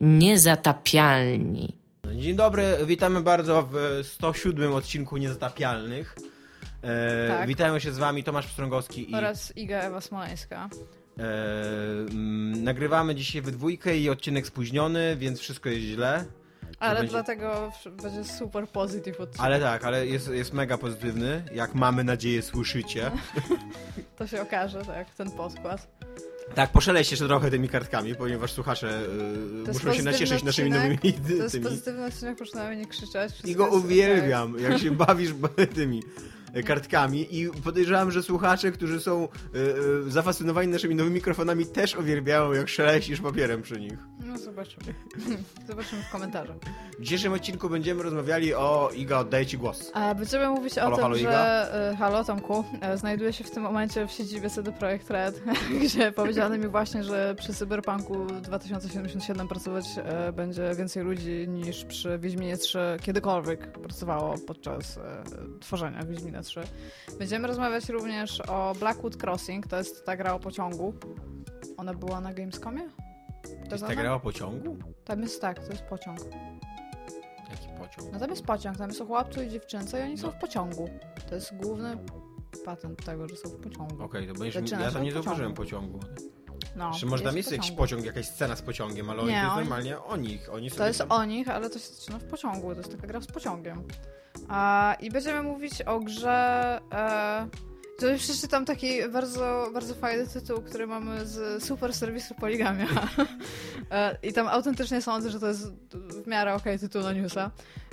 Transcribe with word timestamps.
Niezatapialni. 0.00 1.76
Dzień 2.16 2.36
dobry, 2.36 2.64
witamy 2.86 3.20
bardzo 3.20 3.68
w 3.72 4.00
107 4.06 4.72
odcinku 4.72 5.16
Niezatapialnych. 5.16 6.16
E, 6.82 7.28
Tak. 7.28 7.48
Witają 7.48 7.78
się 7.78 7.92
z 7.92 7.98
wami 7.98 8.24
Tomasz 8.24 8.46
Pstrągowski 8.46 9.10
i 9.10 9.14
Oraz 9.14 9.56
Iga 9.56 9.80
Ewa 9.80 10.00
Smoleńska. 10.00 10.68
e, 11.18 11.22
mm, 12.10 12.64
nagrywamy 12.64 13.14
dzisiaj 13.14 13.42
we 13.42 13.50
dwójkę 13.52 13.96
i 13.98 14.10
odcinek 14.10 14.46
spóźniony, 14.46 15.16
więc 15.16 15.40
wszystko 15.40 15.68
jest 15.68 15.82
źle. 15.82 16.24
Ale 16.78 16.94
będzie- 17.00 17.10
dlatego 17.12 17.72
będzie 18.02 18.24
super 18.24 18.68
pozytyw 18.68 19.20
odcinek. 19.20 19.46
Ale 19.46 19.60
tak, 19.60 19.84
ale 19.84 20.06
jest, 20.06 20.28
jest 20.30 20.52
mega 20.52 20.78
pozytywny, 20.78 21.42
jak 21.54 21.74
mamy 21.74 22.04
nadzieję 22.04 22.42
słyszycie. 22.42 23.10
To 24.18 24.26
się 24.26 24.42
okaże, 24.42 24.84
tak, 24.84 25.14
ten 25.14 25.30
podkład. 25.30 25.88
Tak, 26.54 26.72
poszeleście 26.72 27.12
jeszcze 27.12 27.26
trochę 27.26 27.50
tymi 27.50 27.68
kartkami, 27.68 28.14
ponieważ 28.14 28.52
słuchacze 28.52 29.02
y, 29.64 29.68
jest 29.68 29.84
muszą 29.84 29.96
się 29.96 30.02
nacieszyć 30.02 30.42
naszymi 30.42 30.70
nowymi 30.70 30.98
To 30.98 31.32
jest 31.32 31.52
tymi. 31.52 31.64
pozytywny 31.64 32.04
odcinek, 32.06 32.36
proszę 32.36 32.56
na 32.56 32.68
mnie 32.68 32.76
nie 32.76 32.86
krzyczeć. 32.86 33.32
I 33.44 33.54
go 33.54 33.66
uwielbiam, 33.66 34.58
jak 34.58 34.78
się 34.78 34.90
bawisz 34.90 35.30
tymi 35.74 36.02
kartkami 36.66 37.36
i 37.36 37.50
podejrzewam, 37.64 38.10
że 38.10 38.22
słuchacze, 38.22 38.72
którzy 38.72 39.00
są 39.00 39.24
e, 39.24 39.26
e, 40.06 40.10
zafascynowani 40.10 40.68
naszymi 40.68 40.94
nowymi 40.94 41.14
mikrofonami 41.14 41.66
też 41.66 41.96
uwielbiają, 41.96 42.52
jak 42.52 42.68
szeleścisz 42.68 43.20
papierem 43.20 43.62
przy 43.62 43.80
nich. 43.80 43.98
No 44.26 44.38
zobaczymy. 44.38 44.94
zobaczymy 45.68 46.02
w 46.02 46.12
komentarzach. 46.12 46.56
W 46.98 47.02
dzisiejszym 47.02 47.32
odcinku 47.32 47.68
będziemy 47.68 48.02
rozmawiali 48.02 48.54
o... 48.54 48.90
Iga, 48.96 49.18
oddaję 49.18 49.46
ci 49.46 49.58
głos. 49.58 49.90
A 49.94 50.14
będziemy 50.14 50.48
mówić 50.48 50.78
o 50.78 50.80
Halo, 50.80 50.96
tym, 50.96 51.02
halo, 51.02 51.14
że... 51.14 51.90
E, 51.92 51.96
Halo, 51.96 52.24
Tomku. 52.24 52.64
e, 52.80 52.98
Znajduję 52.98 53.32
się 53.32 53.44
w 53.44 53.50
tym 53.50 53.62
momencie 53.62 54.06
w 54.06 54.10
siedzibie 54.10 54.50
CD 54.50 54.72
Projekt 54.72 55.10
Red, 55.10 55.42
gdzie 55.84 56.12
powiedziano 56.12 56.58
mi 56.58 56.68
właśnie, 56.68 57.04
że 57.04 57.34
przy 57.38 57.54
Cyberpunku 57.54 58.26
2077 58.26 59.48
pracować 59.48 59.84
e, 59.96 60.32
będzie 60.32 60.74
więcej 60.74 61.02
ludzi 61.02 61.46
niż 61.48 61.84
przy 61.84 62.18
Wiedźminie 62.18 62.56
3 62.56 62.78
kiedykolwiek 63.02 63.72
pracowało 63.72 64.34
podczas 64.46 64.98
e, 64.98 65.22
tworzenia 65.60 66.04
Wiedźmina 66.04 66.39
3. 66.42 66.60
Będziemy 67.18 67.48
rozmawiać 67.48 67.88
również 67.88 68.40
o 68.40 68.74
Blackwood 68.78 69.22
Crossing, 69.22 69.66
to 69.66 69.76
jest 69.76 70.04
ta 70.06 70.16
gra 70.16 70.34
o 70.34 70.38
pociągu. 70.38 70.94
Ona 71.76 71.94
była 71.94 72.20
na 72.20 72.34
Gamescomie? 72.34 72.88
To 73.68 73.74
Jest 73.74 73.86
ta 73.86 73.94
gra 73.94 74.14
o 74.14 74.20
pociągu? 74.20 74.76
Tam 75.04 75.22
jest 75.22 75.40
tak, 75.40 75.58
to 75.66 75.70
jest 75.72 75.82
pociąg. 75.82 76.18
Jaki 77.50 77.68
pociąg? 77.78 78.12
No 78.12 78.18
tam 78.18 78.30
jest 78.30 78.44
pociąg, 78.44 78.76
tam 78.76 78.88
jest 78.88 79.00
o 79.00 79.06
chłopcu 79.06 79.42
i 79.42 79.48
dziewczynce 79.48 80.00
i 80.00 80.02
oni 80.02 80.18
są 80.18 80.26
No. 80.26 80.32
w 80.32 80.36
pociągu. 80.36 80.88
To 81.28 81.34
jest 81.34 81.56
główny 81.56 81.96
patent 82.64 83.04
tego, 83.04 83.28
że 83.28 83.36
są 83.36 83.48
w 83.48 83.56
pociągu. 83.56 84.02
Okej, 84.04 84.26
to 84.28 84.34
będziesz... 84.34 84.70
Ja 84.70 84.90
tam 84.90 85.02
nie 85.02 85.12
zauważyłem 85.12 85.54
pociągu. 85.54 85.98
pociągu. 85.98 86.30
No, 86.76 86.90
Czy 87.00 87.06
może 87.06 87.24
tam 87.24 87.32
w 87.32 87.36
jest 87.36 87.52
jakiś 87.52 87.70
pociąg, 87.70 88.04
jakaś 88.04 88.26
scena 88.26 88.56
z 88.56 88.62
pociągiem, 88.62 89.10
ale 89.10 89.22
Nie, 89.22 89.40
to 89.40 89.44
jest 89.44 89.56
normalnie 89.56 89.98
o 90.02 90.16
nich. 90.16 90.48
Oni 90.52 90.70
To 90.70 90.86
jest 90.86 90.98
tam... 90.98 91.12
o 91.12 91.24
nich, 91.24 91.48
ale 91.48 91.70
to 91.70 91.78
się 91.78 91.94
zaczyna 91.94 92.18
w 92.18 92.24
pociągu. 92.24 92.70
To 92.70 92.78
jest 92.80 92.92
taka 92.92 93.06
gra 93.06 93.20
z 93.20 93.26
pociągiem. 93.26 93.82
A, 94.48 94.96
I 95.00 95.10
będziemy 95.10 95.42
mówić 95.42 95.82
o 95.82 96.00
grze. 96.00 96.80
E, 96.92 97.48
to 97.98 98.06
przeczytam 98.18 98.64
taki 98.64 99.08
bardzo, 99.08 99.70
bardzo 99.74 99.94
fajny 99.94 100.26
tytuł, 100.26 100.62
który 100.62 100.86
mamy 100.86 101.26
z 101.26 101.64
super 101.64 101.94
serwisu 101.94 102.34
Poligamia. 102.34 102.86
E, 103.90 104.16
I 104.22 104.32
tam 104.32 104.48
autentycznie 104.48 105.02
sądzę, 105.02 105.30
że 105.30 105.40
to 105.40 105.46
jest 105.48 105.72
w 106.24 106.26
miarę 106.26 106.54
okej 106.54 106.78
tytuł 106.78 107.02
na 107.02 107.12
newsa. 107.12 107.50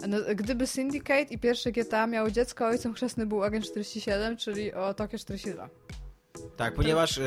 No, 0.07 0.17
Gdyby 0.35 0.67
Syndicate 0.67 1.23
i 1.23 1.38
pierwszy 1.39 1.71
GTA 1.71 2.07
miało 2.07 2.31
dziecko, 2.31 2.65
ojcem 2.67 2.93
chrzestny 2.93 3.25
był 3.25 3.43
Agent 3.43 3.65
47, 3.65 4.38
czyli 4.38 4.73
o 4.73 4.93
Tokio 4.93 5.19
42. 5.19 5.69
Tak, 6.57 6.73
ponieważ 6.73 7.17
y, 7.17 7.21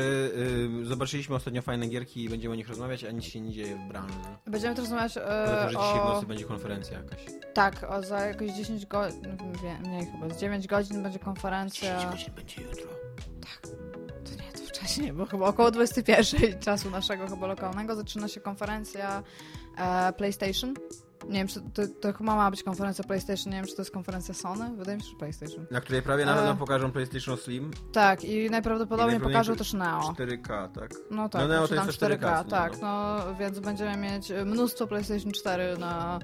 y, 0.81 0.85
zobaczyliśmy 0.85 1.35
ostatnio 1.35 1.61
fajne 1.61 1.87
gierki 1.87 2.23
i 2.23 2.29
będziemy 2.29 2.53
o 2.53 2.55
nich 2.55 2.69
rozmawiać, 2.69 3.03
a 3.03 3.11
nic 3.11 3.25
się 3.25 3.41
nie 3.41 3.51
dzieje 3.51 3.75
w 3.75 3.87
branży. 3.87 4.15
Będziemy 4.47 4.75
też 4.75 4.83
rozmawiać 4.83 5.17
e, 5.17 5.21
Poza 5.21 5.57
tym, 5.57 5.69
że 5.69 5.75
dzisiaj 5.75 6.01
w 6.01 6.03
nocy 6.05 6.25
będzie 6.25 6.45
konferencja 6.45 6.97
jakaś. 6.97 7.25
Tak, 7.53 7.85
o, 7.89 8.03
za 8.03 8.19
jakieś 8.19 8.53
10 8.53 8.85
godzin, 8.85 9.37
mniej 9.85 10.05
chyba, 10.05 10.29
z 10.29 10.39
9 10.39 10.67
godzin 10.67 11.03
będzie 11.03 11.19
konferencja. 11.19 12.11
godzin 12.11 12.33
będzie 12.33 12.61
jutro. 12.61 12.89
To 14.25 14.31
nie, 14.43 14.51
to 14.51 14.59
wcześniej, 14.67 15.13
bo 15.13 15.25
chyba 15.25 15.47
około 15.47 15.71
21 15.71 16.59
czasu 16.59 16.89
naszego 16.89 17.27
chyba 17.27 17.47
lokalnego 17.47 17.95
zaczyna 17.95 18.27
się 18.27 18.39
konferencja 18.41 19.23
e, 19.77 20.13
PlayStation. 20.13 20.73
Nie 21.27 21.33
wiem, 21.33 21.47
czy 21.47 21.61
to, 21.61 21.81
to 22.01 22.13
chyba 22.13 22.35
ma 22.35 22.51
być 22.51 22.63
konferencja 22.63 23.03
PlayStation, 23.03 23.53
nie 23.53 23.57
wiem, 23.57 23.67
czy 23.67 23.75
to 23.75 23.81
jest 23.81 23.91
konferencja 23.91 24.33
Sony. 24.33 24.71
Wydaje 24.77 24.97
mi 24.97 25.03
się, 25.03 25.09
że 25.09 25.15
PlayStation. 25.15 25.65
Na 25.71 25.81
której 25.81 26.01
prawie 26.01 26.25
na 26.25 26.35
pewno 26.35 26.55
pokażą 26.55 26.91
PlayStation 26.91 27.37
Slim. 27.37 27.71
Tak, 27.91 28.23
i 28.23 28.49
najprawdopodobniej 28.49 29.17
I 29.17 29.21
pokażą 29.21 29.55
też 29.55 29.73
Neo. 29.73 29.99
4K, 29.99 30.71
tak? 30.71 30.93
No 31.11 31.29
tak, 31.29 31.41
No 31.41 31.47
Neo 31.47 31.67
to 31.67 31.75
tam 31.75 31.87
jest 31.87 31.99
to 31.99 32.05
4K, 32.05 32.17
4K, 32.17 32.43
nie, 32.45 32.49
tak, 32.51 32.81
no. 32.81 33.17
no 33.17 33.35
więc 33.35 33.59
będziemy 33.59 33.97
mieć 33.97 34.33
mnóstwo 34.45 34.87
PlayStation 34.87 35.31
4 35.31 35.77
na, 35.77 36.19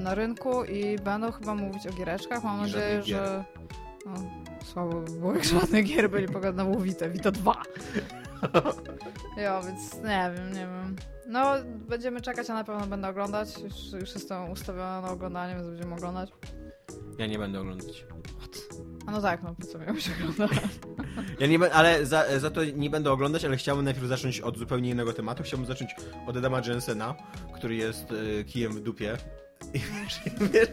na 0.00 0.14
rynku 0.14 0.64
i 0.64 0.98
będą 0.98 1.32
chyba 1.32 1.54
mówić 1.54 1.86
o 1.86 1.92
giereczkach. 1.92 2.44
Mam 2.44 2.60
nadzieję, 2.60 3.02
że 3.02 3.44
no, 4.06 4.14
słabo 4.64 5.00
by 5.00 5.12
było, 5.12 5.34
jak 5.34 5.44
żadnych 5.44 5.86
gier 5.86 6.10
byli 6.10 6.28
pogadane 6.28 6.70
na 6.70 6.80
Vita, 6.80 7.08
Vita 7.08 7.30
2. 7.30 7.62
Jo, 9.36 9.60
więc 9.66 9.94
nie 9.94 10.32
wiem, 10.36 10.52
nie 10.52 10.66
wiem. 10.66 10.96
No, 11.28 11.54
będziemy 11.88 12.20
czekać, 12.20 12.50
a 12.50 12.54
na 12.54 12.64
pewno 12.64 12.86
będę 12.86 13.08
oglądać. 13.08 13.48
Już, 13.58 14.00
już 14.00 14.14
jestem 14.14 14.50
ustawiona 14.50 15.00
na 15.00 15.10
oglądanie, 15.10 15.54
więc 15.54 15.68
będziemy 15.68 15.94
oglądać. 15.94 16.32
Ja 17.18 17.26
nie 17.26 17.38
będę 17.38 17.60
oglądać. 17.60 18.06
A 19.06 19.10
no 19.10 19.20
tak, 19.20 19.42
no 19.42 19.54
po 19.54 19.66
co 19.66 20.00
się 20.00 20.12
oglądać? 20.30 20.58
Ja 21.40 21.46
nie 21.46 21.72
ale 21.72 22.06
za, 22.06 22.38
za 22.38 22.50
to 22.50 22.64
nie 22.64 22.90
będę 22.90 23.12
oglądać, 23.12 23.44
ale 23.44 23.56
chciałbym 23.56 23.84
najpierw 23.84 24.06
zacząć 24.06 24.40
od 24.40 24.58
zupełnie 24.58 24.90
innego 24.90 25.12
tematu. 25.12 25.42
Chciałbym 25.42 25.66
zacząć 25.66 25.94
od 26.26 26.36
Adama 26.36 26.60
Jensena, 26.66 27.14
który 27.54 27.74
jest 27.74 28.12
e, 28.40 28.44
kijem 28.44 28.72
w 28.72 28.80
dupie. 28.80 29.16
I 29.74 29.78
wiesz, 29.78 30.20
wiesz, 30.52 30.68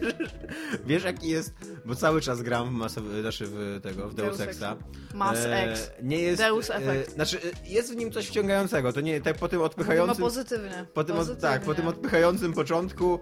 wiesz, 0.86 1.04
jaki 1.04 1.28
jest, 1.28 1.52
bo 1.84 1.94
cały 1.94 2.20
czas 2.20 2.42
gram 2.42 2.68
w, 2.68 2.72
masowy, 2.72 3.20
znaczy 3.22 3.44
w 3.46 3.80
tego, 3.82 4.08
w 4.08 4.14
Deus 4.14 4.38
Deus 4.38 4.48
Exa. 4.48 4.76
Mass 5.14 5.38
E, 5.38 5.70
X. 5.70 5.90
Nie 6.02 6.18
jest, 6.18 6.42
Deus 6.42 6.70
e, 6.70 6.74
Effect. 6.74 7.14
znaczy, 7.14 7.38
e, 7.64 7.68
jest 7.68 7.92
w 7.92 7.96
nim 7.96 8.12
coś 8.12 8.26
wciągającego. 8.28 8.92
To 8.92 9.00
nie, 9.00 9.20
tak 9.20 9.36
po 9.36 9.48
tym 9.48 9.60
odpychającym... 9.62 10.24
pozytywnie. 10.24 10.86
Po 10.94 11.04
tym, 11.04 11.16
pozytywnie. 11.16 11.48
tak, 11.50 11.62
po 11.62 11.74
tym 11.74 11.88
odpychającym 11.88 12.52
początku 12.52 13.20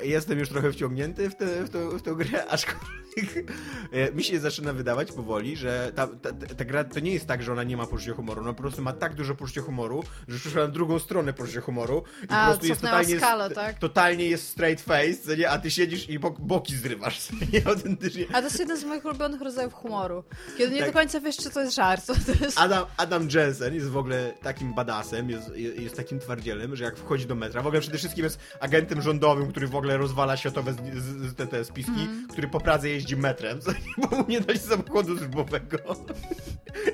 e, 0.00 0.06
jestem 0.06 0.38
już 0.38 0.48
trochę 0.48 0.72
wciągnięty 0.72 1.30
w, 1.30 1.34
tę 1.36 1.46
w, 1.64 1.70
tę- 1.70 1.98
w 1.98 2.02
tę 2.02 2.14
grę, 2.14 2.46
aczkolwiek 2.54 3.52
e, 3.92 4.12
mi 4.12 4.24
się 4.24 4.40
zaczyna 4.40 4.72
wydawać 4.72 5.12
powoli, 5.12 5.56
że 5.56 5.92
ta, 5.94 6.06
ta, 6.06 6.32
ta 6.56 6.64
gra 6.64 6.84
to 6.84 7.00
nie 7.00 7.12
jest 7.12 7.26
tak, 7.26 7.42
że 7.42 7.52
ona 7.52 7.62
nie 7.62 7.76
ma 7.76 7.86
poczucia 7.86 8.14
humoru, 8.14 8.40
ona 8.40 8.52
po 8.52 8.62
prostu 8.62 8.82
ma 8.82 8.92
tak 8.92 9.14
dużo 9.14 9.34
poczucia 9.34 9.62
humoru, 9.62 10.04
że 10.28 10.38
przeszła 10.38 10.62
na 10.62 10.68
drugą 10.68 10.98
stronę 10.98 11.32
poczucia 11.32 11.60
humoru 11.60 12.02
i 12.22 12.26
A, 12.28 12.44
po 12.44 12.50
prostu 12.50 12.66
jest 12.66 12.80
totalnie, 12.80 13.18
skalę, 13.18 13.50
tak? 13.50 13.78
totalnie 13.78 14.26
jest 14.28 14.48
straight 14.48 14.84
face, 14.84 14.93
co 15.24 15.34
nie? 15.34 15.50
a 15.50 15.58
ty 15.58 15.70
siedzisz 15.70 16.08
i 16.08 16.18
bok, 16.18 16.40
boki 16.40 16.76
zrywasz, 16.76 17.20
co 17.20 17.32
nie? 17.52 17.66
autentycznie. 17.66 18.24
A 18.32 18.38
to 18.38 18.42
jest 18.44 18.58
jeden 18.58 18.76
z 18.76 18.84
moich 18.84 19.04
ulubionych 19.04 19.40
rodzajów 19.40 19.74
humoru. 19.74 20.24
Kiedy 20.58 20.74
nie 20.74 20.80
Tak. 20.80 20.88
do 20.88 20.92
końca 20.98 21.20
wiesz, 21.20 21.36
czy 21.36 21.50
to 21.50 21.60
jest 21.60 21.74
żart. 21.74 22.06
To 22.06 22.44
jest... 22.44 22.58
Adam, 22.60 22.86
Adam 22.96 23.28
Jensen 23.34 23.74
jest 23.74 23.88
w 23.88 23.96
ogóle 23.96 24.34
takim 24.42 24.74
badasem, 24.74 25.30
jest, 25.30 25.56
jest 25.56 25.96
takim 25.96 26.18
twardzielem, 26.18 26.76
że 26.76 26.84
jak 26.84 26.96
wchodzi 26.96 27.26
do 27.26 27.34
metra, 27.34 27.62
w 27.62 27.66
ogóle 27.66 27.80
przede 27.80 27.98
wszystkim 27.98 28.24
jest 28.24 28.38
agentem 28.60 29.02
rządowym, 29.02 29.48
który 29.48 29.66
w 29.68 29.76
ogóle 29.76 29.96
rozwala 29.96 30.36
światowe 30.36 30.72
z, 30.72 30.76
z, 30.76 31.30
z, 31.30 31.34
te, 31.34 31.46
te 31.46 31.64
spiski, 31.64 31.92
Mhm. 31.92 32.28
który 32.28 32.48
po 32.48 32.60
Pradze 32.60 32.88
jeździ 32.88 33.16
metrem, 33.16 33.60
co 33.60 33.72
nie, 33.72 33.78
bo 34.10 34.16
mu 34.16 34.24
nie 34.28 34.40
dali 34.40 34.58
samochodu 34.58 35.16
służbowego. 35.18 35.78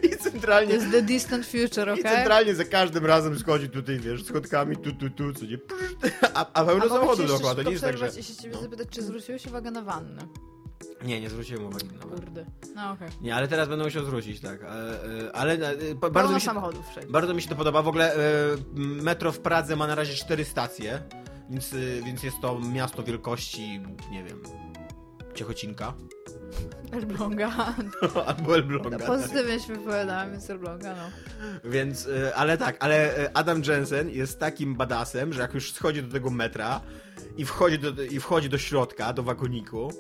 I 0.02 0.08
centralnie... 0.16 0.68
To 0.68 0.74
jest 0.80 0.90
The 0.92 1.02
Distant 1.02 1.46
Future, 1.46 1.88
I 1.88 2.00
okej? 2.00 2.02
centralnie 2.02 2.54
za 2.54 2.64
każdym 2.64 3.06
razem 3.06 3.38
schodzi 3.38 3.68
tutaj, 3.68 3.98
wiesz, 4.00 4.24
schodkami, 4.24 4.76
tu, 4.76 4.92
tu, 4.92 5.10
tu, 5.10 5.32
co 5.34 5.44
nie, 5.46 5.58
a, 6.34 6.46
a 6.52 6.64
pełno 6.64 6.84
A 6.84 6.88
samochodu 6.88 7.24
dookoła, 7.26 7.54
to 7.54 7.62
nie 7.62 7.70
jest 7.70 7.84
tak, 7.90 7.98
że... 7.98 8.06
przerwać 8.06 8.30
i 8.30 8.34
się 8.34 8.42
ciebie 8.42 8.56
zapytać, 8.56 8.88
czy 8.90 9.02
zwróciłeś 9.02 9.46
uwagę 9.46 9.70
na 9.70 9.82
wannę? 9.82 10.26
Nie, 11.04 11.20
nie 11.20 11.30
zwróciłem 11.30 11.66
uwagi 11.66 11.86
na 11.86 11.98
to. 11.98 12.08
Kurde. 12.08 12.46
No 12.74 12.90
okej. 12.90 13.08
Nie, 13.20 13.34
ale 13.34 13.48
teraz 13.48 13.68
będę 13.68 13.84
musiał 13.84 14.04
zwrócić, 14.04 14.40
tak. 14.40 14.62
E, 14.62 14.66
e, 14.66 15.32
Ale 15.32 15.52
e, 15.52 16.10
bardzo 16.10 16.34
mi 16.34 16.40
się... 16.40 16.46
samochodów 16.46 16.88
wszędzie. 16.88 17.12
Bardzo 17.12 17.34
mi 17.34 17.42
się 17.42 17.48
to 17.48 17.56
podoba. 17.56 17.82
W 17.82 17.88
ogóle 17.88 18.16
metro 18.76 19.32
w 19.32 19.38
Pradze 19.38 19.76
ma 19.76 19.86
na 19.86 19.94
razie 19.94 20.14
cztery 20.14 20.44
stacje, 20.44 21.02
więc, 21.50 21.74
więc 22.04 22.22
jest 22.22 22.36
to 22.40 22.60
miasto 22.60 23.02
wielkości, 23.02 23.80
nie 24.10 24.24
wiem, 24.24 24.42
Ciechocinka 25.34 25.94
Elbląga. 26.92 27.74
albo 28.26 28.54
Elbląga. 28.54 28.98
tak. 28.98 29.06
Pozytywnie 29.06 29.60
się 29.60 29.72
wypowiadałam, 29.72 30.30
więc 30.30 30.50
Elbląga, 30.50 30.94
no. 30.96 31.10
Więc, 31.70 32.08
e, 32.08 32.34
ale 32.34 32.58
tak, 32.58 32.76
ale 32.80 33.16
e, 33.16 33.36
Adam 33.36 33.62
Jensen 33.66 34.10
jest 34.10 34.38
takim 34.38 34.74
badasem, 34.74 35.32
że 35.32 35.40
jak 35.40 35.54
już 35.54 35.72
schodzi 35.72 36.02
do 36.02 36.12
tego 36.12 36.30
metra 36.30 36.80
i 37.36 37.44
wchodzi 37.44 37.78
do, 37.78 38.02
i 38.02 38.20
wchodzi 38.20 38.48
do 38.48 38.58
środka, 38.58 39.12
do 39.12 39.22
wagoniku, 39.22 39.92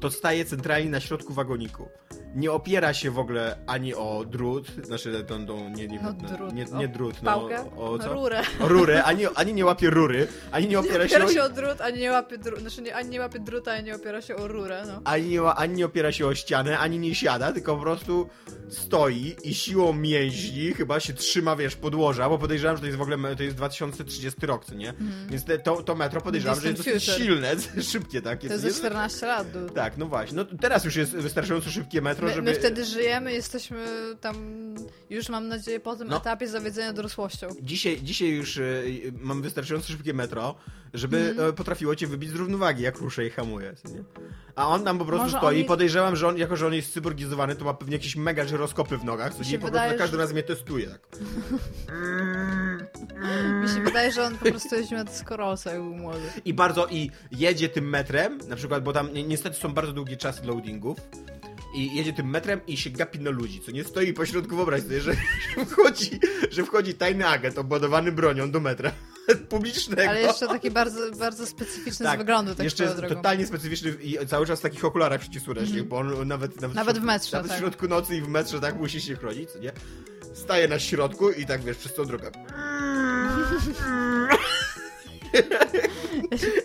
to 0.00 0.10
staje 0.10 0.44
centralnie 0.44 0.90
na 0.90 1.00
środku 1.00 1.32
wagoniku. 1.32 1.88
Nie 2.34 2.52
opiera 2.52 2.94
się 2.94 3.10
w 3.10 3.18
ogóle 3.18 3.58
ani 3.66 3.94
o 3.94 4.24
drut, 4.30 4.66
znaczy 4.82 5.24
tą, 5.24 5.46
tą 5.46 5.70
nie, 5.70 5.88
nie, 5.88 6.00
No, 6.02 6.12
nie, 6.12 6.36
drut. 6.36 6.54
nie, 6.54 6.64
nie 6.64 6.88
drut, 6.88 7.22
no, 7.22 7.48
o, 7.76 7.92
o 7.92 7.98
co? 7.98 8.12
Rurę. 8.12 8.42
O 8.60 8.68
rurę, 8.68 9.04
ani, 9.04 9.26
ani 9.34 9.54
nie 9.54 9.64
łapie 9.64 9.90
rury, 9.90 10.26
ani 10.50 10.68
nie 10.68 10.78
opiera 10.78 11.08
się 11.08 11.16
Opiera 11.16 11.24
o, 11.24 11.32
się 11.32 11.42
o 11.42 11.48
drut, 11.48 11.80
ani 11.80 11.98
nie 11.98 12.10
łapie 12.10 12.38
drut, 12.38 12.60
znaczy 12.60 12.82
nie, 12.82 12.96
ani 12.96 13.10
nie 13.10 13.20
łapie 13.20 13.38
druta, 13.38 13.72
ani 13.72 13.84
nie 13.84 13.94
opiera 13.96 14.22
się 14.22 14.36
o 14.36 14.48
rurę, 14.48 14.82
no. 14.86 15.00
ani 15.04 15.28
nie, 15.28 15.42
ani 15.42 15.74
nie 15.74 15.86
opiera 15.86 16.12
się 16.12 16.26
o 16.26 16.34
ścianę, 16.34 16.78
ani 16.78 16.98
nie 16.98 17.14
siada, 17.14 17.52
tylko 17.52 17.76
po 17.76 17.82
prostu 17.82 18.28
stoi 18.68 19.36
i 19.44 19.54
siłą 19.54 19.92
mięśni 19.92 20.74
chyba 20.74 21.00
się 21.00 21.14
trzyma, 21.14 21.56
wiesz, 21.56 21.76
podłoża, 21.76 22.28
bo 22.28 22.38
podejrzewam, 22.38 22.76
że 22.76 22.80
to 22.80 22.86
jest 22.86 22.98
w 22.98 23.02
ogóle, 23.02 23.36
to 23.36 23.42
jest 23.42 23.56
2030 23.56 24.46
rok, 24.46 24.64
co 24.64 24.74
nie? 24.74 24.94
Więc 25.30 25.44
te, 25.44 25.58
to, 25.58 25.82
to 25.82 25.94
metro 25.94 26.20
podejrzewam, 26.20 26.60
że 26.60 26.68
jest 26.68 27.04
silne, 27.04 27.48
szybkie 27.92 28.22
takie. 28.22 28.48
To 28.48 28.54
jest 28.54 28.64
co 28.64 28.70
ze 28.70 28.74
nie? 28.74 28.80
14 28.80 29.26
lat, 29.26 29.50
dude. 29.50 29.72
Tak, 29.88 29.98
no 29.98 30.06
właśnie. 30.06 30.36
No 30.36 30.44
teraz 30.60 30.84
już 30.84 30.96
jest 30.96 31.12
wystarczająco 31.12 31.70
szybkie 31.70 32.02
metro, 32.02 32.26
My, 32.28 32.34
żeby... 32.34 32.50
my 32.50 32.56
wtedy 32.56 32.84
żyjemy, 32.84 33.32
jesteśmy 33.32 33.84
tam 34.20 34.36
już 35.10 35.28
mam 35.28 35.48
nadzieję 35.48 35.80
po 35.80 35.96
tym 35.96 36.08
No. 36.08 36.16
etapie 36.16 36.48
zawiedzenia 36.48 36.92
dorosłością. 36.92 37.48
Dzisiaj, 37.62 38.02
dzisiaj 38.02 38.28
już 38.28 38.56
y, 38.56 39.12
mam 39.20 39.42
wystarczająco 39.42 39.88
szybkie 39.88 40.14
metro, 40.14 40.54
żeby 40.94 41.34
e, 41.48 41.52
potrafiło 41.52 41.96
cię 41.96 42.06
wybić 42.06 42.30
z 42.30 42.34
równowagi, 42.34 42.82
jak 42.82 42.98
ruszę 42.98 43.26
i 43.26 43.30
hamuje. 43.30 43.74
Nie? 43.94 44.02
A 44.56 44.68
on 44.68 44.84
tam 44.84 44.98
po 44.98 45.04
prostu 45.04 45.24
Może 45.24 45.38
stoi 45.38 45.54
i 45.54 45.58
jest- 45.58 45.68
podejrzewam, 45.68 46.16
że 46.16 46.28
on, 46.28 46.36
jako 46.38 46.56
że 46.56 46.66
on 46.66 46.74
jest 46.74 46.92
cyborgizowany, 46.92 47.54
to 47.56 47.64
ma 47.64 47.74
pewnie 47.74 47.96
jakieś 47.96 48.16
mega 48.16 48.44
żyroskopy 48.44 48.98
w 48.98 49.04
nogach, 49.04 49.32
co 49.32 49.38
po 49.38 49.44
prostu 49.44 49.60
wydaje, 49.66 49.92
za 49.92 49.98
każdym 49.98 50.16
że- 50.18 50.22
razem 50.22 50.34
mnie 50.34 50.42
testuje. 50.42 50.86
Tak. 50.88 51.08
Mi 53.62 53.68
się 53.68 53.80
wydaje, 53.84 54.12
że 54.12 54.24
on 54.24 54.38
po 54.38 54.44
prostu 54.50 54.74
jeździł 54.76 54.98
na 54.98 55.04
deskorolce, 55.04 55.70
jak 55.70 55.82
był 55.82 55.94
młody. 55.94 56.20
I 56.44 56.54
bardzo, 56.54 56.86
i 56.86 57.10
jedzie 57.32 57.68
tym 57.68 57.88
metrem, 57.88 58.38
na 58.48 58.56
przykład, 58.56 58.82
bo 58.84 58.92
tam 58.92 59.12
ni- 59.12 59.24
niestety 59.24 59.56
są 59.56 59.68
bardzo 59.74 59.92
długie 59.92 60.16
czasy 60.16 60.46
loadingów, 60.46 60.98
i 61.74 61.96
jedzie 61.96 62.12
tym 62.12 62.30
metrem 62.30 62.60
i 62.66 62.76
się 62.76 62.90
gapi 62.90 63.20
na 63.20 63.30
ludzi, 63.30 63.60
co 63.60 63.70
nie 63.70 63.84
stoi 63.84 64.12
po 64.12 64.26
środku, 64.26 64.56
wyobraź 64.56 64.82
sobie, 64.82 65.00
że, 65.00 65.12
że, 65.58 65.64
wchodzi, 65.66 66.20
że 66.50 66.64
wchodzi 66.64 66.94
tajny 66.94 67.26
agent 67.28 67.58
obładowany 67.58 68.12
bronią 68.12 68.50
do 68.50 68.60
metra 68.60 68.92
publicznego. 69.36 70.10
Ale 70.10 70.20
jeszcze 70.20 70.46
taki 70.46 70.70
bardzo, 70.70 71.10
bardzo 71.18 71.46
specyficzny 71.46 72.10
z 72.14 72.18
wyglądu, 72.18 72.54
tak 72.54 72.64
jeszcze 72.64 73.08
totalnie 73.08 73.46
specyficzny 73.46 73.90
i 73.90 74.26
cały 74.26 74.46
czas 74.46 74.58
w 74.58 74.62
takich 74.62 74.84
okularach 74.84 75.20
przeciwsłonecznych, 75.20 75.84
bo 75.84 75.98
on 75.98 76.28
nawet... 76.28 76.60
Nawet, 76.60 76.76
Nawet 76.76 76.98
w 76.98 77.02
metrze, 77.02 77.36
Nawet 77.36 77.50
tak. 77.50 77.60
w 77.60 77.62
środku 77.62 77.88
nocy 77.88 78.16
i 78.16 78.20
w 78.20 78.28
metrze 78.28 78.60
tak 78.60 78.76
musi 78.76 79.00
się 79.00 79.16
chronić, 79.16 79.50
co 79.50 79.58
nie? 79.58 79.72
Staje 80.34 80.68
na 80.68 80.78
środku 80.78 81.30
i 81.30 81.46
tak, 81.46 81.62
wiesz, 81.62 81.76
przez 81.76 81.94
tą 81.94 82.04
drogę... 82.04 82.30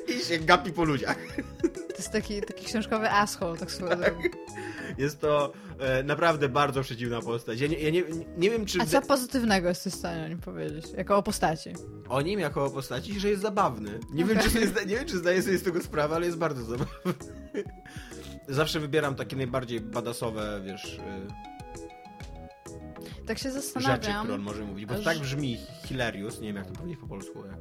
I 0.08 0.26
się 0.26 0.40
gapi 0.40 0.72
po 0.74 0.84
ludziach. 0.84 1.18
To 1.62 1.98
jest 1.98 2.12
taki, 2.12 2.42
taki 2.42 2.66
książkowy 2.66 3.10
asshole, 3.12 3.58
tak 3.58 3.72
swoją 3.72 3.98
drogą. 3.98 4.22
Jest 4.98 5.20
to 5.22 5.54
e, 5.80 6.04
naprawdę 6.04 6.50
bardzo 6.50 6.82
przeciwna 6.82 7.22
postać. 7.22 7.60
Ja 7.60 7.68
nie, 7.68 7.80
ja 7.80 7.90
nie, 7.90 8.04
nie 8.38 8.50
wiem, 8.50 8.66
czy... 8.66 8.82
A 8.82 8.86
co 8.86 9.02
pozytywnego 9.02 9.70
jesteś 9.70 9.94
w 9.94 9.96
stanie 9.96 10.26
o 10.26 10.28
nim 10.28 10.38
powiedzieć? 10.38 10.86
Jako 10.98 11.18
o 11.18 11.24
postaci. 11.24 11.70
O 12.10 12.22
nim 12.22 12.40
jako 12.40 12.66
o 12.66 12.70
postaci, 12.70 13.20
że 13.20 13.30
jest 13.30 13.42
zabawny. 13.42 14.00
Nie, 14.14 14.26
wiem, 14.26 14.40
czy 14.40 14.50
zda- 14.68 14.84
nie 14.84 14.96
wiem, 14.96 15.06
czy 15.06 15.18
zdaję 15.18 15.42
sobie 15.42 15.58
z 15.58 15.64
tego 15.64 15.82
sprawę, 15.82 16.16
ale 16.16 16.26
jest 16.26 16.38
bardzo 16.38 16.64
zabawny. 16.64 16.94
Zawsze 18.48 18.80
wybieram 18.80 19.16
takie 19.16 19.36
najbardziej 19.36 19.80
badasowe, 19.82 20.62
wiesz, 20.66 21.00
Tak 23.28 23.38
się 23.40 23.50
y, 23.50 23.52
rzeczy, 23.52 23.62
zastanawiam. 23.62 24.20
które 24.20 24.36
on 24.36 24.42
może 24.42 24.64
mówić. 24.66 24.86
Bo 24.86 24.98
że- 24.98 25.04
tak 25.04 25.20
brzmi 25.20 25.58
hilarious, 25.86 26.42
nie 26.42 26.48
wiem 26.48 26.56
jak 26.56 26.68
to 26.68 26.74
powiedzieć 26.74 27.00
po 27.00 27.08
polsku. 27.08 27.44
Jak... 27.46 27.60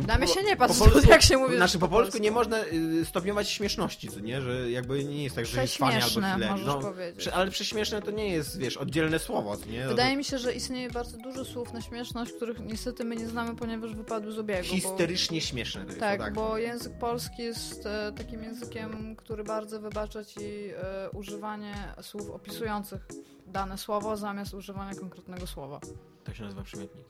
Nie, 0.00 0.06
Na 0.06 0.18
mnie 0.18 0.26
po- 0.26 0.34
się 0.34 0.42
nie 0.42 0.56
po 0.56 0.66
patrz, 0.66 0.78
polsku- 0.78 1.08
jak 1.16 1.22
się 1.22 1.36
mówi. 1.36 1.56
Znaczy 1.56 1.78
po 1.78 1.88
polsku 1.88 2.18
nie 2.18 2.30
można 2.30 2.64
y, 2.64 3.04
stopniować 3.04 3.48
śmieszności, 3.48 4.08
co 4.08 4.20
nie? 4.20 4.40
Że 4.40 4.70
jakby 4.70 5.04
nie 5.04 5.22
jest 5.24 5.36
tak, 5.36 5.46
że 5.46 5.62
jest 5.62 5.76
fajnie 5.76 6.04
albo 6.04 6.20
możesz 6.50 6.66
No, 6.66 6.92
ale 7.32 7.50
prześmieszne 7.50 8.02
to 8.02 8.10
nie 8.10 8.28
jest, 8.28 8.58
wiesz, 8.58 8.76
oddzielne 8.76 9.18
słowo, 9.18 9.56
co 9.56 9.66
nie? 9.66 9.88
Wydaje 9.88 10.16
mi 10.16 10.24
się, 10.24 10.38
że 10.38 10.54
istnieje 10.54 10.90
bardzo 10.90 11.18
dużo 11.18 11.44
słów 11.44 11.72
na 11.72 11.80
śmieszność, 11.80 12.32
których 12.32 12.60
niestety 12.60 13.04
my 13.04 13.16
nie 13.16 13.28
znamy, 13.28 13.56
ponieważ 13.56 13.94
wypadły 13.94 14.32
z 14.32 14.34
to 14.34 14.40
obiegu. 14.40 14.62
bo... 14.68 14.74
histerycznie 14.74 15.40
śmieszne 15.40 15.80
to 15.82 15.86
jest. 15.86 16.00
Tak, 16.00 16.20
tak. 16.20 16.34
bo 16.34 16.58
język 16.58 16.98
polski 16.98 17.42
jest 17.42 17.86
e, 17.86 18.12
takim 18.16 18.42
językiem, 18.42 19.16
który 19.16 19.44
bardzo 19.44 19.80
wybacza 19.80 20.24
ci 20.24 20.40
e, 20.76 21.10
używanie 21.10 21.74
słów 22.02 22.30
opisujących 22.30 23.06
dane 23.46 23.78
słowo 23.78 24.16
zamiast 24.16 24.54
używania 24.54 24.94
konkretnego 24.94 25.46
słowa. 25.46 25.80
Tak 26.24 26.36
się 26.36 26.42
nazywa 26.42 26.62
przymiotnik. 26.62 27.06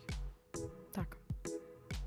Tak. 0.92 1.23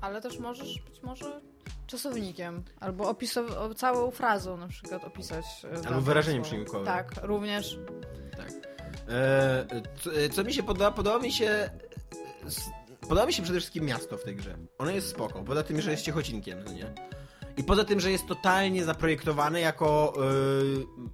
Ale 0.00 0.20
też 0.20 0.38
możesz 0.38 0.80
być 0.80 1.02
może 1.02 1.40
czasownikiem, 1.86 2.62
albo 2.80 3.04
opisow- 3.12 3.74
całą 3.74 4.10
frazą 4.10 4.56
na 4.56 4.68
przykład 4.68 5.04
opisać. 5.04 5.44
e, 5.72 5.80
dane 5.80 6.00
wyrażeniem 6.00 6.44
słowo. 6.44 6.50
przyimkowym. 6.56 6.86
Tak, 6.86 7.12
również. 7.22 7.78
Tak. 8.36 8.50
E, 9.08 10.28
co, 10.30 10.44
mi 10.44 10.52
się 10.54 10.62
podoba? 10.62 10.90
Podoba 10.90 11.18
mi 11.18 11.32
się. 11.32 11.70
Podoba 13.00 13.26
mi 13.26 13.32
się 13.32 13.42
przede 13.42 13.58
wszystkim 13.60 13.84
miasto 13.84 14.16
w 14.18 14.22
tej 14.24 14.36
grze. 14.36 14.58
Ono 14.78 14.90
jest 14.90 15.08
spoko. 15.08 15.42
Poza 15.42 15.62
tym, 15.62 15.80
że 15.80 15.90
jest 15.90 16.02
ciechocinkiem, 16.02 16.64
no 16.64 16.72
nie? 16.72 16.94
I 17.58 17.64
poza 17.64 17.84
tym, 17.84 18.00
że 18.00 18.10
jest 18.10 18.26
totalnie 18.26 18.84
zaprojektowane 18.84 19.60
jako 19.60 20.14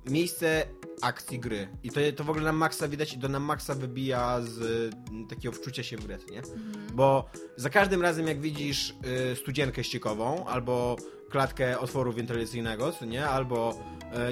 e, 0.06 0.10
miejsce 0.10 0.66
akcji 1.02 1.38
gry. 1.38 1.68
I 1.82 1.90
to, 1.90 2.00
to 2.16 2.24
w 2.24 2.30
ogóle 2.30 2.44
na 2.44 2.52
maksa 2.52 2.88
widać 2.88 3.12
i 3.12 3.18
to 3.18 3.28
na 3.28 3.40
maksa 3.40 3.74
wybija 3.74 4.40
z 4.40 4.62
e, 4.62 5.28
takiego 5.28 5.54
wczucia 5.54 5.82
się 5.82 5.96
w 5.96 6.06
grę, 6.06 6.18
nie? 6.30 6.42
Bo 6.94 7.30
za 7.56 7.70
każdym 7.70 8.02
razem, 8.02 8.26
jak 8.26 8.40
widzisz 8.40 8.94
y, 9.32 9.36
studzienkę 9.36 9.84
ściekową, 9.84 10.46
albo 10.46 10.96
klatkę 11.30 11.78
otworu 11.78 12.12
wentylacyjnego, 12.12 12.92
co 12.92 13.04
nie? 13.04 13.28
Albo 13.28 13.78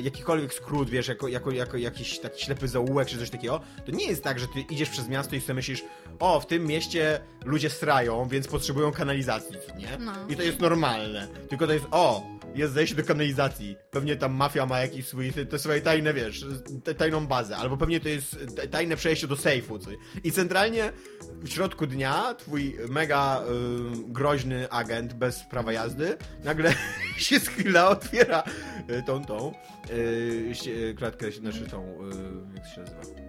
jakikolwiek 0.02 0.55
skrót, 0.55 0.90
wiesz, 0.90 1.08
jako, 1.08 1.29
jako, 1.29 1.50
jako 1.50 1.76
jakiś 1.76 2.19
taki 2.19 2.44
ślepy 2.44 2.69
zaułek 2.69 3.08
czy 3.08 3.19
coś 3.19 3.31
takiego, 3.31 3.61
to 3.87 3.93
nie 3.93 4.06
jest 4.06 4.25
tak, 4.25 4.38
że 4.38 4.46
ty 4.46 4.61
idziesz 4.61 4.88
przez 4.88 5.08
miasto 5.08 5.37
i 5.37 5.40
sobie 5.40 5.55
myślisz, 5.55 5.84
o, 6.19 6.40
w 6.40 6.46
tym 6.46 6.67
mieście 6.67 7.20
ludzie 7.44 7.70
strają, 7.70 8.29
więc 8.29 8.49
potrzebują 8.49 8.93
kanalizacji, 8.93 9.56
nie? 9.79 9.99
No. 9.99 10.12
I 10.29 10.37
to 10.37 10.43
jest 10.43 10.61
normalne. 10.61 11.29
Tylko 11.49 11.67
to 11.67 11.73
jest, 11.73 11.87
o, 11.90 12.23
jest 12.55 12.75
zejście 12.75 12.96
do 12.96 13.05
kanalizacji. 13.05 13.76
Pewnie 13.90 14.17
tam 14.17 14.32
mafia 14.32 14.67
ma 14.67 14.81
jakieś 14.81 15.06
swój, 15.06 15.32
te, 15.32 15.58
swoje 15.58 15.81
tajne, 15.81 16.14
wiesz, 16.14 16.46
tajną 16.99 17.26
bazę. 17.26 17.56
Albo 17.56 17.76
pewnie 17.76 18.00
to 18.00 18.08
jest 18.08 18.37
tajne 18.70 18.96
przejście 18.96 19.26
do 19.26 19.37
sejfu. 19.37 19.79
Co? 19.79 19.90
I 20.25 20.32
centralnie 20.32 20.93
w 21.43 21.49
środku 21.49 21.87
dnia 21.87 22.34
twój 22.34 22.76
mega 22.88 23.43
y, 23.43 24.12
groźny 24.12 24.70
agent 24.70 25.12
bez 25.12 25.43
prawa 25.50 25.73
jazdy 25.73 26.17
nagle 26.44 26.75
się 27.17 27.40
schyla, 27.40 27.88
otwiera 27.88 28.43
y, 28.90 29.02
tą, 29.06 29.25
tą 29.25 29.52
y, 29.90 30.50
ście- 30.54 30.94
klatkę, 30.94 31.30
znaczy 31.32 31.66
tą, 31.70 31.84
y, 31.84 32.54
jak 32.56 32.66
się 32.66 32.80
nazywa? 32.80 33.20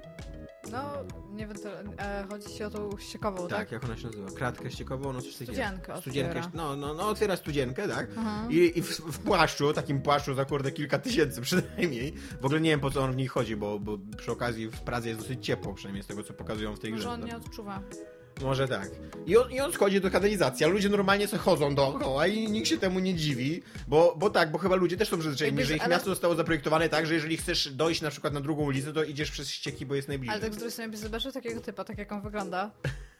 No, 0.71 0.93
nie 1.31 1.47
wiem, 1.47 1.57
to, 1.57 1.69
e, 2.03 2.25
chodzi 2.29 2.49
ci 2.49 2.63
o 2.63 2.69
tą 2.69 2.97
ściekową, 2.97 3.47
Tak, 3.47 3.59
tak? 3.59 3.71
jak 3.71 3.83
ona 3.83 3.97
się 3.97 4.07
nazywa? 4.07 4.29
Klatkę 4.31 4.71
ściekową, 4.71 5.13
no 5.13 5.21
coś 5.21 5.33
takiego. 5.33 5.51
Studzienkę 5.53 5.97
Studzienkę, 6.01 6.41
no, 6.53 6.75
no, 6.75 6.93
no, 6.93 7.07
otwiera 7.07 7.35
studzienkę, 7.35 7.87
tak? 7.87 8.07
Aha. 8.17 8.47
I, 8.49 8.77
i 8.79 8.81
w, 8.81 8.89
w 8.99 9.19
płaszczu, 9.19 9.73
takim 9.73 10.01
płaszczu 10.01 10.33
za 10.33 10.45
kurde 10.45 10.71
kilka 10.71 10.99
tysięcy 10.99 11.41
przynajmniej. 11.47 12.13
W 12.41 12.45
ogóle 12.45 12.61
nie 12.61 12.69
wiem 12.69 12.79
po 12.79 12.91
co 12.91 13.03
on 13.03 13.11
w 13.11 13.15
niej 13.15 13.27
chodzi, 13.27 13.55
bo, 13.55 13.79
bo 13.79 13.97
przy 14.17 14.31
okazji 14.31 14.67
w 14.69 14.81
Pradze 14.81 15.09
jest 15.09 15.21
dosyć 15.21 15.45
ciepło, 15.45 15.73
przynajmniej 15.73 16.03
z 16.03 16.07
tego 16.07 16.23
co 16.23 16.33
pokazują 16.33 16.75
w 16.75 16.79
tej 16.79 16.91
Może 16.91 17.01
grze. 17.03 17.09
on 17.11 17.19
No. 17.19 17.27
nie 17.27 17.37
odczuwa. 17.37 17.81
Może 18.41 18.68
tak. 18.68 18.89
I 19.25 19.38
on, 19.38 19.51
I 19.51 19.59
on 19.59 19.74
schodzi 19.74 20.01
do 20.01 20.12
kanalizacji, 20.12 20.65
a 20.65 20.69
ludzie 20.69 20.89
normalnie 20.89 21.27
sobie 21.27 21.39
chodzą 21.39 21.75
dookoła 21.75 22.27
i 22.27 22.51
nikt 22.51 22.68
się 22.68 22.77
temu 22.77 23.00
nie 23.00 23.15
dziwi, 23.15 23.63
bo, 23.88 24.15
bo 24.17 24.29
tak, 24.29 24.51
bo 24.51 24.57
chyba 24.57 24.75
ludzie 24.75 24.98
też 24.98 25.10
są 25.10 25.17
przyzwyczajeni, 25.19 25.63
że 25.63 25.75
ich 25.75 25.81
ale- 25.81 25.91
miasto 25.96 26.10
zostało 26.10 26.36
zaprojektowane 26.36 26.89
tak, 26.89 27.05
że 27.05 27.13
jeżeli 27.13 27.38
chcesz 27.38 27.72
dojść 27.72 28.01
na 28.01 28.10
przykład 28.10 28.34
na 28.34 28.41
drugą 28.41 28.63
ulicę, 28.63 28.93
to 28.93 29.03
idziesz 29.03 29.31
przez 29.31 29.50
ścieki, 29.50 29.86
bo 29.86 29.96
jest 29.96 30.07
najbliżej. 30.07 30.34
Ale 30.34 30.41
tak 30.41 30.53
z 30.53 30.55
drugiej 30.55 30.72
strony 30.72 30.91
byś 30.91 31.00
zobaczył 31.00 31.31
takiego 31.31 31.62
typa, 31.62 31.84
tak 31.84 31.98
jak 31.98 32.12
on 32.12 32.22
wygląda. 32.22 32.72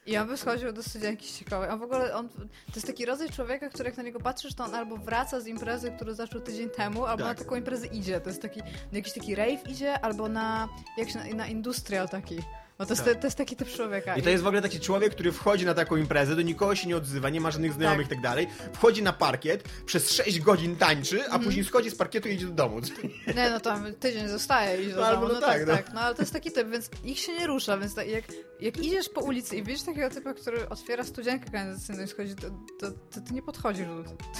I 0.06 0.16
on 0.16 0.28
by 0.28 0.36
schodził 0.36 0.72
do 0.72 0.82
studienki 0.82 1.28
ściekowej. 1.28 1.70
On 1.70 1.78
w 1.78 1.82
ogóle, 1.82 2.14
on, 2.14 2.28
to 2.28 2.44
jest 2.74 2.86
taki 2.86 3.04
rodzaj 3.06 3.30
człowieka, 3.30 3.68
który 3.68 3.84
jak 3.88 3.96
na 3.96 4.02
niego 4.02 4.20
patrzysz, 4.20 4.54
to 4.54 4.64
on 4.64 4.74
albo 4.74 4.96
wraca 4.96 5.40
z 5.40 5.46
imprezy, 5.46 5.90
którą 5.96 6.14
zaczął 6.14 6.40
tydzień 6.40 6.70
temu, 6.70 7.04
albo 7.04 7.24
Tak. 7.24 7.38
na 7.38 7.44
taką 7.44 7.56
imprezę 7.56 7.86
idzie. 7.86 8.20
To 8.20 8.28
jest 8.30 8.42
taki, 8.42 8.60
na 8.60 8.98
jakiś 8.98 9.12
taki 9.12 9.34
rave 9.34 9.68
idzie, 9.68 10.00
albo 10.00 10.28
na, 10.28 10.68
jak 10.98 11.10
się, 11.10 11.18
na, 11.18 11.24
na 11.34 11.46
industrial 11.46 12.08
taki. 12.08 12.36
Bo 12.78 12.86
to 12.86 12.92
jest, 12.92 13.04
Tak. 13.04 13.20
to 13.20 13.26
jest 13.26 13.36
taki 13.38 13.56
typ 13.56 13.68
człowieka. 13.68 14.16
I 14.16 14.22
to 14.22 14.30
jest 14.30 14.44
w 14.44 14.46
ogóle 14.46 14.62
taki 14.62 14.80
człowiek, 14.80 15.12
który 15.12 15.32
wchodzi 15.32 15.66
na 15.66 15.74
taką 15.74 15.96
imprezę, 15.96 16.36
do 16.36 16.42
nikogo 16.42 16.74
się 16.74 16.88
nie 16.88 16.96
odzywa, 16.96 17.30
nie 17.30 17.40
ma 17.40 17.50
żadnych 17.50 17.72
znajomych 17.72 18.06
i 18.06 18.10
tak 18.10 18.20
dalej, 18.20 18.48
wchodzi 18.72 19.02
na 19.02 19.12
parkiet, 19.12 19.64
przez 19.86 20.10
6 20.10 20.40
godzin 20.40 20.76
tańczy, 20.76 21.20
a 21.22 21.24
Mhm. 21.24 21.44
później 21.44 21.64
schodzi 21.64 21.90
z 21.90 21.94
parkietu 21.96 22.28
i 22.28 22.32
idzie 22.34 22.46
do 22.46 22.52
domu. 22.52 22.80
Nie, 23.36 23.50
no 23.50 23.60
tam 23.60 23.94
tydzień 23.94 24.28
zostaje 24.28 24.82
i 24.82 24.92
do 24.92 25.00
No, 25.00 25.10
domu. 25.12 25.28
no 25.28 25.34
No, 25.34 25.40
tak, 25.40 25.50
tak, 25.58 25.66
no. 25.66 25.72
tak. 25.76 25.92
No 25.94 26.00
ale 26.00 26.14
to 26.14 26.22
jest 26.22 26.32
taki 26.32 26.52
typ, 26.52 26.68
więc 26.70 26.90
ich 27.04 27.18
się 27.18 27.32
nie 27.32 27.46
rusza, 27.46 27.78
więc 27.78 27.94
tak, 27.94 28.08
jak, 28.08 28.24
jak 28.60 28.76
idziesz 28.78 29.08
po 29.08 29.20
ulicy 29.20 29.56
i 29.56 29.62
widzisz 29.62 29.82
takiego 29.82 30.10
typa, 30.10 30.34
który 30.34 30.68
otwiera 30.68 31.04
studzienkę 31.04 31.50
kanalizacyjną 31.50 32.04
i 32.04 32.06
schodzi, 32.08 32.34
to, 32.34 32.46
to, 32.80 32.90
to 33.14 33.20
ty 33.28 33.34
nie 33.34 33.42
podchodzisz. 33.42 33.86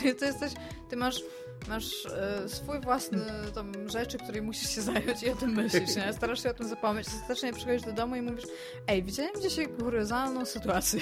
Ty, 0.02 0.14
ty 0.14 0.26
jesteś, 0.26 0.52
ty 0.90 0.96
masz, 0.96 1.20
masz 1.68 2.06
e, 2.06 2.48
swój 2.48 2.80
własny 2.80 3.18
tam 3.54 3.88
rzeczy, 3.90 4.18
której 4.18 4.42
musisz 4.42 4.70
się 4.74 4.82
zająć 4.82 5.22
i 5.22 5.30
o 5.30 5.36
tym 5.36 5.50
myślisz, 5.50 5.96
nie? 5.96 6.12
Starasz 6.12 6.42
się 6.42 6.50
o 6.50 6.54
tym 6.54 6.68
zapomnieć. 6.68 7.06
Ostatecznie 7.08 7.52
przychodzisz 7.52 7.82
do 7.82 7.92
domu 7.92 8.16
i 8.16 8.22
mówisz, 8.30 8.44
ej, 8.86 9.02
widziałem 9.02 9.32
gdzieś 9.32 9.58
kuriozalną 9.78 10.44
sytuację. 10.44 11.00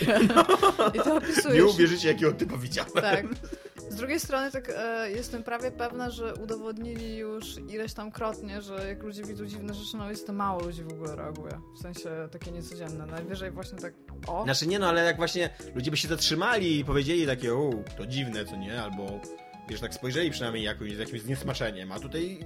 I 0.94 0.98
to 0.98 1.16
opisujesz. 1.16 1.56
Nie 1.56 1.64
uwierzycie, 1.64 2.08
jakiego 2.08 2.32
typa 2.32 2.56
widziałem. 2.56 2.92
Tak. 2.92 3.26
Z 3.88 3.96
drugiej 3.96 4.20
strony 4.20 4.50
tak 4.50 4.72
e, 4.76 5.10
jestem 5.10 5.42
prawie 5.42 5.70
pewna, 5.70 6.10
że 6.10 6.34
udowodnili 6.34 7.16
już 7.16 7.58
ileś 7.58 7.92
tam 7.92 8.12
krotnie, 8.12 8.62
że 8.62 8.88
jak 8.88 9.02
ludzie 9.02 9.22
widzą 9.24 9.46
dziwne 9.46 9.74
rzeczy 9.74 9.96
na 9.96 10.06
ulicy, 10.06 10.26
to 10.26 10.32
mało 10.32 10.62
ludzi 10.62 10.84
w 10.84 10.92
ogóle 10.92 11.16
reaguje. 11.16 11.60
W 11.76 11.78
sensie 11.78 12.10
takie 12.30 12.50
niecodzienne. 12.52 13.06
Najwyżej 13.06 13.50
właśnie 13.50 13.78
tak 13.78 13.94
o. 14.26 14.44
Znaczy 14.44 14.66
nie 14.66 14.78
no, 14.78 14.88
ale 14.88 15.04
jak 15.04 15.16
właśnie 15.16 15.50
ludzie 15.74 15.90
by 15.90 15.96
się 15.96 16.08
zatrzymali 16.08 16.78
i 16.78 16.84
powiedzieli 16.84 17.26
takie, 17.26 17.54
o, 17.54 17.70
to 17.96 18.06
dziwne, 18.06 18.44
co 18.44 18.56
nie? 18.56 18.82
Albo 18.82 19.20
wiesz, 19.68 19.80
tak 19.80 19.94
spojrzeli 19.94 20.30
przynajmniej 20.30 20.64
jakoś, 20.64 20.94
z 20.94 20.98
jakimś 20.98 21.20
zniesmaczeniem, 21.20 21.92
a 21.92 22.00
tutaj 22.00 22.38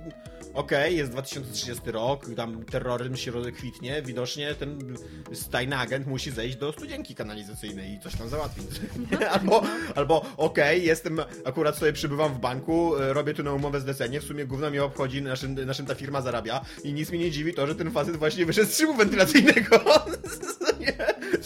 okej, 0.54 0.96
jest 0.96 1.10
2030 1.10 1.90
rok, 1.90 2.26
tam 2.36 2.64
terroryzm 2.64 3.16
się 3.16 3.30
rozkwitnie, 3.30 4.02
widocznie 4.02 4.54
ten 4.54 4.96
stajny 5.32 5.76
agent 5.76 6.06
musi 6.06 6.30
zejść 6.30 6.56
do 6.56 6.72
studzienki 6.72 7.14
kanalizacyjnej 7.14 7.92
i 7.92 8.00
coś 8.00 8.16
tam 8.16 8.28
załatwić. 8.28 8.66
albo 9.34 9.62
albo 9.94 10.26
okej, 10.36 10.84
jestem, 10.84 11.20
akurat 11.44 11.76
sobie 11.78 11.92
przybywam 11.92 12.34
w 12.34 12.38
banku, 12.38 12.96
e, 12.96 13.12
robię 13.12 13.34
tu 13.34 13.42
na 13.42 13.52
umowę 13.52 13.80
zlecenie, 13.80 14.20
w 14.20 14.24
sumie 14.24 14.46
gówno 14.46 14.70
mnie 14.70 14.84
obchodzi, 14.84 15.22
na 15.22 15.36
czym, 15.36 15.66
na 15.66 15.74
czym 15.74 15.86
ta 15.86 15.94
firma 15.94 16.20
zarabia 16.20 16.60
i 16.84 16.92
nic 16.92 17.10
mnie 17.10 17.18
nie 17.18 17.30
dziwi 17.30 17.54
to, 17.54 17.66
że 17.66 17.74
ten 17.74 17.90
facet 17.90 18.16
właśnie 18.16 18.46
wyszedz 18.46 18.70
z 18.70 18.78
szybu 18.78 18.94
wentylacyjnego. 18.94 19.80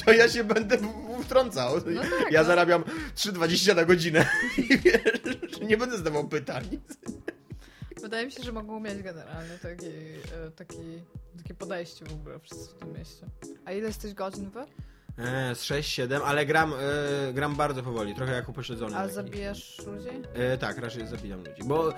To 0.04 0.12
ja 0.12 0.28
się 0.28 0.44
będę 0.44 0.78
wtrącał. 1.24 1.74
No 1.86 2.00
tak, 2.00 2.32
ja 2.32 2.40
no. 2.40 2.46
zarabiam 2.46 2.82
3,20 3.16 3.76
na 3.76 3.84
godzinę 3.84 4.26
i 4.58 4.78
wiesz, 4.78 5.59
nie 5.68 5.76
będę 5.76 5.98
zdawał 5.98 6.28
pytań. 6.28 6.80
Wydaje 8.00 8.26
mi 8.26 8.32
się, 8.32 8.42
że 8.42 8.52
mogą 8.52 8.80
mieć 8.80 9.02
generalnie 9.02 9.58
taki, 9.62 9.86
e, 9.86 10.50
taki, 10.56 10.76
takie 11.36 11.54
podejście 11.54 12.04
w 12.04 12.12
ogóle 12.12 12.38
wszyscy 12.38 12.74
w 12.74 12.74
tym 12.74 12.92
mieście. 12.92 13.26
A 13.64 13.72
ile 13.72 13.86
jesteś 13.86 14.14
godzin 14.14 14.50
wy? 14.50 14.60
E, 15.18 15.54
z 15.54 15.64
6-7, 15.64 16.20
ale 16.24 16.46
gram, 16.46 16.72
e, 17.28 17.32
gram 17.32 17.56
bardzo 17.56 17.82
powoli, 17.82 18.14
trochę 18.14 18.32
jak 18.32 18.48
upośledzony. 18.48 18.96
Ale 18.96 19.08
taki. 19.08 19.14
zabijasz 19.14 19.78
ludzi? 19.86 20.08
E, 20.34 20.58
tak, 20.58 20.78
raczej 20.78 21.06
zabijam 21.06 21.38
ludzi. 21.38 21.62
Bo 21.64 21.92
e, 21.92 21.94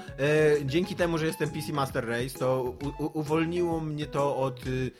dzięki 0.64 0.94
temu, 0.94 1.18
że 1.18 1.26
jestem 1.26 1.50
PC 1.50 1.72
Master 1.72 2.08
Race, 2.08 2.38
to 2.38 2.62
u, 2.62 3.04
u, 3.04 3.18
uwolniło 3.18 3.80
mnie 3.80 4.06
to 4.06 4.36
od 4.36 4.66
y, 4.66 4.90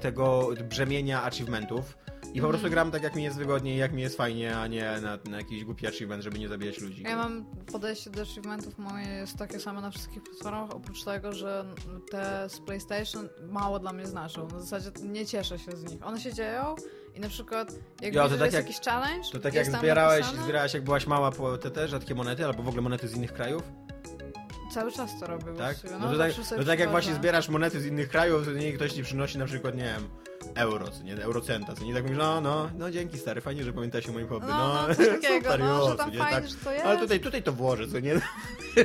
tego 0.00 0.48
brzemienia 0.68 1.22
achievementów. 1.22 1.96
I 2.34 2.40
po 2.40 2.48
prostu 2.48 2.70
gram 2.70 2.90
tak, 2.90 3.02
jak 3.02 3.14
mi 3.14 3.22
jest 3.22 3.36
wygodnie 3.38 3.74
i 3.74 3.76
jak 3.78 3.92
mi 3.92 4.02
jest 4.02 4.16
fajnie, 4.16 4.56
a 4.56 4.66
nie 4.66 5.00
na, 5.02 5.18
na 5.30 5.36
jakiś 5.36 5.64
głupi 5.64 5.86
achievement, 5.86 6.22
żeby 6.24 6.38
nie 6.38 6.48
zabijać 6.48 6.80
ludzi. 6.80 7.02
Ja 7.02 7.16
mam 7.16 7.44
podejście 7.72 8.10
do 8.10 8.22
achievementów 8.22 8.78
moje 8.78 9.06
jest 9.08 9.38
takie 9.38 9.60
same 9.60 9.80
na 9.80 9.90
wszystkich 9.90 10.22
platformach, 10.22 10.70
oprócz 10.70 11.04
tego, 11.04 11.32
że 11.32 11.64
te 12.10 12.48
z 12.48 12.60
PlayStation 12.60 13.28
mało 13.48 13.78
dla 13.78 13.92
mnie 13.92 14.06
znaczą. 14.06 14.48
Na 14.48 14.60
zasadzie 14.60 14.90
nie 15.02 15.26
cieszę 15.26 15.58
się 15.58 15.76
z 15.76 15.84
nich. 15.84 16.06
One 16.06 16.20
się 16.20 16.32
dzieją 16.32 16.74
i 17.14 17.20
na 17.20 17.28
przykład 17.28 17.72
jak 18.02 18.14
Jo, 18.14 18.22
to 18.22 18.28
widzę, 18.28 18.38
tak 18.38 18.44
jest 18.52 18.56
jak- 18.56 18.66
jakiś 18.66 18.80
challenge, 18.86 19.28
To 19.32 19.38
tak 19.38 19.54
jak 19.54 19.66
zbierałeś, 19.66 20.20
napisane, 20.20 20.42
zbierałaś 20.44 20.74
jak 20.74 20.84
byłaś 20.84 21.06
mała 21.06 21.30
po 21.30 21.58
te, 21.58 21.70
te 21.70 21.88
rzadkie 21.88 22.14
monety, 22.14 22.44
albo 22.46 22.62
w 22.62 22.68
ogóle 22.68 22.82
monety 22.82 23.08
z 23.08 23.16
innych 23.16 23.32
krajów, 23.32 23.62
Cały 24.74 24.92
czas 24.92 25.20
to 25.20 25.26
robię 25.26 25.44
tak? 25.44 25.54
właściwie. 25.56 25.98
No 25.98 26.12
to 26.12 26.18
tak, 26.18 26.32
no 26.58 26.64
tak 26.64 26.78
jak 26.78 26.90
właśnie 26.90 27.14
zbierasz 27.14 27.48
monety 27.48 27.80
z 27.80 27.86
innych 27.86 28.08
krajów, 28.08 28.44
to 28.44 28.52
nie 28.52 28.72
ktoś 28.72 28.92
ci 28.92 29.02
przynosi 29.02 29.38
na 29.38 29.46
przykład, 29.46 29.76
nie 29.76 29.84
wiem, 29.84 30.08
euro, 30.54 30.90
co 30.90 31.02
nie, 31.02 31.22
eurocenta, 31.22 31.74
co 31.74 31.84
nie, 31.84 31.94
tak 31.94 32.02
mówisz, 32.02 32.18
no, 32.18 32.40
no, 32.40 32.70
no 32.78 32.90
dzięki 32.90 33.18
stary, 33.18 33.40
fajnie, 33.40 33.64
że 33.64 33.72
pamiętasz 33.72 34.08
o 34.08 34.12
moim 34.12 34.28
hobby, 34.28 34.46
No, 34.46 34.74
no, 34.74 34.88
no, 34.88 34.94
coś 34.94 35.08
takiego, 35.08 35.36
super, 35.50 35.60
no, 35.60 35.66
jo, 35.66 35.90
że 35.90 35.96
tam 35.96 36.06
co 36.10 36.12
nie, 36.12 36.18
fajnie, 36.18 36.40
tak. 36.40 36.48
że 36.48 36.56
to 36.56 36.72
jest. 36.72 36.84
Ale 36.84 36.98
tutaj, 36.98 37.20
tutaj 37.20 37.42
to 37.42 37.52
włożę, 37.52 37.88
co 37.88 38.00
nie? 38.00 38.20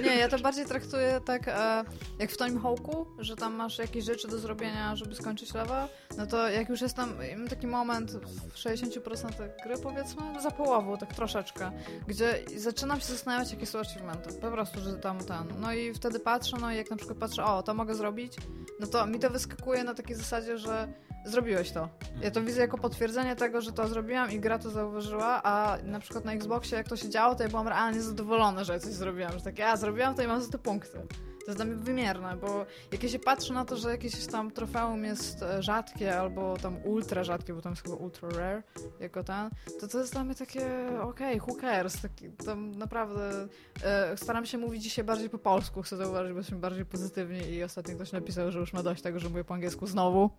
Nie, 0.04 0.16
ja 0.16 0.30
to 0.30 0.40
bardziej 0.40 0.66
traktuję 0.66 1.22
tak 1.26 1.48
e, 1.48 1.84
jak 2.20 2.32
w 2.32 2.38
Tony 2.38 2.60
Hawk'u, 2.60 3.06
że 3.20 3.36
tam 3.36 3.56
masz 3.56 3.78
jakieś 3.78 4.06
rzeczy 4.06 4.28
do 4.28 4.40
zrobienia, 4.40 4.96
żeby 4.96 5.16
skończyć 5.16 5.54
level, 5.54 5.88
no 6.18 6.28
to 6.28 6.50
jak 6.50 6.70
już 6.70 6.82
jest 6.82 6.96
tam, 6.96 7.14
mam 7.38 7.48
taki 7.48 7.68
moment 7.68 8.12
w 8.52 8.56
60% 8.56 9.30
gry 9.64 9.78
powiedzmy, 9.84 10.42
za 10.42 10.52
połową, 10.52 10.98
tak 10.98 11.14
troszeczkę, 11.14 11.72
gdzie 12.08 12.40
zaczynam 12.56 13.00
się 13.00 13.06
zastanawiać, 13.06 13.52
jakie 13.52 13.66
są 13.66 13.80
achievementy. 13.80 14.34
Po 14.34 14.52
prostu, 14.52 14.82
że 14.82 14.94
tam 14.94 15.18
ten. 15.18 15.48
No 15.60 15.74
i 15.74 15.94
wtedy 15.94 16.20
patrzę, 16.20 16.58
no 16.62 16.72
i 16.72 16.76
jak 16.76 16.90
na 16.90 16.98
przykład 16.98 17.18
patrzę, 17.18 17.46
o, 17.46 17.64
to 17.64 17.74
mogę 17.74 17.96
zrobić, 17.96 18.34
no 18.80 18.88
to 18.88 19.06
mi 19.06 19.20
to 19.20 19.30
wyskakuje 19.30 19.84
na 19.84 19.94
takiej 19.94 20.16
zasadzie, 20.16 20.58
że 20.58 20.94
zrobiłeś 21.26 21.72
to. 21.72 21.90
Ja 22.22 22.32
to 22.32 22.42
widzę 22.42 22.62
jako 22.62 22.78
potwierdzenie 22.78 23.36
tego, 23.36 23.62
że 23.62 23.72
to 23.72 23.88
zrobiłam 23.88 24.32
i 24.32 24.40
gra 24.40 24.60
to 24.60 24.70
zauważyła, 24.70 25.44
a 25.44 25.78
na 25.84 26.00
przykład 26.00 26.26
na 26.26 26.34
Xboxie 26.34 26.78
jak 26.78 26.88
to 26.88 26.98
się 26.98 27.10
działo, 27.10 27.36
to 27.36 27.44
ja 27.44 27.50
byłam 27.50 27.68
realnie 27.68 28.02
zadowolona, 28.02 28.64
że 28.64 28.74
ja 28.74 28.80
coś 28.80 28.94
zrobiłam, 28.94 29.32
że 29.32 29.42
takie, 29.42 29.68
a 29.68 29.78
zrobiłam 29.78 30.16
to 30.16 30.24
i 30.24 30.28
mam 30.28 30.42
za 30.42 30.52
to 30.52 30.60
punkty. 30.60 31.00
To 31.40 31.52
jest 31.52 31.58
dla 31.58 31.66
mnie 31.66 31.76
wymierne, 31.76 32.38
bo 32.38 32.66
jak 32.92 33.04
ja 33.04 33.10
się 33.10 33.20
patrzę 33.20 33.54
na 33.54 33.66
to, 33.66 33.78
że 33.78 33.90
jakieś 33.90 34.26
tam 34.28 34.52
trofeum 34.52 35.04
jest 35.04 35.44
e, 35.44 35.64
rzadkie 35.64 36.20
albo 36.20 36.58
tam 36.58 36.78
ultra 36.86 37.24
rzadkie, 37.24 37.54
bo 37.54 37.62
tam 37.62 37.72
jest 37.72 37.84
chyba 37.84 37.96
ultra 37.96 38.30
rare 38.30 38.64
jako 39.00 39.24
ten, 39.24 39.50
to 39.80 39.88
to 39.88 40.00
jest 40.00 40.14
dla 40.14 40.24
mnie 40.24 40.36
takie, 40.36 40.90
okej, 41.02 41.42
who 41.42 41.56
cares, 41.62 42.02
taki, 42.02 42.30
tam 42.30 42.72
naprawdę 42.72 43.48
e, 43.84 44.18
staram 44.18 44.46
się 44.46 44.58
mówić 44.58 44.84
dzisiaj 44.84 45.06
bardziej 45.06 45.30
po 45.30 45.38
polsku, 45.38 45.82
chcę 45.82 45.98
zauważyć, 45.98 46.32
bo 46.32 46.38
jesteśmy 46.38 46.60
bardziej 46.60 46.86
pozytywni 46.86 47.50
i 47.50 47.64
ostatnio 47.64 47.96
ktoś 47.96 48.12
napisał, 48.12 48.52
że 48.52 48.60
już 48.60 48.74
ma 48.74 48.84
dość 48.84 49.02
tego, 49.02 49.20
że 49.20 49.30
mówię 49.30 49.44
po 49.44 49.54
angielsku 49.54 49.88
znowu. 49.88 50.30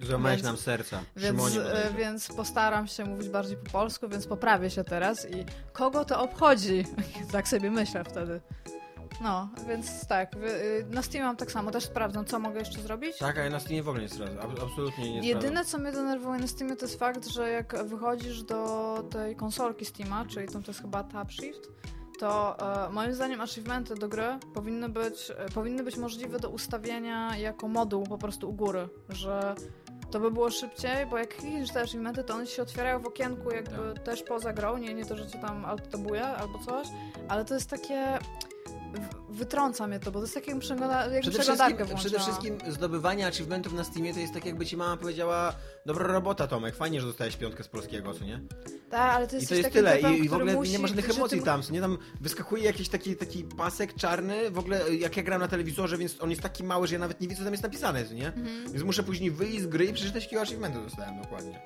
Złamałeś 0.00 0.42
nam 0.42 0.56
serca. 0.56 1.00
Więc, 1.16 1.42
Szymonie 1.42 1.70
e, 1.72 1.92
więc 1.92 2.28
postaram 2.28 2.86
się 2.86 3.04
mówić 3.04 3.28
bardziej 3.28 3.56
po 3.56 3.70
polsku, 3.70 4.08
więc 4.08 4.26
poprawię 4.26 4.70
się 4.70 4.84
teraz 4.84 5.30
i 5.30 5.44
kogo 5.72 6.04
to 6.04 6.22
obchodzi? 6.22 6.84
tak 7.32 7.48
sobie 7.48 7.70
myślę 7.70 8.04
wtedy. 8.04 8.40
No, 9.22 9.48
więc 9.68 10.06
tak, 10.06 10.34
y, 10.36 10.86
na 10.90 11.02
Steam 11.02 11.24
mam 11.24 11.36
tak 11.36 11.52
samo, 11.52 11.70
też 11.70 11.84
sprawdzam, 11.84 12.24
co 12.24 12.38
mogę 12.38 12.58
jeszcze 12.58 12.80
zrobić. 12.80 13.18
Tak, 13.18 13.38
a 13.38 13.42
ja 13.42 13.50
na 13.50 13.60
Steamie 13.60 13.82
w 13.82 13.88
ogóle 13.88 14.02
nie 14.02 14.08
sprawdzam. 14.08 14.38
Ab- 14.50 14.62
Absolutnie 14.62 15.12
nie 15.20 15.28
Jedyne, 15.28 15.64
co 15.64 15.78
mnie 15.78 15.92
denerwuje 15.92 16.40
na 16.40 16.46
Steamie, 16.46 16.76
to 16.76 16.86
jest 16.86 16.98
fakt, 16.98 17.26
że 17.28 17.50
jak 17.50 17.84
wychodzisz 17.84 18.42
do 18.42 19.04
tej 19.10 19.36
konsolki 19.36 19.84
Steama, 19.84 20.24
czyli 20.26 20.48
tam 20.48 20.62
to 20.62 20.70
jest 20.70 20.80
chyba 20.82 21.02
Tab 21.04 21.32
Shift, 21.32 21.68
to 22.18 22.56
e, 22.86 22.90
moim 22.92 23.14
zdaniem 23.14 23.40
achievementy 23.40 23.94
do 23.94 24.08
gry 24.08 24.38
powinny 24.54 24.88
być, 24.88 25.32
e, 25.38 25.48
powinny 25.48 25.82
być 25.82 25.96
możliwe 25.96 26.40
do 26.40 26.48
ustawienia 26.50 27.36
jako 27.36 27.68
moduł 27.68 28.04
po 28.06 28.18
prostu 28.18 28.50
u 28.50 28.52
góry, 28.52 28.88
że 29.08 29.54
to 30.10 30.20
by 30.20 30.30
było 30.30 30.50
szybciej, 30.50 31.06
bo 31.06 31.18
jak 31.18 31.36
klikniesz 31.36 31.70
te 31.70 31.80
achievementy, 31.80 32.24
to 32.24 32.34
one 32.34 32.46
się 32.46 32.62
otwierają 32.62 33.00
w 33.00 33.06
okienku 33.06 33.50
jakby 33.50 34.00
też 34.04 34.22
poza 34.22 34.52
grą, 34.52 34.78
nie, 34.78 34.94
nie 34.94 35.04
to, 35.04 35.16
że 35.16 35.26
cię 35.26 35.38
tam 35.38 35.64
alt-tabuje 35.64 36.24
albo 36.24 36.58
coś, 36.58 36.88
ale 37.28 37.44
to 37.44 37.54
jest 37.54 37.70
takie... 37.70 38.18
Wytrąca 39.28 39.86
mnie 39.86 40.00
to, 40.00 40.10
bo 40.10 40.20
to 40.20 40.26
jest 40.26 40.60
przegląda, 40.60 41.02
jakbym 41.02 41.20
Przede 41.20 41.38
przeglądarkę 41.38 41.84
wszystkim, 41.84 41.96
przede 41.98 42.18
wszystkim 42.18 42.58
zdobywanie 42.68 43.26
achievementów 43.26 43.72
na 43.72 43.84
Steamie 43.84 44.14
to 44.14 44.20
jest 44.20 44.34
tak 44.34 44.44
jakby 44.46 44.66
ci 44.66 44.76
mama 44.76 44.96
powiedziała 44.96 45.54
dobra 45.86 46.06
robota 46.06 46.46
Tomek, 46.46 46.76
fajnie, 46.76 47.00
że 47.00 47.06
dostałeś 47.06 47.36
piątkę 47.36 47.64
z 47.64 47.68
polskiego, 47.68 48.14
co 48.14 48.24
nie? 48.24 48.40
Tak, 48.90 49.14
ale 49.16 49.26
to 49.26 49.32
I 49.32 49.36
jest 49.36 49.48
to 49.48 49.54
coś 49.54 49.58
jest 49.64 49.72
tyle 49.72 49.96
typem, 49.96 50.14
i, 50.14 50.24
i 50.24 50.28
w 50.28 50.34
ogóle 50.34 50.54
musi, 50.54 50.72
nie 50.72 50.78
ma 50.78 50.88
żadnych 50.88 51.06
ty 51.06 51.14
emocji 51.14 51.38
mu- 51.38 51.44
tam, 51.44 51.62
co 51.62 51.72
nie? 51.72 51.80
Tam 51.80 51.98
wyskakuje 52.20 52.64
jakiś 52.64 52.88
taki, 52.88 53.16
taki 53.16 53.44
pasek 53.44 53.94
czarny, 53.94 54.50
w 54.50 54.58
ogóle 54.58 54.94
jak 54.96 55.16
ja 55.16 55.22
gram 55.22 55.40
na 55.40 55.48
telewizorze, 55.48 55.98
więc 55.98 56.20
on 56.20 56.30
jest 56.30 56.42
taki 56.42 56.64
mały, 56.64 56.86
że 56.86 56.94
ja 56.94 56.98
nawet 56.98 57.20
nie 57.20 57.28
widzę, 57.28 57.38
co 57.38 57.44
tam 57.44 57.52
jest 57.52 57.62
napisane, 57.62 58.04
co 58.04 58.14
nie? 58.14 58.26
Mhm. 58.26 58.72
Więc 58.72 58.82
muszę 58.82 59.02
później 59.02 59.30
wyjść 59.30 59.60
z 59.62 59.66
gry 59.66 59.84
i 59.84 59.92
przeczytać 59.92 60.22
jakiego 60.24 60.42
achievementu 60.42 60.82
dostałem 60.82 61.22
dokładnie. 61.22 61.60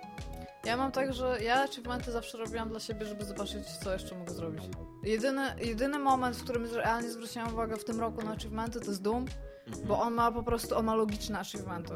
Ja 0.65 0.77
mam 0.77 0.93
tak, 0.93 1.13
że 1.13 1.39
ja 1.43 1.63
achievementy 1.63 2.13
zawsze 2.13 2.39
robiłam 2.39 2.69
dla 2.69 2.81
siebie, 2.81 3.07
żeby 3.07 3.25
zobaczyć, 3.25 3.67
co 3.85 3.93
jeszcze 3.93 4.19
mogę 4.19 4.35
zrobić. 4.35 4.63
Jedyny, 5.03 5.43
jedyny 5.61 5.99
moment, 5.99 6.37
w 6.37 6.45
którym 6.45 6.65
realnie 6.75 7.11
zwróciłam 7.11 7.53
uwagę 7.53 7.77
w 7.77 7.85
tym 7.85 8.01
roku 8.01 8.23
na 8.25 8.31
achievementy, 8.33 8.81
to 8.81 8.87
jest 8.87 9.03
Doom, 9.03 9.27
Mhm. 9.67 9.87
bo 9.89 10.01
on 10.01 10.15
ma 10.15 10.33
po 10.33 10.43
prostu, 10.43 10.77
on 10.77 10.85
ma 10.85 10.95
logiczne 10.95 11.39
achievementy. 11.39 11.93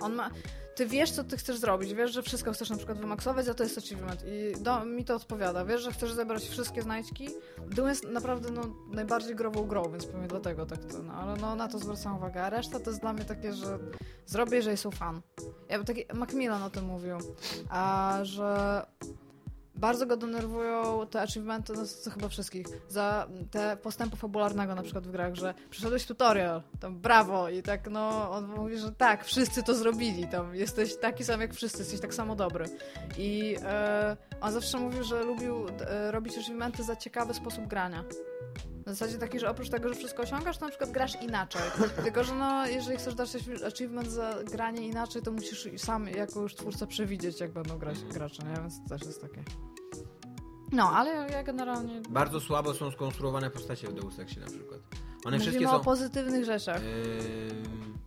On 0.00 0.14
ma... 0.14 0.30
Ty 0.76 0.86
wiesz, 0.86 1.10
co 1.10 1.24
ty 1.24 1.36
chcesz 1.36 1.58
zrobić, 1.58 1.94
wiesz, 1.94 2.12
że 2.12 2.22
wszystko 2.22 2.52
chcesz 2.52 2.70
na 2.70 2.76
przykład 2.76 2.98
wymaksować, 2.98 3.48
a 3.48 3.54
to 3.54 3.62
jest 3.62 3.78
achievement 3.78 4.22
i 4.26 4.62
do, 4.62 4.84
mi 4.84 5.04
to 5.04 5.14
odpowiada. 5.14 5.64
Wiesz, 5.64 5.82
że 5.82 5.92
chcesz 5.92 6.12
zebrać 6.12 6.48
wszystkie 6.48 6.82
znajdźki. 6.82 7.28
Doom 7.70 7.88
jest 7.88 8.04
naprawdę 8.04 8.50
no, 8.50 8.62
najbardziej 8.92 9.34
grową 9.34 9.66
grą, 9.66 9.90
więc 9.90 10.06
pewnie 10.06 10.28
dlatego 10.28 10.66
tak 10.66 10.84
to, 10.84 11.02
no, 11.02 11.12
ale 11.12 11.36
no, 11.36 11.54
na 11.54 11.68
to 11.68 11.78
zwracam 11.78 12.16
uwagę. 12.16 12.42
A 12.42 12.50
reszta 12.50 12.80
to 12.80 12.90
jest 12.90 13.00
dla 13.00 13.12
mnie 13.12 13.24
takie, 13.24 13.52
że 13.52 13.78
zrobię, 14.26 14.56
jeżeli 14.56 14.76
są 14.76 14.90
fan. 14.90 15.20
Ja 15.68 15.84
taki 15.84 16.04
Macmillan 16.14 16.62
o 16.62 16.70
tym 16.70 16.84
mówił, 16.84 17.18
a 17.68 18.18
że 18.22 18.82
bardzo 19.76 20.06
go 20.06 20.16
denerwują 20.16 21.06
te 21.06 21.22
achievementy, 21.22 21.72
no 21.72 21.82
to 22.04 22.10
chyba 22.10 22.28
wszystkich, 22.28 22.66
za 22.88 23.28
te 23.50 23.76
postępu 23.76 24.16
fabularnego 24.16 24.74
na 24.74 24.82
przykład 24.82 25.06
w 25.06 25.10
grach, 25.10 25.34
że 25.34 25.54
przeszedłeś 25.70 26.06
tutorial, 26.06 26.62
tam 26.80 26.98
brawo 26.98 27.48
i 27.48 27.62
tak 27.62 27.90
no, 27.90 28.30
on 28.30 28.46
mówi, 28.46 28.78
że 28.78 28.92
tak, 28.92 29.24
wszyscy 29.24 29.62
to 29.62 29.74
zrobili, 29.74 30.28
tam 30.28 30.54
jesteś 30.54 30.96
taki 30.96 31.24
sam 31.24 31.40
jak 31.40 31.54
wszyscy, 31.54 31.78
jesteś 31.78 32.00
tak 32.00 32.14
samo 32.14 32.36
dobry. 32.36 32.64
I 33.18 33.56
e, 33.62 34.16
on 34.40 34.52
zawsze 34.52 34.78
mówił, 34.78 35.04
że 35.04 35.24
lubił 35.24 35.66
e, 35.68 36.10
robić 36.10 36.38
achievementy 36.38 36.82
za 36.82 36.96
ciekawy 36.96 37.34
sposób 37.34 37.66
grania. 37.66 38.04
W 38.86 38.88
zasadzie 38.88 39.18
taki, 39.18 39.40
że 39.40 39.50
oprócz 39.50 39.68
tego, 39.68 39.88
że 39.88 39.94
wszystko 39.94 40.22
osiągasz, 40.22 40.58
to 40.58 40.64
na 40.64 40.70
przykład 40.70 40.90
grasz 40.90 41.22
inaczej. 41.22 41.62
Tylko, 42.04 42.24
że 42.24 42.34
no, 42.34 42.66
jeżeli 42.66 42.96
chcesz 42.98 43.14
dać 43.14 43.36
achievement 43.66 44.10
za 44.10 44.34
granie 44.44 44.86
inaczej, 44.86 45.22
to 45.22 45.32
musisz 45.32 45.68
sam 45.76 46.08
jako 46.08 46.40
już 46.40 46.54
twórca 46.54 46.86
przewidzieć, 46.86 47.40
jak 47.40 47.52
będą 47.52 47.78
grać 47.78 48.04
gracze, 48.04 48.42
nie? 48.42 48.60
Więc 48.60 48.82
to 48.82 48.88
też 48.88 49.06
jest 49.06 49.22
takie. 49.22 49.42
No, 50.72 50.90
ale 50.90 51.10
ja 51.30 51.42
generalnie... 51.42 52.02
Bardzo 52.08 52.40
słabo 52.40 52.74
są 52.74 52.90
skonstruowane 52.90 53.50
postacie 53.50 53.88
w 53.88 53.94
Deus 53.94 54.18
Exie 54.18 54.40
na 54.40 54.46
przykład. 54.46 54.80
One 55.24 55.36
Mówimy 55.36 55.38
wszystkie 55.38 55.68
o 55.68 55.78
są... 55.78 55.84
pozytywnych 55.84 56.44
rzeczach. 56.44 56.80
Ym, 56.82 57.98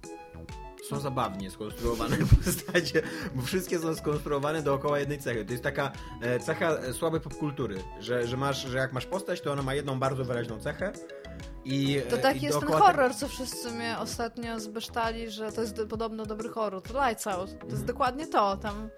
są 0.90 1.00
zabawnie 1.00 1.52
skonstruowane 1.52 2.18
postacie, 2.46 3.02
bo 3.36 3.42
wszystkie 3.42 3.80
są 3.80 3.96
skonstruowane 3.96 4.62
dookoła 4.62 5.00
jednej 5.00 5.18
cechy. 5.20 5.46
To 5.46 5.52
jest 5.52 5.64
taka 5.64 5.92
e, 6.22 6.40
cecha 6.40 6.70
e, 6.72 6.94
słabej 6.94 7.22
popkultury, 7.22 7.84
że, 8.00 8.28
że, 8.28 8.38
masz, 8.38 8.62
że 8.64 8.78
jak 8.78 8.94
masz 8.94 9.06
postać, 9.06 9.42
to 9.42 9.52
ona 9.52 9.64
ma 9.64 9.74
jedną 9.74 10.00
bardzo 10.00 10.26
wyraźną 10.26 10.60
cechę 10.60 10.92
i, 11.66 12.02
To 12.10 12.16
e, 12.16 12.20
taki 12.20 12.40
i 12.40 12.42
jest 12.42 12.60
ten 12.60 12.70
horror, 12.70 13.16
co 13.16 13.28
wszyscy 13.28 13.72
mnie 13.72 13.98
ostatnio 14.00 14.60
zbesztali, 14.60 15.30
że 15.32 15.52
to 15.52 15.62
jest 15.62 15.76
do, 15.76 15.88
podobno 15.88 16.26
dobry 16.26 16.50
horror. 16.50 16.82
To 16.82 17.08
Lights 17.08 17.28
Out. 17.28 17.50
To 17.50 17.54
jest 17.54 17.64
Mhm. 17.64 17.86
dokładnie 17.86 18.28
to. 18.28 18.58
Tam 18.58 18.90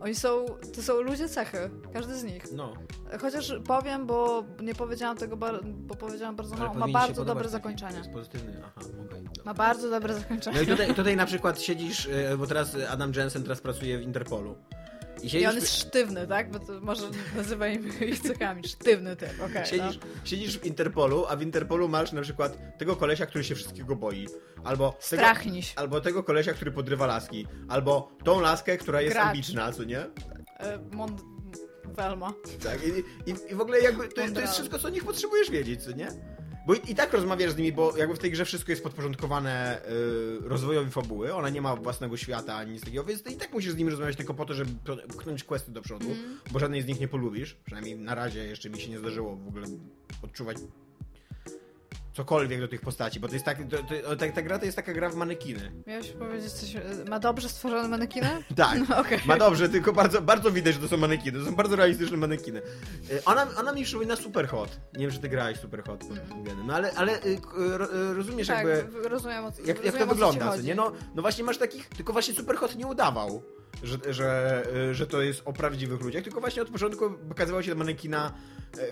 oni 0.00 0.14
są, 0.14 0.46
to 0.74 0.82
są 0.82 1.00
ludzie 1.00 1.28
cechy. 1.28 1.70
Każdy 1.92 2.18
z 2.18 2.24
nich. 2.24 2.44
No, 2.52 2.72
Chociaż 3.20 3.52
powiem, 3.66 4.06
bo 4.06 4.44
nie 4.62 4.74
powiedziałam 4.74 5.16
tego, 5.16 5.36
bo 5.62 5.94
powiedziałam 5.94 6.36
bardzo 6.36 6.56
mało. 6.56 6.74
Ma 6.74 6.88
bardzo 6.88 7.24
dobre 7.24 7.48
zakończenie. 7.48 7.98
Jest 7.98 8.10
pozytywny, 8.10 8.62
aha, 8.64 8.72
okej. 8.76 9.22
dobra. 9.22 9.42
Ma 9.44 9.54
bardzo 9.54 9.90
dobre 9.90 10.14
zakończenie. 10.14 10.56
No 10.56 10.62
i 10.62 10.66
tutaj, 10.66 10.94
tutaj 10.94 11.16
na 11.16 11.26
przykład 11.26 11.60
siedzisz, 11.62 12.08
e, 12.12 12.36
bo 12.36 12.46
teraz 12.46 12.76
Adam 12.90 13.12
Jensen 13.16 13.42
teraz 13.42 13.60
pracuje 13.60 13.98
w 13.98 14.02
Interpolu. 14.02 14.54
I 15.22 15.36
I 15.36 15.46
on 15.46 15.54
jest 15.54 15.80
sztywny, 15.80 16.26
tak? 16.26 16.50
Bo 16.50 16.58
to 16.58 16.80
może 16.80 17.02
nazywajmy 17.36 17.88
ich 18.06 18.20
cechami. 18.20 18.64
Sztywny 18.68 19.16
typ, 19.16 19.42
okej. 19.50 19.66
Siedzisz, 19.66 19.98
no. 20.00 20.06
siedzisz 20.24 20.58
w 20.58 20.66
Interpolu, 20.66 21.26
a 21.28 21.36
w 21.36 21.42
Interpolu 21.42 21.88
masz 21.88 22.12
na 22.12 22.22
przykład 22.22 22.78
tego 22.78 22.96
kolesia, 22.96 23.26
który 23.26 23.44
się 23.44 23.54
wszystkiego 23.54 23.96
boi. 23.96 24.28
Albo 24.64 24.98
tego, 25.10 25.22
albo 25.76 26.00
tego 26.00 26.22
kolesia, 26.22 26.52
który 26.52 26.72
podrywa 26.72 27.06
laski. 27.06 27.46
Albo 27.68 28.12
tą 28.24 28.40
laskę, 28.40 28.78
która 28.78 29.00
jest 29.00 29.14
Gracz. 29.14 29.26
ambitna, 29.26 29.72
co 29.72 29.84
nie? 29.84 30.00
E, 30.00 30.78
Mond... 30.92 31.22
Velma. 31.84 32.32
Tak. 32.62 32.78
I, 32.86 32.88
i, 33.30 33.34
i 33.52 33.54
w 33.54 33.60
ogóle 33.60 33.80
jakby 33.80 34.08
to, 34.08 34.22
to 34.34 34.40
jest 34.40 34.52
wszystko, 34.52 34.78
co 34.78 34.88
nich 34.88 35.04
potrzebujesz 35.04 35.50
wiedzieć, 35.50 35.82
co 35.84 35.92
nie? 35.92 36.08
Bo 36.68 36.74
i, 36.74 36.90
i 36.90 36.94
tak 36.94 37.12
rozmawiasz 37.12 37.52
z 37.52 37.56
nimi, 37.56 37.72
bo 37.72 37.96
jakby 37.96 38.14
w 38.14 38.18
tej 38.18 38.30
grze 38.30 38.44
wszystko 38.44 38.72
jest 38.72 38.82
podporządkowane 38.82 39.82
y, 40.44 40.48
rozwojowi 40.48 40.90
fabuły, 40.90 41.34
ona 41.34 41.48
nie 41.48 41.60
ma 41.62 41.76
własnego 41.76 42.16
świata 42.16 42.54
ani 42.54 42.72
nic 42.72 42.84
takiego, 42.84 43.04
więc 43.04 43.26
i 43.26 43.36
tak 43.36 43.52
musisz 43.52 43.72
z 43.72 43.76
nimi 43.76 43.90
rozmawiać 43.90 44.16
tylko 44.16 44.34
po 44.34 44.44
to, 44.44 44.54
żeby 44.54 44.70
pchnąć 45.18 45.44
questy 45.44 45.72
do 45.72 45.82
przodu, 45.82 46.06
Mm. 46.06 46.40
bo 46.52 46.58
żadnej 46.58 46.82
z 46.82 46.86
nich 46.86 47.00
nie 47.00 47.08
polubisz. 47.08 47.54
Przynajmniej 47.54 47.98
na 47.98 48.14
razie 48.14 48.44
jeszcze 48.44 48.70
mi 48.70 48.80
się 48.80 48.90
nie 48.90 48.98
zdarzyło 48.98 49.36
w 49.36 49.48
ogóle 49.48 49.66
odczuwać 50.22 50.56
cokolwiek 52.12 52.60
do 52.60 52.68
tych 52.68 52.80
postaci, 52.80 53.20
bo 53.20 53.28
to 53.28 53.34
jest 53.34 53.44
tak, 53.44 53.58
to, 53.70 53.76
to, 53.78 54.16
ta, 54.16 54.32
ta 54.32 54.42
gra 54.42 54.58
to 54.58 54.64
jest 54.64 54.76
taka 54.76 54.92
gra 54.92 55.08
w 55.10 55.14
manekiny. 55.16 55.72
Miałeś 55.86 56.10
powiedzieć 56.10 56.52
coś... 56.52 56.76
e, 56.76 56.82
Ma 57.10 57.18
dobrze 57.18 57.48
stworzone 57.48 57.88
manekiny? 57.88 58.28
Tak. 58.56 58.88
No, 58.88 58.98
okej. 58.98 59.18
Ma 59.26 59.36
dobrze, 59.36 59.68
tylko 59.68 59.92
bardzo, 59.92 60.22
bardzo 60.22 60.50
widać, 60.50 60.74
że 60.74 60.80
to 60.80 60.88
są 60.88 60.96
manekiny. 60.96 61.38
To 61.38 61.44
są 61.44 61.54
bardzo 61.54 61.76
realistyczne 61.76 62.16
manekiny. 62.16 62.62
Y, 63.10 63.24
Ona, 63.24 63.46
ona 63.58 63.72
mi 63.72 63.84
przypomina 63.84 64.16
Superhot. 64.16 64.80
Nie 64.94 65.00
wiem, 65.06 65.10
czy 65.10 65.18
ty 65.18 65.28
grałeś 65.28 65.58
Superhot. 65.58 66.02
Mm. 66.02 66.66
No 66.66 66.74
ale, 66.74 66.92
ale 66.92 67.24
y, 67.24 67.38
rozumiesz 68.14 68.46
Tak, 68.46 68.66
jakby... 68.66 69.08
rozumiem 69.08 69.44
o 69.44 69.52
co 69.52 69.62
Jak, 69.62 69.84
jak 69.84 69.98
to 69.98 70.06
wygląda, 70.06 70.56
co 70.56 70.62
nie? 70.62 70.74
No, 70.74 70.92
no 71.14 71.22
właśnie 71.22 71.44
masz 71.44 71.58
takich... 71.58 71.88
Tylko 71.88 72.12
właśnie 72.12 72.34
Superhot 72.34 72.76
nie 72.76 72.86
udawał, 72.86 73.42
że, 73.82 74.14
że, 74.14 74.62
że 74.92 75.06
to 75.06 75.22
jest 75.22 75.42
o 75.44 75.52
prawdziwych 75.52 76.00
ludziach, 76.00 76.22
tylko 76.24 76.40
właśnie 76.40 76.62
od 76.62 76.68
początku 76.70 77.10
pokazywał 77.10 77.62
się 77.62 77.74
manekina, 77.74 78.32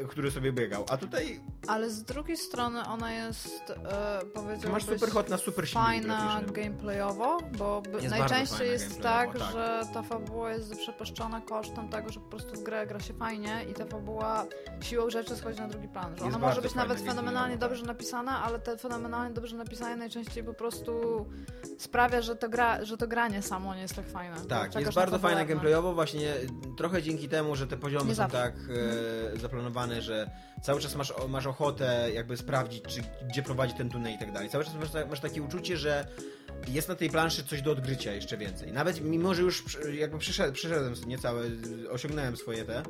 który 0.08 0.30
sobie 0.30 0.52
biegał. 0.52 0.84
A 0.90 0.96
tutaj 0.96 1.40
Ale 1.68 1.90
z 1.90 2.02
drugiej 2.02 2.36
strony 2.36 2.84
ona 2.86 3.12
jest, 3.12 3.70
e, 3.70 4.20
powiedziałbyś, 4.34 4.70
masz 4.72 4.84
Superhot 4.84 5.28
na 5.28 5.38
super 5.38 5.68
fajna 5.68 6.40
gameplayowo, 6.52 7.38
bo 7.58 7.82
Jest 8.00 8.10
najczęściej 8.18 8.68
jest 8.70 9.02
tak, 9.02 9.38
tak. 9.38 9.52
że 9.52 9.82
ta 9.94 10.02
fabuła 10.02 10.52
jest 10.52 10.76
przepaszczona 10.76 11.40
kosztem 11.40 11.88
tego, 11.88 12.12
że 12.12 12.20
po 12.20 12.26
prostu 12.28 12.52
w 12.60 12.62
grę 12.62 12.86
gra 12.86 13.00
się 13.00 13.14
fajnie 13.14 13.64
i 13.70 13.74
ta 13.74 13.86
fabuła 13.86 14.46
siłą 14.80 15.10
rzeczy 15.10 15.36
schodzi 15.36 15.60
na 15.60 15.68
drugi 15.68 15.88
plan. 15.88 16.16
Że 16.18 16.24
ona 16.24 16.38
może 16.38 16.62
być 16.62 16.74
nawet 16.74 16.98
fenomenalnie 17.00 17.32
gameplayowo, 17.56 17.68
dobrze 17.68 17.86
napisana, 17.86 18.42
ale 18.42 18.58
te 18.58 18.78
fenomenalnie 18.78 19.34
dobrze 19.34 19.56
napisane 19.56 19.96
najczęściej 19.96 20.44
po 20.44 20.54
prostu 20.54 21.26
sprawia, 21.78 22.22
że 22.22 22.36
to, 22.36 22.48
gra, 22.48 22.84
że 22.84 22.96
to 22.96 23.08
granie 23.08 23.42
samo 23.42 23.74
nie 23.74 23.80
jest 23.80 23.94
tak 23.96 24.08
fajne. 24.08 24.36
Tak, 24.48 24.74
jest 24.74 24.94
bardzo 24.94 25.18
fajna 25.18 25.18
fabularne. 25.18 25.46
gameplayowo, 25.46 25.94
właśnie 25.94 26.34
trochę 26.76 27.02
dzięki 27.02 27.28
temu, 27.28 27.56
że 27.56 27.66
te 27.66 27.76
poziomy 27.76 28.04
Nie 28.04 28.14
są 28.14 28.16
zawsze. 28.16 28.38
tak 28.38 28.54
e, 29.34 29.38
zaplanowane, 29.38 29.65
że 30.02 30.30
cały 30.62 30.80
czas 30.80 30.96
masz, 30.96 31.12
masz 31.28 31.46
ochotę 31.46 32.10
jakby 32.14 32.36
sprawdzić, 32.36 32.82
czy, 32.82 33.00
gdzie 33.28 33.42
prowadzi 33.42 33.74
ten 33.74 33.90
tunel 33.90 34.14
i 34.14 34.18
tak 34.18 34.32
dalej. 34.32 34.48
Cały 34.48 34.64
czas 34.64 34.74
masz, 34.74 35.08
masz 35.10 35.20
takie 35.20 35.42
uczucie, 35.42 35.76
że 35.76 36.06
jest 36.68 36.88
na 36.88 36.94
tej 36.94 37.10
planszy 37.10 37.44
coś 37.44 37.62
do 37.62 37.70
odgrycia 37.70 38.12
jeszcze 38.12 38.36
więcej. 38.36 38.72
Nawet 38.72 39.00
mimo, 39.00 39.34
że 39.34 39.42
już 39.42 39.78
jakby 39.92 40.18
przyszedłem, 40.18 40.54
przyszedłem 40.54 40.94
niecałe, 41.06 41.44
osiągnąłem 41.90 42.36
swoje 42.36 42.64
te 42.64 42.82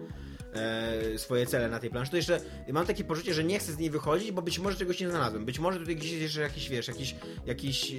e, 0.56 1.18
swoje 1.18 1.46
cele 1.46 1.68
na 1.68 1.78
tej 1.78 1.90
planszy, 1.90 2.10
to 2.10 2.16
jeszcze 2.16 2.40
mam 2.72 2.86
takie 2.86 3.04
poczucie, 3.04 3.34
że 3.34 3.44
nie 3.44 3.58
chcę 3.58 3.72
z 3.72 3.78
niej 3.78 3.90
wychodzić, 3.90 4.32
bo 4.32 4.42
być 4.42 4.58
może 4.58 4.76
czegoś 4.76 5.00
nie 5.00 5.08
znalazłem. 5.08 5.44
Być 5.44 5.58
może 5.58 5.78
tutaj 5.78 5.96
gdzieś 5.96 6.10
jest 6.10 6.22
jeszcze 6.22 6.40
jakiś, 6.40 6.68
wiesz, 6.68 6.88
jakiś, 6.88 7.14
jakiś 7.46 7.92
e, 7.92 7.96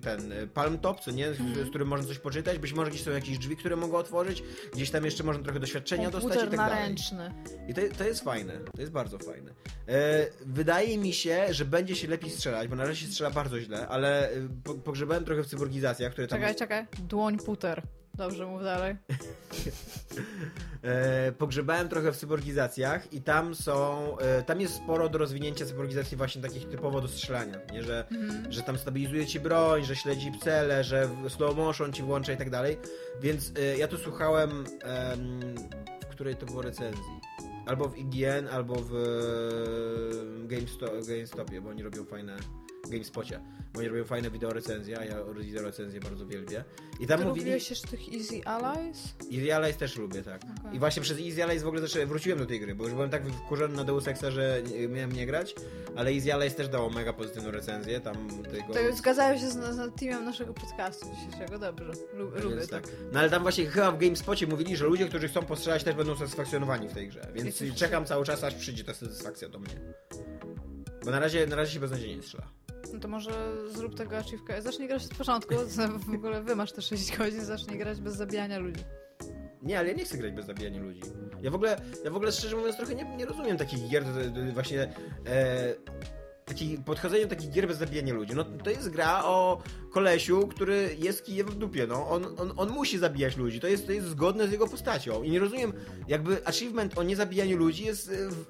ten 0.00 0.32
palm 0.54 0.78
top, 0.78 1.00
co 1.00 1.10
nie, 1.10 1.34
z, 1.34 1.38
z 1.38 1.68
którym 1.68 1.88
można 1.88 2.06
coś 2.06 2.18
poczytać, 2.18 2.58
być 2.58 2.72
może 2.72 2.90
gdzieś 2.90 3.02
są 3.02 3.10
jakieś 3.10 3.38
drzwi, 3.38 3.56
które 3.56 3.76
mogę 3.76 3.98
otworzyć, 3.98 4.42
gdzieś 4.72 4.90
tam 4.90 5.04
jeszcze 5.04 5.24
można 5.24 5.42
trochę 5.42 5.60
doświadczenia 5.60 6.10
dostać 6.10 6.22
i 6.22 6.38
Komputer 6.38 6.48
tak 6.48 6.58
dalej. 6.58 6.74
naręczny. 6.74 7.34
I 7.68 7.74
to, 7.74 7.80
to 7.98 8.04
jest 8.04 8.24
fajne, 8.24 8.52
to 8.74 8.80
jest 8.80 8.92
bardzo 8.92 9.18
fajne. 9.18 9.54
E, 9.88 10.26
wydaje 10.46 10.98
mi 10.98 11.12
się, 11.12 11.46
że 11.50 11.64
będzie 11.64 11.96
się 11.96 12.08
lepiej 12.08 12.30
strzelać, 12.30 12.68
bo 12.68 12.76
na 12.76 12.84
razie 12.84 13.06
się 13.06 13.06
strzela 13.06 13.30
bardzo 13.30 13.60
źle, 13.60 13.88
ale 13.88 14.30
e, 14.30 14.48
po, 14.64 14.74
pogrzebałem 14.74 15.24
trochę 15.24 15.42
w 15.42 15.46
cyborgizacjach, 15.46 16.12
które 16.12 16.26
tam... 16.26 16.38
Czekaj, 16.38 16.54
czekaj. 16.54 16.86
Dłoń 17.08 17.38
puter. 17.38 17.82
Dobrze, 18.20 18.46
mów 18.46 18.62
dalej. 18.62 18.96
E, 20.82 21.32
pogrzebałem 21.32 21.88
trochę 21.88 22.12
w 22.12 22.16
cyborgizacjach 22.16 23.12
i 23.12 23.22
tam 23.22 23.54
są, 23.54 24.18
e, 24.18 24.42
tam 24.42 24.60
jest 24.60 24.74
sporo 24.74 25.08
do 25.08 25.18
rozwinięcia 25.18 25.66
cyborgizacji 25.66 26.16
właśnie 26.16 26.42
takich 26.42 26.68
typowo 26.68 27.00
do 27.00 27.08
strzelania, 27.08 27.58
nie? 27.72 27.82
Że, 27.82 28.08
Mhm. 28.10 28.52
że 28.52 28.62
tam 28.62 28.78
stabilizuje 28.78 29.26
ci 29.26 29.40
broń, 29.40 29.84
że 29.84 29.96
śledzi 29.96 30.32
cele, 30.42 30.84
że 30.84 31.08
slow 31.28 31.56
motion 31.56 31.92
ci 31.92 32.02
włącza 32.02 32.32
i 32.32 32.36
tak 32.36 32.50
dalej, 32.50 32.78
więc 33.20 33.52
e, 33.58 33.78
ja 33.78 33.88
tu 33.88 33.98
słuchałem 33.98 34.50
em, 34.82 35.40
w 36.04 36.06
której 36.06 36.36
to 36.36 36.46
było 36.46 36.62
recenzji. 36.62 37.20
Albo 37.66 37.88
w 37.88 37.98
IGN, 37.98 38.48
albo 38.52 38.74
w 38.74 38.94
e, 38.94 40.48
GameStop, 40.48 40.90
GameStopie, 41.08 41.60
bo 41.60 41.70
oni 41.70 41.82
robią 41.82 42.04
fajne 42.04 42.36
GameSpocie, 42.90 43.40
bo 43.72 43.78
oni 43.80 43.88
robią 43.88 44.04
fajne 44.04 44.30
wideo 44.30 44.52
recenzje, 44.52 44.98
a 44.98 45.04
ja 45.04 45.16
wideo 45.40 45.62
recenzje 45.62 46.00
bardzo 46.00 46.26
wielbię. 46.26 46.64
I 47.00 47.06
tam 47.06 47.18
Ty 47.18 47.24
mówili... 47.26 47.44
lubiłeś 47.44 47.70
jeszcze 47.70 47.88
tych 47.88 48.14
Easy 48.14 48.44
Allies? 48.44 49.14
Easy 49.32 49.54
Allies 49.54 49.76
też 49.76 49.96
lubię, 49.96 50.22
tak. 50.22 50.42
Okej. 50.60 50.76
I 50.76 50.78
właśnie 50.78 51.02
przez 51.02 51.18
Easy 51.18 51.44
Allies 51.44 51.62
w 51.62 51.66
ogóle 51.66 51.80
zaczę... 51.82 52.06
wróciłem 52.06 52.38
do 52.38 52.46
tej 52.46 52.60
gry, 52.60 52.74
bo 52.74 52.84
już 52.84 52.92
byłem 52.92 53.10
tak 53.10 53.22
wkurzony 53.32 53.76
na 53.76 53.84
Deus 53.84 54.08
Exa, 54.08 54.30
że 54.30 54.62
miałem 54.88 55.12
nie 55.12 55.26
grać, 55.26 55.54
ale 55.96 56.10
Easy 56.10 56.34
Allies 56.34 56.54
też 56.54 56.68
dało 56.68 56.90
mega 56.90 57.12
pozytywną 57.12 57.50
recenzję, 57.50 58.00
tam 58.00 58.42
tego... 58.42 58.74
To 58.74 58.96
zgadzają 58.96 59.38
się 59.38 59.48
z, 59.50 59.54
z 59.54 59.94
teamem 60.00 60.24
naszego 60.24 60.54
podcastu 60.54 61.06
dzisiejszego, 61.14 61.58
dobrze. 61.58 61.92
Lu, 62.14 62.30
Więc 62.30 62.44
lubię 62.44 62.60
to. 62.60 62.66
tak. 62.66 62.84
No 63.12 63.20
ale 63.20 63.30
tam 63.30 63.42
właśnie 63.42 63.66
chyba 63.66 63.92
w 63.92 63.98
GameSpocie 63.98 64.46
mówili, 64.46 64.76
że 64.76 64.84
ludzie, 64.84 65.08
którzy 65.08 65.28
chcą 65.28 65.42
postrzelać 65.42 65.84
też 65.84 65.94
będą 65.94 66.16
satysfakcjonowani 66.16 66.88
w 66.88 66.92
tej 66.92 67.08
grze, 67.08 67.26
więc 67.34 67.62
czekam 67.74 68.04
cały 68.04 68.24
czas, 68.24 68.44
aż 68.44 68.54
przyjdzie 68.54 68.84
ta 68.84 68.94
satysfakcja 68.94 69.48
do 69.48 69.58
mnie. 69.58 69.74
Bo 71.04 71.10
na 71.10 71.20
razie, 71.20 71.46
na 71.46 71.56
razie 71.56 71.72
się 71.72 71.80
beznadziejnie 71.80 72.22
strzela. 72.22 72.48
No 72.92 73.00
to 73.00 73.08
może 73.08 73.30
zrób 73.72 73.94
tego 73.94 74.16
achievka. 74.18 74.60
Zacznij 74.60 74.88
grać 74.88 75.04
od 75.04 75.14
początku, 75.14 75.54
w 76.10 76.14
ogóle 76.14 76.42
wy 76.42 76.56
masz 76.56 76.72
te 76.72 76.82
6 76.82 77.16
godzin, 77.18 77.44
zacznij 77.44 77.78
grać 77.78 78.00
bez 78.00 78.14
zabijania 78.16 78.58
ludzi. 78.58 78.84
Nie, 79.62 79.78
ale 79.78 79.88
ja 79.88 79.94
nie 79.94 80.04
chcę 80.04 80.18
grać 80.18 80.32
bez 80.32 80.46
zabijania 80.46 80.80
ludzi. 80.80 81.00
Ja 81.42 81.50
w 81.50 81.54
ogóle, 81.54 81.80
ja 82.04 82.10
w 82.10 82.16
ogóle 82.16 82.32
szczerze 82.32 82.56
mówiąc 82.56 82.76
trochę 82.76 82.94
nie, 82.94 83.16
nie 83.16 83.26
rozumiem 83.26 83.56
takich 83.56 83.88
gier, 83.88 84.04
d- 84.04 84.52
właśnie 84.52 84.94
e, 85.26 85.74
taki, 86.44 86.78
podchodzenie 86.78 87.22
do 87.26 87.30
takich 87.36 87.50
gier 87.50 87.68
bez 87.68 87.78
zabijania 87.78 88.14
ludzi. 88.14 88.34
No 88.34 88.44
to 88.44 88.70
jest 88.70 88.90
gra 88.90 89.24
o 89.24 89.62
kolesiu, 89.92 90.48
który 90.48 90.96
jest 90.98 91.24
kijem 91.24 91.46
w 91.46 91.54
dupie, 91.54 91.86
no. 91.86 92.08
On, 92.10 92.24
on, 92.38 92.52
on 92.56 92.68
musi 92.70 92.98
zabijać 92.98 93.36
ludzi, 93.36 93.60
to 93.60 93.66
jest, 93.66 93.86
to 93.86 93.92
jest 93.92 94.06
zgodne 94.08 94.48
z 94.48 94.52
jego 94.52 94.66
postacią. 94.68 95.22
I 95.22 95.30
nie 95.30 95.38
rozumiem, 95.38 95.72
jakby 96.08 96.46
achievement 96.46 96.98
o 96.98 97.02
niezabijaniu 97.02 97.56
ludzi 97.56 97.84
jest 97.84 98.08
e, 98.08 98.12
w, 98.28 98.44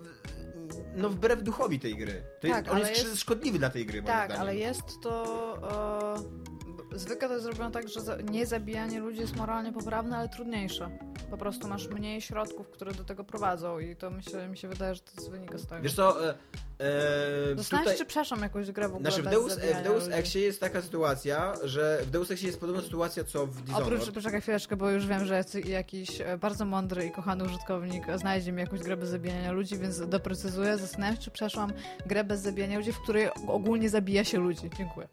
no 0.97 1.11
wbrew 1.11 1.43
duchowi 1.43 1.81
tej 1.81 1.97
gry. 1.97 2.23
To 2.41 2.47
jest, 2.47 2.59
Tak, 2.59 2.69
on 2.71 2.77
ale 2.77 2.91
jest, 2.91 3.05
jest- 3.05 3.21
szkodliwy 3.21 3.59
dla 3.59 3.71
tej 3.71 3.87
gry, 3.87 4.03
Tak, 4.03 4.31
ale 4.31 4.57
jest 4.57 5.01
to... 5.03 6.50
E, 6.95 6.99
zwykle 6.99 7.29
to 7.29 7.35
jest 7.35 7.45
zrobione 7.45 7.71
tak, 7.71 7.89
że 7.89 8.01
nie 8.31 8.47
zabijanie 8.47 9.01
ludzi 9.01 9.21
jest 9.21 9.37
moralnie 9.37 9.73
poprawne, 9.73 10.17
ale 10.17 10.29
trudniejsze. 10.29 10.91
Po 11.31 11.39
prostu 11.39 11.69
masz 11.69 11.89
mniej 11.89 12.21
środków, 12.21 12.71
które 12.71 12.93
do 12.93 13.05
tego 13.05 13.25
prowadzą 13.25 13.79
i 13.79 13.97
to 13.97 14.11
mi 14.11 14.23
się, 14.23 14.49
mi 14.49 14.57
się 14.57 14.69
wydaje, 14.69 14.95
że 14.95 15.01
to 15.01 15.31
wynika 15.31 15.59
z 15.59 15.67
tego. 15.67 15.83
Wiesz 15.83 15.95
co, 15.95 16.29
e, 16.29 16.35
e, 16.79 17.57
tutaj... 17.57 17.99
czy 17.99 18.05
przeszłam 18.05 18.43
jakąś 18.43 18.71
grę 18.71 18.89
w 18.89 18.95
ogóle 18.95 19.11
Znaczy 19.11 19.23
w 19.23 19.31
Deus, 19.31 19.53
zabijania 19.53 19.81
w 19.81 19.85
Deus. 19.85 20.09
Exie 20.11 20.41
jest 20.41 20.61
taka 20.61 20.83
sytuacja, 20.83 21.55
że 21.65 21.99
w 22.03 22.11
Deus 22.11 22.31
Exie 22.31 22.47
jest 22.47 22.61
podobna 22.61 22.83
sytuacja 22.83 23.25
co 23.25 23.47
w 23.47 23.63
Dishonored. 23.63 23.93
Oprócz, 23.93 24.15
poczekaj 24.15 24.41
chwileczkę, 24.41 24.77
bo 24.77 24.91
już 24.91 25.07
wiem, 25.07 25.25
że 25.25 25.45
jakiś 25.65 26.21
e, 26.21 26.39
bardzo 26.39 26.65
mądry 26.65 27.07
i 27.07 27.11
kochany 27.11 27.45
użytkownik 27.45 28.05
znajdzie 28.17 28.53
mi 28.53 28.61
jakąś 28.61 28.81
grę 28.81 28.97
bez 28.97 29.09
zabijania 29.09 29.53
ludzi, 29.53 29.79
więc 29.79 30.09
doprecyzuję. 30.09 30.79
Zastanawiam 30.79 31.17
się, 31.17 31.23
czy 31.23 31.31
przeszłam 31.31 31.73
grę 32.07 32.25
bez 32.25 32.41
zabijania 32.41 32.79
ludzi, 32.79 32.93
w 32.93 33.01
której 33.01 33.31
ogólnie 33.47 33.91
zabija 33.91 34.25
się 34.25 34.39
ludzi. 34.39 34.71
Dziękuję. 34.79 35.09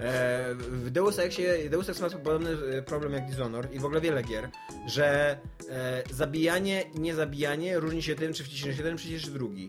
E, 0.00 0.54
w 0.54 0.90
Deus 0.90 1.18
Exie, 1.18 1.70
Deus 1.70 1.88
Ex 1.88 2.00
ma 2.00 2.10
podobny 2.10 2.50
e, 2.78 2.82
problem 2.82 3.12
jak 3.12 3.26
Dishonored 3.26 3.72
i 3.74 3.78
w 3.78 3.84
ogóle 3.84 4.00
wiele 4.00 4.22
gier, 4.22 4.48
że 4.86 5.38
e, 5.70 6.02
zabijanie 6.10 6.84
i 6.94 7.00
niezabijanie 7.00 7.78
różni 7.80 8.02
się 8.02 8.14
tym, 8.14 8.32
czy 8.32 8.44
wciśniesz 8.44 8.78
jeden 8.78 8.98
czy 8.98 9.30
drugi. 9.30 9.68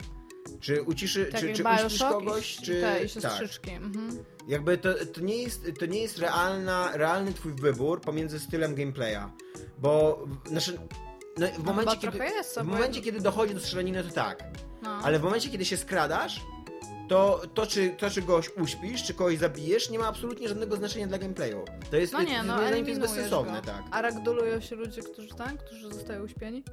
Czy 0.60 0.82
uciszy, 0.84 1.26
Tak 1.26 1.42
czy, 1.42 1.54
czy 1.54 1.64
kogoś, 2.00 2.60
i, 2.60 2.62
czy... 2.66 2.78
i 2.78 2.82
tak. 2.82 3.10
siostrzyczki. 3.10 3.72
Mhm. 3.72 4.24
Jakby 4.48 4.78
to, 4.78 4.94
to, 5.14 5.22
nie 5.22 5.44
jest, 5.44 5.72
to 5.80 5.86
nie 5.86 6.02
jest 6.02 6.18
realna, 6.18 6.92
realny 6.94 7.34
twój 7.34 7.54
wybór 7.54 8.02
pomiędzy 8.02 8.40
stylem 8.40 8.76
gameplaya, 8.76 9.32
bo 9.80 10.26
w- 10.46 10.50
znaczy, 10.50 10.78
no, 11.38 11.48
w 11.48 11.58
No 11.58 11.64
momencie, 11.64 11.98
kiedy, 11.98 12.20
w 12.64 12.64
momencie, 12.64 13.02
kiedy 13.02 13.22
dochodzi 13.22 13.54
do 13.54 13.60
strzelaniny, 13.60 14.04
to 14.04 14.10
tak, 14.14 14.44
No. 14.82 14.90
ale 15.04 15.20
w 15.20 15.24
momencie, 15.24 15.50
kiedy 15.50 15.66
się 15.66 15.78
skradasz, 15.78 16.42
to, 17.08 17.42
to, 17.54 17.66
czy, 17.68 17.90
to 17.90 18.10
czy 18.10 18.22
kogoś 18.22 18.50
uśpisz, 18.56 19.04
czy 19.04 19.14
kogoś 19.14 19.38
zabijesz, 19.38 19.90
nie 19.90 20.00
ma 20.00 20.08
absolutnie 20.08 20.48
żadnego 20.48 20.76
znaczenia 20.76 21.08
dla 21.08 21.18
gameplayu. 21.18 21.66
To 21.92 21.98
jest, 21.98 22.14
No 22.14 22.22
nie, 22.24 22.44
no 22.44 22.62
jest 22.62 23.00
bezsensowne, 23.02 23.62
go. 23.62 23.66
tak. 23.66 23.84
A 23.92 24.02
ragdolują 24.02 24.60
się 24.62 24.76
ludzie, 24.76 25.02
którzy 25.02 25.30
tam, 25.30 25.58
którzy 25.58 25.90
zostają 25.94 26.24
uśpieni? 26.24 26.64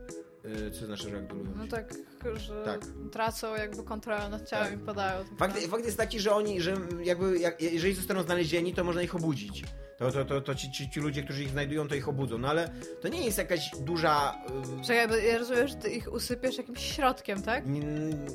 Yy, 0.44 0.70
Co 0.70 0.86
znaczy, 0.86 1.02
że 1.10 1.16
jak 1.16 1.26
dolują 1.26 1.50
No 1.56 1.66
tak, 1.66 1.94
że 2.36 2.64
Tak. 2.64 2.80
tracą 3.12 3.54
jakby 3.54 3.82
kontrolę 3.82 4.28
nad 4.28 4.48
ciałem 4.48 4.72
Tak. 4.72 4.82
i 4.82 4.84
padają. 4.86 5.24
Fakt, 5.38 5.58
fakt 5.66 5.84
jest 5.84 5.96
taki, 5.96 6.20
że 6.20 6.34
oni, 6.34 6.60
że 6.60 6.76
jakby, 7.02 7.38
jak, 7.38 7.62
jeżeli 7.62 7.94
zostaną 7.94 8.22
znalezieni, 8.22 8.74
to 8.74 8.84
można 8.84 9.02
ich 9.02 9.14
obudzić. 9.14 9.64
To, 10.12 10.12
to, 10.12 10.24
to, 10.24 10.40
to 10.40 10.54
ci, 10.54 10.70
ci, 10.72 10.90
ci 10.90 11.00
ludzie, 11.00 11.22
którzy 11.22 11.42
ich 11.42 11.50
znajdują, 11.50 11.88
to 11.88 11.94
ich 11.94 12.08
obudzą. 12.08 12.38
No 12.38 12.48
ale 12.48 12.70
to 13.00 13.08
nie 13.08 13.24
jest 13.24 13.38
jakaś 13.38 13.70
duża... 13.80 14.34
Yy, 14.78 14.84
Czekaj, 14.84 15.08
bo 15.08 15.16
ja 15.16 15.38
rozumiem, 15.38 15.68
że 15.68 15.74
ty 15.74 15.90
ich 15.90 16.12
usypiesz 16.12 16.58
jakimś 16.58 16.80
środkiem, 16.96 17.42
tak? 17.42 17.64
n- 17.66 18.26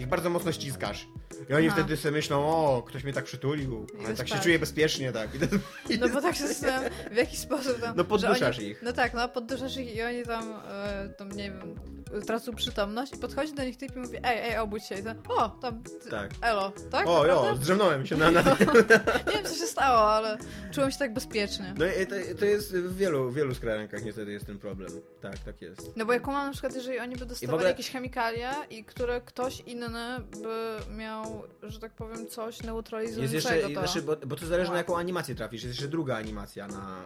ich 0.00 0.06
bardzo 0.06 0.30
mocno 0.30 0.52
ściskasz. 0.52 1.06
I 1.50 1.54
oni 1.54 1.66
Aha. 1.68 1.76
wtedy 1.76 1.96
sobie 1.96 2.12
myślą, 2.12 2.46
o, 2.46 2.82
ktoś 2.82 3.04
mnie 3.04 3.12
tak 3.12 3.24
przytulił, 3.24 3.86
ale 4.06 4.14
tak 4.14 4.28
się 4.28 4.38
czuję 4.38 4.58
bezpiecznie, 4.58 5.12
tak. 5.12 5.28
No 6.00 6.08
bo 6.08 6.20
tak 6.22 6.36
się 6.36 6.46
zastanawiam, 6.48 6.92
w 7.12 7.16
jaki 7.16 7.36
sposób 7.36 7.80
tam... 7.80 7.96
No 7.96 8.04
podduszasz 8.04 8.58
oni, 8.58 8.68
ich. 8.68 8.82
No 8.82 8.92
tak, 8.92 9.14
no 9.14 9.28
podduszasz 9.28 9.76
ich 9.76 9.96
i 9.96 10.02
oni 10.02 10.22
tam, 10.22 10.52
e, 10.68 11.08
tam 11.08 11.32
nie 11.32 11.50
wiem, 11.50 11.74
tracą 12.26 12.54
przytomność 12.54 13.12
i 13.14 13.16
podchodzi 13.18 13.54
do 13.54 13.64
nich 13.64 13.76
typ 13.76 13.96
i 13.96 13.98
mówi, 13.98 14.16
ej, 14.22 14.50
ej, 14.50 14.58
obudź 14.58 14.84
się. 14.84 14.94
I 14.94 15.02
to, 15.02 15.10
o, 15.28 15.48
tam, 15.48 15.82
Tak. 16.10 16.30
elo, 16.42 16.72
tak? 16.90 17.06
o, 17.06 17.26
jo, 17.26 17.56
zdrzemnąłem 17.56 18.06
się 18.06 18.16
na... 18.16 18.30
na... 18.30 18.42
Nie 19.26 19.32
wiem, 19.32 19.44
co 19.44 19.54
się 19.54 19.66
stało, 19.66 20.12
ale 20.12 20.38
czułem 20.72 20.90
się 20.90 20.98
tak 20.98 21.14
bezpiecznie. 21.14 21.74
No 21.78 21.86
i 21.86 22.06
to, 22.06 22.14
to 22.38 22.44
jest 22.44 22.72
w 22.76 22.96
wielu, 22.96 23.30
wielu 23.30 23.54
skrajenkach 23.54 24.04
niestety 24.04 24.32
jest 24.32 24.46
ten 24.46 24.58
problem. 24.58 24.90
Tak, 25.20 25.38
tak 25.38 25.62
jest. 25.62 25.96
No 25.96 26.06
bo 26.06 26.12
jak 26.12 26.26
mam 26.26 26.46
na 26.46 26.52
przykład, 26.52 26.74
jeżeli 26.74 26.98
oni 26.98 27.16
by 27.16 27.26
dostawali 27.26 27.54
ogóle- 27.56 27.70
jakieś 27.70 27.90
chemikalia 27.90 28.64
i 28.64 28.84
które 28.84 29.20
ktoś 29.20 29.60
inny 29.60 29.86
by 30.42 30.76
miał, 30.96 31.42
że 31.62 31.80
tak 31.80 31.92
powiem, 31.92 32.26
coś 32.28 32.54
Jest 32.54 32.64
neutralizującego, 32.64 33.34
jeszcze, 33.34 33.74
to... 33.74 33.80
znaczy, 33.80 34.02
bo, 34.02 34.16
bo 34.16 34.36
to 34.36 34.46
zależy 34.46 34.70
na 34.70 34.76
jaką 34.76 34.96
animację 34.98 35.34
trafisz. 35.34 35.62
Jest 35.62 35.74
jeszcze 35.74 35.88
druga 35.88 36.16
animacja 36.16 36.66
na 36.68 37.02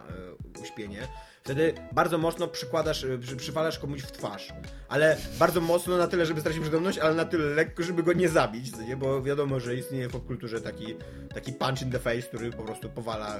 e, 0.57 0.61
uśpienie. 0.61 1.07
Wtedy 1.43 1.73
bardzo 1.91 2.17
mocno 2.17 2.47
przykładasz, 2.47 3.03
e, 3.03 3.17
przy, 3.17 3.35
przywalasz 3.35 3.79
komuś 3.79 4.01
w 4.01 4.11
twarz. 4.11 4.53
Ale 4.89 5.17
bardzo 5.39 5.61
mocno 5.61 5.97
na 5.97 6.07
tyle, 6.07 6.25
żeby 6.25 6.41
stracić 6.41 6.61
przytomność, 6.61 6.97
ale 6.97 7.15
na 7.15 7.25
tyle 7.25 7.45
lekko, 7.45 7.83
żeby 7.83 8.03
go 8.03 8.13
nie 8.13 8.29
zabić, 8.29 8.77
nie? 8.87 8.97
Bo 8.97 9.21
wiadomo, 9.21 9.59
że 9.59 9.75
istnieje 9.75 10.07
w 10.07 10.11
popkulturze 10.11 10.61
taki, 10.61 10.95
taki 11.33 11.53
punch 11.53 11.81
in 11.81 11.91
the 11.91 11.99
face, 11.99 12.21
który 12.21 12.51
po 12.51 12.63
prostu 12.63 12.89
powala 12.89 13.39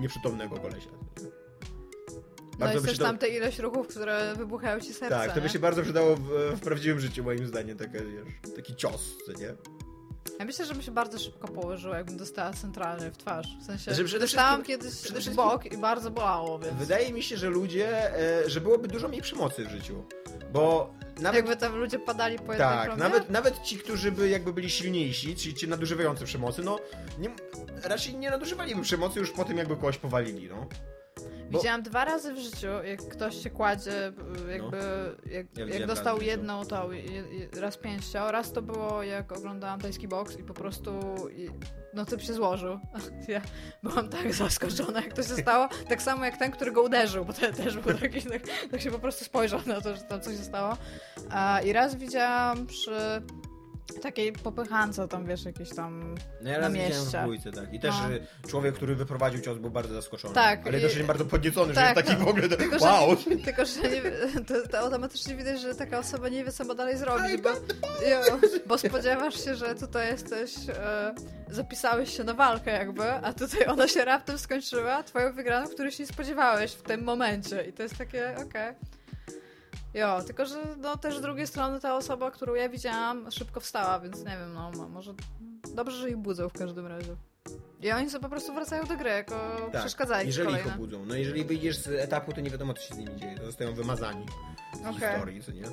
nieprzytomnego 0.00 0.56
kolesia. 0.56 0.90
No 2.58 2.66
jest 2.66 2.80
by 2.80 2.86
też 2.88 2.92
się 2.96 2.98
to- 2.98 3.04
tam 3.04 3.18
te 3.18 3.28
ileś 3.28 3.58
ruchów, 3.58 3.88
które 3.88 4.34
wybuchają 4.36 4.80
ci 4.80 4.94
serce, 4.94 5.14
Tak, 5.16 5.28
to 5.28 5.34
by 5.40 5.46
nie? 5.46 5.48
się 5.52 5.58
bardzo 5.58 5.82
przydało 5.82 6.16
w, 6.16 6.28
w 6.56 6.60
prawdziwym 6.60 7.00
życiu, 7.00 7.24
moim 7.24 7.46
zdaniem, 7.46 7.78
takie, 7.78 7.98
wiesz, 8.00 8.54
taki 8.56 8.76
cios, 8.76 9.14
co 9.26 9.32
nie? 9.32 9.54
Ja 10.38 10.44
myślę, 10.44 10.64
że 10.66 10.74
by 10.74 10.82
się 10.82 10.90
bardzo 10.92 11.18
szybko 11.18 11.48
położyło, 11.48 11.94
jakbym 11.94 12.16
dostała 12.16 12.52
centralnie 12.52 13.10
w 13.10 13.16
twarz. 13.16 13.46
W 13.62 13.64
sensie, 13.66 13.84
Znaczy, 13.84 14.04
przede 14.04 14.24
dostałam 14.24 14.62
wszystkim- 14.64 14.78
kiedyś 14.90 15.00
przede 15.00 15.20
wszystkim- 15.20 15.36
bok 15.36 15.66
i 15.72 15.76
bardzo 15.78 16.10
bolało, 16.10 16.58
więc... 16.58 16.76
Wydaje 16.78 17.12
mi 17.12 17.22
się, 17.22 17.36
że 17.36 17.48
ludzie, 17.50 18.14
e, 18.44 18.50
że 18.50 18.60
byłoby 18.60 18.88
dużo 18.88 19.08
mniej 19.08 19.22
przemocy 19.22 19.64
w 19.64 19.70
życiu. 19.70 20.04
Bo 20.52 20.94
nawet 21.20 21.34
Jakby 21.36 21.56
tam 21.56 21.76
ludzie 21.76 21.98
padali 21.98 22.36
po 22.36 22.52
jednej 22.52 22.58
Tak, 22.58 22.96
nawet, 22.96 23.30
nawet 23.30 23.62
ci, 23.62 23.78
którzy 23.78 24.12
by 24.12 24.28
jakby 24.28 24.52
byli 24.52 24.70
silniejsi, 24.70 25.36
ci, 25.36 25.54
ci 25.54 25.68
nadużywający 25.68 26.24
przemocy, 26.24 26.62
no 26.62 26.78
nie, 27.18 27.30
raczej 27.82 28.16
nie 28.16 28.30
nadużywaliby 28.30 28.82
przemocy 28.82 29.20
już 29.20 29.30
po 29.30 29.44
tym, 29.44 29.58
jakby 29.58 29.74
kogoś 29.76 29.98
powalili, 29.98 30.48
no. 30.48 30.66
Bo- 31.50 31.58
Widziałam 31.58 31.82
dwa 31.82 32.04
razy 32.04 32.34
w 32.34 32.38
życiu, 32.38 32.66
jak 32.84 33.00
ktoś 33.08 33.42
się 33.42 33.50
kładzie, 33.50 34.08
y, 34.48 34.52
jakby, 34.52 34.78
jak, 35.30 35.46
Ja 35.58 35.66
jak 35.78 35.86
dostał 35.86 36.22
jedną 36.22 36.64
tą, 36.64 36.90
raz 37.60 37.76
pięścią, 37.76 38.30
raz 38.30 38.52
to 38.52 38.62
było 38.62 39.02
jak 39.02 39.32
oglądałam 39.32 39.80
tajski 39.80 40.08
boks 40.08 40.38
i 40.38 40.42
po 40.42 40.54
prostu, 40.54 40.90
i, 41.36 41.50
no 41.94 42.04
typ 42.04 42.22
się 42.22 42.32
złożył. 42.34 42.78
Ja 43.28 43.40
byłam 43.82 44.08
tak 44.08 44.34
zaskoczona, 44.34 45.00
jak 45.00 45.12
to 45.12 45.22
się 45.22 45.36
stało, 45.36 45.68
tak 45.88 46.02
samo 46.02 46.24
jak 46.24 46.36
ten, 46.36 46.50
który 46.50 46.72
go 46.72 46.82
uderzył, 46.82 47.24
bo 47.24 47.32
ten 47.32 47.54
też 47.54 47.76
był 47.78 47.98
taki, 47.98 48.22
tak, 48.22 48.42
tak 48.70 48.80
się 48.80 48.90
po 48.90 48.98
prostu 48.98 49.24
spojrzał 49.24 49.60
na 49.66 49.80
to, 49.80 49.96
że 49.96 50.02
tam 50.02 50.20
coś 50.20 50.36
się 50.36 50.44
stało. 50.44 50.76
A, 51.30 51.60
I 51.60 51.72
raz 51.72 51.94
widziałam 51.94 52.66
przy 52.66 53.22
takiej 54.02 54.32
popychance, 54.32 55.08
tam 55.08 55.26
wiesz, 55.26 55.44
jakieś 55.44 55.70
tam 55.74 56.14
No 56.40 56.50
ja 56.50 56.56
Na 56.58 56.64
raz 56.64 56.72
widziałem 56.72 56.92
w 56.92 57.04
mieście. 57.04 57.18
dwójce, 57.22 57.52
tak. 57.52 57.74
I 57.74 57.80
też 57.80 57.94
No. 58.02 58.10
y, 58.14 58.20
człowiek, 58.48 58.74
który 58.74 58.94
wyprowadził 58.94 59.40
cios 59.40 59.58
był 59.58 59.70
bardzo 59.70 59.94
zaskoczony. 59.94 60.34
Tak, 60.34 60.66
Ale 60.66 60.78
i- 60.78 60.82
też 60.82 61.02
bardzo 61.02 61.24
podniecony, 61.24 61.74
tak, 61.74 61.84
że 61.96 62.00
jest 62.00 62.08
taki 62.08 62.20
no. 62.20 62.26
w 62.26 62.28
ogóle, 62.28 62.48
Tylko, 62.48 62.78
że, 62.78 62.84
wow. 62.84 63.16
tylko, 63.44 63.64
że 63.64 63.80
nie, 63.82 64.02
to, 64.48 64.68
to 64.70 64.78
automatycznie 64.78 65.34
widać, 65.36 65.60
że 65.60 65.74
taka 65.74 65.98
osoba 65.98 66.28
nie 66.28 66.44
wie, 66.44 66.52
co 66.52 66.64
ma 66.64 66.74
dalej 66.74 66.96
zrobić, 66.96 67.40
bo, 67.42 67.48
jo, 68.10 68.20
bo 68.66 68.78
spodziewasz 68.78 69.44
się, 69.44 69.54
że 69.54 69.74
tutaj 69.74 70.08
jesteś, 70.12 70.54
e, 70.68 71.14
zapisałeś 71.50 72.16
się 72.16 72.24
na 72.24 72.34
walkę 72.34 72.72
jakby, 72.72 73.10
a 73.12 73.32
tutaj 73.32 73.66
ona 73.66 73.88
się 73.88 74.04
raptem 74.04 74.38
skończyła, 74.38 75.02
twoją 75.02 75.32
wygraną, 75.32 75.68
której 75.68 75.92
się 75.92 76.02
nie 76.02 76.06
spodziewałeś 76.08 76.72
w 76.72 76.82
tym 76.82 77.04
momencie 77.04 77.64
i 77.64 77.72
to 77.72 77.82
jest 77.82 77.96
takie, 77.98 78.34
okej. 78.46 78.74
Jo, 79.94 80.22
tylko 80.26 80.46
że 80.46 80.54
no 80.80 80.96
też 80.96 81.18
z 81.18 81.20
drugiej 81.20 81.46
strony 81.46 81.80
ta 81.80 81.96
osoba, 81.96 82.30
którą 82.30 82.54
ja 82.54 82.68
widziałam, 82.68 83.30
szybko 83.30 83.60
wstała, 83.60 84.00
więc 84.00 84.18
nie 84.18 84.24
wiem, 84.38 84.54
no 84.54 84.70
mo- 84.70 84.88
może 84.88 85.14
dobrze, 85.74 85.96
że 85.96 86.10
ich 86.10 86.16
budzą 86.16 86.48
w 86.48 86.52
każdym 86.52 86.86
razie. 86.86 87.16
I 87.82 87.92
oni 87.92 88.10
sobie 88.10 88.22
po 88.22 88.28
prostu 88.28 88.54
wracają 88.54 88.84
do 88.84 88.96
gry, 88.96 89.10
jako 89.10 89.34
Tak, 89.72 89.80
przeszkadzajki 89.80 90.26
jeżeli 90.26 90.48
ich 90.48 90.54
kolejne. 90.56 90.74
obudzą. 90.74 91.06
No 91.06 91.14
jeżeli 91.14 91.44
wyjdziesz 91.44 91.76
z 91.78 91.88
etapu, 91.88 92.32
to 92.32 92.40
nie 92.40 92.50
wiadomo, 92.50 92.74
co 92.74 92.82
się 92.82 92.94
z 92.94 92.98
nimi 92.98 93.16
dzieje. 93.16 93.38
To 93.38 93.46
zostają 93.46 93.74
wymazani 93.74 94.26
z 94.74 94.80
Okej. 94.80 94.92
historii, 94.92 95.42
co 95.42 95.52
nie? 95.52 95.64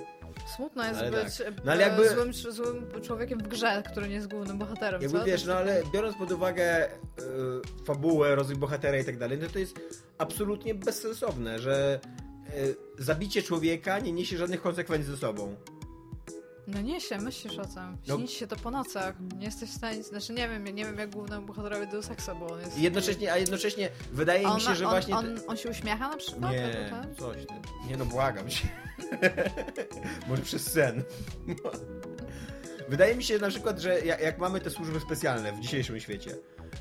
Smutno 0.56 0.84
jest 0.88 1.00
Ale 1.00 1.12
być 1.12 1.42
No 1.66 1.72
ale 1.72 1.86
e, 1.86 1.88
jakby- 1.90 2.10
złym, 2.10 2.34
złym 2.34 3.02
człowiekiem 3.02 3.40
w 3.40 3.48
grze, 3.48 3.84
który 3.92 4.08
nie 4.08 4.16
jest 4.16 4.28
głównym 4.32 4.58
bohaterem, 4.58 5.02
Jakby 5.02 5.20
co? 5.20 5.26
wiesz, 5.26 5.46
no 5.46 5.54
ale 5.54 5.84
biorąc 5.94 6.18
pod 6.18 6.32
uwagę 6.32 6.88
y, 6.92 6.92
fabułę, 7.86 8.36
rozwój 8.36 8.56
bohatera 8.56 8.98
i 8.98 9.06
tak 9.06 9.18
dalej, 9.18 9.38
no 9.42 9.48
to 9.50 9.60
jest 9.60 9.80
absolutnie 10.18 10.76
bezsensowne, 10.76 11.60
że 11.60 12.00
zabicie 12.98 13.44
człowieka 13.44 14.00
nie 14.00 14.12
niesie 14.12 14.38
żadnych 14.38 14.62
konsekwencji 14.62 15.12
ze 15.12 15.18
sobą. 15.18 15.56
No 16.68 16.82
nie 16.82 17.02
się, 17.02 17.18
myślisz 17.18 17.58
o 17.58 17.66
tym. 17.66 17.98
No- 18.08 18.18
Śni 18.18 18.28
się 18.28 18.48
to 18.48 18.56
po 18.56 18.72
nocach. 18.72 19.16
Nie 19.38 19.46
jesteś 19.46 19.70
w 19.70 19.74
stanie... 19.74 20.04
Znaczy 20.04 20.34
nie 20.34 20.50
wiem, 20.50 20.64
nie 20.64 20.86
wiem 20.86 20.98
jak 20.98 21.10
głównemu 21.10 21.46
bohaterowi 21.46 21.88
Deus 21.88 22.12
Exa, 22.12 22.30
bo 22.40 22.48
on 22.48 22.60
jest... 22.60 22.78
Jednocześnie, 22.78 23.34
a 23.34 23.38
jednocześnie 23.38 23.90
wydaje 24.12 24.54
mi 24.56 24.62
się, 24.62 24.70
ma- 24.70 24.76
że 24.76 24.86
on, 24.86 24.92
właśnie... 24.92 25.16
on, 25.16 25.40
on 25.48 25.58
się 25.58 25.70
uśmiecha 25.70 26.10
na 26.10 26.18
przykład? 26.18 26.52
Nie, 26.52 26.90
ten? 26.90 27.16
coś 27.16 27.38
ty. 27.38 27.54
Nie 27.90 27.98
no, 27.98 28.06
błagam 28.06 28.50
cię. 28.50 28.68
Może 30.28 30.42
przez 30.42 30.72
sen. 30.72 31.04
Wydaje 32.90 33.16
mi 33.16 33.24
się 33.24 33.40
na 33.40 33.50
przykład, 33.50 33.80
że 33.80 34.00
jak 34.00 34.38
mamy 34.38 34.60
te 34.62 34.70
służby 34.70 35.00
specjalne 35.00 35.54
w 35.54 35.60
dzisiejszym 35.60 36.00
świecie, 36.00 36.36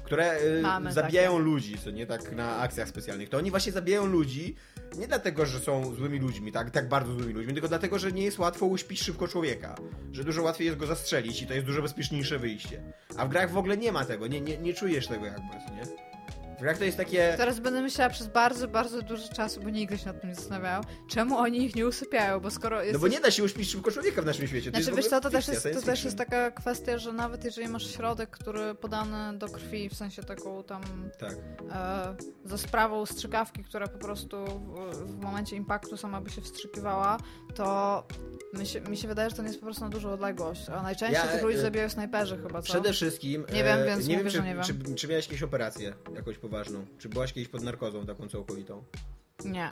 które 0.05 0.43
y, 0.43 0.63
Mamy 0.63 0.93
zabijają 0.93 1.31
takie. 1.31 1.43
ludzi, 1.45 1.79
co 1.85 1.91
nie 1.91 2.07
tak 2.07 2.33
na 2.33 2.57
akcjach 2.59 2.89
specjalnych, 2.89 3.29
to 3.29 3.39
oni 3.39 3.51
właśnie 3.51 3.73
zabijają 3.73 4.07
ludzi 4.07 4.55
nie 4.99 5.07
dlatego, 5.07 5.47
że 5.47 5.61
są 5.61 5.95
złymi 5.95 6.19
ludźmi, 6.19 6.53
tak, 6.53 6.71
tak 6.71 6.89
bardzo 6.89 7.13
złymi 7.15 7.33
ludźmi, 7.33 7.53
tylko 7.53 7.69
dlatego, 7.69 7.99
że 7.99 8.13
nie 8.13 8.25
jest 8.25 8.39
łatwo 8.39 8.67
uśpić 8.67 9.03
szybko 9.03 9.29
człowieka. 9.29 9.75
Że 10.13 10.25
dużo 10.25 10.43
łatwiej 10.43 10.67
jest 10.67 10.79
go 10.79 10.87
zastrzelić 10.87 11.43
i 11.43 11.47
to 11.47 11.55
jest 11.55 11.67
dużo 11.67 11.83
bezpieczniejsze 11.83 12.39
wyjście. 12.39 12.83
A 13.17 13.27
w 13.27 13.29
grach 13.29 13.51
w 13.51 13.57
ogóle 13.57 13.77
nie 13.77 13.93
ma 13.93 14.05
tego, 14.05 14.27
nie, 14.27 14.41
nie, 14.41 14.59
nie 14.59 14.75
czujesz 14.75 15.07
tego 15.07 15.25
jakby, 15.27 15.43
nie? 15.43 16.14
Grach 16.61 16.79
to 16.79 16.85
jest 16.85 16.97
takie... 16.97 17.35
Teraz 17.37 17.61
będę 17.61 17.83
myślała 17.83 18.11
przez 18.11 18.27
bardzo, 18.27 18.69
bardzo 18.69 19.03
dużo 19.03 19.29
czasu, 19.29 19.61
bo 19.61 19.71
nigdy 19.71 19.99
się 19.99 20.07
nad 20.07 20.21
tym 20.21 20.31
nie 20.31 20.37
zastanawiałam, 20.37 20.85
czemu 21.09 21.39
oni 21.39 21.65
ich 21.65 21.75
nie 21.75 21.87
usypiają, 21.87 22.41
bo 22.41 22.51
skoro 22.51 22.83
jest 22.83 22.95
No 22.95 22.99
bo 22.99 23.09
nie 23.09 23.21
da 23.21 23.31
się 23.31 23.45
uśpić 23.45 23.71
szybko 23.71 23.91
człowieka 23.91 24.23
w 24.23 24.27
naszym 24.27 24.47
świecie. 24.47 24.73
To 24.73 24.83
Znaczy 24.83 24.97
wiesz 24.97 25.07
co, 25.07 25.21
to 25.21 25.31
też, 25.31 25.49
jest, 25.49 25.69
to 25.75 25.83
też 25.83 26.05
jest 26.05 26.19
taka 26.19 26.51
kwestia, 26.51 26.99
że 26.99 27.13
nawet 27.13 27.45
jeżeli 27.45 27.69
masz 27.69 27.95
środek, 27.95 28.31
który 28.31 28.75
podany 28.75 29.39
do 29.39 29.49
krwi, 29.49 29.89
w 29.89 29.95
sensie 29.95 30.23
taką 30.23 30.65
tam 30.65 30.83
Tak. 31.19 31.35
e, 31.73 32.15
za 32.45 32.59
sprawą 32.59 33.07
strzykawki, 33.07 33.65
która 33.65 33.89
po 33.89 33.99
prostu 33.99 34.45
w, 34.47 34.97
w 35.07 35.21
momencie 35.21 35.57
impaktu 35.57 35.97
sama 35.97 36.21
by 36.21 36.31
się 36.31 36.41
wstrzykiwała, 36.41 37.19
to 37.55 38.07
mi 38.59 38.67
się, 38.67 38.81
mi 38.81 38.97
się 38.97 39.09
wydaje, 39.09 39.31
że 39.31 39.37
to 39.37 39.43
nie 39.43 39.49
jest 39.49 39.61
po 39.61 39.67
prostu 39.67 39.85
na 39.85 39.91
dużą 39.91 40.13
odległość. 40.13 40.69
A 40.69 40.83
najczęściej 40.83 41.27
Ja, 41.27 41.33
tych 41.33 41.43
ludzi 41.43 41.59
e, 41.59 41.61
zabijają 41.61 41.89
snajperzy 41.91 42.37
chyba, 42.37 42.63
co? 42.63 42.63
Przede 42.63 42.93
wszystkim. 42.93 43.45
Nie 43.53 43.65
wiem, 43.65 43.79
e, 43.79 43.87
więc 43.87 44.07
nie 44.07 44.17
mówię, 44.17 44.25
wiem, 44.25 44.33
czy, 44.33 44.39
że 44.39 44.45
nie 44.45 44.55
wiem. 44.55 44.65
Czy, 44.65 44.95
czy 44.95 45.09
miałeś 45.09 45.27
jakąś 45.27 45.43
operację 45.43 45.95
jakąś 46.15 46.39
poważną? 46.45 46.87
Czy 46.99 47.09
byłaś 47.09 47.33
kiedyś 47.33 47.49
pod 47.49 47.63
narkozą 47.63 48.07
taką 48.07 48.29
całkowitą? 48.29 48.85
Nie. 49.45 49.71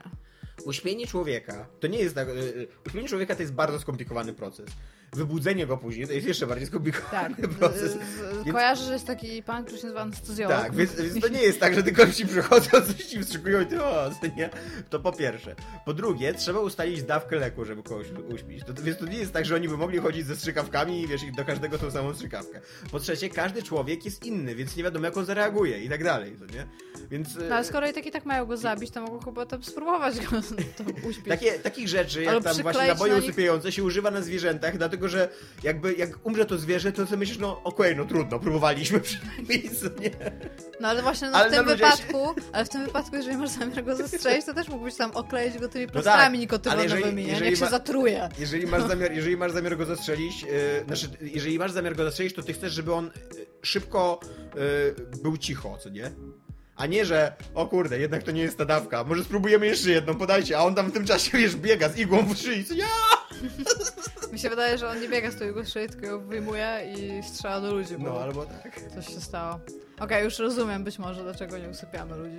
Uśpienie 0.65 1.07
człowieka 1.07 1.67
to 1.81 1.87
nie 1.87 1.99
jest 1.99 2.15
tak. 2.15 2.29
e, 2.29 2.33
e, 2.33 2.67
Uśpienie 2.87 3.09
człowieka 3.09 3.35
to 3.37 3.43
jest 3.43 3.55
bardzo 3.55 3.81
skomplikowany 3.81 4.33
proces. 4.33 4.71
Wybudzenie 5.17 5.67
go 5.67 5.77
później 5.77 6.07
to 6.07 6.13
jest 6.13 6.27
jeszcze 6.27 6.47
bardziej 6.47 6.67
skomplikowany 6.67 7.35
Tak, 7.37 7.51
proces. 7.59 7.93
z, 7.93 7.97
Więc- 8.45 8.53
kojarzę, 8.53 8.85
że 8.85 8.93
jest 8.93 9.07
taki 9.07 9.43
pan, 9.43 9.65
który 9.65 9.79
się 9.79 9.85
nazywa 9.87 10.01
anestezjolog. 10.01 10.57
Tak, 10.63 10.75
więc, 10.75 10.95
więc 11.13 11.21
to 11.21 11.29
nie 11.29 11.43
jest 11.43 11.61
tak, 11.61 11.75
że 11.75 11.83
tylko 11.83 12.07
ci 12.07 12.27
przychodzą, 12.27 12.71
coś 12.71 12.97
ci 12.97 13.23
wstrzykują 13.23 13.61
i 13.61 13.67
ty 13.67 13.85
o, 13.85 14.11
to 14.21 14.27
nie. 14.37 14.51
To 14.91 15.01
po 15.01 15.13
pierwsze. 15.13 15.55
Po 15.85 15.95
drugie, 15.95 16.35
trzeba 16.35 16.61
ustalić 16.61 17.03
dawkę 17.03 17.37
leku, 17.37 17.65
żeby 17.65 17.83
kogoś 17.83 18.07
uśpić. 18.35 18.65
To, 18.65 18.75
więc 18.83 18.99
to 18.99 19.07
nie 19.07 19.19
jest 19.19 19.33
tak, 19.33 19.45
że 19.45 19.55
oni 19.55 19.69
by 19.69 19.77
mogli 19.77 19.99
chodzić 19.99 20.27
ze 20.27 20.37
strzykawkami 20.37 21.03
i 21.03 21.07
wiesz, 21.09 21.21
do 21.37 21.45
każdego 21.45 21.79
tą 21.79 21.91
samą 21.91 22.15
strzykawkę. 22.15 22.61
Po 22.91 23.01
trzecie, 23.01 23.29
każdy 23.31 23.63
człowiek 23.63 24.05
jest 24.05 24.25
inny, 24.27 24.55
więc 24.55 24.77
nie 24.77 24.83
wiadomo 24.83 25.05
jak 25.07 25.17
on 25.17 25.25
zareaguje 25.25 25.85
i 25.85 25.89
tak 25.89 26.05
dalej, 26.05 26.37
to 26.39 26.47
nie? 26.47 26.67
Więc... 27.11 27.29
No 27.49 27.55
ale 27.55 27.65
skoro 27.65 27.89
i 27.89 27.93
tak 27.93 28.07
i 28.07 28.11
tak 28.11 28.25
mają 28.25 28.47
go 28.47 28.57
zabić, 28.57 28.91
to 28.91 29.03
mogą 29.03 29.19
chyba 29.21 29.47
tam 29.47 29.63
spróbować 29.63 30.21
go 30.21 30.31
tam 30.79 30.87
uśpić. 31.05 31.29
Takie, 31.29 31.53
takich 31.53 31.89
rzeczy, 31.89 32.23
jak 32.23 32.35
Albo 32.35 32.49
tam 32.55 32.63
właśnie 32.63 32.87
naboje 32.87 33.13
na 33.13 33.19
nich- 33.19 33.29
usypiające 33.29 33.73
się 33.73 33.85
używa 33.85 34.11
na 34.11 34.21
zwierzętach, 34.21 34.77
dlatego 34.79 35.02
że 35.09 35.29
jakby 35.63 35.95
jak 35.95 36.27
umrze 36.27 36.47
to 36.47 36.59
zwierzę, 36.59 36.93
to 36.93 37.07
sobie 37.07 37.17
myślisz, 37.17 37.39
no 37.39 37.63
okej, 37.65 37.97
no 37.97 38.05
trudno, 38.05 38.39
próbowaliśmy 38.39 39.01
przynajmniej, 39.11 39.71
nie? 40.01 40.11
No 40.81 40.89
ale 40.89 41.03
właśnie 41.03 41.31
no, 41.31 41.37
Ale 41.39 41.51
w 41.51 41.53
tym 41.53 41.65
ludzie 41.67 41.79
się- 41.79 41.85
wypadku, 41.91 42.35
ale 42.53 42.65
w 42.65 42.69
tym 42.69 42.85
wypadku, 42.85 43.17
jeżeli 43.17 43.37
masz 43.37 43.51
zamiar 43.51 43.85
go 43.85 43.97
zastrzelić, 43.97 44.47
to 44.47 44.55
też 44.55 44.69
mógłbyś 44.69 44.95
tam 44.97 45.11
okleić 45.11 45.59
go 45.59 45.69
tymi 45.69 45.85
tak, 45.87 45.93
plastrami 45.93 46.39
nikotynowymi, 46.39 46.93
jeżeli- 46.93 47.15
nie? 47.15 47.23
jeżeli 47.29 47.47
Jak 47.51 47.59
się 47.59 47.65
ma- 47.65 47.71
zatruje. 47.71 48.29
Jeżeli 48.39 48.67
masz 48.67 48.83
zamiar, 48.93 49.13
jeżeli 49.13 49.37
masz 49.37 49.53
zamiar 49.53 49.77
go 49.77 49.85
zastrzelić, 49.85 50.43
yy, 50.43 50.49
znaczy, 50.87 51.09
jeżeli 51.21 51.59
masz 51.59 51.73
zamiar 51.73 51.97
go 51.97 52.05
zastrzelić, 52.05 52.35
to 52.35 52.43
ty 52.43 52.53
chcesz, 52.53 52.73
żeby 52.73 52.95
on 52.95 53.05
yy, 53.05 53.47
szybko 53.63 54.21
yy, 54.55 55.21
był 55.23 55.37
cicho, 55.37 55.79
co 55.83 55.89
nie? 55.91 56.11
A 56.77 56.87
nie, 56.87 57.05
że 57.05 57.33
o 57.55 57.67
kurde, 57.67 57.99
jednak 57.99 58.23
to 58.23 58.31
nie 58.31 58.43
jest 58.43 58.59
ta 58.59 58.65
dawka, 58.65 59.05
może 59.05 59.25
spróbujemy 59.25 59.67
jeszcze 59.67 59.91
jedną, 59.91 60.15
podajcie, 60.15 60.59
a 60.59 60.63
on 60.65 60.75
tam 60.75 60.91
w 60.91 60.93
tym 60.93 61.05
czasie, 61.07 61.39
wiesz, 61.39 61.57
biega 61.57 61.89
z 61.89 61.99
igłą 61.99 62.23
w 62.35 62.39
szyi, 62.39 62.65
ja? 62.77 62.87
Mi 64.33 64.39
się 64.39 64.51
wydaje, 64.51 64.79
że 64.79 64.89
on 64.89 65.01
nie 65.01 65.09
biega 65.09 65.31
z 65.31 65.37
tą 65.39 65.45
jego 65.45 65.65
szyi, 65.65 65.89
tylko 65.89 66.07
ją 66.07 66.27
wyjmuje 66.27 66.95
i 66.99 67.23
strzela 67.23 67.61
do 67.61 67.75
ludzi, 67.75 67.99
bo 67.99 68.05
No, 68.05 68.21
albo 68.21 68.47
tak. 68.47 68.81
coś 68.95 69.07
się 69.07 69.21
stało. 69.21 69.61
Okej, 70.01 70.25
już 70.25 70.39
rozumiem 70.39 70.85
być 70.85 70.99
może, 70.99 71.23
dlaczego 71.23 71.59
nie 71.59 71.69
usypiamy 71.69 72.17
ludzi. 72.17 72.39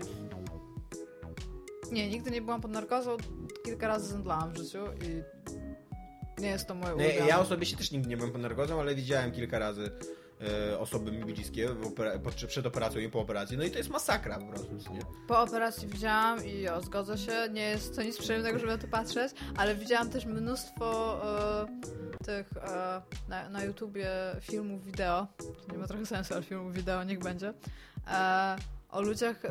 Nie, 1.91 2.09
nigdy 2.09 2.31
nie 2.31 2.41
byłam 2.41 2.61
pod 2.61 2.71
narkozą, 2.71 3.17
kilka 3.65 3.87
razy 3.87 4.07
zemdlałam 4.07 4.53
w 4.53 4.57
życiu 4.57 4.77
i 5.01 5.21
nie 6.41 6.47
jest 6.49 6.67
to 6.67 6.75
moje 6.75 6.95
Nie, 6.95 7.05
ulubione. 7.05 7.27
ja 7.27 7.39
osobiście 7.39 7.77
też 7.77 7.91
nigdy 7.91 8.09
nie 8.09 8.17
byłem 8.17 8.31
pod 8.31 8.41
narkozą, 8.41 8.79
ale 8.79 8.95
widziałem 8.95 9.31
kilka 9.31 9.59
razy 9.59 9.91
osoby 10.79 11.11
mi 11.11 11.25
bliskie 11.25 11.69
przed 12.47 12.65
operacją 12.65 13.01
i 13.01 13.09
po 13.09 13.19
operacji, 13.19 13.57
no 13.57 13.63
i 13.63 13.71
to 13.71 13.77
jest 13.77 13.89
masakra 13.89 14.39
po 14.39 14.45
prostu, 14.45 14.93
nie? 14.93 14.99
Po 15.27 15.41
operacji 15.41 15.87
widziałam 15.87 16.45
i 16.45 16.67
o, 16.67 16.81
zgodzę 16.81 17.17
się, 17.17 17.31
nie 17.51 17.61
jest 17.61 17.95
to 17.95 18.03
nic 18.03 18.17
przyjemnego, 18.17 18.59
żeby 18.59 18.71
na 18.71 18.77
to 18.77 18.87
patrzeć, 18.87 19.31
ale 19.57 19.75
widziałam 19.75 20.09
też 20.09 20.25
mnóstwo 20.25 21.19
e, 22.21 22.25
tych 22.25 22.57
e, 22.57 23.01
na, 23.29 23.49
na 23.49 23.63
YouTubie 23.63 24.09
filmów 24.41 24.85
wideo, 24.85 25.27
nie 25.71 25.77
ma 25.77 25.87
trochę 25.87 26.05
sensu, 26.05 26.33
ale 26.33 26.43
filmów 26.43 26.73
wideo 26.73 27.03
niech 27.03 27.19
będzie, 27.19 27.53
e, 28.07 28.55
o 28.93 29.01
ludziach, 29.01 29.41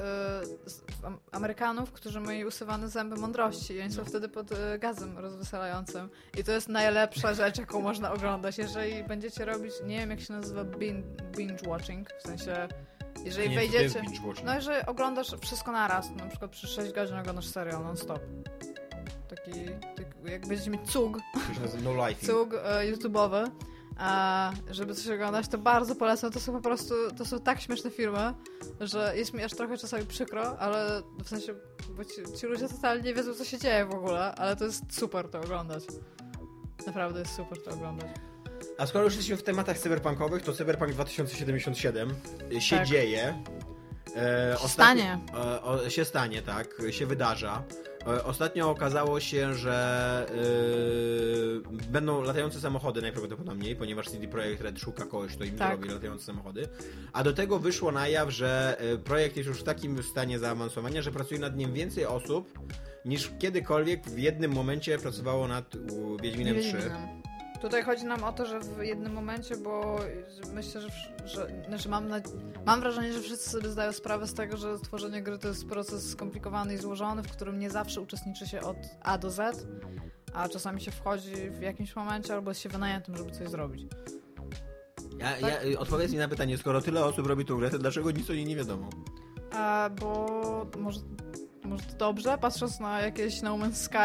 am, 1.05 1.19
Amerykanów, 1.33 1.93
którzy 1.93 2.21
mieli 2.21 2.45
usuwane 2.45 2.89
zęby 2.89 3.17
mądrości. 3.17 3.75
I 3.75 3.81
oni 3.81 3.93
są 3.93 4.05
wtedy 4.05 4.29
pod 4.29 4.53
e, 4.53 4.79
gazem 4.79 5.19
rozweselającym. 5.19 6.09
I 6.39 6.45
to 6.45 6.53
jest 6.53 6.69
najlepsza 6.69 7.35
rzecz, 7.35 7.59
jaką 7.59 7.81
można 7.81 8.13
oglądać, 8.13 8.59
jeżeli 8.59 9.05
będziecie 9.05 9.45
robić, 9.45 9.73
nie 9.87 9.99
wiem 9.99 10.11
jak 10.11 10.21
się 10.21 10.33
nazywa 10.33 10.65
bin- 10.65 11.03
binge 11.37 11.69
watching, 11.69 12.09
w 12.19 12.23
sensie 12.23 12.69
jeżeli 13.25 13.51
Nie, 13.51 13.57
wejdziecie... 13.57 14.03
No, 14.45 14.61
że 14.61 14.87
oglądasz 14.87 15.35
wszystko 15.41 15.73
naraz, 15.73 16.11
na 16.11 16.27
przykład 16.27 16.51
przez 16.51 16.71
6 16.71 16.93
godzin 16.93 17.17
oglądasz 17.17 17.47
serial 17.47 17.83
non-stop. 17.83 18.21
Taki, 19.29 19.65
tak, 19.97 20.07
jak 20.25 20.47
będziecie 20.47 20.71
mieć 20.71 20.91
cug, 20.91 21.19
no 21.83 21.93
cug 22.27 22.55
e, 22.55 22.93
YouTube'owy, 22.93 23.51
a 24.03 24.53
żeby 24.71 24.95
coś 24.95 25.09
oglądać, 25.09 25.49
to 25.49 25.59
bardzo 25.59 25.95
polecam. 25.95 26.33
To 26.33 26.41
są 26.41 26.53
po 26.53 26.61
prostu, 26.61 26.95
to 27.19 27.25
są 27.25 27.41
tak 27.41 27.61
śmieszne 27.61 27.91
filmy, 27.91 28.35
że 28.81 29.13
jest 29.17 29.35
mi 29.35 29.43
aż 29.43 29.53
trochę 29.55 29.79
czasami 29.79 30.07
przykro, 30.07 30.59
ale 30.59 31.03
w 31.25 31.29
sensie, 31.29 31.55
bo 31.97 32.05
ci, 32.05 32.11
ci 32.41 32.47
ludzie 32.47 32.69
totalnie 32.69 33.03
nie 33.03 33.15
wiedzą, 33.15 33.35
co 33.35 33.45
się 33.45 33.59
dzieje 33.59 33.87
w 33.87 33.95
ogóle, 33.95 34.35
ale 34.35 34.57
to 34.57 34.65
jest 34.65 34.99
super 34.99 35.29
to 35.29 35.41
oglądać. 35.41 35.85
Naprawdę 36.87 37.21
jest 37.21 37.35
super 37.35 37.63
to 37.63 37.71
oglądać. 37.71 38.09
A 38.79 38.87
skoro 38.87 39.05
już 39.05 39.15
jesteśmy 39.15 39.37
w 39.37 39.43
tematach 39.43 39.79
cyberpunkowych, 39.79 40.43
to 40.43 40.53
Cyberpunk 40.53 40.93
2077 40.93 42.15
się 42.59 42.77
Tak. 42.77 42.87
dzieje. 42.87 43.43
E, 44.17 44.69
stanie. 44.69 45.19
E, 45.35 45.63
o, 45.63 45.91
się 45.91 46.05
stanie, 46.05 46.43
tak, 46.43 46.75
się 46.91 47.07
wydarza. 47.07 47.63
E, 48.07 48.25
ostatnio 48.25 48.71
okazało 48.71 49.21
się, 49.21 49.55
że 49.55 50.27
e, 51.79 51.91
będą 51.91 52.23
latające 52.23 52.61
samochody 52.61 53.03
najprawdopodobniej, 53.03 53.77
ponieważ 53.77 54.09
CD 54.09 54.29
Projekt 54.29 54.63
Red 54.63 54.79
szuka 54.79 55.07
kogoś, 55.07 55.33
kto 55.37 55.45
im 55.45 55.59
Tak. 55.59 55.77
zrobi 55.79 55.95
latające 55.95 56.25
samochody. 56.25 56.69
A 57.13 57.25
do 57.25 57.33
tego 57.33 57.59
wyszło 57.59 57.93
na 57.93 58.09
jaw, 58.09 58.31
że 58.31 58.77
e, 58.81 58.99
projekt 58.99 59.37
jest 59.37 59.49
już 59.49 59.61
w 59.61 59.63
takim 59.63 60.03
stanie 60.03 60.39
zaawansowania, 60.39 61.03
że 61.03 61.11
pracuje 61.13 61.41
nad 61.41 61.57
nim 61.57 61.73
więcej 61.73 62.07
osób 62.07 62.59
niż 63.05 63.31
kiedykolwiek 63.39 64.07
w 64.07 64.19
jednym 64.19 64.53
momencie 64.53 64.99
pracowało 64.99 65.49
nad 65.49 65.77
Wiedźminem 66.23 66.61
3. 66.61 66.63
Wiedźminem. 66.73 67.23
Tutaj 67.63 67.83
chodzi 67.83 68.05
nam 68.05 68.25
o 68.25 68.33
to, 68.33 68.47
że 68.47 68.61
w 68.61 68.85
jednym 68.85 69.13
momencie, 69.13 69.57
bo 69.57 69.99
myślę, 70.55 70.81
że, 70.81 70.89
że 71.25 71.49
znaczy 71.69 71.89
mam, 71.89 72.09
na, 72.09 72.17
mam 72.67 72.81
wrażenie, 72.81 73.13
że 73.13 73.21
wszyscy 73.21 73.51
sobie 73.51 73.69
zdają 73.69 73.93
sprawę 73.93 74.27
z 74.27 74.35
tego, 74.35 74.57
że 74.57 74.79
tworzenie 74.79 75.23
gry 75.23 75.39
to 75.39 75.49
jest 75.49 75.69
proces 75.69 76.11
skomplikowany 76.11 76.75
i 76.75 76.79
złożony, 76.79 77.23
w 77.23 77.33
którym 77.33 77.59
nie 77.59 77.71
zawsze 77.71 78.01
uczestniczy 78.01 78.47
się 78.47 78.61
od 78.61 78.77
A 79.01 79.19
do 79.19 79.31
Z, 79.31 79.67
a 80.35 80.49
czasami 80.49 80.81
się 80.81 80.91
wchodzi 80.91 81.51
w 81.51 81.61
jakimś 81.61 81.97
momencie 81.97 82.35
albo 82.35 82.51
jest 82.51 82.61
się 82.61 82.69
wynajętym, 82.69 83.17
żeby 83.17 83.31
coś 83.31 83.49
zrobić. 83.49 83.93
Ja, 85.19 85.33
Tak? 85.33 85.65
ja, 85.65 85.79
odpowiedz 85.79 86.13
mi 86.13 86.19
na 86.19 86.29
pytanie, 86.29 86.59
skoro 86.59 86.81
tyle 86.81 87.05
osób 87.05 87.27
robi 87.27 87.45
tą 87.45 87.57
grę, 87.57 87.71
to 87.71 87.79
dlaczego 87.79 88.11
nic 88.11 88.31
o 88.31 88.35
niej 88.35 88.45
nie 88.45 88.57
wiadomo? 88.57 88.91
A, 89.53 89.91
bo 90.01 90.67
może, 90.79 91.01
może 91.65 91.85
to 91.85 91.97
dobrze, 91.97 92.39
patrząc 92.39 92.81
na 92.81 93.01
jakieś 93.01 93.43
No 93.43 93.57
Man's 93.59 93.75
Sky 93.75 93.97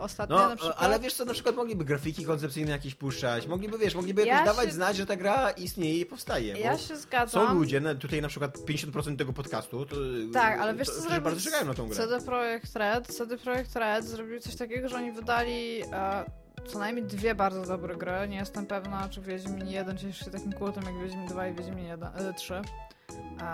ostatnie 0.00 0.36
No, 0.36 0.48
na 0.48 0.56
przykład. 0.56 0.76
ale 0.82 1.00
wiesz 1.00 1.14
co, 1.14 1.24
na 1.24 1.32
przykład 1.32 1.56
mogliby 1.56 1.84
grafiki 1.84 2.24
koncepcyjne 2.24 2.70
jakieś 2.70 2.94
puszczać, 2.94 3.46
mogliby, 3.46 3.78
wiesz, 3.78 3.94
mogliby 3.94 4.22
Ja 4.26 4.34
jakoś 4.34 4.46
dawać 4.46 4.66
się- 4.66 4.72
znać, 4.72 4.96
że 4.96 5.06
ta 5.06 5.16
gra 5.16 5.50
istnieje 5.50 5.98
i 6.00 6.06
powstaje. 6.06 6.58
Ja 6.58 6.78
się 6.78 6.96
zgadzam. 6.96 7.46
Są 7.48 7.54
ludzie, 7.54 7.80
tutaj 7.94 8.22
na 8.22 8.28
przykład 8.28 8.58
50% 8.66 9.16
tego 9.18 9.32
podcastu, 9.32 9.86
to, 9.86 9.96
Tak, 10.32 10.60
ale 10.60 10.74
wiesz 10.74 10.88
to, 10.88 10.94
co 10.94 11.00
zrobił 11.00 11.20
bardzo 11.22 11.40
czekają 11.40 11.64
na 11.66 11.74
tą 11.74 11.86
grę. 11.88 11.96
CD 11.96 12.20
Projekt 12.20 12.76
Red? 12.76 13.06
CD 13.06 13.38
Projekt 13.38 13.76
Red 13.76 14.04
zrobił 14.04 14.40
coś 14.40 14.56
takiego, 14.56 14.88
że 14.88 14.96
oni 14.96 15.12
wydali 15.12 15.82
e, 15.92 16.24
co 16.66 16.78
najmniej 16.78 17.04
dwie 17.06 17.34
bardzo 17.34 17.62
dobre 17.66 17.96
gry. 17.96 18.28
Nie 18.28 18.36
jestem 18.36 18.66
pewna, 18.66 19.08
czy 19.08 19.20
Wiedźmin 19.20 19.68
1 19.68 19.98
cieszy 19.98 20.24
się 20.24 20.30
takim 20.30 20.52
kultem 20.52 20.84
jak 20.84 20.98
Wiedźmin 21.02 21.26
2 21.26 21.48
i 21.48 21.54
Wiedźmin 21.54 21.84
1, 21.86 22.10
e, 22.16 22.34
3. 22.34 22.62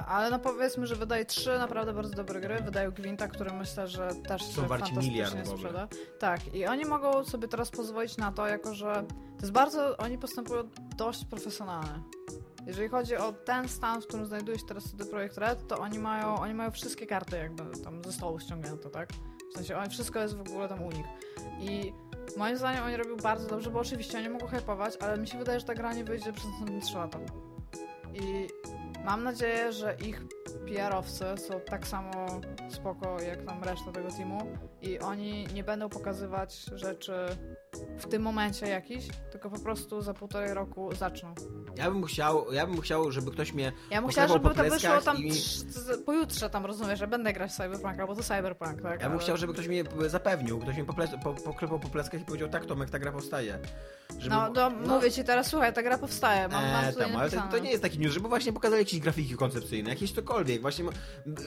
Ale 0.09 0.31
no 0.31 0.39
powiedzmy, 0.39 0.87
że 0.87 0.97
wydaje 0.97 1.25
trzy 1.25 1.59
naprawdę 1.59 1.93
bardzo 1.93 2.15
dobre 2.15 2.41
gry. 2.41 2.61
Wydają 2.61 2.91
Gwinta, 2.91 3.29
który 3.29 3.53
myślę, 3.53 3.89
że 3.89 4.09
też 4.29 4.43
Są 4.43 4.63
się 4.63 4.69
fantastycznie 4.69 5.27
sprzeda. 5.45 5.89
Tak, 6.19 6.55
i 6.55 6.67
oni 6.67 6.85
mogą 6.85 7.25
sobie 7.25 7.49
teraz 7.49 7.71
pozwolić 7.71 8.17
na 8.17 8.33
to, 8.33 8.47
jako 8.47 8.75
że 8.75 9.05
to 9.09 9.41
jest 9.41 9.53
bardzo, 9.53 9.97
oni 9.97 10.19
postępują 10.19 10.63
dość 10.97 11.25
profesjonalnie. 11.25 12.03
Jeżeli 12.67 12.89
chodzi 12.89 13.17
o 13.17 13.33
ten 13.33 13.69
stan, 13.69 14.03
w 14.03 14.07
którym 14.07 14.27
znajduje 14.27 14.59
się 14.59 14.67
teraz 14.67 14.85
CD 14.85 15.05
Projekt 15.05 15.39
Red, 15.39 15.69
to 15.69 15.79
oni 15.79 15.99
mają, 15.99 16.37
oni 16.37 16.55
mają 16.55 16.71
wszystkie 16.71 17.07
karty 17.07 17.37
jakby 17.37 17.63
tam 17.85 18.05
ze 18.05 18.13
stołu 18.13 18.41
ściągnięte, 18.41 18.91
tak? 18.91 19.09
W 19.51 19.57
sensie 19.57 19.77
oni, 19.77 19.91
wszystko 19.91 20.19
jest 20.19 20.37
w 20.37 20.41
ogóle 20.41 20.69
tam 20.69 20.83
u 20.83 20.91
nich. 20.91 21.07
I 21.61 21.93
moim 22.37 22.57
zdaniem 22.57 22.85
oni 22.85 22.97
robią 22.97 23.17
bardzo 23.17 23.49
dobrze, 23.49 23.71
bo 23.71 23.81
oczywiście 23.81 24.19
oni 24.19 24.29
mogą 24.29 24.47
hypować, 24.47 24.97
ale 25.01 25.19
mi 25.19 25.29
się 25.29 25.39
wydaje, 25.39 25.61
że 25.61 25.67
ta 25.67 25.75
gra 25.75 25.93
nie 25.93 26.05
wyjdzie 26.05 26.33
przez 26.33 26.51
następne 26.51 26.81
3 26.81 26.97
lata. 26.97 27.19
I 28.15 28.49
mam 29.05 29.25
nadzieję, 29.25 29.73
że 29.73 29.97
ich 30.07 30.23
PR-owcy 30.69 31.25
są 31.37 31.61
tak 31.61 31.87
samo 31.87 32.41
spoko 32.69 33.21
jak 33.21 33.43
tam 33.43 33.65
reszta 33.65 33.93
tego 33.93 34.09
teamu 34.09 34.47
i 34.83 34.99
oni 34.99 35.47
nie 35.55 35.65
będą 35.65 35.89
pokazywać 35.89 36.65
rzeczy 36.75 37.13
w 37.99 38.07
tym 38.09 38.23
momencie 38.23 38.67
jakiś, 38.69 39.05
tylko 39.33 39.51
po 39.51 39.59
prostu 39.61 40.03
za 40.03 40.15
półtorej 40.15 40.55
roku 40.55 40.95
zaczną. 40.95 41.35
Ja 41.77 41.91
bym 41.91 42.05
chciał, 42.05 42.53
ja 42.53 42.67
bym 42.67 42.81
chciał, 42.81 43.13
żeby 43.13 43.31
ktoś 43.31 43.53
mnie 43.53 43.73
Ja 43.91 44.01
bym 44.01 44.11
poklepał 44.11 44.37
żeby 44.43 44.55
to 44.55 44.65
wyszło 44.65 45.01
tam 45.01 45.17
i- 45.19 45.33
pojutrze 46.07 46.51
tam, 46.51 46.67
rozumiesz, 46.67 46.99
że 46.99 47.07
będę 47.07 47.33
grać 47.33 47.51
w 47.51 47.55
Cyberpunka, 47.57 48.07
bo 48.07 48.15
to 48.17 48.23
Cyberpunk, 48.23 48.83
tak? 48.83 48.93
Ja 49.01 49.07
bym 49.09 49.13
ale- 49.13 49.19
chciał, 49.21 49.37
żeby 49.37 49.53
ktoś 49.53 49.69
mnie 49.69 49.85
zapewnił, 50.07 50.59
ktoś 50.61 50.75
mnie 50.75 50.85
pople- 50.85 51.23
po, 51.23 51.33
poklepał 51.35 51.79
po 51.81 51.89
pleskach 51.89 52.21
i 52.21 52.25
powiedział, 52.25 52.49
tak 52.49 52.67
Tomek, 52.67 52.91
ta 52.91 52.99
gra 52.99 53.13
powstaje. 53.13 53.59
Żeby... 54.19 54.35
No, 54.35 54.51
no, 54.55 54.71
mówię 54.71 55.13
ci 55.13 55.25
teraz, 55.25 55.47
słuchaj, 55.47 55.73
ta 55.73 55.83
gra 55.83 55.99
powstaje, 55.99 56.49
mam, 56.49 56.65
mam 56.73 56.85
Eee, 56.85 56.93
tutaj 56.93 57.07
tam, 57.13 57.17
ale 57.21 57.31
to, 57.31 57.43
to 57.51 57.59
nie 57.59 57.71
jest 57.71 57.83
taki 57.83 57.99
news, 57.99 58.13
żeby 58.15 58.29
właśnie 58.29 58.53
pokazali 58.53 58.81
jakieś 58.83 59.01
grafiki 59.01 59.35
koncepcyjne, 59.37 59.91
jakieś 59.91 60.13
cokolwiek. 60.13 60.61
Właśnie, 60.63 60.85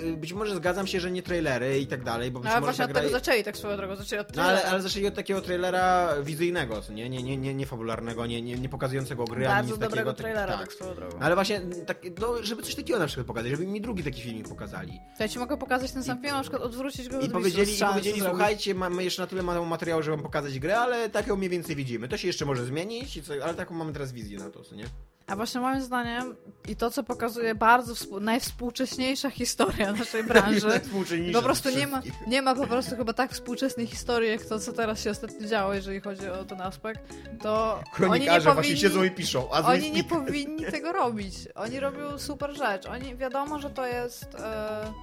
y, 0.03 0.17
być 0.17 0.33
może 0.33 0.55
zgadzam 0.55 0.87
się, 0.87 0.99
że 0.99 1.11
nie 1.11 1.23
trailery 1.23 1.79
i 1.79 1.87
tak 1.87 2.03
dalej, 2.03 2.31
bo 2.31 2.39
być 2.39 2.45
No 2.49 2.51
ale 2.55 2.61
właśnie 2.61 2.85
od 2.85 2.91
gra... 2.91 3.01
tego 3.01 3.11
zaczęli, 3.13 3.43
tak 3.43 3.57
swoją 3.57 3.77
drogą, 3.77 3.95
zaczęli 3.95 4.19
od 4.19 4.35
No 4.35 4.41
ale, 4.43 4.51
trailera. 4.51 4.71
ale 4.71 4.81
zaczęli 4.81 5.07
od 5.07 5.15
takiego 5.15 5.41
trailera 5.41 6.13
wizyjnego, 6.27 6.81
nie, 6.89 7.09
nie, 7.09 7.23
nie, 7.23 7.37
nie, 7.37 7.53
nie 7.53 7.65
fabularnego, 7.65 8.25
nie, 8.25 8.41
nie, 8.41 8.55
nie 8.55 8.69
pokazującego 8.69 9.25
gry, 9.25 9.47
ani 9.47 9.55
Bardzo 9.55 9.71
nic 9.71 9.81
dobrego 9.81 9.95
takiego. 9.95 10.13
trailera, 10.13 10.53
tak. 10.53 10.61
tak 10.61 10.73
swoją 10.73 10.95
drogą. 10.95 11.19
Ale 11.19 11.35
właśnie, 11.35 11.61
tak, 11.85 11.97
no, 12.21 12.43
żeby 12.43 12.63
coś 12.63 12.75
takiego 12.75 12.99
na 12.99 13.07
przykład 13.07 13.27
pokazać, 13.27 13.51
żeby 13.51 13.67
mi 13.67 13.81
drugi 13.81 14.03
taki 14.03 14.21
filmik 14.21 14.49
pokazali. 14.49 14.99
To 15.17 15.23
ja 15.23 15.29
ci 15.29 15.39
mogę 15.39 15.57
pokazać 15.57 15.91
ten 15.91 16.03
sam 16.03 16.21
film, 16.21 16.33
na 16.33 16.41
przykład 16.41 16.61
odwrócić 16.61 17.09
go 17.09 17.21
I 17.21 17.29
powiedzieli, 17.29 17.75
i 17.75 17.79
powiedzieli 17.79 18.21
słuchajcie, 18.21 18.75
mamy 18.75 19.03
jeszcze 19.03 19.21
na 19.21 19.27
tyle 19.27 19.43
materiału, 19.43 20.01
żeby 20.03 20.17
wam 20.17 20.23
pokazać 20.23 20.59
grę, 20.59 20.79
ale 20.79 21.09
tak 21.09 21.27
ją 21.27 21.35
mniej 21.35 21.49
więcej 21.49 21.75
widzimy. 21.75 22.07
To 22.07 22.17
się 22.17 22.27
jeszcze 22.27 22.45
może 22.45 22.65
zmienić, 22.65 23.17
i 23.17 23.23
co, 23.23 23.33
ale 23.43 23.53
taką 23.53 23.75
mamy 23.75 23.93
teraz 23.93 24.11
wizję 24.11 24.39
na 24.39 24.49
to, 24.49 24.63
co 24.63 24.75
nie? 24.75 24.85
A 25.27 25.35
właśnie 25.35 25.61
moim 25.61 25.81
zdaniem 25.81 26.35
i 26.67 26.75
to, 26.75 26.91
co 26.91 27.03
pokazuje 27.03 27.55
bardzo 27.55 27.95
współ, 27.95 28.19
najwspółcześniejsza 28.19 29.29
historia 29.29 29.91
naszej 29.91 30.23
branży, 30.23 30.81
po 31.33 31.41
prostu 31.41 31.69
nie 31.69 31.87
ma, 31.87 32.01
nie 32.27 32.41
ma 32.41 32.55
po 32.55 32.67
prostu 32.67 32.95
chyba 32.95 33.13
tak 33.13 33.31
współczesnej 33.31 33.87
historii, 33.87 34.29
jak 34.29 34.45
to, 34.45 34.59
co 34.59 34.73
teraz 34.73 35.03
się 35.03 35.11
ostatnio 35.11 35.47
działo, 35.47 35.73
jeżeli 35.73 36.01
chodzi 36.01 36.29
o 36.29 36.45
ten 36.45 36.61
aspekt, 36.61 37.01
to 37.41 37.73
oni 37.73 37.83
nie 37.83 37.91
Kronikarze 37.91 38.49
powinni... 38.49 38.53
właśnie 38.53 38.77
siedzą 38.77 39.03
i 39.03 39.11
piszą, 39.11 39.51
a 39.51 39.61
Oni 39.61 39.91
nie 39.91 40.03
powinni 40.03 40.65
tego 40.65 40.91
robić. 40.91 41.35
Oni 41.55 41.79
robią 41.79 42.17
super 42.17 42.57
rzecz. 42.57 42.85
Oni 42.85 43.15
wiadomo, 43.15 43.59
że 43.59 43.69
to 43.69 43.85
jest. 43.85 44.35
E, 44.35 44.93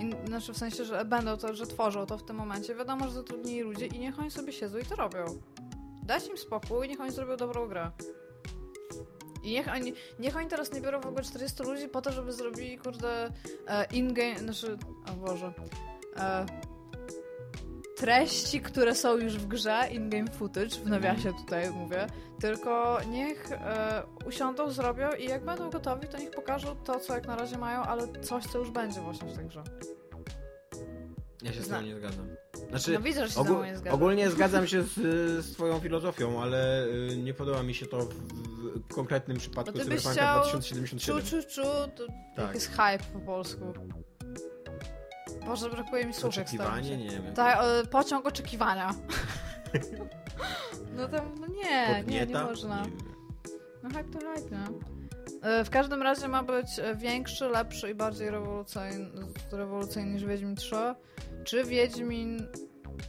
in, 0.00 0.14
znaczy 0.26 0.52
w 0.52 0.58
sensie, 0.58 0.84
że 0.84 1.04
będą 1.04 1.36
to, 1.36 1.54
że 1.54 1.66
tworzą 1.66 2.06
to 2.06 2.18
w 2.18 2.24
tym 2.24 2.36
momencie. 2.36 2.74
Wiadomo, 2.74 3.08
że 3.08 3.14
zatrudnili 3.14 3.60
ludzie 3.60 3.86
i 3.86 3.98
niech 3.98 4.18
oni 4.18 4.30
sobie 4.30 4.52
siedzą 4.52 4.78
i 4.78 4.84
to 4.84 4.96
robią. 4.96 5.24
Dać 6.02 6.28
im 6.28 6.38
spokój, 6.38 6.88
niech 6.88 7.00
oni 7.00 7.10
zrobią 7.10 7.36
dobrą 7.36 7.68
grę. 7.68 7.90
I 9.42 9.50
niech 9.52 9.68
oni, 9.68 9.92
niech 10.18 10.36
oni 10.36 10.48
teraz 10.48 10.72
nie 10.72 10.80
biorą 10.80 11.00
w 11.00 11.06
ogóle 11.06 11.22
40 11.22 11.62
ludzi 11.62 11.88
po 11.88 12.02
to, 12.02 12.12
żeby 12.12 12.32
zrobili, 12.32 12.78
kurde, 12.78 13.30
e, 13.66 13.84
in-game, 13.92 14.38
znaczy, 14.38 14.78
o 15.12 15.12
Boże, 15.12 15.52
e, 16.16 16.46
treści, 17.96 18.60
które 18.60 18.94
są 18.94 19.16
już 19.16 19.38
w 19.38 19.46
grze, 19.46 19.88
in-game 19.92 20.30
footage, 20.30 20.76
w 20.84 20.86
nawiasie 20.86 21.32
tutaj 21.32 21.70
mówię, 21.70 22.06
tylko 22.40 22.98
niech 23.10 23.52
e, 23.52 24.02
usiądą, 24.26 24.70
zrobią 24.70 25.12
i 25.12 25.24
jak 25.24 25.44
będą 25.44 25.70
gotowi, 25.70 26.08
to 26.08 26.18
niech 26.18 26.30
pokażą 26.30 26.76
to, 26.84 27.00
co 27.00 27.14
jak 27.14 27.26
na 27.26 27.36
razie 27.36 27.58
mają, 27.58 27.82
ale 27.82 28.08
coś, 28.22 28.44
co 28.44 28.58
już 28.58 28.70
będzie 28.70 29.00
właśnie 29.00 29.28
w 29.28 29.36
tej 29.36 29.46
grze. 29.46 29.62
Ja 31.42 31.52
się 31.52 31.62
z 31.62 31.68
tym 31.68 31.84
nie 31.84 31.96
zgadzam. 31.96 32.26
Znaczy, 32.70 32.92
No 32.92 33.00
widzę, 33.00 33.26
że 33.28 33.34
się 33.34 33.40
ogó- 33.40 33.44
ze 33.46 33.50
mną 33.52 33.64
nie 33.64 33.76
zgadza. 33.76 33.94
ogólnie 33.94 34.30
zgadzam 34.30 34.66
się 34.66 34.82
z, 34.82 34.94
z 35.44 35.52
twoją 35.52 35.80
filozofią, 35.80 36.42
ale 36.42 36.84
y, 36.86 37.16
nie 37.16 37.34
podoba 37.34 37.62
mi 37.62 37.74
się 37.74 37.86
to 37.86 37.98
w, 38.00 38.14
w 38.88 38.94
konkretnym 38.94 39.36
przypadku 39.36 39.72
Bo 39.72 39.78
ty 39.78 39.84
byś 39.84 40.02
Cyberpunka 40.02 40.12
chciał 40.12 40.42
2077. 40.42 41.22
Czu, 41.22 41.42
czu, 41.42 41.48
czu, 41.48 41.62
to 41.96 42.06
Tak. 42.36 42.54
jest 42.54 42.70
hype 42.70 43.04
po 43.12 43.20
polsku. 43.20 43.72
Boże, 45.46 45.70
brakuje 45.70 46.06
mi 46.06 46.14
słów, 46.14 46.36
jak 46.36 46.48
staram 46.48 46.72
Oczekiwanie? 46.72 47.04
Nie 47.04 47.10
wiem. 47.20 47.34
Tak, 47.34 47.58
e, 47.62 47.86
pociąg 47.86 48.26
oczekiwania. 48.26 48.94
no 50.96 51.08
to, 51.08 51.16
no 51.40 51.46
nie, 51.46 52.04
nie, 52.06 52.26
nie 52.26 52.34
można. 52.44 52.82
Nie. 52.82 52.90
No 53.82 53.88
hype 53.88 54.04
to 54.04 54.18
hype, 54.18 54.50
nie? 54.56 54.64
E, 55.42 55.64
W 55.64 55.70
każdym 55.70 56.02
razie 56.02 56.28
ma 56.28 56.42
być 56.42 56.78
e, 56.78 56.94
większy, 56.94 57.48
lepszy 57.48 57.90
i 57.90 57.94
bardziej 57.94 58.30
rewolucyjny, 58.30 59.10
rewolucyjny 59.52 60.12
niż 60.12 60.24
Wiedźmin 60.24 60.56
3. 60.56 60.76
Czy 61.44 61.64
Wiedźmin 61.64 62.46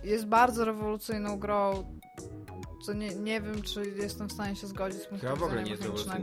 jest 0.04 0.26
bardzo 0.26 0.66
rewolucyjną 0.66 1.40
grą? 1.40 1.84
Co 2.86 2.94
nie, 2.94 3.16
nie 3.16 3.42
wiem, 3.42 3.62
czy 3.62 3.86
jestem 3.90 4.28
w 4.28 4.32
stanie 4.32 4.56
się 4.56 4.68
zgodzić 4.68 5.02
z 5.02 5.06
punktu 5.06 5.28
Chyba 5.28 5.40
w 5.40 5.44
ogóle 5.44 5.64
nie 5.64 5.72
jest 5.72 5.84
rewolucyjna. 5.84 6.20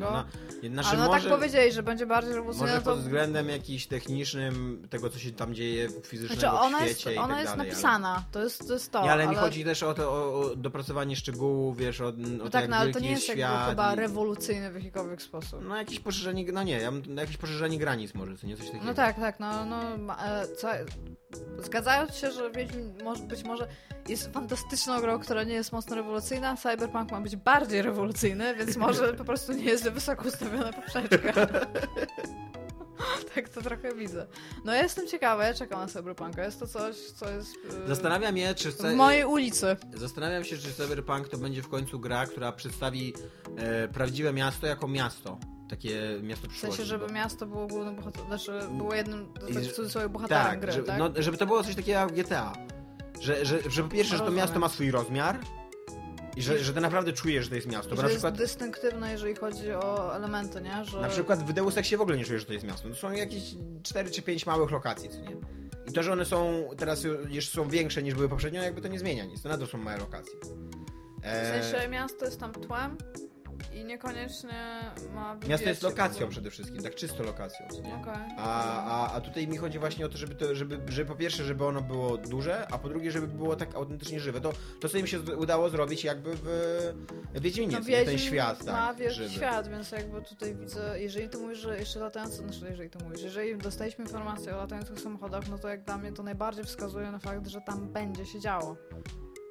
No, 0.63 0.69
znaczy 0.71 0.89
Ale 0.89 0.99
no 0.99 1.07
może, 1.07 1.29
tak 1.29 1.39
powiedzieli, 1.39 1.73
że 1.73 1.83
będzie 1.83 2.07
bardziej 2.07 2.35
rewolucyjna, 2.35 2.67
może 2.67 2.83
to... 2.83 2.91
pod 2.91 3.01
względem 3.01 3.49
jakiś 3.49 3.87
technicznym, 3.87 4.87
tego 4.91 5.11
co 5.11 5.19
się 5.19 5.33
tam 5.33 5.55
dzieje 5.55 5.89
fizycznego 5.89 6.41
Znaczy, 6.41 6.57
ona 6.67 6.79
w 6.79 6.87
jest, 6.87 7.01
świecie 7.01 7.17
i 7.17 7.19
ona 7.19 7.29
tak 7.29 7.43
jest 7.43 7.57
dalej, 7.57 7.71
napisana, 7.71 8.25
to, 8.33 8.43
jest, 8.43 8.69
to 8.69 8.73
jest 8.73 8.93
to, 8.93 8.99
Ale... 8.99 9.07
Nie, 9.07 9.13
ale, 9.13 9.25
ale... 9.25 9.33
mi 9.33 9.37
chodzi 9.37 9.65
też 9.65 9.83
o 9.83 9.95
to, 9.95 10.13
o, 10.13 10.41
o 10.41 10.57
dopracowanie 10.57 11.17
szczegółów, 11.17 11.77
wiesz, 11.77 12.01
o, 12.01 12.09
o 12.09 12.13
No 12.17 12.45
to, 12.45 12.51
tak, 12.51 12.69
no 12.69 12.77
ale 12.77 12.93
to 12.93 12.99
nie 12.99 13.11
jest 13.11 13.29
jakby 13.29 13.43
świat 13.43 13.69
chyba 13.71 13.95
i- 13.95 13.97
rewolucyjny 13.97 14.73
w 14.73 14.75
jakikolwiek 14.75 15.23
sposób. 15.23 15.61
No 15.63 15.77
jakieś 15.77 16.01
poszerzenie, 16.01 16.45
no 16.53 16.63
nie, 16.63 16.81
ja 16.81 16.93
bym- 16.93 17.17
jakieś 17.17 17.37
poszerzenie 17.37 17.79
granic 17.79 18.15
może, 18.15 18.37
co 18.37 18.47
nie, 18.47 18.57
coś 18.57 18.67
takiego. 18.67 18.85
No 18.85 18.95
tak, 18.95 19.17
tak, 19.17 19.41
no, 19.41 19.65
no 19.65 19.81
e, 20.25 20.47
co, 20.57 20.69
zgadzając 21.59 22.15
się, 22.15 22.31
że 22.31 22.51
być 22.51 23.45
może 23.45 23.69
jest 24.09 24.33
fantastyczną 24.33 25.01
grą, 25.01 25.19
która 25.19 25.43
nie 25.43 25.55
jest 25.55 25.73
mocno 25.73 25.97
rewolucyjna, 25.97 26.48
Cyberpunk 26.57 27.13
ma 27.13 27.21
być 27.21 27.37
bardziej 27.37 27.83
rewolucyjny, 27.83 28.55
więc 28.55 28.77
może 28.77 29.15
po 29.15 29.25
prostu 29.25 29.53
nie 29.53 29.65
jest 29.65 29.89
wysoko 29.89 30.29
ustawiona 30.29 30.73
poprzeczka. 30.73 31.33
tak 33.35 33.49
to 33.49 33.63
trochę 33.63 33.95
widzę. 33.95 34.27
No 34.65 34.75
ja 34.75 34.83
jestem 34.83 35.07
ciekawa, 35.07 35.45
ja 35.45 35.55
czekam 35.55 35.81
na 35.81 35.87
Cyberpunka, 35.87 36.45
jest 36.45 36.61
to 36.61 36.67
coś, 36.67 36.97
co 36.97 37.31
jest 37.31 37.57
e, 37.85 37.89
Zastanawiam 37.89 38.37
się, 38.37 38.55
czy... 38.55 38.71
w 38.71 38.95
mojej 38.95 39.25
ulicy. 39.25 39.77
Zastanawiam 39.95 40.45
się, 40.45 40.59
czy 40.59 40.73
Cyberpunk 40.73 41.29
to 41.29 41.39
będzie 41.39 41.63
w 41.63 41.69
końcu 41.69 42.01
gra, 42.01 42.27
która 42.27 42.53
przedstawi 42.53 43.15
e, 43.57 43.89
prawdziwe 43.89 44.33
miasto 44.33 44.67
jako 44.67 44.89
miasto. 44.89 45.39
Takie 45.71 46.21
miasto 46.23 46.47
W 46.47 46.51
przyszłości. 46.51 46.77
sensie, 46.77 46.89
żeby 46.89 47.13
miasto 47.13 47.47
było 47.47 47.67
głównym 47.67 47.97
bohaterem, 47.97 48.27
znaczy 48.29 48.61
było 48.71 48.95
jednym, 48.95 49.33
w 49.49 49.73
cudzysłowie, 49.73 50.09
bohaterem 50.09 50.47
tak, 50.47 50.61
gry, 50.61 50.73
żeby, 50.73 50.87
tak? 50.87 50.99
No, 50.99 51.11
żeby 51.17 51.37
to 51.37 51.47
było 51.47 51.65
coś 51.65 51.75
takiego 51.75 51.99
jak 51.99 52.13
GTA. 52.13 52.53
Że, 53.21 53.45
że, 53.45 53.71
że 53.71 53.83
po 53.83 53.89
pierwsze, 53.89 54.17
że 54.17 54.25
to 54.25 54.31
miasto 54.31 54.59
ma 54.59 54.69
swój 54.69 54.91
rozmiar 54.91 55.41
i 56.39 56.43
że, 56.43 56.59
że 56.59 56.75
ty 56.75 56.81
naprawdę 56.81 57.13
czujesz, 57.13 57.45
że 57.45 57.51
to 57.51 57.57
jest 57.57 57.67
miasto. 57.67 57.91
Bo 57.91 57.97
że 57.97 58.03
na 58.03 58.09
jest 58.09 58.17
przykład, 58.17 58.37
dystynktywne, 58.37 59.13
jeżeli 59.13 59.35
chodzi 59.35 59.73
o 59.73 60.17
elementy, 60.17 60.61
nie? 60.61 60.85
Że... 60.85 61.01
na 61.01 61.09
przykład 61.09 61.43
w 61.43 61.53
Deus 61.53 61.77
Exie 61.77 61.99
w 61.99 62.01
ogóle 62.01 62.17
nie 62.17 62.25
czujesz, 62.25 62.43
że 62.43 62.47
to 62.47 62.53
jest 62.53 62.65
miasto. 62.65 62.89
To 62.89 62.95
są 62.95 63.13
jakieś 63.13 63.43
4 63.83 64.11
czy 64.11 64.23
5 64.23 64.47
małych 64.47 64.71
lokacji, 64.71 65.09
co 65.09 65.19
nie? 65.19 65.37
I 65.89 65.93
to, 65.93 66.03
że 66.03 66.13
one 66.13 66.25
są 66.25 66.69
teraz 66.77 67.03
już 67.29 67.49
są 67.49 67.69
większe 67.69 68.03
niż 68.03 68.15
były 68.15 68.29
poprzednio, 68.29 68.63
jakby 68.63 68.81
to 68.81 68.89
nie 68.89 68.99
zmienia 68.99 69.25
nic. 69.25 69.43
To 69.43 69.49
nadal 69.49 69.69
są 69.69 69.79
małe 69.79 69.99
lokacje. 69.99 70.35
W 70.43 71.25
E, 71.25 71.63
sensie 71.63 71.89
miasto 71.89 72.25
jest 72.25 72.41
tam 72.41 72.53
tłem 72.53 72.97
i 73.75 73.85
niekoniecznie 73.85 74.81
ma 75.15 75.37
Miasto 75.49 75.69
jest 75.69 75.83
lokacją 75.83 76.29
przede 76.29 76.51
wszystkim, 76.51 76.83
tak 76.83 76.95
czysto 76.95 77.23
lokacją? 77.23 77.67
Okej. 77.79 78.15
A, 78.39 78.83
a, 78.85 79.13
a 79.15 79.21
tutaj 79.21 79.49
mi 79.49 79.57
chodzi 79.57 79.79
właśnie 79.79 80.07
o 80.07 80.09
to, 80.09 80.19
żeby, 80.19 80.35
to, 80.35 80.55
żeby, 80.55 80.81
żeby 80.89 81.09
po 81.09 81.17
pierwsze, 81.17 81.45
żeby 81.45 81.65
ono 81.65 81.83
było 81.83 82.17
duże, 82.19 82.67
a 82.73 82.79
po 82.79 82.89
drugie, 82.89 83.11
żeby 83.13 83.27
było 83.27 83.57
tak 83.57 83.75
autentycznie 83.75 84.21
żywe. 84.21 84.41
To, 84.41 84.53
to 84.81 84.89
co 84.89 84.99
im 84.99 85.07
się 85.07 85.21
udało 85.21 85.71
zrobić 85.71 86.05
jakby 86.05 86.31
w 86.43 86.51
Wiedźminie, 87.35 87.73
No 87.73 87.79
nie? 87.79 87.85
ten 87.85 87.95
Wiedźmin 88.05 88.19
świat, 88.19 88.59
tak, 88.65 88.75
ma 88.75 88.95
wielki 88.95 89.31
świat, 89.31 89.69
więc 89.69 89.91
jakby 89.93 90.23
tutaj 90.23 90.55
widzę, 90.55 91.01
jeżeli 91.01 91.29
ty 91.29 91.39
mówisz, 91.39 91.59
że 91.59 91.79
jeszcze 91.79 92.01
latające, 92.01 92.37
znaczy 92.37 92.67
jeżeli 92.71 92.91
ty 92.91 93.05
mówisz, 93.05 93.23
jeżeli 93.23 93.59
dostaliśmy 93.59 94.05
informację 94.05 94.55
o 94.55 94.57
latających 94.57 95.01
samochodach, 95.01 95.49
no 95.51 95.59
to 95.59 95.69
jak 95.69 95.83
dla 95.85 95.99
mnie 95.99 96.13
to 96.13 96.23
najbardziej 96.23 96.65
wskazuje 96.65 97.11
na 97.13 97.19
fakt, 97.19 97.47
że 97.49 97.61
tam 97.61 97.89
będzie 97.93 98.27
się 98.27 98.41
działo. 98.41 98.77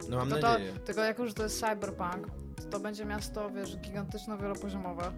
No 0.10 0.18
mam 0.18 0.30
To 0.30 0.36
to, 0.36 0.42
nadzieję. 0.52 0.74
tylko 0.86 1.02
jako, 1.02 1.28
że 1.28 1.34
to 1.34 1.44
jest 1.44 1.60
cyberpunk, 1.60 2.28
to, 2.72 2.80
będzie 2.80 3.06
miasto, 3.06 3.50
wiesz, 3.52 3.78
gigantyczno 3.78 4.38
wielopoziomowe. 4.38 5.12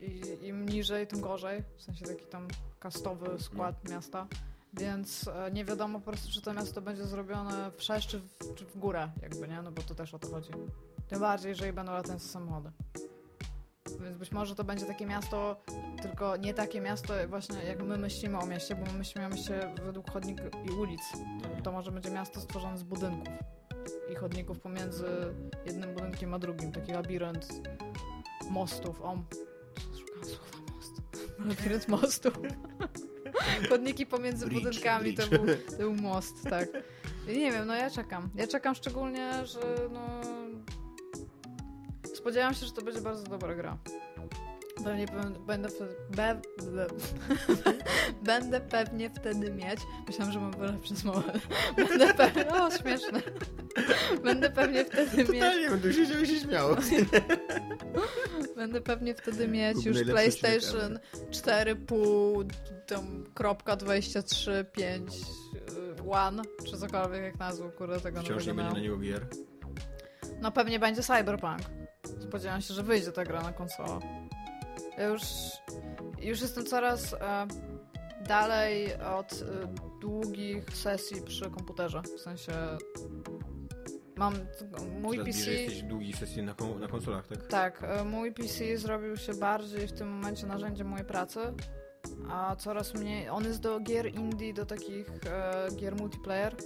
I 0.00 0.46
im 0.46 0.68
niżej, 0.68 1.06
tym 1.06 1.20
gorzej. 1.20 1.64
W 1.76 1.82
sensie 1.82 2.04
taki 2.06 2.26
tam 2.26 2.48
kastowy 2.78 3.38
skład 3.38 3.84
No. 3.84 3.90
miasta. 3.90 4.26
Więc 4.72 5.28
e, 5.28 5.50
nie 5.50 5.64
wiadomo 5.64 5.98
po 6.00 6.04
prostu, 6.04 6.32
czy 6.32 6.42
to 6.42 6.54
miasto 6.54 6.82
będzie 6.82 7.04
zrobione 7.04 7.70
wszerz, 7.76 8.06
czy 8.06 8.18
w, 8.18 8.54
czy 8.54 8.64
w 8.66 8.78
górę, 8.78 9.10
jakby, 9.22 9.48
nie? 9.48 9.62
No 9.62 9.72
bo 9.72 9.82
to 9.82 9.94
też 9.94 10.14
o 10.14 10.18
to 10.18 10.28
chodzi. 10.28 10.50
Tym 11.08 11.20
bardziej, 11.20 11.48
jeżeli 11.48 11.72
będą 11.72 11.92
latające 11.92 12.28
samochody. 12.28 12.70
Więc 14.00 14.16
być 14.16 14.32
może 14.32 14.54
to 14.54 14.64
będzie 14.64 14.86
takie 14.86 15.06
miasto, 15.06 15.60
tylko 16.02 16.36
nie 16.36 16.54
takie 16.54 16.80
miasto 16.80 17.14
właśnie 17.28 17.62
jak 17.64 17.82
my 17.82 17.96
myślimy 17.98 18.38
o 18.38 18.46
mieście, 18.46 18.74
bo 18.74 18.86
my 18.92 18.98
myślimy 18.98 19.26
o 19.26 19.30
mieście 19.30 19.74
według 19.84 20.10
chodników 20.10 20.50
i 20.66 20.70
ulic. 20.70 21.00
To 21.62 21.72
może 21.72 21.92
będzie 21.92 22.10
miasto 22.10 22.40
stworzone 22.40 22.78
z 22.78 22.82
budynków 22.82 23.34
i 24.12 24.14
chodników 24.14 24.58
pomiędzy 24.58 25.06
jednym 25.66 25.94
budynkiem 25.94 26.34
a 26.34 26.38
drugim. 26.38 26.72
Taki 26.72 26.92
labirynt 26.92 27.48
mostów. 28.50 29.02
O, 29.02 29.18
szukam 29.98 30.24
słowa 30.24 30.72
most. 30.74 31.02
Labirynt 31.48 31.88
mostów. 31.88 32.34
Chodniki 33.70 34.06
pomiędzy 34.06 34.46
Bridge, 34.46 34.64
budynkami 34.64 35.04
bridge. 35.04 35.30
To, 35.30 35.38
był, 35.38 35.46
to 35.70 35.76
był 35.76 35.94
most, 35.94 36.44
tak. 36.50 36.68
I 37.28 37.38
nie 37.38 37.52
wiem, 37.52 37.66
no 37.66 37.74
ja 37.74 37.90
czekam. 37.90 38.30
Ja 38.34 38.46
czekam 38.46 38.74
szczególnie, 38.74 39.46
że 39.46 39.60
no... 39.92 40.20
Spodziewam 42.14 42.54
się, 42.54 42.66
że 42.66 42.72
to 42.72 42.82
będzie 42.82 43.00
bardzo 43.00 43.24
dobra 43.24 43.54
gra. 43.54 43.78
Pewnie 44.84 45.06
pe- 45.06 45.44
będę 45.46 45.68
wtedy, 45.68 45.94
be, 46.10 46.40
be, 46.62 46.86
będę 48.22 48.60
pewnie 48.60 49.10
wtedy 49.10 49.50
mieć. 49.50 49.80
Myślałam, 50.06 50.32
że 50.32 50.40
mam 50.40 50.60
lepsze 50.60 50.96
słowa. 50.96 51.22
Będę 51.76 52.14
pewnie. 52.14 52.48
O, 52.48 52.70
śmieszne. 52.70 53.22
Będę 54.24 54.50
pewnie 54.50 54.84
wtedy 54.84 55.16
mieć. 55.16 55.26
Totalnie 55.26 55.70
będę 55.70 55.92
siedział 55.92 56.20
i 56.22 56.26
się 56.26 56.40
śmiał. 56.40 56.76
Będę 58.56 58.80
pewnie 58.80 59.14
wtedy 59.14 59.48
mieć 59.48 59.76
Kup 59.76 59.86
już 59.86 60.02
PlayStation 60.02 60.98
4,5 61.30 62.44
tam 62.86 63.24
kropka 63.34 63.76
23, 63.76 64.64
5 64.72 65.14
y, 65.14 66.10
One, 66.10 66.42
czy 66.66 66.78
cokolwiek 66.78 67.22
jak 67.22 67.38
nazwą 67.38 67.70
kurde 67.70 68.00
tego 68.00 68.20
Wciąż 68.20 68.46
nie 68.46 68.54
będzie 68.54 68.74
na 68.74 68.80
niego 68.80 68.98
gier. 68.98 69.26
No 70.40 70.52
pewnie 70.52 70.78
będzie 70.78 71.02
Cyberpunk. 71.02 71.60
Spodziewam 72.28 72.60
się, 72.60 72.74
że 72.74 72.82
wyjdzie 72.82 73.12
ta 73.12 73.24
gra 73.24 73.42
na 73.42 73.52
konsolę. 73.52 73.98
Ja 74.98 75.04
już, 75.04 75.22
już 76.20 76.40
jestem 76.40 76.66
coraz 76.66 77.14
e, 77.14 77.46
dalej 78.26 78.94
od 78.94 79.32
e, 79.32 79.46
długich 80.00 80.76
sesji 80.76 81.22
przy 81.22 81.50
komputerze. 81.50 82.02
W 82.16 82.20
sensie 82.20 82.52
Mam 84.16 84.34
mój 85.00 85.18
PC. 85.18 85.50
jesteś 85.50 85.82
długich 85.82 86.16
sesji 86.16 86.42
na, 86.42 86.54
na 86.80 86.88
konsolach, 86.88 87.26
tak? 87.26 87.46
Tak, 87.46 87.82
e, 87.82 88.04
mój 88.04 88.32
PC 88.32 88.78
zrobił 88.78 89.16
się 89.16 89.34
bardziej 89.34 89.88
w 89.88 89.92
tym 89.92 90.08
momencie 90.08 90.46
narzędziem 90.46 90.88
mojej 90.88 91.06
pracy, 91.06 91.40
a 92.30 92.56
coraz 92.56 92.94
mniej. 92.94 93.28
On 93.28 93.44
jest 93.44 93.60
do 93.60 93.80
gier 93.80 94.14
indie, 94.14 94.54
do 94.54 94.66
takich 94.66 95.08
e, 95.26 95.68
gier 95.76 95.96
multiplayer. 95.96 96.56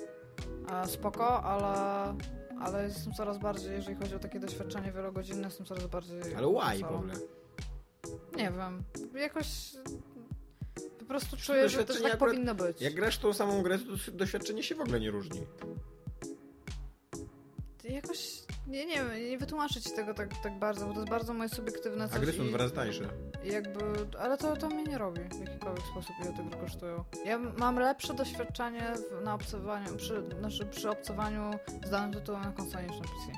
E, 0.72 0.87
spoko, 0.88 1.42
ale, 1.42 2.14
ale 2.61 2.85
jestem 2.85 3.12
coraz 3.12 3.38
bardziej, 3.38 3.72
jeżeli 3.72 3.96
chodzi 3.96 4.14
o 4.14 4.18
takie 4.18 4.40
doświadczenie 4.40 4.92
wielogodzinne, 4.92 5.42
jestem 5.44 5.66
coraz 5.66 5.87
bardziej. 5.87 6.20
Ale 6.37 6.46
why 6.46 6.79
w 6.79 6.85
ogóle? 6.85 7.14
Nie 8.37 8.53
wiem. 8.53 8.83
Jakoś. 9.14 9.46
Po 10.98 11.05
prostu 11.05 11.37
czuję, 11.37 11.68
że 11.68 11.85
to 11.85 11.94
tak 11.94 12.03
akurat- 12.03 12.18
powinno 12.18 12.55
być. 12.55 12.81
Jak 12.81 12.94
grasz 12.94 13.18
tą 13.18 13.33
samą 13.33 13.62
grę, 13.62 13.79
to 13.79 14.12
doświadczenie 14.12 14.62
się 14.62 14.74
w 14.74 14.81
ogóle 14.81 15.00
nie 15.00 15.11
różni. 15.11 15.40
Jakoś. 17.84 18.43
Nie, 18.67 18.87
nie 18.87 18.95
wiem, 18.95 19.31
nie 19.31 19.39
wytłumaczę 19.39 19.81
ci 19.81 19.91
tego 19.91 20.15
tak, 20.15 20.29
tak 20.43 20.59
bardzo, 20.59 20.87
bo 20.87 20.93
to 20.93 20.99
jest 21.01 21.11
bardzo 21.11 21.35
moje 21.35 21.49
subiektywne 21.49 22.05
A 22.05 22.09
coś 22.09 22.37
dwa 22.37 22.59
razy 22.59 22.75
tańsze. 22.75 23.05
jakby, 23.45 23.81
ale 24.19 24.39
to, 24.39 24.57
to 24.57 24.69
mnie 24.69 24.85
nie 24.85 24.99
robi 24.99 25.21
w 25.21 25.41
jakikolwiek 25.41 25.85
sposób, 25.87 26.15
ile 26.23 26.33
te 26.33 26.45
gry 26.45 26.57
kosztują. 26.61 27.05
Ja 27.25 27.39
mam 27.39 27.79
lepsze 27.79 28.15
doświadczenie 28.15 28.93
w, 29.21 29.25
na 29.25 29.35
obcowaniu, 29.35 29.97
przy, 29.97 30.23
znaczy 30.39 30.67
przy 30.67 30.91
obcowaniu 30.91 31.51
z 31.87 31.91
danym 31.91 32.12
tytułem 32.12 32.43
na 32.43 32.53
konsoli 32.53 32.87
niż 32.87 32.97
na 33.01 33.05
PC. 33.07 33.33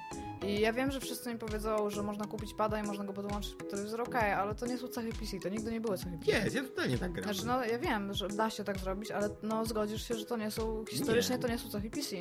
I 0.49 0.61
ja 0.61 0.73
wiem, 0.73 0.91
że 0.91 1.01
wszyscy 1.01 1.33
mi 1.33 1.39
powiedzą, 1.39 1.91
że 1.91 2.03
można 2.03 2.25
kupić 2.25 2.55
pada 2.55 2.81
i 2.81 2.83
można 2.83 3.05
go 3.05 3.13
podłączyć 3.13 3.55
pod 3.55 3.71
telewizor, 3.71 4.01
okej, 4.01 4.33
ale 4.33 4.55
to 4.55 4.67
nie 4.67 4.79
są 4.79 4.89
cechy 4.89 5.09
PC, 5.21 5.41
to 5.43 5.49
nigdy 5.49 5.71
nie 5.73 5.81
były 5.81 5.99
cechy 5.99 6.19
PC. 6.19 6.33
Jest, 6.33 6.57
ja 6.57 6.63
totalnie 6.63 6.99
tak 6.99 7.13
gram. 7.13 7.25
Znaczy, 7.25 7.47
no 7.47 7.65
ja 7.65 7.79
wiem, 7.79 8.15
że 8.15 8.29
da 8.29 8.51
się 8.51 8.65
tak 8.65 8.79
zrobić, 8.79 9.11
ale 9.11 9.29
no 9.43 9.65
zgodzisz 9.65 10.09
się, 10.09 10.15
że 10.15 10.25
to 10.27 10.37
nie 10.37 10.51
są, 10.51 10.85
historycznie 10.91 11.37
Nie. 11.37 11.43
to 11.43 11.49
nie 11.49 11.59
są 11.59 11.71
cechy 11.71 11.91
PC. 11.91 12.17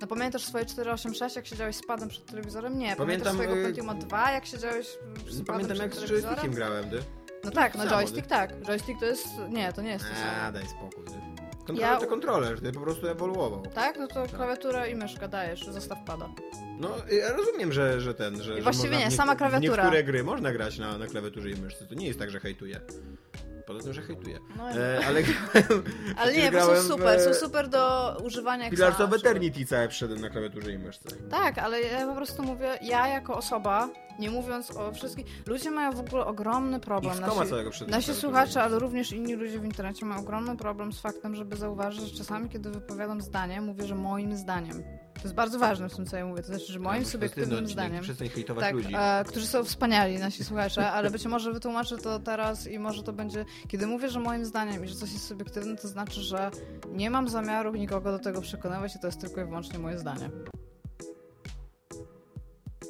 No 0.00 0.06
pamiętasz 0.06 0.42
swoje 0.44 0.66
486, 0.66 1.36
jak 1.36 1.46
siedziałeś 1.46 1.76
z 1.76 1.86
padem 1.86 2.08
przed 2.08 2.24
telewizorem? 2.24 2.78
Nie. 2.78 2.96
Pamiętam, 2.96 3.06
Pamiętasz 3.06 3.32
swojego 3.32 3.56
y, 3.56 3.62
Pentium 3.64 3.98
2, 3.98 4.32
jak 4.32 4.46
siedziałeś 4.46 4.86
z 5.28 5.44
Pamiętam 5.44 5.76
jak 5.76 5.94
z 5.94 6.04
joystickiem 6.04 6.52
grałem, 6.52 6.90
ty. 6.90 6.98
No 7.44 7.50
tak, 7.50 7.74
no 7.74 7.86
joystick 7.86 8.26
tak. 8.26 8.60
Joystick 8.66 9.00
to 9.00 9.06
jest. 9.06 9.26
Nie, 9.48 9.72
to 9.72 9.82
nie 9.82 9.90
jest 9.90 10.04
to 10.04 10.10
A, 10.42 10.52
daj 10.52 10.66
spokój. 10.66 11.04
Ty. 11.04 11.12
Kontroler 11.66 11.92
Ja- 11.92 12.00
to 12.00 12.06
kontroler, 12.06 12.60
ty 12.60 12.72
po 12.72 12.80
prostu 12.80 13.08
ewoluował. 13.08 13.62
Tak? 13.74 13.98
No 13.98 14.06
to 14.08 14.26
klawiaturę 14.26 14.90
i 14.90 14.94
myszkę 14.94 15.28
dajesz, 15.28 15.66
zostaw 15.66 15.98
pada. 16.06 16.28
No, 16.80 16.90
ja 17.10 17.32
rozumiem, 17.32 17.72
że, 17.72 18.00
że 18.00 18.14
ten, 18.14 18.42
że. 18.42 18.52
I 18.52 18.56
że 18.56 18.62
właściwie 18.62 18.88
można 18.88 19.04
nie, 19.04 19.10
w 19.10 19.14
sama 19.14 19.34
w 19.34 19.38
klawiatura. 19.38 19.82
niektóre 19.82 20.04
gry 20.04 20.24
można 20.24 20.52
grać 20.52 20.78
na, 20.78 20.98
na 20.98 21.06
klawiaturze 21.06 21.50
i 21.50 21.56
myszce. 21.56 21.86
To 21.86 21.94
nie 21.94 22.06
jest 22.06 22.18
tak, 22.18 22.30
że 22.30 22.40
hejtuję. 22.40 22.80
Tym, 23.84 23.92
że 23.92 24.02
hejtuję. 24.02 24.38
No, 24.56 24.70
E, 24.70 25.00
ale 25.06 25.20
ale 26.20 26.32
nie, 26.36 26.52
bo 26.52 26.60
są 26.60 26.72
w- 26.82 26.86
super, 26.86 27.20
są 27.20 27.34
super 27.34 27.68
do 27.68 28.16
używania 28.24 28.70
Pillars 28.70 29.00
of 29.00 29.10
za- 29.10 29.16
Eternity 29.16 29.66
całe 29.66 29.88
przyszedłem 29.88 30.20
na 30.20 30.30
klawiaturze 30.30 30.72
i 30.72 30.78
myszce. 30.78 31.08
Tak, 31.30 31.58
ale 31.58 31.80
ja 31.80 32.06
po 32.06 32.14
prostu 32.14 32.42
mówię, 32.42 32.78
ja 32.82 33.08
jako 33.08 33.36
osoba, 33.36 33.88
nie 34.18 34.30
mówiąc 34.30 34.70
o 34.70 34.92
wszystkich, 34.92 35.26
ludzie 35.46 35.70
mają 35.70 35.92
w 35.92 36.00
ogóle 36.00 36.26
ogromny 36.26 36.80
problem. 36.80 37.14
w 37.14 37.20
Nasi, 37.20 37.84
nasi 37.88 38.14
słuchacze, 38.14 38.62
ale 38.62 38.78
również 38.78 39.12
inni 39.12 39.34
ludzie 39.34 39.58
w 39.60 39.64
internecie 39.64 40.06
mają 40.06 40.20
ogromny 40.20 40.56
problem 40.56 40.92
z 40.92 41.00
faktem, 41.00 41.34
żeby 41.36 41.56
zauważyć, 41.56 42.00
że 42.10 42.18
czasami, 42.18 42.48
kiedy 42.48 42.70
wypowiadam 42.70 43.20
zdanie, 43.20 43.60
mówię, 43.60 43.86
że 43.86 43.94
moim 43.94 44.36
zdaniem. 44.36 44.82
To 45.18 45.22
jest 45.22 45.34
bardzo 45.34 45.58
ważne 45.58 45.88
w 45.88 45.96
tym, 45.96 46.06
co 46.06 46.16
ja 46.16 46.26
mówię. 46.26 46.42
To 46.42 46.48
znaczy, 46.48 46.72
że 46.72 46.78
moim 46.78 47.02
Tak, 47.02 47.12
subiektywnym 47.12 47.68
zdaniem. 47.68 48.02
Przestań 48.02 48.28
hejtować 48.28 48.64
Tak, 48.64 48.74
ludzi. 48.74 48.94
e, 48.96 49.24
którzy 49.26 49.46
są 49.46 49.64
wspaniali, 49.64 50.18
nasi 50.18 50.44
słuchacze, 50.44 50.90
ale 50.90 51.10
być 51.10 51.26
może 51.26 51.52
wytłumaczę 51.52 51.98
to 51.98 52.18
teraz 52.18 52.66
i 52.66 52.78
może 52.78 53.02
to 53.02 53.12
będzie. 53.12 53.44
Kiedy 53.68 53.86
mówię, 53.86 54.08
że 54.08 54.20
moim 54.20 54.44
zdaniem 54.44 54.84
i 54.84 54.88
że 54.88 54.94
coś 54.94 55.12
jest 55.12 55.26
subiektywne, 55.26 55.76
to 55.76 55.88
znaczy, 55.88 56.20
że 56.20 56.50
nie 56.88 57.10
mam 57.10 57.28
zamiaru 57.28 57.74
nikogo 57.74 58.12
do 58.12 58.18
tego 58.18 58.40
przekonywać 58.40 58.96
i 58.96 58.98
to 58.98 59.06
jest 59.06 59.20
tylko 59.20 59.40
i 59.40 59.44
wyłącznie 59.44 59.78
moje 59.78 59.98
zdanie. 59.98 60.30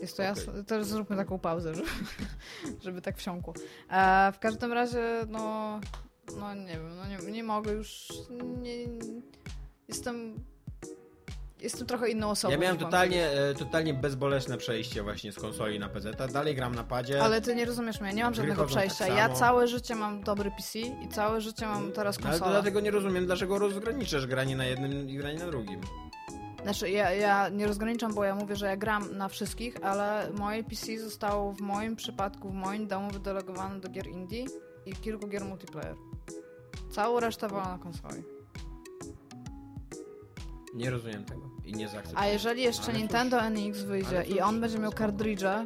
Jest 0.02 0.16
to 0.16 0.22
Okej. 0.22 0.36
jasne? 0.44 0.64
To 0.64 0.84
zróbmy 0.84 1.16
taką 1.16 1.38
pauzę, 1.38 1.74
żeby, 1.74 1.88
żeby 2.84 3.02
tak 3.02 3.16
wsiąkło. 3.16 3.54
E, 3.90 4.32
w 4.32 4.38
każdym 4.38 4.72
razie, 4.72 5.26
no, 5.28 5.80
no 6.40 6.54
nie 6.54 6.66
wiem, 6.72 6.96
no 6.96 7.06
nie, 7.26 7.32
nie 7.32 7.44
mogę 7.44 7.72
już. 7.72 8.08
Nie, 8.62 8.74
jestem. 9.88 10.34
Jestem 11.60 11.86
trochę 11.86 12.10
inną 12.10 12.30
osobą. 12.30 12.52
Ja 12.52 12.58
miałem 12.58 12.78
totalnie, 12.78 13.30
e, 13.30 13.54
totalnie 13.54 13.94
bezbolesne 13.94 14.58
przejście 14.58 15.02
właśnie 15.02 15.32
z 15.32 15.36
konsoli 15.38 15.78
na 15.78 15.88
PC. 15.88 16.12
Dalej 16.32 16.54
gram 16.54 16.74
na 16.74 16.84
padzie. 16.84 17.22
Ale 17.22 17.40
ty 17.40 17.54
nie 17.54 17.64
rozumiesz 17.64 18.00
mnie, 18.00 18.12
nie 18.12 18.24
mam 18.24 18.34
żadnego 18.34 18.62
tak 18.62 18.70
przejścia. 18.70 19.08
ja 19.08 19.24
samo. 19.26 19.38
całe 19.38 19.68
życie 19.68 19.94
mam 19.94 20.22
dobry 20.22 20.50
PC 20.50 20.78
i 20.78 21.08
całe 21.08 21.40
życie 21.40 21.66
mam 21.66 21.92
teraz 21.92 22.18
Ale 22.18 22.30
konsolę. 22.30 22.50
dlatego 22.50 22.80
nie 22.80 22.90
rozumiem, 22.90 23.26
dlaczego 23.26 23.58
rozgraniczasz 23.58 24.26
granie 24.26 24.56
na 24.56 24.64
jednym 24.64 25.10
i 25.10 25.16
granie 25.16 25.38
na 25.38 25.46
drugim. 25.46 25.80
Znaczy, 26.62 26.90
ja, 26.90 27.10
ja 27.12 27.48
nie 27.48 27.66
rozgraniczam, 27.66 28.14
bo 28.14 28.24
ja 28.24 28.34
mówię, 28.34 28.56
że 28.56 28.66
ja 28.66 28.76
gram 28.76 29.16
na 29.16 29.28
wszystkich, 29.28 29.76
ale 29.82 30.30
moje 30.38 30.64
PC 30.64 30.98
zostało 30.98 31.52
w 31.52 31.60
moim 31.60 31.96
przypadku, 31.96 32.50
w 32.50 32.54
moim 32.54 32.86
domu 32.86 33.10
wydelegowane 33.10 33.80
do 33.80 33.88
gier 33.88 34.06
indie 34.06 34.44
i 34.86 34.92
kilku 34.92 35.28
gier 35.28 35.44
multiplayer. 35.44 35.94
Całą 36.90 37.20
resztę 37.20 37.48
była 37.48 37.68
na 37.68 37.78
konsoli. 37.78 38.22
Nie 40.74 40.90
rozumiem 40.90 41.24
tego 41.24 41.47
i 41.68 41.72
nie 41.72 41.88
zaakceptuję. 41.88 42.18
A 42.18 42.26
jeżeli 42.26 42.62
jeszcze 42.62 42.90
Ale. 42.90 42.98
Nintendo 42.98 43.50
NX 43.50 43.82
wyjdzie 43.82 44.22
i 44.22 44.40
on 44.40 44.60
będzie 44.60 44.78
miał 44.78 44.92
kartridże, 44.92 45.64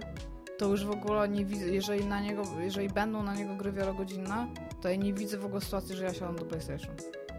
to 0.58 0.68
już 0.68 0.84
w 0.84 0.90
ogóle 0.90 1.28
nie 1.28 1.44
widzę, 1.44 1.66
jeżeli 1.66 2.04
na 2.04 2.20
niego, 2.20 2.42
jeżeli 2.60 2.88
będą 2.88 3.22
na 3.22 3.34
niego 3.34 3.56
gry 3.56 3.72
wielogodzinne, 3.72 4.46
to 4.82 4.88
ja 4.88 4.96
nie 4.96 5.14
widzę 5.14 5.38
w 5.38 5.44
ogóle 5.44 5.60
sytuacji, 5.60 5.96
że 5.96 6.04
ja 6.04 6.14
siadam 6.14 6.36
do 6.36 6.44
PlayStation. 6.44 6.94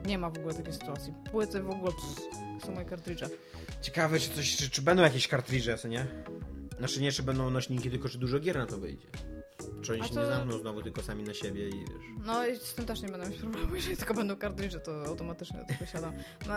Nie 0.06 0.18
ma 0.18 0.30
w 0.30 0.38
ogóle 0.38 0.54
takiej 0.54 0.74
sytuacji. 0.74 1.14
Płyty 1.32 1.64
w 1.64 1.70
ogóle 1.70 1.92
pff, 1.92 2.66
są 2.66 2.72
moje 2.72 2.86
kartridże. 2.86 3.30
Ciekawe, 3.82 4.20
czy, 4.20 4.30
coś, 4.30 4.56
czy, 4.56 4.70
czy 4.70 4.82
będą 4.82 5.04
jakieś 5.04 5.28
kartridże, 5.28 5.78
co 5.78 5.88
nie? 5.88 6.06
Znaczy 6.80 7.02
nie, 7.02 7.12
czy 7.12 7.24
będą 7.24 7.50
nośniki, 7.50 7.90
tylko 7.90 8.10
czy 8.10 8.18
dużo 8.18 8.40
gier 8.40 8.58
na 8.58 8.66
to 8.66 8.78
wyjdzie. 8.78 9.08
Czy 9.82 9.94
oni 9.94 10.04
się 10.04 10.14
to- 10.14 10.20
nie 10.22 10.26
zamkną 10.28 10.58
znowu 10.58 10.82
tylko 10.82 11.02
sami 11.02 11.24
na 11.24 11.34
siebie 11.34 11.70
i 11.70 11.72
wiesz... 11.72 11.90
No 12.26 12.48
i 12.48 12.56
z 12.56 12.74
tym 12.74 12.86
też 12.86 13.02
nie 13.02 13.10
będę 13.10 13.30
mieć 13.30 13.40
problemu, 13.40 13.76
jeżeli 13.76 13.98
tylko 13.98 14.14
będą 14.14 14.36
kartridże, 14.36 14.80
to 14.80 15.06
automatycznie 15.06 15.60
do 15.60 15.66
tego 15.66 15.86
siadam. 15.86 16.14
Ma, 16.48 16.54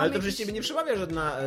Ale 0.00 0.10
to 0.10 0.16
jakiś- 0.16 0.18
przecież 0.20 0.36
ciebie 0.36 0.52
nie 0.52 0.60
przemawia 0.60 0.96
żadna, 0.96 1.38
e, 1.38 1.44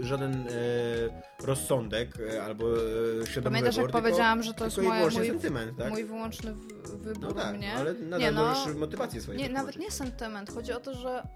żaden 0.00 0.32
e, 0.48 1.46
rozsądek 1.46 2.08
e, 2.34 2.42
albo 2.42 2.64
e, 2.76 3.26
świadomy 3.26 3.44
Pamiętasz, 3.56 3.76
jak 3.76 3.86
wybór, 3.86 3.92
tylko, 3.92 4.00
powiedziałam, 4.08 4.42
że 4.42 4.54
to 4.54 4.64
jest 4.64 4.76
wyłącznie 4.76 5.18
mój, 5.20 5.28
sentyment, 5.28 5.78
tak? 5.78 5.90
mój 5.90 6.04
wyłączny 6.04 6.54
w- 6.54 6.96
wybór 7.02 7.22
No 7.22 7.32
tak, 7.32 7.56
mnie? 7.56 7.74
ale 7.74 7.94
nadal 7.94 8.20
Nie, 8.20 8.32
no, 8.32 8.46
możesz 8.46 8.76
motywację 8.76 9.20
swoją 9.20 9.38
Nie, 9.38 9.48
nawet 9.48 9.66
wytłumaczyć. 9.74 10.00
nie 10.00 10.06
sentyment. 10.06 10.50
Chodzi 10.54 10.72
o 10.72 10.80
to, 10.80 10.94
że 10.94 11.26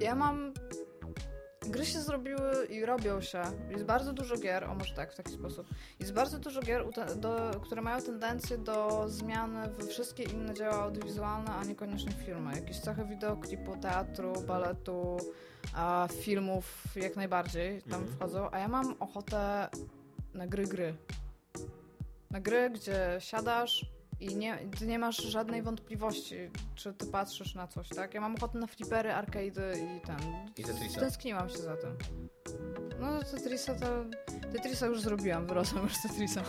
ja 0.00 0.14
mam. 0.14 0.52
Gry 1.66 1.86
się 1.86 2.00
zrobiły 2.00 2.66
i 2.66 2.84
robią 2.86 3.20
się. 3.20 3.42
Jest 3.70 3.84
bardzo 3.84 4.12
dużo 4.12 4.36
gier, 4.36 4.64
o 4.64 4.74
może 4.74 4.94
tak, 4.94 5.12
w 5.12 5.16
taki 5.16 5.32
sposób. 5.32 5.66
Jest 6.00 6.12
bardzo 6.12 6.38
dużo 6.38 6.60
gier, 6.60 6.84
do, 7.16 7.50
które 7.62 7.82
mają 7.82 8.02
tendencję 8.02 8.58
do 8.58 9.04
zmiany 9.08 9.68
we 9.68 9.86
wszystkie 9.86 10.22
inne 10.22 10.54
dzieła 10.54 10.74
audiowizualne, 10.74 11.50
a 11.54 11.64
niekoniecznie 11.64 12.12
filmy. 12.12 12.54
Jakieś 12.56 12.78
cechy 12.80 13.04
wideoklipu, 13.04 13.76
teatru, 13.76 14.32
baletu, 14.46 15.16
a 15.74 16.08
filmów 16.20 16.84
jak 16.96 17.16
najbardziej 17.16 17.82
tam 17.82 18.00
Mhm. 18.00 18.16
wchodzą. 18.16 18.48
A 18.50 18.58
ja 18.58 18.68
mam 18.68 18.94
ochotę 19.00 19.68
na 20.34 20.46
gry, 20.46 20.64
gry. 20.66 20.94
Na 22.30 22.40
gry, 22.40 22.70
gdzie 22.70 23.16
siadasz 23.18 23.86
i 24.24 24.36
nie, 24.36 24.58
ty 24.78 24.86
nie 24.86 24.98
masz 24.98 25.16
żadnej 25.16 25.62
wątpliwości, 25.62 26.36
czy 26.74 26.92
ty 26.92 27.06
patrzysz 27.06 27.54
na 27.54 27.66
coś, 27.66 27.88
tak? 27.88 28.14
Ja 28.14 28.20
mam 28.20 28.34
ochotę 28.34 28.58
na 28.58 28.66
flipery, 28.66 29.10
arcade'y 29.10 29.96
i 29.96 30.00
ten. 30.00 30.18
I 30.56 30.64
Tetrisa. 30.64 31.00
Tęskniłam 31.00 31.48
się 31.48 31.58
za 31.58 31.76
tym. 31.76 31.96
No 33.00 33.22
Tetrisa 33.22 33.74
to... 33.74 33.86
Tetrisa 34.52 34.86
już 34.86 35.00
zrobiłam, 35.00 35.46
wyrosłam 35.46 35.84
już 35.84 35.96
z 35.96 36.02
Tetrisa. 36.02 36.42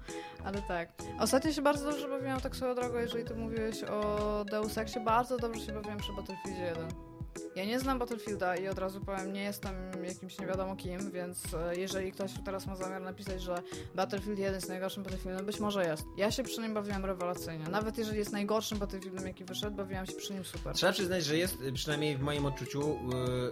Ale 0.44 0.62
tak. 0.62 0.88
Ostatnio 1.18 1.52
się 1.52 1.62
bardzo 1.62 1.90
dobrze 1.90 2.08
bawiłam 2.08 2.40
tak 2.40 2.56
swoją 2.56 2.74
drogą, 2.74 2.98
jeżeli 2.98 3.24
ty 3.24 3.34
mówiłeś 3.34 3.84
o 3.84 4.44
Deus 4.50 4.78
Exie, 4.78 5.00
bardzo 5.00 5.38
dobrze 5.38 5.60
się 5.60 5.72
bawiłam 5.72 5.98
przy 5.98 6.12
Battlefieldzie 6.12 6.62
1. 6.62 7.09
Ja 7.56 7.64
nie 7.64 7.80
znam 7.80 7.98
Battlefielda 7.98 8.56
i 8.56 8.68
od 8.68 8.78
razu 8.78 9.00
powiem, 9.00 9.32
nie 9.32 9.42
jestem 9.42 9.74
jakimś 10.04 10.38
nie 10.38 10.46
wiadomo 10.46 10.76
kim, 10.76 11.10
więc 11.10 11.54
e, 11.54 11.76
jeżeli 11.76 12.12
ktoś 12.12 12.30
teraz 12.44 12.66
ma 12.66 12.76
zamiar 12.76 13.02
napisać, 13.02 13.42
że 13.42 13.62
Battlefield 13.94 14.38
1 14.38 14.54
jest 14.54 14.68
najgorszym 14.68 15.02
Battlefieldem, 15.02 15.46
być 15.46 15.60
może 15.60 15.84
jest. 15.84 16.04
Ja 16.16 16.30
się 16.30 16.42
przy 16.42 16.60
nim 16.60 16.74
bawiłam 16.74 17.04
rewelacyjnie. 17.04 17.64
Nawet 17.64 17.98
jeżeli 17.98 18.18
jest 18.18 18.32
najgorszym 18.32 18.78
Battlefieldem, 18.78 19.26
jaki 19.26 19.44
wyszedł, 19.44 19.76
bawiłam 19.76 20.06
się 20.06 20.12
przy 20.12 20.32
nim 20.32 20.44
super. 20.44 20.74
Trzeba 20.74 20.92
przyznać, 20.92 21.24
że 21.24 21.36
jest, 21.36 21.60
y, 21.62 21.72
przynajmniej 21.72 22.16
w 22.16 22.20
moim 22.20 22.46
odczuciu, 22.46 22.98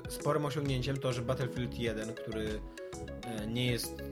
y, 0.07 0.11
sporym 0.11 0.45
osiągnięciem 0.45 0.97
to, 0.97 1.13
że 1.13 1.23
Battlefield 1.23 1.79
1, 1.79 2.15
który 2.15 2.61
nie 3.49 3.67
jest 3.67 4.03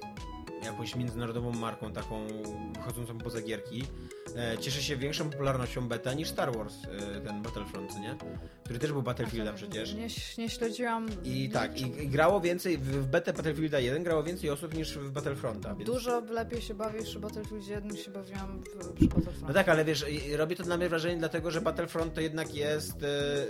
jakąś 0.64 0.96
międzynarodową 0.96 1.52
marką 1.52 1.92
taką 1.92 2.26
wychodzącą 2.74 3.18
poza 3.18 3.40
gierki, 3.40 3.82
e, 3.82 4.15
cieszy 4.60 4.82
się 4.82 4.96
większą 4.96 5.30
popularnością 5.30 5.88
beta 5.88 6.14
niż 6.14 6.28
Star 6.28 6.56
Wars, 6.56 6.74
e, 7.16 7.20
ten 7.20 7.42
Battlefront, 7.42 8.00
nie? 8.00 8.16
Który 8.64 8.78
też 8.78 8.92
był 8.92 9.02
Battlefieldem 9.02 9.54
przecież. 9.54 9.94
Nie, 9.94 10.08
nie 10.38 10.50
śledziłam. 10.50 11.06
I 11.24 11.50
tak, 11.50 11.80
i, 11.80 12.02
i 12.02 12.08
grało 12.08 12.40
więcej, 12.40 12.78
w, 12.78 13.06
betę 13.06 13.32
Battlefielda 13.32 13.80
1 13.80 14.02
grało 14.02 14.22
więcej 14.22 14.50
osób 14.50 14.74
niż 14.74 14.98
w 14.98 15.10
Battlefronta. 15.10 15.74
Więc... 15.74 15.90
Dużo 15.90 16.20
lepiej 16.20 16.62
się 16.62 16.74
bawię 16.74 17.02
przy 17.02 17.20
Battlefield 17.20 17.68
1 17.68 17.90
niż 17.90 18.04
się 18.04 18.10
bawiłam 18.10 18.62
w, 18.62 18.92
przy 18.92 19.08
Battlefront. 19.08 19.48
No 19.48 19.54
tak, 19.54 19.68
ale 19.68 19.84
wiesz, 19.84 20.04
robi 20.36 20.56
to 20.56 20.64
na 20.64 20.76
mnie 20.76 20.88
wrażenie 20.88 21.16
dlatego, 21.16 21.50
że 21.50 21.60
Battlefront 21.60 22.14
to 22.14 22.20
jednak 22.20 22.54
jest, 22.54 23.02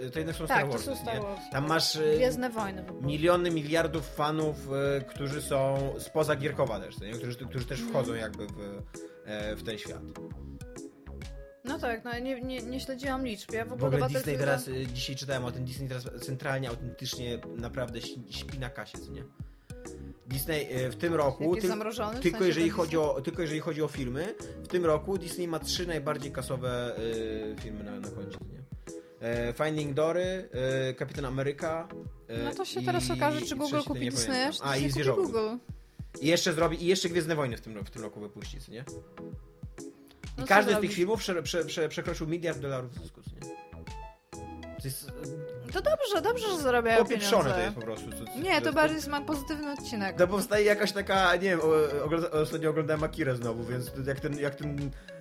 e, 0.05 0.11
to 0.11 0.18
jednak 0.18 0.37
są 0.37 0.47
tak, 0.47 0.57
Star 0.57 0.66
to 0.66 0.72
Wars. 0.72 0.84
są 0.84 0.97
Star 0.97 1.14
nie? 1.14 1.20
Wars. 1.20 1.41
Tam 1.53 1.68
masz 1.68 1.97
e, 1.97 2.16
Gwiezdne 2.16 2.51
wojny. 2.51 2.84
miliony, 3.03 3.51
miliardów 3.51 4.14
fanów, 4.14 4.57
e, 4.97 5.01
którzy 5.01 5.43
są 5.43 5.76
spoza 5.99 6.37
Gierkowa 6.37 6.80
też, 6.80 7.01
nie? 7.01 7.11
Którzy, 7.11 7.37
którzy 7.37 7.64
też 7.64 7.80
wchodzą 7.80 8.14
jakby 8.14 8.47
w, 8.47 8.61
e, 8.61 9.16
w 9.57 9.62
ten 9.66 9.79
świat. 9.79 10.03
No 11.64 11.79
tak, 11.79 12.05
no 12.05 12.18
nie, 12.18 12.41
nie, 12.41 12.62
nie 12.62 12.81
śledziłam 12.81 13.27
liczb. 13.27 13.53
Ja 13.53 13.64
w 13.64 13.68
W 13.68 13.72
ogóle, 13.72 13.89
ogóle 13.89 14.09
Disney 14.09 14.39
teraz, 14.39 14.68
y, 14.68 14.87
dzisiaj 14.87 15.16
czytałem 15.16 15.45
o 15.45 15.53
tym, 15.53 15.64
Disney 15.64 15.89
teraz 15.89 16.09
centralnie, 16.20 16.68
autentycznie 16.68 17.39
naprawdę 17.57 18.01
śpi 18.31 18.59
na 18.59 18.70
kasie, 18.70 18.99
co 18.99 19.12
nie? 19.12 19.24
Disney 20.27 20.77
y, 20.87 20.91
w 20.91 20.97
tym 20.97 21.14
roku? 21.14 21.55
W 21.55 22.20
tylko, 22.20 22.45
jeżeli 22.45 22.70
chodzi 22.70 22.97
o, 22.99 23.20
tylko 23.20 23.43
jeżeli 23.43 23.61
chodzi 23.61 23.83
o 23.83 23.89
filmy, 23.89 24.35
w 24.64 24.68
tym 24.68 24.85
roku 24.85 25.18
Disney 25.18 25.49
ma 25.49 25.59
trzy 25.59 25.87
najbardziej 25.87 26.33
kasowe 26.33 26.99
y, 26.99 27.57
filmy 27.61 27.85
na, 27.85 28.01
na 28.01 28.11
koncie, 28.11 28.39
nie? 28.53 28.57
E, 29.20 29.53
Finding 29.53 29.95
Dory, 29.95 30.49
e, 30.53 30.95
Kapitan 30.95 31.24
Ameryka. 31.24 31.89
e, 32.29 32.45
No 32.45 32.55
to 32.55 32.64
się 32.64 32.83
teraz 32.83 33.11
okaże, 33.11 33.41
czy 33.43 33.57
Google 33.57 33.77
kupi 33.79 34.11
pamiętam. 34.11 34.53
czy 34.53 34.62
A, 34.62 34.74
Disney 34.74 35.05
i. 35.05 35.16
Google. 35.16 35.57
I 36.21 36.27
jeszcze 36.27 36.53
zrobi, 36.53 36.83
i 36.83 36.87
jeszcze 36.87 37.09
Gwiezdne 37.09 37.35
Wojny 37.35 37.57
w 37.57 37.61
tym, 37.61 37.85
w 37.85 37.91
tym 37.91 38.03
roku 38.03 38.21
wypuści, 38.21 38.59
nie? 38.69 38.85
I 40.39 40.41
No 40.41 40.47
każdy 40.47 40.75
z 40.75 40.81
tych 40.81 40.93
filmów 40.93 41.19
prze, 41.21 41.43
prze, 41.43 41.64
prze, 41.64 41.89
przekroczył 41.89 42.27
miliard 42.27 42.59
dolarów 42.59 42.95
zysku, 42.95 43.21
nie? 43.35 43.57
To 44.77 44.85
jest 44.89 45.07
To 45.73 45.83
dobrze, 45.83 46.23
dobrze, 46.23 46.49
że 46.49 46.59
zarabiają 46.59 47.05
pieniądze. 47.05 47.51
to 47.51 47.61
jest 47.61 47.75
po 47.75 47.81
prostu. 47.81 48.11
Co, 48.11 48.25
co, 48.33 48.39
Nie, 48.43 48.61
to 48.61 48.73
bardziej 48.73 49.11
ma 49.11 49.21
pozytywny 49.21 49.73
odcinek. 49.73 50.17
To 50.17 50.29
powstaje 50.29 50.64
jakaś 50.64 50.93
taka, 50.93 51.35
nie 51.37 51.41
wiem, 51.41 51.61
o- 51.61 52.05
ogląda, 52.05 52.31
ostatnio 52.31 52.71
oglądałem 52.71 53.05
Akirę 53.05 53.37
znowu, 53.37 53.64
więc 53.64 53.93
jak 54.07 54.21
ten, 54.21 54.39
jak 54.39 54.55
ten 54.55 54.91
e, 55.09 55.16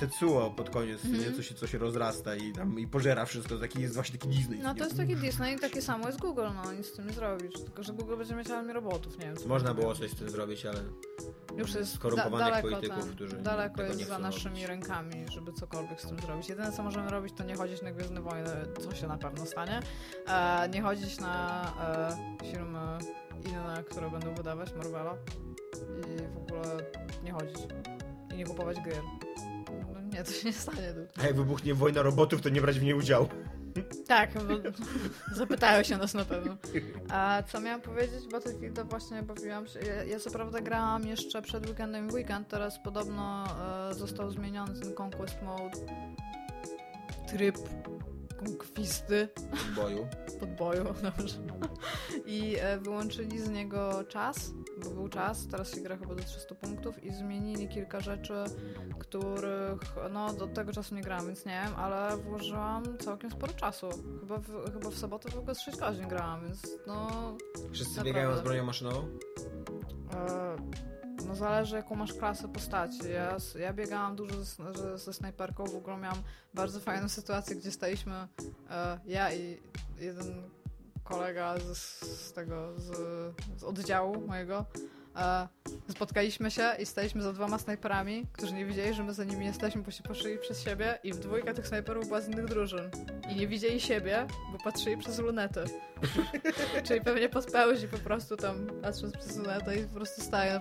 Tetsuo 0.00 0.50
pod 0.50 0.70
koniec, 0.70 1.04
Mhm. 1.04 1.24
nie? 1.24 1.32
Co, 1.36 1.42
się, 1.42 1.54
co 1.54 1.66
się 1.66 1.78
rozrasta 1.78 2.34
i 2.36 2.52
tam 2.52 2.78
i 2.80 2.86
pożera 2.86 3.24
wszystko, 3.24 3.56
taki 3.58 3.80
jest 3.82 3.94
właśnie 3.94 4.18
taki 4.18 4.28
Disney. 4.34 4.58
No 4.58 4.74
to 4.74 4.84
jest 4.84 4.96
taki 4.96 5.16
Disney 5.16 5.54
i 5.54 5.58
takie 5.58 5.82
samo 5.82 6.06
jest 6.06 6.20
Google, 6.20 6.46
no 6.64 6.72
nic 6.72 6.86
z 6.86 6.92
tym 6.92 7.06
nie 7.06 7.12
zrobisz. 7.12 7.54
Tylko, 7.54 7.82
że 7.82 7.92
Google 7.92 8.16
będzie 8.16 8.34
mieć 8.34 8.50
armię 8.50 8.72
robotów, 8.72 9.18
nie 9.18 9.24
wiem. 9.26 9.36
Można 9.46 9.74
było 9.74 9.94
coś 9.94 10.10
z 10.10 10.14
tym 10.14 10.30
zrobić, 10.30 10.66
ale 10.66 10.78
Już 11.56 11.74
jest 11.74 11.94
skorumpowanych 11.94 12.38
da, 12.38 12.50
daleko, 12.50 12.68
polityków, 12.68 13.04
tam, 13.04 13.14
którzy 13.14 13.36
daleko 13.36 13.82
jest 13.82 14.00
za 14.08 14.18
naszymi 14.18 14.54
robić. 14.54 14.68
rękami, 14.68 15.24
żeby 15.32 15.52
cokolwiek 15.52 16.00
z 16.00 16.06
tym 16.06 16.20
zrobić. 16.20 16.48
Jedyne 16.48 16.72
co 16.72 16.82
możemy 16.82 17.10
robić, 17.10 17.34
to 17.36 17.44
nie 17.44 17.56
chodzić 17.56 17.82
na 17.82 17.92
Gwiezdne 17.92 18.20
Wojny, 18.20 18.50
co 18.80 18.94
się 18.94 19.06
na 19.08 19.18
pewno 19.18 19.46
stanie. 19.46 19.80
E, 20.28 20.68
nie 20.68 20.82
chodzić 20.82 21.20
na 21.20 21.64
e, 22.42 22.46
filmy 22.52 22.98
inne, 23.50 23.84
które 23.90 24.10
będą 24.10 24.34
wydawać 24.34 24.74
Marvela. 24.74 25.14
I 25.98 26.34
w 26.34 26.36
ogóle 26.36 26.76
nie 27.24 27.32
chodzić. 27.32 27.56
Nie 28.38 28.44
kupować 28.44 28.76
gier. 28.76 29.02
No 29.94 30.00
nie, 30.00 30.24
to 30.24 30.32
się 30.32 30.46
nie 30.46 30.52
stanie. 30.52 30.94
A 31.20 31.26
jak 31.26 31.36
wybuchnie 31.36 31.74
wojna 31.74 32.02
robotów, 32.02 32.40
to 32.40 32.48
nie 32.48 32.60
brać 32.60 32.78
w 32.78 32.82
niej 32.82 32.94
udziału. 32.94 33.28
Tak, 34.06 34.30
bo 34.34 34.54
zapytają 35.34 35.82
się 35.82 35.96
nas 35.96 36.14
na 36.14 36.24
pewno. 36.24 36.56
A 37.10 37.42
co 37.42 37.60
miałam 37.60 37.80
powiedzieć? 37.80 38.28
Battlefielda 38.32 38.84
właśnie 38.84 39.22
bawiłam 39.22 39.66
się. 39.66 39.78
Ja, 39.78 40.04
ja 40.04 40.18
co 40.20 40.30
prawda 40.30 40.60
grałam 40.60 41.06
jeszcze 41.06 41.42
przed 41.42 41.66
weekendem 41.66 42.10
weekend, 42.12 42.48
teraz 42.48 42.78
podobno 42.78 43.44
e, 43.90 43.94
został 43.94 44.30
zmieniony 44.30 44.80
ten 44.80 44.94
Conquest 45.02 45.42
Mode. 45.42 45.78
Tryb 47.28 47.58
konkwisty 48.38 49.28
W 49.52 49.74
boju. 49.74 50.08
podboju, 50.40 50.84
dobrze. 51.02 51.34
I 52.26 52.56
e, 52.60 52.78
wyłączyli 52.78 53.40
z 53.40 53.48
niego 53.48 54.04
czas, 54.04 54.52
bo 54.84 54.90
był 54.90 55.08
czas, 55.08 55.46
teraz 55.50 55.74
się 55.74 55.80
gra 55.80 55.96
chyba 55.96 56.14
do 56.14 56.22
300 56.22 56.54
punktów 56.54 57.04
i 57.04 57.10
zmienili 57.10 57.68
kilka 57.68 58.00
rzeczy, 58.00 58.34
których 58.98 59.78
no 60.12 60.32
do 60.32 60.46
tego 60.46 60.72
czasu 60.72 60.94
nie 60.94 61.02
grałam, 61.02 61.26
więc 61.26 61.46
nie 61.46 61.62
wiem, 61.64 61.74
ale 61.76 62.16
włożyłam 62.16 62.98
całkiem 62.98 63.30
sporo 63.30 63.52
czasu. 63.52 63.88
Chyba 64.20 64.38
w, 64.38 64.72
chyba 64.72 64.90
w 64.90 64.94
sobotę 64.94 65.30
w 65.30 65.38
ogóle 65.38 65.54
z 65.54 65.60
6 65.60 65.78
godzin 65.78 66.08
grałam, 66.08 66.44
więc 66.44 66.62
no... 66.86 67.08
Wszyscy 67.72 67.96
Naprawdę. 67.96 68.04
biegają 68.04 68.36
z 68.36 68.40
bronią 68.40 68.64
maszynową? 68.64 69.08
E, 70.14 70.56
no 71.28 71.34
zależy 71.34 71.76
jaką 71.76 71.94
masz 71.94 72.12
klasę 72.12 72.48
postaci. 72.48 72.98
Ja, 73.12 73.36
ja 73.60 73.72
biegałam 73.72 74.16
dużo 74.16 74.44
ze, 74.44 74.98
ze 74.98 75.12
snajperką, 75.12 75.66
w 75.66 75.76
ogóle 75.76 75.96
miałam 75.96 76.22
bardzo 76.54 76.80
fajną 76.80 77.08
sytuację, 77.08 77.56
gdzie 77.56 77.70
staliśmy 77.70 78.28
e, 78.70 78.98
ja 79.06 79.34
i 79.34 79.60
jeden 79.98 80.42
kolega 81.04 81.54
z, 81.58 82.00
z 82.00 82.32
tego, 82.32 82.80
z, 82.80 82.90
z 83.60 83.64
oddziału 83.64 84.26
mojego. 84.26 84.64
E, 85.18 85.48
spotkaliśmy 85.92 86.50
się 86.50 86.70
i 86.78 86.86
staliśmy 86.86 87.22
za 87.22 87.32
dwoma 87.32 87.58
snajperami, 87.58 88.26
którzy 88.32 88.54
nie 88.54 88.66
wiedzieli, 88.66 88.94
że 88.94 89.04
my 89.04 89.14
za 89.14 89.24
nimi 89.24 89.46
jesteśmy, 89.46 89.82
bo 89.82 89.90
się 89.90 90.02
poszli 90.02 90.38
przez 90.38 90.64
siebie 90.64 90.98
i 91.04 91.12
w 91.12 91.18
dwójka 91.18 91.54
tych 91.54 91.68
snajperów 91.68 92.06
była 92.06 92.20
z 92.20 92.28
innych 92.28 92.46
drużyn. 92.46 92.90
I 93.30 93.36
nie 93.36 93.48
widzieli 93.48 93.80
siebie, 93.80 94.26
bo 94.52 94.58
patrzyli 94.58 94.96
przez 94.96 95.18
lunetę. 95.18 95.64
Czyli 96.86 97.00
pewnie 97.00 97.28
podpełzi 97.28 97.88
po 97.88 97.98
prostu 97.98 98.36
tam 98.36 98.66
patrząc 98.82 99.16
przez 99.16 99.36
lunetę 99.36 99.76
i 99.76 99.84
po 99.84 99.94
prostu 99.94 100.22
stają. 100.22 100.60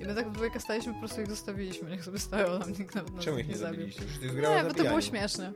I 0.00 0.04
my 0.06 0.14
tak 0.14 0.28
w 0.28 0.32
dwójkę 0.32 0.60
staliśmy, 0.60 0.92
po 0.92 0.98
prostu 0.98 1.20
ich 1.20 1.28
zostawiliśmy. 1.28 1.90
Niech 1.90 2.04
sobie 2.04 2.18
stoją, 2.18 2.58
nam 2.58 2.72
nikt 2.72 2.94
nawet 2.94 3.14
nas 3.14 3.24
Czemu 3.24 3.38
ich 3.38 3.46
nie 3.46 3.52
nie 3.52 3.58
zabił. 3.58 3.86
Nie, 4.22 4.64
bo 4.68 4.74
to 4.74 4.84
było 4.84 5.00
śmieszne. 5.00 5.52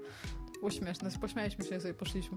To 0.53 0.59
było 0.59 0.71
śmieszne. 0.71 1.11
Pośmialiśmy 1.21 1.65
się 1.65 1.77
i 1.77 1.81
sobie 1.81 1.95
poszliśmy. 1.95 2.37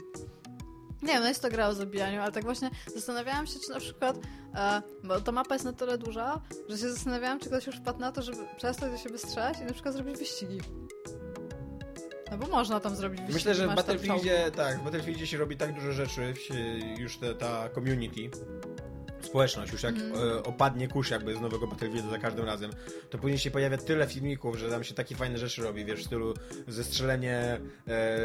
Nie, 1.04 1.20
no 1.20 1.28
jest 1.28 1.42
to 1.42 1.50
gra 1.50 1.68
o 1.68 1.74
zabijaniu, 1.74 2.22
ale 2.22 2.32
tak 2.32 2.44
właśnie 2.44 2.70
zastanawiałam 2.96 3.48
się, 3.48 3.60
czy 3.66 3.72
na 3.72 3.80
przykład, 3.80 4.18
e, 4.56 4.82
bo 5.04 5.22
ta 5.22 5.32
mapa 5.32 5.56
jest 5.56 5.66
na 5.66 5.74
tyle 5.74 5.98
duża, 5.98 6.42
że 6.70 6.78
się 6.78 6.90
zastanawiałam, 6.90 7.40
czy 7.40 7.50
ktoś 7.50 7.68
już 7.68 7.76
wpadł 7.76 8.00
na 8.00 8.12
to, 8.12 8.22
żeby 8.22 8.38
przestać 8.58 8.92
do 8.92 8.98
siebie 8.98 9.18
strzelać 9.18 9.62
i 9.62 9.64
na 9.64 9.74
przykład 9.74 9.96
zrobić 9.96 10.18
wyścigi. 10.18 10.60
No 12.32 12.38
bo 12.38 12.48
można 12.48 12.80
tam 12.80 12.96
zrobić 12.96 13.20
wyścigi. 13.20 13.34
Myślę, 13.34 13.56
że 13.56 13.68
w 13.68 13.76
Battlefieldzie, 13.76 14.52
tak, 14.56 14.80
w 14.80 14.84
Battlefieldzie 14.84 15.28
się 15.28 15.38
robi 15.38 15.58
tak 15.58 15.74
dużo 15.74 15.92
rzeczy, 15.92 16.34
już 16.98 17.18
te, 17.18 17.36
ta 17.36 17.70
community, 17.70 18.30
społeczność, 19.26 19.72
już 19.72 19.84
jak 19.84 19.96
e, 19.96 20.44
opadnie 20.44 20.88
kurz 20.88 21.10
jakby 21.12 21.36
z 21.36 21.42
nowego 21.42 21.68
Battlefielda 21.68 22.10
za 22.10 22.20
każdym 22.20 22.46
razem, 22.46 22.72
to 23.10 23.18
później 23.18 23.40
się 23.40 23.52
pojawia 23.52 23.78
tyle 23.78 24.08
filmików, 24.08 24.58
że 24.58 24.70
tam 24.70 24.84
się 24.84 24.94
takie 24.94 25.16
fajne 25.16 25.38
rzeczy 25.38 25.64
robi, 25.64 25.86
wiesz, 25.86 26.02
w 26.02 26.06
stylu 26.06 26.34
zestrzelenie 26.68 27.38
e, 27.88 28.18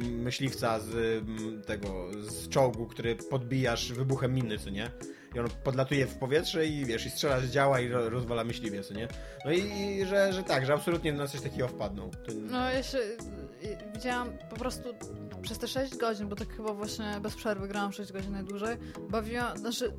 myśliwca 0.00 0.80
z 0.80 1.24
tego, 1.66 2.08
z 2.28 2.48
czołgu, 2.48 2.86
który 2.86 3.16
podbijasz 3.16 3.92
wybuchem 3.92 4.34
miny, 4.34 4.58
co 4.58 4.70
nie? 4.70 4.90
I 5.34 5.38
on 5.38 5.48
podlatuje 5.64 6.06
w 6.06 6.18
powietrze 6.18 6.66
i 6.66 6.84
wiesz, 6.84 7.06
i 7.06 7.10
strzela 7.10 7.40
z 7.40 7.50
działa 7.50 7.80
i 7.80 7.88
ro, 7.88 8.10
rozwala 8.10 8.44
myśliwie, 8.44 8.82
co 8.82 8.94
nie? 8.94 9.08
No 9.44 9.52
i, 9.52 9.60
i 9.60 10.06
że, 10.06 10.32
że 10.32 10.42
tak, 10.42 10.66
że 10.66 10.74
absolutnie 10.74 11.12
na 11.12 11.26
coś 11.26 11.40
takiego 11.40 11.68
wpadną. 11.68 12.10
To, 12.10 12.32
No 12.34 12.70
ja 12.70 12.82
się 12.82 12.98
widziałam 13.94 14.28
po 14.50 14.56
prostu 14.56 14.94
przez 15.42 15.58
te 15.58 15.68
6 15.68 15.96
godzin, 15.96 16.28
bo 16.28 16.36
tak 16.36 16.56
chyba 16.56 16.72
właśnie 16.72 17.18
bez 17.22 17.34
przerwy 17.34 17.68
grałam 17.68 17.92
6 17.92 18.12
godzin 18.12 18.32
najdłużej, 18.32 18.76
bawiłam, 19.10 19.58
znaczy 19.58 19.92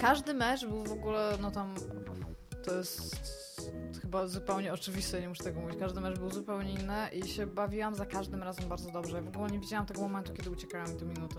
każdy 0.00 0.34
mecz 0.34 0.66
był 0.66 0.84
w 0.84 0.92
ogóle, 0.92 1.38
no 1.40 1.50
tam 1.50 1.74
to 2.64 2.74
jest 2.74 3.16
chyba 4.02 4.26
zupełnie 4.26 4.72
oczywiste, 4.72 5.20
nie 5.20 5.28
muszę 5.28 5.44
tego 5.44 5.60
mówić, 5.60 5.78
każdy 5.78 6.00
mecz 6.00 6.18
był 6.18 6.30
zupełnie 6.30 6.72
inny 6.72 7.08
i 7.12 7.28
się 7.28 7.46
bawiłam 7.46 7.94
za 7.94 8.06
każdym 8.06 8.42
razem 8.42 8.68
bardzo 8.68 8.90
dobrze. 8.90 9.22
W 9.22 9.28
ogóle 9.28 9.50
nie 9.50 9.60
widziałam 9.60 9.86
tego 9.86 10.00
momentu, 10.00 10.32
kiedy 10.32 10.50
uciekały 10.50 10.90
mi 10.90 10.96
te 10.96 11.04
minuty. 11.04 11.36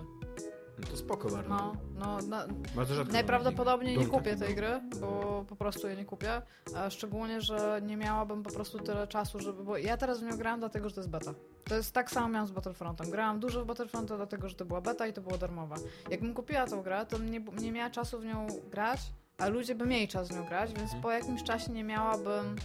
No 0.80 0.88
to 0.88 0.98
spoko 0.98 1.30
bardzo. 1.30 1.50
No, 1.50 1.76
no, 1.96 2.18
na, 2.22 2.46
Bardzo 2.76 2.96
rzadko 2.96 3.14
Najprawdopodobniej 3.14 3.98
nie 3.98 4.08
kupię 4.08 4.36
tej 4.36 4.56
gry, 4.56 4.82
bo 5.02 5.46
po 5.50 5.56
prostu 5.56 5.88
jej 5.88 5.98
nie 5.98 6.06
kupię. 6.06 6.42
A 6.76 6.90
szczególnie, 6.90 7.42
że 7.42 7.82
nie 7.84 7.98
miałabym 7.98 8.44
po 8.44 8.52
prostu 8.52 8.80
tyle 8.80 9.08
czasu, 9.08 9.40
żeby. 9.40 9.64
Bo 9.64 9.78
ja 9.78 9.98
teraz 9.98 10.20
w 10.20 10.24
nią 10.24 10.38
grałam 10.38 10.60
dlatego, 10.60 10.90
że 10.90 10.96
to 10.96 11.02
jest 11.02 11.10
beta. 11.10 11.34
To 11.64 11.76
jest 11.76 11.92
tak 11.94 12.12
samo 12.12 12.28
miałam 12.28 12.48
z 12.48 12.52
Battlefrontem. 12.52 13.12
Grałam 13.12 13.40
dużo 13.40 13.64
w 13.64 13.68
Battlefronta 13.68 14.18
dlatego, 14.18 14.50
że 14.50 14.56
to 14.56 14.66
była 14.66 14.82
beta 14.82 15.08
i 15.08 15.14
to 15.14 15.22
było 15.22 15.38
darmowa. 15.38 15.76
Jakbym 16.10 16.34
kupiła 16.34 16.68
tą 16.68 16.82
grę, 16.82 17.06
to 17.10 17.18
nie, 17.18 17.40
nie 17.40 17.72
miała 17.72 17.90
czasu 17.90 18.20
w 18.20 18.26
nią 18.26 18.48
grać, 18.72 19.00
a 19.38 19.48
ludzie 19.48 19.76
by 19.76 19.86
mieli 19.86 20.08
czas 20.08 20.30
w 20.30 20.36
nią 20.36 20.46
grać, 20.46 20.70
więc 20.70 20.82
Mhm. 20.84 21.02
po 21.04 21.12
jakimś 21.12 21.44
czasie 21.44 21.72
nie 21.72 21.84
miałabym 21.84 22.56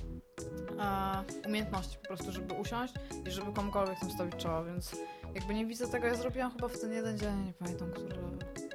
e, 0.80 1.48
umiejętności 1.48 1.98
po 1.98 2.06
prostu, 2.08 2.32
żeby 2.32 2.54
usiąść 2.54 2.94
i 3.26 3.30
żeby 3.30 3.52
komukolwiek 3.52 4.00
tam 4.00 4.10
stawić 4.10 4.36
czoła, 4.36 4.64
więc 4.64 4.96
jakby 5.34 5.54
nie 5.54 5.66
widzę 5.66 5.88
tego, 5.88 6.06
ja 6.06 6.14
zrobiłam 6.14 6.50
chyba 6.50 6.68
w 6.68 6.80
ten 6.80 6.92
jeden 6.92 7.18
dzień, 7.18 7.44
nie 7.46 7.52
pamiętam, 7.52 7.90
który. 7.90 8.14
20, 8.14 8.69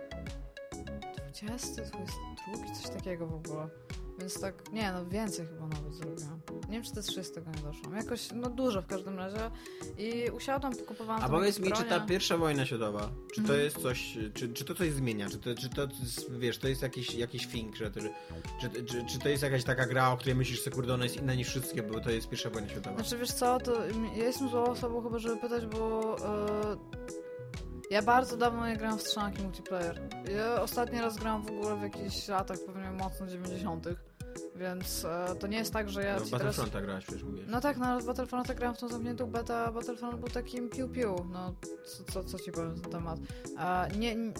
22, 1.42 2.74
coś 2.74 2.92
takiego 2.94 3.28
w 3.28 3.34
ogóle. 3.34 3.70
Więc 4.20 4.42
tak, 4.42 4.72
nie 4.74 4.92
no, 4.92 5.06
więcej 5.06 5.46
chyba 5.46 5.68
nawet 5.68 5.94
zrobiłam. 5.94 6.40
Nie 6.68 6.72
wiem, 6.72 6.84
czy 6.84 6.94
te 6.94 7.02
trzy 7.02 7.24
z 7.24 7.32
tego 7.32 7.52
nie 7.52 7.62
doszłam. 7.62 7.96
Jakoś, 7.96 8.30
no 8.34 8.50
dużo 8.50 8.82
w 8.82 8.86
każdym 8.88 9.18
razie. 9.18 9.52
I 9.98 10.30
usiadłam, 10.32 10.74
kupowałam 10.88 11.24
A 11.24 11.30
powiedz 11.30 11.60
mi, 11.60 11.72
czy 11.72 11.84
ta 11.84 12.00
pierwsza 12.00 12.38
wojna 12.38 12.66
światowa, 12.66 13.10
czy 13.34 13.42
to 13.42 13.48
Mhm. 13.48 13.60
jest 13.60 13.82
coś, 13.82 14.18
czy, 14.34 14.54
czy 14.54 14.66
to 14.66 14.76
coś 14.76 14.92
zmienia, 14.92 15.30
czy 15.30 15.38
to, 15.38 15.56
czy 15.56 15.70
to 15.70 15.88
wiesz, 16.30 16.58
to 16.58 16.68
jest 16.68 16.82
jakiś, 16.82 17.16
jakiś 17.16 17.46
fink, 17.46 17.76
że 17.76 17.92
czy, 18.62 18.84
czy, 18.84 19.06
czy 19.06 19.20
to 19.20 19.30
jest 19.30 19.44
jakaś 19.44 19.64
taka 19.64 19.86
gra, 19.86 20.12
o 20.12 20.18
której 20.18 20.36
myślisz, 20.36 20.64
że 20.66 20.72
kurde, 20.72 20.94
ona 20.94 21.04
jest 21.04 21.18
inna 21.18 21.34
niż 21.34 21.48
wszystkie, 21.48 21.84
bo 21.84 22.00
to 22.00 22.10
jest 22.10 22.30
pierwsza 22.30 22.50
wojna 22.50 22.70
światowa. 22.70 22.96
Znaczy 22.96 23.18
wiesz 23.18 23.32
co, 23.32 23.60
to 23.60 23.86
ja 24.16 24.24
jestem 24.26 24.50
złą 24.50 24.64
osobą 24.64 25.02
chyba, 25.04 25.20
żeby 25.20 25.38
pytać, 25.38 25.66
bo 25.66 26.16
e, 26.20 26.78
ja 27.92 28.02
bardzo 28.02 28.38
dawno 28.38 28.68
nie 28.68 28.78
grałam 28.78 28.98
w 28.98 29.02
strzelanki 29.02 29.44
multiplayer. 29.44 30.02
Ja 30.38 30.62
ostatni 30.62 31.02
raz 31.02 31.18
grałam 31.18 31.44
w 31.44 31.50
ogóle 31.50 31.76
w 31.76 31.82
jakichś 31.82 32.28
latach, 32.28 32.58
pewnie 32.66 32.92
mocno 32.92 33.28
90 33.28 33.88
więc 34.56 35.06
e, 35.06 35.36
to 35.40 35.48
nie 35.48 35.58
jest 35.58 35.74
tak, 35.74 35.90
że 35.90 36.04
ja 36.04 36.16
no, 36.20 36.26
ci 36.26 36.32
teraz... 36.32 36.46
Battlefronta 36.46 36.82
grałaś 36.82 37.06
przecież, 37.06 37.24
mówisz. 37.24 37.46
No 37.48 37.62
tak, 37.62 37.78
no 37.78 37.86
ale 37.86 38.04
Battlefronta 38.04 38.54
grałam 38.54 38.76
w 38.76 38.80
tą 38.80 38.88
zamkniętą 38.88 39.26
betę, 39.26 39.58
a 39.58 39.72
Battlefront 39.72 40.20
był 40.20 40.30
takim 40.30 40.70
piu-piu, 40.70 41.26
no 41.32 41.54
co, 41.86 42.04
co, 42.04 42.24
co 42.24 42.40
ci 42.40 42.52
powiem 42.52 42.76
na 42.76 42.82
ten 42.82 42.92
temat. 42.92 43.20
A, 43.58 43.88
nie, 43.98 44.16
nie, 44.16 44.34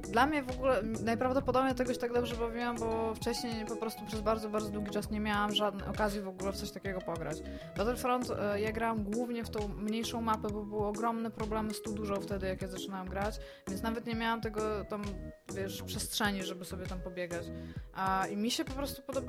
dla 0.00 0.26
mnie 0.26 0.42
w 0.42 0.50
ogóle 0.50 0.82
najprawdopodobniej 0.82 1.74
tego 1.74 1.94
się 1.94 1.98
tak 1.98 2.12
dobrze 2.12 2.36
bawiłam, 2.36 2.76
bo 2.78 3.14
wcześniej 3.14 3.66
po 3.66 3.76
prostu 3.76 4.06
przez 4.06 4.20
bardzo, 4.20 4.50
bardzo 4.50 4.70
długi 4.70 4.90
czas 4.90 5.10
nie 5.10 5.20
miałam 5.20 5.54
żadnej 5.54 5.88
okazji 5.88 6.20
w 6.20 6.28
ogóle 6.28 6.52
w 6.52 6.56
coś 6.56 6.70
takiego 6.70 7.00
pograć. 7.00 7.42
Battlefront 7.76 8.30
e, 8.30 8.60
ja 8.60 8.72
grałam 8.72 9.04
głównie 9.04 9.44
w 9.44 9.50
tą 9.50 9.68
mniejszą 9.68 10.20
mapę, 10.20 10.48
bo 10.48 10.64
były 10.64 10.86
ogromne 10.86 11.30
problemy 11.30 11.74
z 11.74 11.82
tu 11.82 11.92
dużo 11.92 12.20
wtedy, 12.20 12.46
jak 12.46 12.62
ja 12.62 12.68
zaczynałam 12.68 13.08
grać, 13.08 13.40
więc 13.68 13.82
nawet 13.82 14.06
nie 14.06 14.14
miałam 14.14 14.40
tego 14.40 14.84
tam, 14.84 15.02
wiesz, 15.54 15.82
przestrzeni, 15.82 16.42
żeby 16.42 16.64
sobie 16.64 16.86
tam 16.86 17.00
pobiegać. 17.00 17.46
A, 17.94 18.26
I 18.26 18.36
mi 18.36 18.50
się 18.50 18.64
po 18.64 18.72
prostu 18.72 19.02
podobało 19.02 19.21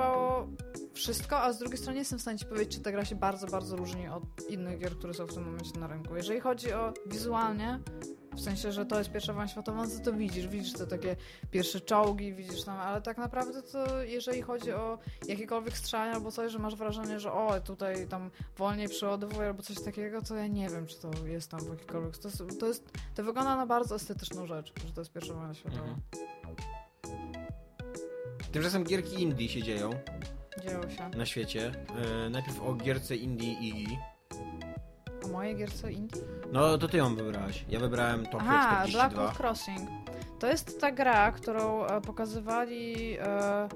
wszystko, 0.94 1.42
a 1.42 1.54
z 1.54 1.60
drugiej 1.60 1.78
strony 1.78 1.94
nie 1.94 2.02
jestem 2.02 2.20
w 2.20 2.22
stanie 2.22 2.40
ci 2.40 2.46
powiedzieć, 2.46 2.76
czy 2.76 2.82
ta 2.82 2.92
gra 2.92 3.06
się 3.06 3.16
bardzo, 3.16 3.48
bardzo 3.48 3.76
różni 3.76 4.08
od 4.08 4.24
innych 4.50 4.80
gier, 4.80 4.98
które 4.98 5.14
są 5.14 5.26
w 5.26 5.34
tym 5.34 5.44
momencie 5.44 5.80
na 5.80 5.88
rynku. 5.88 6.16
Jeżeli 6.16 6.40
chodzi 6.40 6.74
o 6.74 6.94
wizualnie, 7.06 7.80
w 8.36 8.42
sensie, 8.42 8.72
że 8.72 8.86
to 8.86 8.98
jest 8.98 9.12
pierwsza 9.12 9.34
wojna 9.34 9.48
światowa, 9.48 9.84
no 9.84 10.04
to, 10.04 10.14
widzisz, 10.14 10.48
widzisz 10.48 10.74
te 10.74 10.88
takie 10.88 11.16
pierwsze 11.52 11.82
czołgi, 11.82 12.34
widzisz 12.34 12.64
tam, 12.64 12.80
ale 12.80 13.02
tak 13.02 13.18
naprawdę 13.18 13.64
to 13.64 14.04
jeżeli 14.04 14.42
chodzi 14.42 14.72
o 14.72 14.98
jakiekolwiek 15.28 15.78
strzelanie 15.78 16.12
albo 16.12 16.32
coś, 16.32 16.52
że 16.52 16.60
masz 16.60 16.76
wrażenie, 16.76 17.20
że 17.20 17.32
o, 17.32 17.60
tutaj 17.62 18.08
tam 18.08 18.32
wolniej 18.58 18.90
przeładowuje 18.90 19.48
albo 19.48 19.64
coś 19.64 19.84
takiego, 19.84 20.22
to 20.22 20.36
ja 20.36 20.48
nie 20.48 20.70
wiem, 20.70 20.88
czy 20.88 21.00
to 21.00 21.12
jest 21.26 21.52
tam 21.52 21.60
w 21.60 21.70
jakikolwiek... 21.70 22.18
To, 22.18 22.30
to, 22.60 22.68
jest, 22.68 22.92
to 23.16 23.24
wygląda 23.24 23.56
na 23.56 23.66
bardzo 23.66 23.96
estetyczną 23.96 24.46
rzecz, 24.46 24.74
że 24.86 24.94
to 24.94 25.02
jest 25.02 25.14
pierwsza 25.14 25.34
wojna 25.34 25.54
światowa. 25.54 25.84
Mhm. 25.84 26.02
Tymczasem 28.52 28.84
gierki 28.84 29.22
indie 29.22 29.50
się 29.50 29.64
dzieją 29.64 29.90
Dzieło 30.64 30.90
się. 30.90 31.10
na 31.18 31.26
świecie. 31.26 31.72
E, 32.26 32.30
najpierw 32.30 32.62
o 32.62 32.74
gierce 32.74 33.16
indie 33.16 33.54
Iggy. 33.54 33.96
O 35.26 35.28
mojej 35.28 35.56
gierce 35.56 35.92
indie? 35.92 36.22
No, 36.52 36.78
to 36.78 36.88
ty 36.88 36.98
ją 36.98 37.16
wybrałaś. 37.16 37.66
Ja 37.70 37.80
wybrałem 37.80 38.24
Tokyo 38.26 38.40
Aha, 38.42 38.84
42. 38.88 39.10
Blackout 39.10 39.38
Crossing. 39.40 39.90
To 40.40 40.48
jest 40.48 40.82
ta 40.82 40.92
gra, 40.92 41.32
którą 41.32 41.86
e, 41.86 42.02
pokazywali 42.02 43.18
e, 43.20 43.70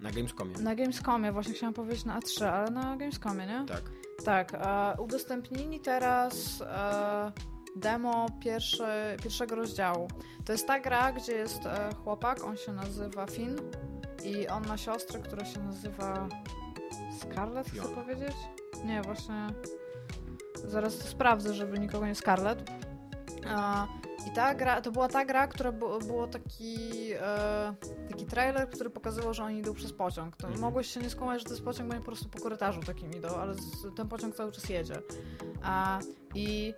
Na 0.00 0.10
Gamescomie. 0.10 0.58
na 0.58 0.74
Gamescomie, 0.74 1.32
właśnie 1.32 1.54
chciałam 1.54 1.74
powiedzieć 1.74 2.04
na 2.04 2.20
A3, 2.20 2.44
ale 2.44 2.70
na 2.70 2.96
Gamescomie, 2.96 3.46
nie? 3.46 3.64
Tak. 3.68 3.82
Tak, 4.24 4.54
e, 4.54 5.00
udostępnili 5.02 5.80
teraz 5.80 6.62
e, 6.62 7.32
demo 7.76 8.26
pierwszy, 8.40 8.84
pierwszego 9.22 9.54
rozdziału. 9.54 10.08
To 10.44 10.52
jest 10.52 10.66
ta 10.66 10.80
gra, 10.80 11.12
gdzie 11.12 11.32
jest 11.32 11.66
e, 11.66 11.90
chłopak, 12.04 12.44
on 12.44 12.56
się 12.56 12.72
nazywa 12.72 13.26
Finn 13.26 13.56
i 14.24 14.48
on 14.48 14.66
ma 14.66 14.76
siostrę, 14.76 15.20
która 15.20 15.44
się 15.44 15.60
nazywa 15.60 16.28
Scarlett, 17.20 17.68
chcę 17.70 17.88
powiedzieć? 17.88 18.36
Nie, 18.84 19.02
właśnie 19.02 19.46
zaraz 20.64 20.98
to 20.98 21.04
sprawdzę, 21.04 21.54
żeby 21.54 21.78
nikogo 21.78 22.06
nie 22.06 22.14
Scarlett. 22.14 22.70
I 24.26 24.30
ta 24.30 24.54
gra, 24.54 24.80
to 24.80 24.90
była 24.92 25.08
ta 25.08 25.24
gra, 25.24 25.46
która 25.48 25.72
było 25.72 26.26
taki, 26.26 26.76
e, 27.20 27.74
taki 28.08 28.26
trailer, 28.26 28.70
który 28.70 28.90
pokazywał, 28.90 29.34
że 29.34 29.44
oni 29.44 29.58
idą 29.58 29.74
przez 29.74 29.92
pociąg. 29.92 30.36
To 30.36 30.46
Mhm. 30.46 30.62
mogłeś 30.62 30.86
się 30.86 31.00
nie 31.00 31.10
skłamać, 31.10 31.38
że 31.38 31.44
to 31.44 31.50
jest 31.50 31.64
pociąg, 31.64 31.88
bo 31.88 31.94
oni 31.94 32.00
po 32.04 32.06
prostu 32.06 32.28
po 32.28 32.38
korytarzu 32.40 32.80
takim 32.80 33.10
idą, 33.10 33.28
ale 33.28 33.54
ten 33.96 34.08
pociąg 34.08 34.34
cały 34.34 34.52
czas 34.52 34.68
jedzie. 34.68 35.02
I 36.34 36.74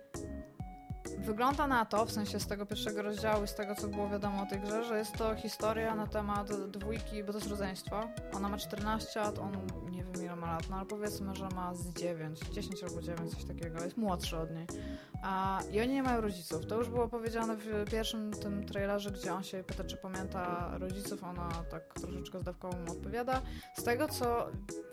wygląda 1.17 1.67
na 1.67 1.85
to, 1.85 2.05
w 2.05 2.11
sensie 2.11 2.39
z 2.39 2.47
tego 2.47 2.65
pierwszego 2.65 3.01
rozdziału 3.01 3.43
i 3.43 3.47
z 3.47 3.55
tego, 3.55 3.75
co 3.75 3.87
było 3.87 4.09
wiadomo 4.09 4.43
o 4.43 4.45
tej 4.45 4.59
grze, 4.59 4.83
że 4.83 4.97
jest 4.97 5.13
to 5.13 5.35
historia 5.35 5.95
na 5.95 6.07
temat 6.07 6.51
dwójki, 6.71 7.23
bo 7.23 7.31
to 7.31 7.37
jest 7.37 7.49
rodzeństwo. 7.49 8.09
Ona 8.33 8.49
ma 8.49 8.57
14 8.57 9.19
lat, 9.19 9.39
on 9.39 9.51
nie 9.99 10.05
wiem 10.05 10.25
ile 10.25 10.35
ma 10.35 10.47
lat, 10.47 10.69
no 10.69 10.75
ale 10.75 10.85
powiedzmy, 10.85 11.35
że 11.35 11.49
ma 11.49 11.73
z 11.73 11.93
9, 11.93 12.39
10 12.39 12.83
albo 12.83 13.01
9, 13.01 13.31
coś 13.31 13.43
takiego, 13.43 13.83
jest 13.83 13.97
młodszy 13.97 14.37
od 14.37 14.51
niej. 14.51 14.67
A, 15.23 15.61
I 15.71 15.81
oni 15.81 15.93
nie 15.93 16.03
mają 16.03 16.21
rodziców. 16.21 16.65
To 16.65 16.75
już 16.75 16.89
było 16.89 17.07
powiedziane 17.07 17.55
w 17.55 17.91
pierwszym 17.91 18.31
tym 18.31 18.65
trailerze, 18.65 19.11
gdzie 19.11 19.33
on 19.33 19.43
się 19.43 19.63
pyta, 19.63 19.83
czy 19.83 19.97
pamięta 19.97 20.71
rodziców, 20.77 21.23
ona 21.23 21.49
tak 21.71 21.93
troszeczkę 21.93 22.39
zdawkowo 22.39 22.77
mu 22.77 22.91
odpowiada. 22.91 23.41
Z 23.77 23.83
tego, 23.83 24.07
co 24.07 24.47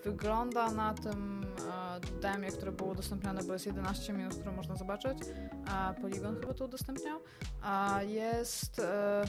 wygląda 0.05 0.71
na 0.71 0.95
tym 0.95 1.45
e, 1.45 2.21
demie, 2.21 2.49
które 2.49 2.73
było 2.73 2.91
udostępnione, 2.91 3.43
bo 3.45 3.53
jest 3.53 3.67
11 3.67 4.13
minut, 4.13 4.35
które 4.35 4.53
można 4.53 4.77
zobaczyć, 4.77 5.19
a 5.69 5.95
Polygon 6.01 6.41
chyba 6.41 6.55
to 6.55 6.65
udostępniał, 6.65 7.21
a 7.63 8.03
jest... 8.03 8.79
E, 8.79 9.25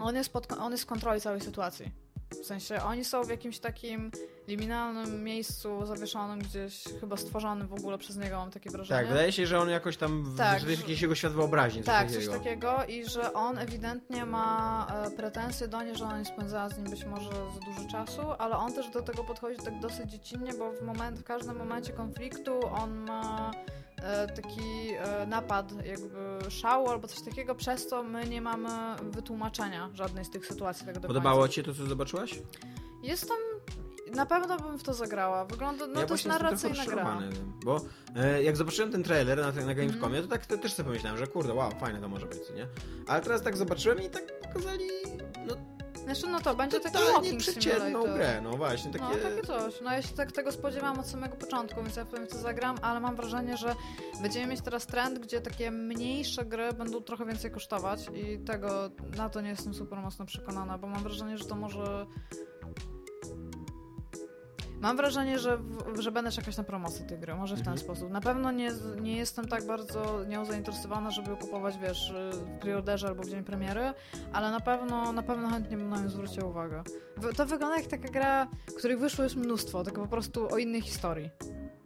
on 0.00 0.16
jest, 0.16 0.32
pod, 0.32 0.52
on 0.52 0.72
jest 0.72 0.84
w 0.84 0.86
kontroli 0.86 1.20
całej 1.20 1.40
sytuacji. 1.40 2.05
W 2.30 2.46
sensie 2.46 2.82
oni 2.82 3.04
są 3.04 3.24
w 3.24 3.28
jakimś 3.28 3.58
takim 3.58 4.10
liminalnym 4.48 5.24
miejscu 5.24 5.86
zawieszonym 5.86 6.38
gdzieś, 6.38 6.84
chyba 7.00 7.16
stworzonym 7.16 7.68
w 7.68 7.72
ogóle 7.72 7.98
przez 7.98 8.16
niego, 8.16 8.36
mam 8.36 8.50
takie 8.50 8.70
wrażenie. 8.70 9.00
Tak, 9.00 9.08
wydaje 9.08 9.32
się, 9.32 9.46
że 9.46 9.58
on 9.60 9.68
jakoś 9.70 9.96
tam, 9.96 10.22
w, 10.24 10.36
Tak, 10.38 10.60
że- 10.60 10.70
jakieś 10.72 11.00
jego 11.02 11.14
świat 11.14 11.32
wyobraźni. 11.32 11.82
Tak, 11.82 12.06
takiego. 12.08 12.24
coś 12.32 12.38
takiego 12.38 12.84
i 12.88 13.04
że 13.08 13.32
on 13.32 13.58
ewidentnie 13.58 14.26
ma 14.26 14.86
e, 15.06 15.10
pretensje 15.10 15.68
do 15.68 15.82
niej, 15.82 15.96
że 15.96 16.04
ona 16.04 16.18
nie 16.18 16.24
spędzała 16.24 16.68
z 16.68 16.78
nim 16.78 16.90
być 16.90 17.04
może 17.04 17.30
za 17.30 17.60
dużo 17.66 17.88
czasu, 17.90 18.20
ale 18.38 18.56
on 18.56 18.72
też 18.72 18.90
do 18.90 19.02
tego 19.02 19.24
podchodzi 19.24 19.56
tak 19.64 19.80
dosyć 19.80 20.10
dziecinnie, 20.10 20.52
bo 20.54 20.72
w, 20.72 20.82
moment, 20.82 21.18
w 21.18 21.24
każdym 21.24 21.56
momencie 21.56 21.92
konfliktu 21.92 22.60
on 22.66 22.94
ma 22.96 23.50
taki 24.36 24.90
e, 24.98 25.26
napad 25.26 25.86
jakby 25.86 26.50
szału 26.50 26.88
albo 26.88 27.08
coś 27.08 27.20
takiego, 27.24 27.54
przez 27.54 27.86
co 27.86 28.02
my 28.02 28.26
nie 28.26 28.40
mamy 28.40 28.68
wytłumaczenia 29.02 29.90
żadnej 29.94 30.24
z 30.24 30.30
tych 30.30 30.46
sytuacji 30.46 30.86
tak 30.86 30.98
do 30.98 31.08
Podobało 31.08 31.40
końca. 31.40 31.54
ci 31.54 31.62
to, 31.62 31.74
co 31.74 31.86
zobaczyłaś? 31.86 32.38
Jest 33.02 33.28
tam... 33.28 33.38
Na 34.14 34.26
pewno 34.26 34.58
bym 34.58 34.78
w 34.78 34.82
to 34.82 34.94
zagrała. 34.94 35.44
Wygląda... 35.44 35.86
No 35.86 36.00
ja 36.00 36.06
to 36.06 36.14
jest 36.14 36.26
narracyjna 36.26 36.86
gra. 36.86 37.18
Bo 37.64 37.80
e, 38.16 38.42
jak 38.42 38.56
zobaczyłem 38.56 38.92
ten 38.92 39.02
trailer 39.02 39.38
na, 39.38 39.52
na 39.66 39.74
Gamescomie, 39.74 40.22
to 40.22 40.28
tak 40.28 40.46
to 40.46 40.58
też 40.58 40.72
sobie 40.72 40.86
pomyślałem, 40.86 41.18
że 41.18 41.26
kurde, 41.26 41.54
wow, 41.54 41.70
fajne 41.80 42.00
to 42.00 42.08
może 42.08 42.26
być, 42.26 42.38
nie? 42.56 42.66
Ale 43.06 43.22
teraz 43.22 43.42
tak 43.42 43.56
zobaczyłem 43.56 44.02
i 44.02 44.10
tak 44.10 44.40
pokazali, 44.40 44.84
no 45.46 45.75
Znaczy, 46.06 46.26
no 46.26 46.40
to 46.40 46.54
będzie 46.54 46.80
taki 46.80 46.98
walking 47.12 47.40
przeciętną 47.40 48.02
grę, 48.02 48.40
no 48.42 48.56
właśnie, 48.56 48.92
takie... 48.92 49.04
No, 49.04 49.30
takie 49.30 49.42
coś. 49.46 49.80
No 49.80 49.92
ja 49.92 50.02
się 50.02 50.14
tak 50.14 50.32
tego 50.32 50.52
spodziewałam 50.52 51.00
od 51.00 51.06
samego 51.06 51.36
początku, 51.36 51.82
więc 51.82 51.96
ja 51.96 52.04
powiem 52.04 52.26
co 52.26 52.38
zagram, 52.38 52.76
ale 52.82 53.00
mam 53.00 53.16
wrażenie, 53.16 53.56
że 53.56 53.74
będziemy 54.22 54.46
mieć 54.46 54.60
teraz 54.60 54.86
trend, 54.86 55.18
gdzie 55.18 55.40
takie 55.40 55.70
mniejsze 55.70 56.44
gry 56.44 56.72
będą 56.72 57.00
trochę 57.00 57.26
więcej 57.26 57.50
kosztować 57.50 58.00
i 58.14 58.38
tego, 58.38 58.90
na 59.16 59.28
to 59.30 59.40
nie 59.40 59.48
jestem 59.48 59.74
super 59.74 59.98
mocno 59.98 60.26
przekonana, 60.26 60.78
bo 60.78 60.86
mam 60.86 61.02
wrażenie, 61.02 61.38
że 61.38 61.44
to 61.44 61.56
może... 61.56 62.06
Mam 64.80 64.96
wrażenie, 64.96 65.38
że, 65.38 65.58
że 65.98 66.12
będę 66.12 66.30
czekać 66.30 66.56
na 66.56 66.64
promocję 66.64 67.06
tej 67.06 67.18
gry, 67.18 67.34
może 67.34 67.54
w 67.54 67.58
ten 67.58 67.68
Mhm. 67.72 67.78
sposób. 67.78 68.10
Na 68.10 68.20
pewno 68.20 68.52
nie, 68.52 68.72
nie 69.00 69.16
jestem 69.16 69.48
tak 69.48 69.66
bardzo 69.66 70.24
nią 70.24 70.44
zainteresowana, 70.44 71.10
żeby 71.10 71.30
ją 71.30 71.36
kupować, 71.36 71.78
wiesz, 71.78 72.14
w 72.32 72.58
preorderze 72.60 73.08
albo 73.08 73.22
w 73.22 73.28
dzień 73.28 73.44
premiery, 73.44 73.92
ale 74.32 74.50
na 74.50 74.60
pewno, 74.60 75.12
na 75.12 75.22
pewno 75.22 75.48
chętnie 75.48 75.76
bym 75.76 75.88
na 75.88 76.00
nią 76.00 76.08
zwróciła 76.08 76.46
uwagę. 76.48 76.82
To 77.36 77.46
wygląda 77.46 77.76
jak 77.76 77.86
taka 77.86 78.08
gra, 78.08 78.46
których 78.78 78.98
wyszło 78.98 79.24
już 79.24 79.34
mnóstwo, 79.36 79.84
tylko 79.84 80.02
po 80.02 80.08
prostu 80.08 80.48
o 80.54 80.58
innej 80.58 80.80
historii. 80.80 81.30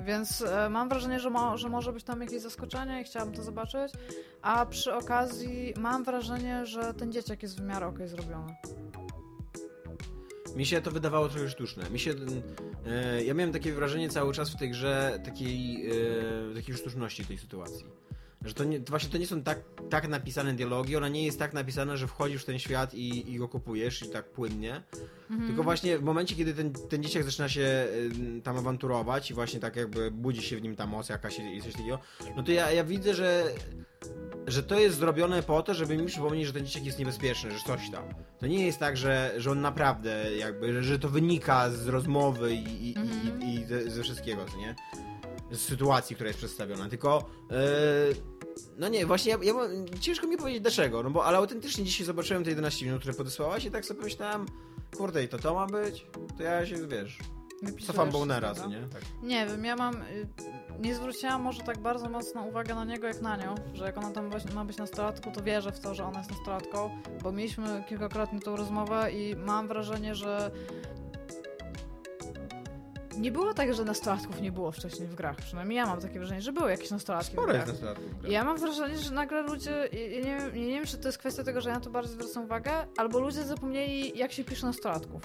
Więc 0.00 0.42
e, 0.42 0.68
mam 0.70 0.88
wrażenie, 0.88 1.20
że, 1.20 1.30
mo, 1.30 1.58
że 1.58 1.68
może 1.68 1.92
być 1.92 2.04
tam 2.04 2.20
jakieś 2.20 2.40
zaskoczenie 2.42 3.00
i 3.00 3.04
chciałabym 3.04 3.34
to 3.34 3.42
zobaczyć. 3.42 3.92
A 4.42 4.66
przy 4.66 4.94
okazji 4.94 5.74
mam 5.78 6.04
wrażenie, 6.04 6.66
że 6.66 6.94
ten 6.94 7.12
dzieciak 7.12 7.42
jest 7.42 7.60
w 7.60 7.64
miarę 7.64 7.86
okej 7.86 8.08
zrobiony. 8.08 8.56
Mi 10.56 10.66
się 10.66 10.80
to 10.80 10.90
wydawało 10.90 11.28
trochę 11.28 11.50
sztuczne. 11.50 11.90
Mi 11.90 11.98
się, 11.98 12.14
e, 12.86 13.24
ja 13.24 13.34
miałem 13.34 13.52
takie 13.52 13.72
wrażenie 13.72 14.08
cały 14.08 14.32
czas 14.32 14.50
w 14.50 14.56
tej 14.56 14.70
grze 14.70 15.20
takiej, 15.24 15.86
e, 15.90 16.54
takiej 16.54 16.74
sztuczności 16.74 17.24
tej 17.24 17.38
sytuacji. 17.38 17.84
Że 18.44 18.54
to, 18.54 18.64
nie, 18.64 18.80
to 18.80 18.90
właśnie 18.90 19.10
to 19.10 19.18
nie 19.18 19.26
są 19.26 19.42
tak, 19.42 19.58
tak 19.90 20.08
napisane 20.08 20.54
dialogi, 20.54 20.96
ona 20.96 21.08
nie 21.08 21.24
jest 21.24 21.38
tak 21.38 21.52
napisana, 21.52 21.96
że 21.96 22.06
wchodzisz 22.06 22.42
w 22.42 22.44
ten 22.44 22.58
świat 22.58 22.94
i, 22.94 23.32
i 23.32 23.38
go 23.38 23.48
kupujesz 23.48 24.02
i 24.02 24.08
tak 24.08 24.30
płynnie. 24.30 24.82
Mhm. 25.30 25.48
Tylko 25.48 25.62
właśnie 25.62 25.98
w 25.98 26.02
momencie, 26.02 26.36
kiedy 26.36 26.54
ten, 26.54 26.72
ten 26.72 27.02
dzieciak 27.02 27.24
zaczyna 27.24 27.48
się 27.48 27.88
y, 28.38 28.42
tam 28.42 28.56
awanturować 28.56 29.30
i 29.30 29.34
właśnie 29.34 29.60
tak 29.60 29.76
jakby 29.76 30.10
budzi 30.10 30.42
się 30.42 30.56
w 30.56 30.62
nim 30.62 30.76
ta 30.76 30.86
moc 30.86 31.08
jakaś 31.08 31.38
i 31.38 31.56
i 31.56 31.62
coś 31.62 31.72
takiego, 31.72 31.98
no 32.36 32.42
to 32.42 32.52
ja, 32.52 32.70
ja 32.70 32.84
widzę, 32.84 33.14
że 33.14 33.52
że 34.50 34.62
to 34.62 34.80
jest 34.80 34.96
zrobione 34.98 35.42
po 35.42 35.62
to, 35.62 35.74
żeby 35.74 35.96
mi 35.96 36.06
przypomnieć, 36.06 36.46
że 36.46 36.52
ten 36.52 36.66
dzieciak 36.66 36.84
jest 36.84 36.98
niebezpieczny, 36.98 37.50
że 37.50 37.58
coś 37.66 37.90
tam. 37.90 38.04
To 38.38 38.46
nie 38.46 38.66
jest 38.66 38.78
tak, 38.78 38.96
że, 38.96 39.32
że 39.36 39.50
on 39.50 39.60
naprawdę 39.60 40.36
jakby, 40.36 40.82
że 40.82 40.98
to 40.98 41.08
wynika 41.08 41.70
z 41.70 41.88
rozmowy 41.88 42.54
i, 42.54 42.90
i, 42.90 42.96
Mhm. 42.98 43.42
i, 43.42 43.54
i 43.54 43.64
ze, 43.64 43.90
ze 43.90 44.02
wszystkiego, 44.02 44.44
co 44.52 44.56
nie? 44.56 44.74
Z 45.50 45.60
sytuacji, 45.60 46.14
która 46.16 46.28
jest 46.28 46.38
przedstawiona, 46.38 46.88
tylko 46.88 47.30
yy, 47.50 47.56
no 48.78 48.88
nie, 48.88 49.06
właśnie 49.06 49.32
ja, 49.32 49.38
ja, 49.42 49.54
ciężko 50.00 50.26
mi 50.26 50.36
powiedzieć 50.36 50.62
dlaczego, 50.62 51.02
no 51.02 51.10
bo 51.10 51.24
ale 51.24 51.38
autentycznie 51.38 51.84
dzisiaj 51.84 52.06
zobaczyłem 52.06 52.44
te 52.44 52.50
11 52.50 52.86
minut, 52.86 53.00
które 53.00 53.14
podesłałaś 53.14 53.64
i 53.64 53.70
tak 53.70 53.84
sobie 53.84 53.98
pomyślałem, 53.98 54.46
kurde 54.96 55.24
i 55.24 55.28
to 55.28 55.38
to 55.38 55.54
ma 55.54 55.66
być? 55.66 56.06
To 56.36 56.42
ja 56.42 56.66
się, 56.66 56.88
wiesz, 56.88 57.18
Wypisujesz 57.62 57.86
cofam 57.86 58.10
bonera, 58.10 58.54
tego. 58.54 58.68
nie? 58.68 58.82
Tak. 58.92 59.02
Nie 59.22 59.46
wiem, 59.46 59.64
ja 59.64 59.76
mam. 59.76 59.96
Nie 60.80 60.94
zwróciłam 60.94 61.42
może 61.42 61.62
tak 61.62 61.78
bardzo 61.78 62.08
mocno 62.08 62.42
uwagę 62.42 62.74
na 62.74 62.84
niego 62.84 63.06
jak 63.06 63.20
na 63.20 63.36
nią, 63.36 63.54
że 63.74 63.84
jak 63.84 63.98
ona 63.98 64.10
tam 64.10 64.30
ma- 64.54 64.64
być 64.64 64.76
nastolatką, 64.76 65.32
to 65.32 65.42
wierzę 65.42 65.72
w 65.72 65.80
to, 65.80 65.94
że 65.94 66.04
ona 66.04 66.18
jest 66.18 66.30
nastolatką, 66.30 66.90
bo 67.22 67.32
mieliśmy 67.32 67.84
kilkakrotnie 67.88 68.40
tą 68.40 68.56
rozmowę 68.56 69.12
i 69.12 69.36
mam 69.36 69.68
wrażenie, 69.68 70.14
że. 70.14 70.50
Nie 73.18 73.32
było 73.32 73.54
tak, 73.54 73.74
że 73.74 73.84
nastolatków 73.84 74.40
nie 74.40 74.52
było 74.52 74.72
wcześniej 74.72 75.08
w 75.08 75.14
grach. 75.14 75.36
Przynajmniej 75.36 75.76
ja 75.76 75.86
mam 75.86 76.00
takie 76.00 76.18
wrażenie, 76.18 76.40
że 76.42 76.52
były 76.52 76.70
jakieś 76.70 76.90
nastolatki 76.90 77.32
Sporo 77.32 77.52
w 77.52 77.54
jest 77.54 77.64
grach. 77.64 77.74
nastolatków. 77.74 78.06
w 78.10 78.18
grach. 78.18 78.30
I 78.30 78.34
Ja 78.34 78.44
mam 78.44 78.56
wrażenie, 78.58 78.98
że 78.98 79.10
nagle 79.14 79.42
ludzie, 79.42 79.88
ja 79.92 80.20
nie, 80.24 80.30
ja 80.30 80.48
nie 80.66 80.74
wiem, 80.74 80.86
czy 80.86 80.98
to 80.98 81.08
jest 81.08 81.18
kwestia 81.18 81.44
tego, 81.44 81.60
że 81.60 81.68
ja 81.68 81.74
na 81.74 81.80
to 81.80 81.90
bardzo 81.90 82.12
zwracam 82.12 82.44
uwagę, 82.44 82.72
albo 82.96 83.18
ludzie 83.20 83.42
zapomnieli, 83.44 84.18
jak 84.18 84.32
się 84.32 84.44
pisze 84.44 84.66
nastolatków. 84.66 85.22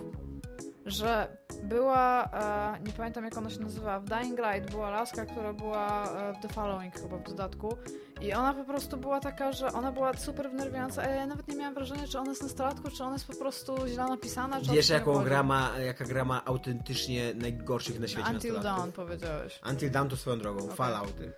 Że 0.85 1.37
była, 1.63 2.23
e, 2.23 2.79
nie 2.85 2.93
pamiętam 2.93 3.23
jak 3.25 3.37
ona 3.37 3.49
się 3.49 3.59
nazywa, 3.59 3.99
w 3.99 4.05
Dying 4.05 4.39
Light 4.39 4.71
była 4.71 4.89
laska, 4.89 5.25
która 5.25 5.53
była 5.53 6.03
e, 6.03 6.33
w 6.33 6.41
The 6.41 6.47
Following 6.47 6.99
chyba 6.99 7.17
w 7.17 7.23
dodatku 7.23 7.77
i 8.21 8.33
ona 8.33 8.53
po 8.53 8.63
prostu 8.63 8.97
była 8.97 9.19
taka, 9.19 9.51
że 9.51 9.73
ona 9.73 9.91
była 9.91 10.13
super 10.13 10.51
wnerwiająca, 10.51 11.01
a 11.01 11.05
ja 11.09 11.27
nawet 11.27 11.47
nie 11.47 11.55
miałam 11.55 11.73
wrażenia, 11.73 12.07
czy 12.07 12.19
ona 12.19 12.29
jest 12.29 12.43
nastolatką, 12.43 12.89
czy 12.97 13.03
ona 13.03 13.13
jest 13.13 13.27
po 13.27 13.35
prostu 13.35 13.87
źle 13.87 14.05
napisana, 14.05 14.61
czy 14.61 14.71
Wiesz, 14.71 14.89
jaką 14.89 15.23
gra 15.23 15.43
ma, 15.43 15.79
jaka 15.79 16.05
gra 16.05 16.25
ma 16.25 16.45
autentycznie 16.45 17.33
najgorszych 17.33 17.99
na 17.99 18.07
świecie 18.07 18.31
Until? 18.33 18.59
Dawn 18.59 18.91
powiedziałeś. 18.91 19.59
Until 19.69 19.91
Dawn 19.91 20.09
to 20.09 20.17
swoją 20.17 20.39
drogą, 20.39 20.63
Okej. 20.63 20.75
Fallouty. 20.75 21.33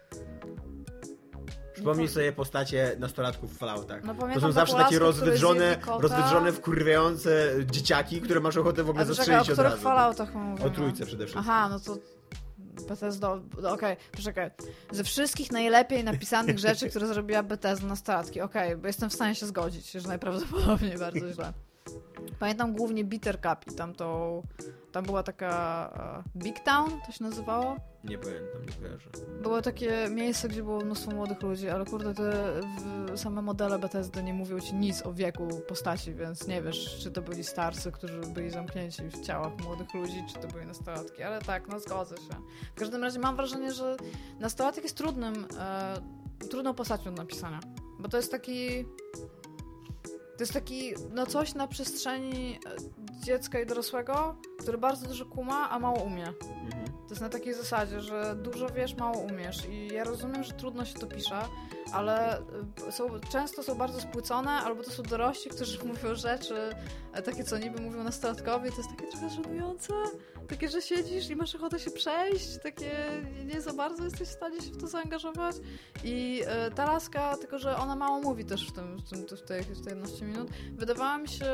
Przypomnij 1.78 2.08
pa- 2.08 2.14
sobie 2.14 2.32
postacie 2.32 2.96
nastolatków 3.00 3.54
w 3.56 3.58
Falloutach. 3.58 4.04
No 4.04 4.16
To 4.34 4.42
są 4.42 4.52
zawsze 4.52 4.76
takie 4.76 5.00
rozwydrzone, 5.00 5.78
rozwydrzone, 6.00 6.52
wkurwiające 6.52 7.52
dzieciaki, 7.72 8.22
które 8.22 8.40
masz 8.40 8.58
ochotę 8.58 8.84
w 8.84 8.90
ogóle 8.90 9.04
A 9.04 9.08
zastrzelić 9.08 9.50
o 9.50 9.54
od 9.54 9.60
razu. 9.60 9.78
Falloutach 9.78 10.34
mówimy? 10.36 10.66
O 10.66 10.70
trójce 10.70 11.06
przede 11.06 11.26
wszystkim. 11.26 11.50
Aha, 11.50 11.70
no 11.70 11.80
to 11.80 11.98
Bethesda, 12.90 13.40
no 13.62 13.72
okej, 13.72 13.98
poczekaj. 14.12 14.52
Ze 14.92 15.04
wszystkich 15.04 15.52
najlepiej 15.52 16.04
napisanych 16.04 16.60
rzeczy, 16.60 16.90
które 16.90 17.08
zrobiła 17.08 17.44
Bethesda 17.44 17.88
na 17.88 17.96
statki, 17.96 18.42
okej, 18.42 18.78
bo 18.78 18.88
jestem 18.88 19.10
w 19.10 19.14
stanie 19.14 19.36
się 19.36 19.46
zgodzić, 19.46 19.92
że 19.92 20.08
najprawdopodobniej 20.08 20.98
bardzo 20.98 21.34
źle. 21.34 21.54
Pamiętam 22.40 22.74
głównie 22.74 23.04
Bitter 23.04 23.42
Cup 23.42 23.74
i 23.74 23.76
tam 23.76 23.94
to, 23.94 24.42
tam 24.92 25.06
była 25.06 25.24
taka 25.24 26.24
e, 26.36 26.40
Big 26.40 26.60
Town, 26.60 26.92
to 27.06 27.12
się 27.12 27.24
nazywało. 27.24 27.76
Nie 28.04 28.18
pamiętam, 28.18 28.62
nie 28.66 28.74
kojarzę. 28.74 29.10
Było 29.42 29.62
takie 29.62 30.08
miejsce, 30.10 30.48
gdzie 30.48 30.64
było 30.64 30.80
mnóstwo 30.80 31.12
młodych 31.12 31.42
ludzi, 31.42 31.70
ale 31.70 31.86
kurde, 31.86 32.14
te 32.14 33.18
same 33.18 33.42
modele 33.42 33.80
Bethesdy 33.80 34.24
nie 34.24 34.34
mówią 34.34 34.60
ci 34.60 34.76
nic 34.76 35.06
o 35.06 35.14
wieku 35.14 35.48
postaci, 35.68 36.14
więc 36.14 36.48
nie 36.48 36.62
wiesz, 36.62 37.00
czy 37.04 37.12
to 37.12 37.22
byli 37.22 37.44
starcy, 37.44 37.92
którzy 37.92 38.22
byli 38.22 38.50
zamknięci 38.50 39.04
w 39.04 39.22
ciałach 39.22 39.58
młodych 39.64 39.94
ludzi, 39.94 40.24
czy 40.34 40.40
to 40.40 40.48
byli 40.48 40.66
nastolatki, 40.66 41.24
ale 41.24 41.42
tak, 41.42 41.68
no 41.68 41.80
zgodzę 41.80 42.18
się. 42.18 42.42
W 42.76 42.80
każdym 42.80 43.04
razie 43.04 43.20
mam 43.20 43.36
wrażenie, 43.36 43.74
że 43.74 43.98
nastolatek 44.40 44.84
jest 44.84 44.98
trudnym, 44.98 45.48
e, 45.60 46.02
trudną 46.50 46.74
postacią 46.74 47.04
do 47.16 47.22
napisania, 47.22 47.60
bo 48.00 48.10
to 48.10 48.18
jest 48.18 48.32
taki... 48.32 48.86
To 50.38 50.44
jest 50.44 50.54
taki, 50.54 50.94
no 51.14 51.26
coś 51.26 51.54
na 51.54 51.68
przestrzeni 51.68 52.60
e, 52.66 52.76
dziecka 53.26 53.60
i 53.60 53.66
dorosłego, 53.66 54.36
który 54.60 54.78
bardzo 54.78 55.08
dużo 55.08 55.26
kuma, 55.26 55.70
a 55.70 55.80
mało 55.80 56.00
umie. 56.00 56.28
Mhm. 56.28 56.88
To 57.08 57.10
jest 57.10 57.22
na 57.22 57.30
takiej 57.30 57.54
zasadzie, 57.54 58.02
że 58.02 58.36
dużo 58.36 58.70
wiesz, 58.70 58.96
mało 58.96 59.18
umiesz. 59.18 59.66
I 59.70 59.88
ja 59.88 60.04
rozumiem, 60.04 60.44
że 60.44 60.54
trudno 60.54 60.86
się 60.86 60.94
to 60.94 61.08
pisze, 61.08 61.42
ale 61.94 62.40
y, 62.88 62.92
są, 62.92 63.10
często 63.32 63.64
są 63.64 63.76
bardzo 63.76 64.02
spłycone, 64.02 64.52
albo 64.52 64.84
to 64.84 64.92
są 64.92 65.04
dorośli, 65.04 65.52
którzy 65.52 65.84
mówią 65.86 66.16
rzeczy 66.16 66.56
e, 67.14 67.22
takie, 67.22 67.44
co 67.44 67.58
niby 67.58 67.82
mówią 67.82 68.04
nastolatkowie, 68.04 68.72
to 68.72 68.78
jest 68.78 68.90
takie 68.90 69.08
trochę 69.08 69.30
żenujące. 69.30 69.94
Takie, 70.48 70.70
że 70.70 70.82
siedzisz 70.82 71.30
i 71.30 71.36
masz 71.36 71.56
ochotę 71.56 71.80
się 71.80 71.92
przejść, 71.92 72.58
takie 72.64 72.92
nie 73.46 73.62
za 73.62 73.74
bardzo 73.74 74.04
jesteś 74.04 74.28
w 74.28 74.32
stanie 74.32 74.62
się 74.62 74.72
w 74.72 74.78
to 74.78 74.88
zaangażować. 74.88 75.56
I 76.04 76.42
e, 76.48 76.72
ta 76.72 76.86
laska, 76.86 77.38
tylko 77.38 77.60
że 77.60 77.78
ona 77.78 77.96
mało 77.96 78.22
mówi 78.22 78.46
też 78.46 78.68
w, 78.68 78.72
tym, 78.72 78.98
w, 78.98 79.10
tym, 79.10 79.38
w, 79.38 79.42
tej, 79.42 79.64
w 79.64 79.82
tej 79.82 79.90
11 79.90 80.26
minut, 80.26 80.50
wydawała 80.72 81.18
mi 81.18 81.28
się 81.28 81.46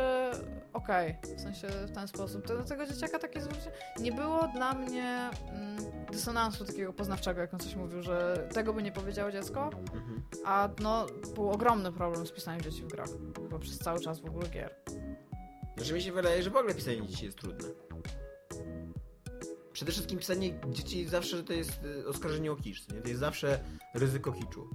okej, 0.73 1.15
w 1.37 1.41
sensie 1.41 1.67
w 1.67 1.91
ten 1.91 2.07
sposób. 2.07 2.47
To 2.47 2.57
do 2.57 2.63
tego 2.63 2.85
dzieciaka 2.93 3.19
takie 3.19 3.41
zwrócie 3.41 3.71
nie 3.99 4.11
było 4.11 4.47
dla 4.47 4.73
mnie 4.73 5.29
mm, 5.49 5.77
dysonansu 6.11 6.65
takiego 6.65 6.93
poznawczego, 6.93 7.41
jak 7.41 7.53
on 7.53 7.59
coś 7.59 7.75
mówił, 7.75 8.01
że 8.03 8.47
tego 8.53 8.73
by 8.73 8.83
nie 8.83 8.91
powiedziało 8.91 9.31
dziecko, 9.31 9.69
Mhm. 9.93 10.21
a 10.45 10.69
no 10.81 11.05
był 11.35 11.49
ogromny 11.51 11.91
problem 11.91 12.27
z 12.27 12.31
pisaniem 12.31 12.61
dzieci 12.61 12.83
w 12.83 12.87
grach, 12.87 13.09
bo 13.49 13.59
przez 13.59 13.77
cały 13.77 13.99
czas 13.99 14.19
w 14.19 14.25
ogóle 14.25 14.47
gier. 14.49 14.75
Znaczy 15.77 15.93
mi 15.93 16.01
się 16.01 16.11
wydaje, 16.11 16.43
że 16.43 16.49
w 16.49 16.55
ogóle 16.57 16.73
pisanie 16.75 17.07
dzieci 17.07 17.25
jest 17.25 17.37
trudne. 17.37 17.69
Przede 19.73 19.91
wszystkim 19.91 20.19
pisanie 20.19 20.59
dzieci 20.69 21.07
zawsze 21.07 21.43
to 21.43 21.53
jest 21.53 21.83
y, 21.83 22.07
oskarżenie 22.07 22.51
o 22.51 22.55
kicz, 22.55 22.87
nie? 22.93 23.01
To 23.01 23.07
jest 23.07 23.19
zawsze 23.19 23.59
ryzyko 23.93 24.31
kiczu. 24.31 24.69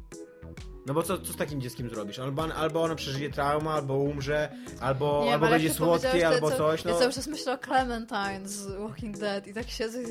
No 0.86 0.94
bo 0.94 1.03
co, 1.03 1.18
co 1.18 1.32
z 1.32 1.36
takim 1.36 1.61
dzieckiem 1.61 1.90
zrobisz? 1.90 2.18
Albo, 2.18 2.55
albo 2.55 2.82
ono 2.82 2.96
przeżyje 2.96 3.30
trauma, 3.30 3.72
albo 3.72 3.94
umrze, 3.94 4.49
albo, 4.80 5.22
Nie, 5.24 5.34
albo 5.34 5.49
będzie 5.49 5.74
słodkie, 5.74 6.28
albo 6.28 6.51
coś. 6.51 6.84
No. 6.84 6.90
Ja 6.90 6.99
cały 6.99 7.12
czas 7.12 7.26
myślę 7.26 7.53
o 7.53 7.59
Clementine 7.59 8.49
z 8.49 8.66
Walking 8.66 9.18
Dead 9.18 9.46
i 9.46 9.55
tak 9.55 9.68
siedzę 9.68 10.03
i 10.03 10.07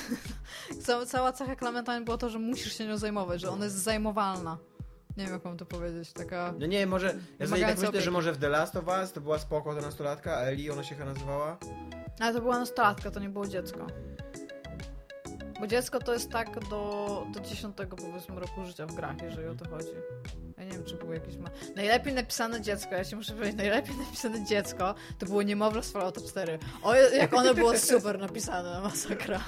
cała, 0.86 1.06
cała 1.06 1.32
cecha 1.32 1.56
Clementine 1.56 2.00
było 2.00 2.18
to, 2.18 2.28
że 2.28 2.38
musisz 2.38 2.78
się 2.78 2.86
nią 2.86 2.98
zajmować, 2.98 3.40
że 3.40 3.50
ona 3.50 3.64
jest 3.64 3.76
zajmowalna. 3.76 4.58
Nie 5.16 5.24
wiem, 5.24 5.32
jak 5.32 5.44
mam 5.44 5.56
to 5.56 5.66
powiedzieć, 5.66 6.12
taka... 6.12 6.54
No 6.58 6.66
nie, 6.66 6.86
może. 6.86 7.14
Ja 7.38 7.46
sobie 7.46 7.60
tak 7.60 7.78
myślę, 7.78 8.00
że 8.00 8.10
może 8.10 8.32
w 8.32 8.38
The 8.38 8.48
Last 8.48 8.76
of 8.76 8.84
Us 8.86 9.12
to 9.12 9.20
była 9.20 9.38
spoko 9.38 9.74
ta 9.74 9.80
nastolatka, 9.80 10.40
Ellie 10.40 10.72
ona 10.72 10.84
się 10.84 10.94
chyba 10.94 11.12
nazywała. 11.12 11.58
Ale 12.20 12.34
to 12.34 12.40
była 12.40 12.58
nastolatka, 12.58 13.10
to 13.10 13.20
nie 13.20 13.28
było 13.28 13.46
dziecko. 13.46 13.86
Bo 15.62 15.66
dziecko 15.66 15.98
to 15.98 16.12
jest 16.12 16.30
tak 16.30 16.68
do, 16.68 17.26
do 17.34 17.40
10 17.40 17.76
powiedzmy 17.76 18.40
roku 18.40 18.64
życia 18.64 18.86
w 18.86 18.94
grach, 18.94 19.22
jeżeli 19.22 19.48
o 19.48 19.54
to 19.54 19.68
chodzi. 19.70 19.88
Ja 20.58 20.64
nie 20.64 20.70
wiem, 20.70 20.84
czy 20.84 20.94
było 20.94 21.14
jakieś... 21.14 21.36
Ma... 21.36 21.50
Najlepiej 21.76 22.12
napisane 22.12 22.60
dziecko, 22.60 22.94
ja 22.94 23.04
ci 23.04 23.16
muszę 23.16 23.32
powiedzieć, 23.32 23.56
najlepiej 23.56 23.96
napisane 23.96 24.44
dziecko 24.44 24.94
to 25.18 25.26
było 25.26 25.42
niemowlę 25.42 25.82
z 25.82 25.92
Fallouta 25.92 26.20
4. 26.20 26.58
O, 26.82 26.94
jak 26.94 27.34
ono 27.34 27.54
było 27.54 27.78
super 27.78 28.18
napisane, 28.18 28.80
masakra. 28.80 29.40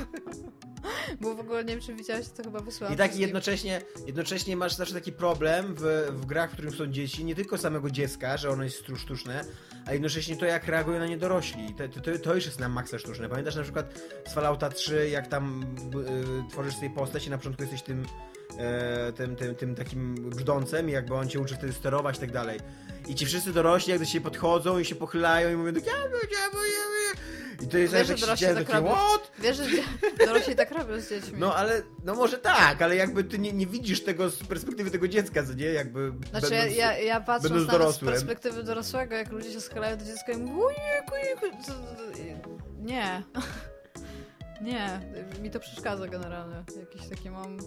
Bo 1.20 1.34
w 1.34 1.40
ogóle 1.40 1.64
nie 1.64 1.72
wiem, 1.72 1.80
czy 1.80 1.94
widziałeś, 1.94 2.28
to 2.28 2.42
chyba 2.42 2.60
wysłałam 2.60 2.94
I 2.94 2.98
tak 2.98 3.16
jednocześnie, 3.16 3.82
jednocześnie 4.06 4.56
masz 4.56 4.74
zawsze 4.74 4.94
taki 4.94 5.12
problem 5.12 5.74
w, 5.78 6.06
w 6.10 6.26
grach, 6.26 6.50
w 6.50 6.52
których 6.52 6.74
są 6.74 6.86
dzieci, 6.86 7.24
nie 7.24 7.34
tylko 7.34 7.58
samego 7.58 7.90
dziecka, 7.90 8.36
że 8.36 8.50
ono 8.50 8.64
jest 8.64 8.84
sztuczne, 8.96 9.44
a 9.86 9.92
jednocześnie 9.92 10.36
to, 10.36 10.46
jak 10.46 10.68
reagują 10.68 10.98
na 10.98 11.06
nie 11.06 11.18
dorośli. 11.18 11.74
To, 11.74 12.00
to, 12.00 12.18
to 12.18 12.34
już 12.34 12.46
jest 12.46 12.60
na 12.60 12.68
maksa 12.68 12.98
sztuczne. 12.98 13.28
Pamiętasz 13.28 13.56
na 13.56 13.62
przykład 13.62 13.94
z 14.28 14.34
Fallouta 14.34 14.70
3, 14.70 15.08
jak 15.08 15.26
tam 15.28 15.62
y, 16.46 16.50
tworzysz 16.50 16.74
sobie 16.74 16.90
postać 16.90 17.26
i 17.26 17.30
na 17.30 17.38
początku 17.38 17.62
jesteś 17.62 17.82
tym, 17.82 18.06
tym, 19.16 19.36
tym, 19.36 19.54
tym 19.54 19.74
takim 19.74 20.14
brzdącem 20.14 20.88
i 20.88 20.92
jakby 20.92 21.14
on 21.14 21.28
cię 21.28 21.40
uczy 21.40 21.54
wtedy 21.54 21.72
sterować 21.72 22.16
i 22.16 22.20
tak 22.20 22.32
dalej. 22.32 22.60
I 23.08 23.14
ci 23.14 23.26
wszyscy 23.26 23.52
dorośli, 23.52 23.90
jak 23.90 24.00
do 24.00 24.06
siebie 24.06 24.24
podchodzą 24.24 24.78
i 24.78 24.84
się 24.84 24.94
pochylają 24.94 25.50
i 25.50 25.56
mówią 25.56 25.72
tak. 25.72 25.84
I 27.62 27.68
to 27.68 27.78
jest 27.78 27.94
Wiesz, 27.94 28.08
jak 28.08 28.18
że 28.18 28.26
dorośli 28.26 28.46
tak 28.46 28.68
robią. 28.68 28.92
what? 28.94 29.32
Wiesz, 29.38 29.56
że 29.56 29.64
dorośli 30.26 30.56
tak 30.56 30.70
robią 30.70 31.00
z 31.00 31.08
dziećmi. 31.10 31.38
No 31.38 31.54
ale, 31.54 31.82
no 32.04 32.14
może 32.14 32.38
tak, 32.38 32.82
ale 32.82 32.96
jakby 32.96 33.24
ty 33.24 33.38
nie, 33.38 33.52
nie 33.52 33.66
widzisz 33.66 34.04
tego 34.04 34.30
z 34.30 34.38
perspektywy 34.38 34.90
tego 34.90 35.08
dziecka, 35.08 35.44
co 35.44 35.54
nie? 35.54 35.64
Jakby 35.66 36.12
Znaczy, 36.30 36.50
będąc, 36.50 36.76
ja, 36.76 36.98
ja 36.98 37.20
patrząc 37.20 37.54
będąc 37.54 37.72
na 37.72 37.78
to 37.78 37.92
z 37.92 37.98
perspektywy 37.98 38.62
dorosłego, 38.62 39.14
jak 39.14 39.32
ludzie 39.32 39.52
się 39.52 39.60
schylają 39.60 39.96
do 39.96 40.04
dziecka 40.04 40.32
i 40.32 40.36
mówią 40.36 40.66
ojejku, 40.66 41.46
nie. 42.78 43.22
nie, 44.62 45.00
mi 45.42 45.50
to 45.50 45.60
przeszkadza 45.60 46.08
generalnie. 46.08 46.64
Jakiś 46.80 47.08
taki 47.08 47.30
mam... 47.30 47.58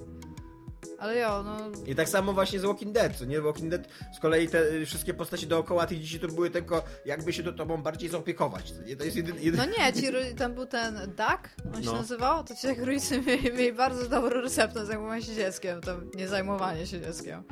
Ale 0.99 1.17
jo, 1.17 1.43
no... 1.43 1.57
I 1.85 1.95
tak 1.95 2.09
samo 2.09 2.33
właśnie 2.33 2.59
z 2.59 2.63
Walking 2.63 2.91
Dead, 2.91 3.15
co 3.15 3.25
nie? 3.25 3.41
Walking 3.41 3.69
Dead 3.71 3.87
z 4.17 4.19
kolei 4.19 4.47
te 4.47 4.61
y, 4.71 4.85
wszystkie 4.85 5.13
postacie 5.13 5.47
dookoła 5.47 5.87
tych 5.87 5.99
dzieci 6.01 6.19
to 6.19 6.27
były 6.27 6.49
tylko 6.49 6.83
jakby 7.05 7.33
się 7.33 7.43
do 7.43 7.53
tobą 7.53 7.77
bardziej 7.83 8.09
zaopiekować, 8.09 8.73
nie? 8.85 8.95
To 8.95 9.03
jest 9.03 9.17
jedyny... 9.17 9.41
jedyny... 9.41 9.67
No 9.67 9.73
nie, 9.77 9.93
ci, 9.93 10.35
tam 10.37 10.53
był 10.53 10.65
ten 10.65 10.95
Duck, 10.95 11.49
on 11.75 11.83
się 11.83 11.89
No. 11.89 11.93
nazywał, 11.93 12.43
to 12.43 12.55
ci 12.55 12.67
jak 12.67 12.79
rodzice 12.79 13.21
mieli, 13.21 13.43
mieli 13.53 13.73
bardzo 13.73 14.09
dobrą 14.09 14.41
receptę 14.41 14.85
zajmowanie 14.85 15.21
się 15.21 15.35
dzieckiem, 15.35 15.81
to 15.81 15.91
nie 16.15 16.27
zajmowanie 16.27 16.87
się 16.87 17.01
dzieckiem. 17.01 17.43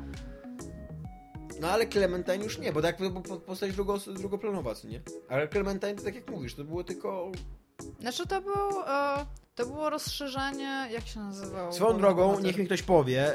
No 1.60 1.68
ale 1.68 1.86
Clementine 1.86 2.44
już 2.44 2.58
nie, 2.58 2.72
bo 2.72 2.82
tak 2.82 2.96
postać 3.46 3.72
drugo, 3.72 3.98
drugoplanowa, 3.98 4.74
co 4.74 4.88
nie? 4.88 5.00
Ale 5.28 5.48
Clementine, 5.48 5.94
to 5.94 6.02
tak 6.02 6.14
jak 6.14 6.30
mówisz, 6.30 6.54
to 6.54 6.64
było 6.64 6.84
tylko... 6.84 7.32
Znaczy 8.00 8.26
to 8.26 8.40
był... 8.42 8.80
E, 8.86 9.26
To 9.56 9.66
było 9.66 9.90
rozszerzenie, 9.90 10.88
jak 10.92 11.06
się 11.06 11.20
nazywało? 11.20 11.72
Swoją 11.72 11.98
drogą, 11.98 12.40
niech 12.40 12.58
mi 12.58 12.66
ktoś 12.66 12.82
powie 12.82 13.32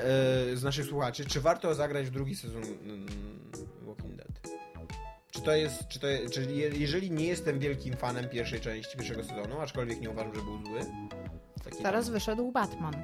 yy, 0.48 0.58
z 0.58 0.64
naszych 0.64 0.86
słuchaczy, 0.86 1.26
czy 1.26 1.42
warto 1.42 1.76
zagrać 1.76 2.08
w 2.08 2.10
drugi 2.10 2.36
sezon 2.36 2.64
mm, 2.64 3.06
Walking 3.82 4.16
Dead? 4.16 4.28
Czy 5.32 5.42
to 5.42 5.56
jest, 5.56 5.88
czy 5.88 6.00
to 6.00 6.08
jest, 6.08 6.34
czy 6.34 6.42
je, 6.42 6.70
jeżeli 6.70 7.12
nie 7.12 7.26
jestem 7.26 7.60
wielkim 7.60 7.98
fanem 7.98 8.30
pierwszej 8.30 8.60
części, 8.62 8.98
pierwszego 8.98 9.24
sezonu, 9.24 9.60
aczkolwiek 9.62 10.02
nie 10.02 10.10
uważam, 10.10 10.36
że 10.36 10.42
był 10.42 10.66
zły. 10.66 10.80
Teraz 11.84 12.06
tam- 12.06 12.14
wyszedł 12.14 12.52
Batman. 12.52 13.04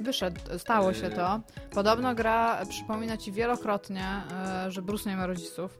Wyszedł, 0.00 0.40
stało 0.58 0.94
się 0.94 1.10
to. 1.10 1.40
Podobno 1.70 2.14
gra 2.14 2.66
przypomina 2.68 3.16
ci 3.16 3.32
wielokrotnie, 3.32 4.06
e, 4.66 4.70
że 4.72 4.82
Bruce 4.82 5.10
nie 5.10 5.16
ma 5.16 5.26
rodziców. 5.26 5.78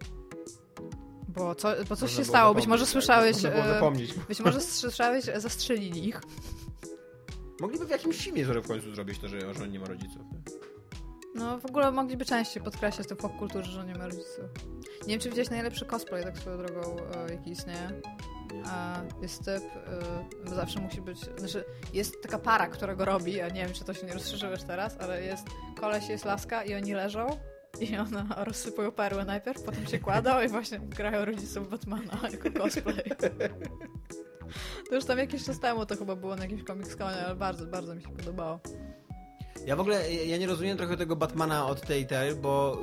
Bo, 1.37 1.55
co, 1.55 1.68
bo 1.89 1.97
coś 1.97 2.16
się 2.16 2.24
stało, 2.24 2.55
być 2.55 2.66
może 2.66 2.87
słyszałeś. 2.87 3.43
Tak, 3.43 3.53
e. 3.55 3.80
Być 4.28 4.41
może 4.41 4.61
słyszałeś, 4.61 5.24
zastrzelili 5.37 6.09
ich. 6.09 6.20
Mogliby 7.61 7.87
w 7.87 7.91
jakimś 7.91 8.16
filmie 8.16 8.45
w 8.45 8.68
końcu 8.68 8.95
zrobić 8.95 9.18
to, 9.18 9.28
że, 9.28 9.55
że 9.55 9.64
on 9.64 9.70
nie 9.70 9.80
ma 9.80 9.87
rodziców. 9.87 10.22
No 11.34 11.59
w 11.59 11.66
ogóle 11.66 11.91
mogliby 11.93 12.24
częściej 12.24 12.62
podkreślać 12.62 13.09
to 13.09 13.14
w 13.14 13.18
popkulturze, 13.18 13.70
że 13.72 13.84
nie 13.84 13.95
ma 13.95 14.05
rodziców. 14.05 14.45
Nie 15.03 15.09
wiem, 15.09 15.20
czy 15.20 15.28
widziałeś 15.28 15.51
najlepszy 15.51 15.87
cosplay, 15.87 16.24
tak 16.24 16.39
swoją 16.39 16.59
drogą, 16.59 16.97
e, 17.14 17.32
jaki 17.32 17.51
istnieje. 17.51 18.01
A 18.66 19.03
jest 19.22 19.45
typ, 19.45 19.62
y, 20.47 20.55
zawsze 20.55 20.80
musi 20.80 21.01
być, 21.01 21.20
znaczy 21.37 21.64
jest 21.93 22.22
taka 22.22 22.39
para, 22.39 22.66
która 22.66 22.95
go 22.95 23.05
robi, 23.05 23.32
ja 23.32 23.49
nie 23.49 23.64
wiem, 23.64 23.72
czy 23.72 23.84
to 23.84 23.95
się 23.95 24.07
nie 24.07 24.12
rozszerzyłeś 24.14 24.62
teraz, 24.62 24.97
ale 25.01 25.22
jest 25.22 25.47
koleś, 25.80 26.09
jest 26.09 26.24
laska 26.24 26.64
i 26.64 26.74
oni 26.74 26.95
leżą 26.95 27.26
i 27.81 27.97
ona 27.97 28.27
rozsypują 28.45 28.93
perły 28.93 29.24
najpierw, 29.24 29.62
potem 29.62 29.87
się 29.87 29.99
kładą 29.99 30.43
i 30.43 30.49
właśnie 30.49 30.79
grają 30.79 31.24
rodziców 31.24 31.70
Batmana 31.70 32.20
jako 32.33 32.61
cosplay. 32.61 33.11
To 34.89 34.95
już 34.95 35.05
tam 35.05 35.18
jakiś 35.18 35.45
czas 35.45 35.61
temu 35.61 35.87
to 35.87 35.97
chyba 35.97 36.16
było 36.16 36.37
na 36.37 36.43
jakimś 36.43 36.62
Comic-Conie, 36.62 37.24
ale 37.27 37.37
bardzo, 37.37 37.66
bardzo 37.66 37.95
mi 37.95 38.03
się 38.03 38.09
podobało. 38.09 38.61
Ja 39.66 39.77
w 39.77 39.81
ogóle, 39.81 40.12
ja 40.12 40.37
nie 40.37 40.47
rozumiem 40.47 40.77
trochę 40.77 40.97
tego 40.97 41.16
Batmana 41.16 41.66
od 41.66 41.81
tej 41.81 42.07
tej, 42.07 42.35
bo 42.35 42.81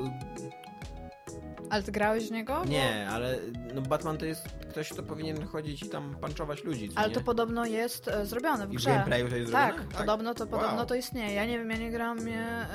Ale 1.70 1.84
ty 1.84 1.92
grałeś 1.92 2.28
w 2.28 2.32
niego? 2.32 2.66
nie, 2.66 3.10
ale 3.10 3.40
no 3.74 3.82
Batman 3.82 4.18
to 4.18 4.26
jest 4.26 4.48
ktoś, 4.70 4.90
kto 4.90 5.04
powinien 5.04 5.46
chodzić 5.48 5.84
i 5.84 5.90
tam 5.90 6.16
panczować 6.22 6.64
ludzi, 6.64 6.90
Ale 6.96 7.08
nie? 7.10 7.14
to 7.16 7.22
podobno 7.22 7.66
jest 7.66 8.08
e, 8.08 8.26
zrobione 8.26 8.68
w 8.68 8.74
I 8.74 8.76
grze. 8.76 8.90
gameplayu 8.90 9.30
to 9.30 9.36
jest 9.36 9.52
Tak, 9.52 9.74
zrobione? 9.76 9.98
podobno 9.98 10.34
to, 10.34 10.48
podobno 10.48 10.78
Wow. 10.78 10.86
to 10.86 10.96
istnieje. 10.96 11.34
Ja 11.34 11.46
nie 11.46 11.58
wiem, 11.60 11.70
ja 11.70 11.78
nie 11.78 11.92
gram, 11.92 12.20
mnie, 12.20 12.68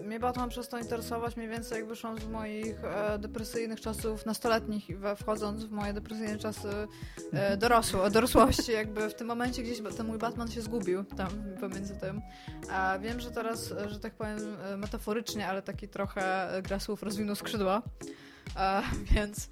y, 0.00 0.02
mnie 0.04 0.20
Batman 0.20 0.48
przestał 0.48 0.80
interesować 0.80 1.36
mniej 1.36 1.48
więcej 1.48 1.78
jak 1.78 1.88
wyszłam 1.88 2.18
z 2.18 2.26
moich 2.26 2.84
e, 2.84 3.18
depresyjnych 3.18 3.80
czasów 3.80 4.26
nastoletnich, 4.26 4.90
i 4.90 4.96
wchodząc 5.16 5.64
w 5.64 5.70
moje 5.70 5.92
depresyjne 5.92 6.38
czasy 6.38 6.68
e, 7.32 7.56
dorosłe, 7.64 8.10
dorosłości, 8.10 8.72
jakby 8.72 9.08
w 9.10 9.14
tym 9.14 9.26
momencie 9.26 9.62
gdzieś 9.62 9.78
ten 9.96 10.06
mój 10.06 10.18
Batman 10.18 10.50
się 10.50 10.62
zgubił 10.62 11.04
tam 11.04 11.28
pomiędzy 11.60 11.96
tym. 12.00 12.20
A 12.72 12.98
wiem, 12.98 13.20
że 13.20 13.30
teraz, 13.30 13.72
e, 13.72 13.88
że 13.90 14.00
tak 14.00 14.14
powiem 14.14 14.38
e, 14.72 14.76
metaforycznie, 14.76 15.46
ale 15.48 15.62
taki 15.62 15.88
trochę 15.88 16.50
e, 16.56 16.62
gra 16.62 16.80
słów 16.80 17.02
rozwinął 17.02 17.34
skrzydła, 17.36 17.82
e, 18.56 18.82
więc 19.14 19.48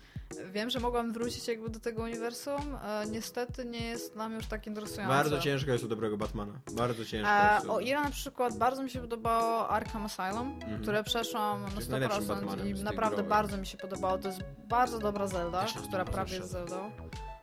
Wiem, 0.53 0.71
że 0.71 0.81
mogłam 0.81 1.13
wrócić 1.13 1.49
jakby 1.49 1.71
do 1.71 1.81
tego 1.81 2.03
uniwersum. 2.03 2.77
E, 2.85 3.07
niestety 3.11 3.65
nie 3.65 3.87
jest 3.87 4.17
nam 4.17 4.33
już 4.35 4.47
tak 4.47 4.67
interesujące. 4.67 5.09
Bardzo 5.15 5.39
ciężko 5.39 5.71
jest 5.71 5.85
u 5.85 5.89
dobrego 5.89 6.17
Batmana. 6.17 6.53
Bardzo 6.73 7.05
ciężko 7.05 7.29
A, 7.31 7.55
jest. 7.55 7.67
o 7.71 7.81
ile 7.81 8.03
na 8.03 8.11
przykład 8.11 8.59
bardzo 8.59 8.83
mi 8.83 8.91
się 8.91 9.01
podobało 9.01 9.69
Arkham 9.69 10.05
Asylum, 10.05 10.49
Mhm. 10.63 10.83
które 10.83 11.05
przeszłam 11.05 11.63
na 11.63 11.69
najlepszym 11.91 12.25
100% 12.25 12.27
Batmanem 12.29 12.77
z 12.77 12.81
i 12.81 12.85
naprawdę 12.85 13.23
bardzo 13.23 13.57
mi 13.57 13.67
się 13.67 13.79
podobało. 13.79 14.19
To 14.19 14.29
jest 14.29 14.41
bardzo 14.69 14.99
dobra 14.99 15.27
Zelda, 15.27 15.65
która 15.89 16.05
100% 16.05 16.11
prawie 16.11 16.37
jest. 16.37 16.51
Zeldą. 16.51 16.91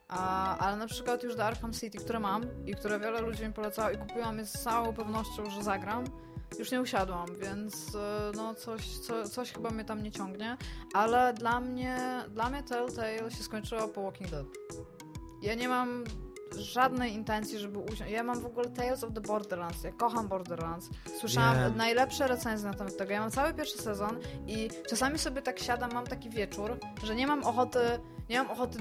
A, 0.08 0.58
ale 0.58 0.78
na 0.78 0.88
przykład 0.88 1.24
już 1.24 1.36
do 1.36 1.46
Arkham 1.46 1.74
City, 1.74 1.98
które 1.98 2.20
mam 2.20 2.66
i 2.66 2.76
które 2.76 3.00
wiele 3.00 3.22
ludzi 3.22 3.44
mi 3.44 3.54
polecało 3.54 3.90
i 3.90 3.98
kupiłam 3.98 4.38
je 4.38 4.46
z 4.46 4.52
całą 4.52 4.94
pewnością, 4.94 5.50
że 5.50 5.64
zagram, 5.64 6.04
już 6.60 6.72
nie 6.72 6.82
usiadłam, 6.82 7.28
więc 7.36 7.96
e, 7.96 8.32
no 8.36 8.56
coś, 8.56 8.98
co, 8.98 9.30
coś 9.30 9.52
chyba 9.52 9.70
mnie 9.70 9.86
tam 9.86 10.04
nie 10.04 10.12
ciągnie, 10.12 10.58
ale 10.94 11.34
dla 11.34 11.60
mnie, 11.60 12.24
dla 12.30 12.50
mnie 12.50 12.64
Telltale 12.64 13.32
się 13.32 13.44
skończyło 13.44 13.88
po 13.88 14.04
Walking 14.04 14.30
Dead. 14.30 14.46
Ja 15.42 15.56
nie 15.56 15.70
mam 15.70 16.04
żadnej 16.58 17.14
intencji, 17.14 17.60
żeby 17.60 17.80
usiąść. 17.80 18.12
Ja 18.12 18.24
mam 18.24 18.40
w 18.40 18.46
ogóle 18.46 18.70
Tales 18.70 19.04
of 19.04 19.14
the 19.14 19.22
Borderlands. 19.22 19.84
Ja 19.84 19.92
kocham 19.92 20.28
Borderlands. 20.28 20.90
Słyszałam 21.20 21.56
Wiem. 21.58 21.78
najlepsze 21.78 22.28
recenzje 22.28 22.68
na 22.68 22.74
temat 22.74 22.98
tego. 22.98 23.12
Ja 23.12 23.20
mam 23.20 23.32
cały 23.32 23.54
pierwszy 23.54 23.78
sezon 23.78 24.20
i 24.48 24.70
czasami 24.90 25.20
sobie 25.20 25.42
tak 25.42 25.60
siadam, 25.60 25.94
mam 25.94 26.08
taki 26.08 26.30
wieczór, 26.30 26.78
że 27.04 27.16
nie 27.16 27.28
mam 27.28 27.44
ochoty, 27.44 27.80
nie 28.30 28.38
mam 28.38 28.52
ochoty 28.52 28.80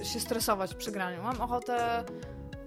e, 0.00 0.04
się 0.04 0.20
stresować 0.20 0.74
przy 0.74 0.92
graniu. 0.92 1.22
Mam 1.22 1.40
ochotę 1.40 2.04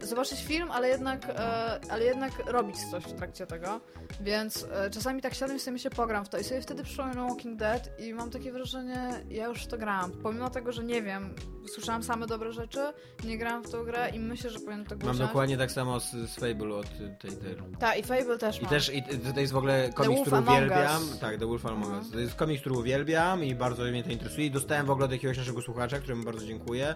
zobaczyć 0.03 0.43
film, 0.43 0.71
ale 0.71 0.89
jednak, 0.89 1.25
e, 1.29 1.79
ale 1.89 2.03
jednak 2.03 2.31
robić 2.45 2.75
coś 2.91 3.03
w 3.03 3.13
trakcie 3.13 3.47
tego. 3.47 3.81
Więc 4.21 4.67
e, 4.71 4.89
czasami 4.89 5.21
tak 5.21 5.33
siadam 5.33 5.57
i 5.57 5.59
sobie 5.59 5.79
się 5.79 5.89
pogram 5.89 6.25
w 6.25 6.29
to 6.29 6.37
i 6.37 6.43
sobie 6.43 6.61
wtedy 6.61 6.83
przypominam 6.83 7.27
Walking 7.29 7.59
Dead 7.59 7.89
i 7.99 8.13
mam 8.13 8.29
takie 8.29 8.51
wrażenie, 8.51 9.09
ja 9.29 9.45
już 9.47 9.65
to 9.67 9.77
grałam. 9.77 10.11
Pomimo 10.11 10.49
tego, 10.49 10.71
że 10.71 10.83
nie 10.83 11.01
wiem, 11.01 11.35
słyszałam 11.73 12.03
same 12.03 12.27
dobre 12.27 12.53
rzeczy, 12.53 12.79
nie 13.23 13.37
grałam 13.37 13.63
w 13.63 13.69
tą 13.71 13.83
grę 13.83 14.09
i 14.13 14.19
myślę, 14.19 14.49
że 14.49 14.59
powinien 14.59 14.85
to 14.85 14.95
Mam 15.05 15.17
dokładnie 15.17 15.57
tak 15.57 15.71
samo 15.71 15.99
z, 15.99 16.11
z 16.11 16.35
Fable 16.35 16.75
od 16.75 16.87
tej 17.21 17.31
tej. 17.31 17.55
Tak, 17.79 17.99
i 17.99 18.03
Fable 18.03 18.37
też 18.37 18.59
I 18.59 18.61
mam. 18.61 18.69
też 18.69 18.93
i 18.93 19.03
to 19.33 19.39
jest 19.39 19.53
w 19.53 19.57
ogóle 19.57 19.89
komiks, 19.93 20.21
który 20.21 20.37
Among 20.37 20.57
uwielbiam. 20.57 21.01
Us. 21.03 21.19
Tak, 21.19 21.37
The 21.39 21.45
Wolf 21.45 21.65
Among 21.65 21.83
Mhm. 21.85 22.03
Us. 22.03 22.11
To 22.11 22.19
jest 22.19 22.35
komiks, 22.35 22.61
który 22.61 22.75
uwielbiam 22.75 23.43
i 23.43 23.55
bardzo 23.55 23.83
mnie 23.83 24.03
to 24.03 24.09
interesuje. 24.09 24.47
I 24.47 24.51
dostałem 24.51 24.85
w 24.85 24.89
ogóle 24.89 25.05
od 25.05 25.11
jakiegoś 25.11 25.37
naszego 25.37 25.61
słuchacza, 25.61 25.99
któremu 25.99 26.23
bardzo 26.23 26.45
dziękuję. 26.45 26.95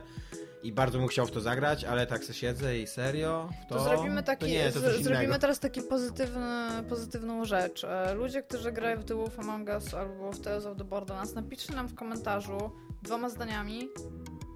I 0.64 0.72
bardzo 0.72 0.98
bym 1.00 1.08
chciał 1.08 1.26
w 1.26 1.32
to 1.32 1.42
zagrać, 1.42 1.84
ale 1.84 2.08
tak 2.08 2.24
se 2.24 2.34
siedzę 2.34 2.80
i 2.80 2.88
serio 2.88 3.50
to. 3.70 3.76
To 3.76 3.84
zrobimy 3.84 4.24
taki, 4.24 4.42
to 4.42 4.48
nie, 4.48 4.72
to 4.72 4.80
zrobimy 4.80 5.40
teraz 5.40 5.60
pozytywny, 5.90 6.84
pozytywną 6.90 7.46
rzecz. 7.46 7.84
E, 7.84 8.14
Ludzie, 8.14 8.44
którzy 8.44 8.72
grają 8.72 9.00
w 9.00 9.06
The 9.06 9.16
Wolf 9.16 9.40
Among 9.40 9.70
Us 9.70 9.94
albo 9.94 10.32
w 10.32 10.40
Tales 10.40 10.66
of 10.66 10.78
the 10.78 10.84
Borderlands, 10.84 11.34
napiszcie 11.34 11.74
nam 11.74 11.88
w 11.88 11.96
komentarzu 11.96 12.72
dwoma 13.04 13.30
zdaniami, 13.30 13.90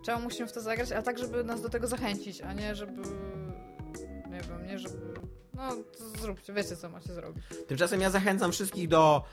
czemu 0.06 0.24
musimy 0.24 0.48
w 0.48 0.54
to 0.54 0.62
zagrać, 0.62 0.92
a 0.92 1.02
tak, 1.02 1.20
żeby 1.20 1.44
nas 1.44 1.62
do 1.62 1.70
tego 1.70 1.88
zachęcić, 1.88 2.42
a 2.42 2.54
nie 2.54 2.76
żeby... 2.76 3.02
Nie 4.30 4.42
wiem, 4.42 4.68
nie 4.68 4.80
żeby... 4.80 4.98
No, 5.54 5.76
to 5.76 6.22
zróbcie, 6.22 6.54
wiecie 6.54 6.76
co 6.76 6.90
macie 6.90 7.14
zrobić. 7.14 7.44
Tymczasem 7.68 8.02
ja 8.02 8.10
zachęcam 8.10 8.52
wszystkich 8.52 8.88
do 8.88 9.24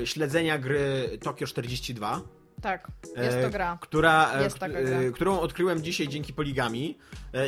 e, 0.00 0.06
śledzenia 0.06 0.58
gry 0.58 1.18
Tokio 1.22 1.46
42. 1.46 2.20
Tak, 2.62 2.88
jest 3.16 3.36
E, 3.36 3.42
to 3.42 3.50
gra. 3.50 3.78
Która, 3.80 4.32
e, 4.34 4.42
Jest 4.42 4.62
e, 4.62 4.68
gra. 4.68 4.80
którą 5.14 5.40
odkryłem 5.40 5.82
dzisiaj 5.82 6.08
dzięki 6.08 6.32
Poligami 6.32 6.98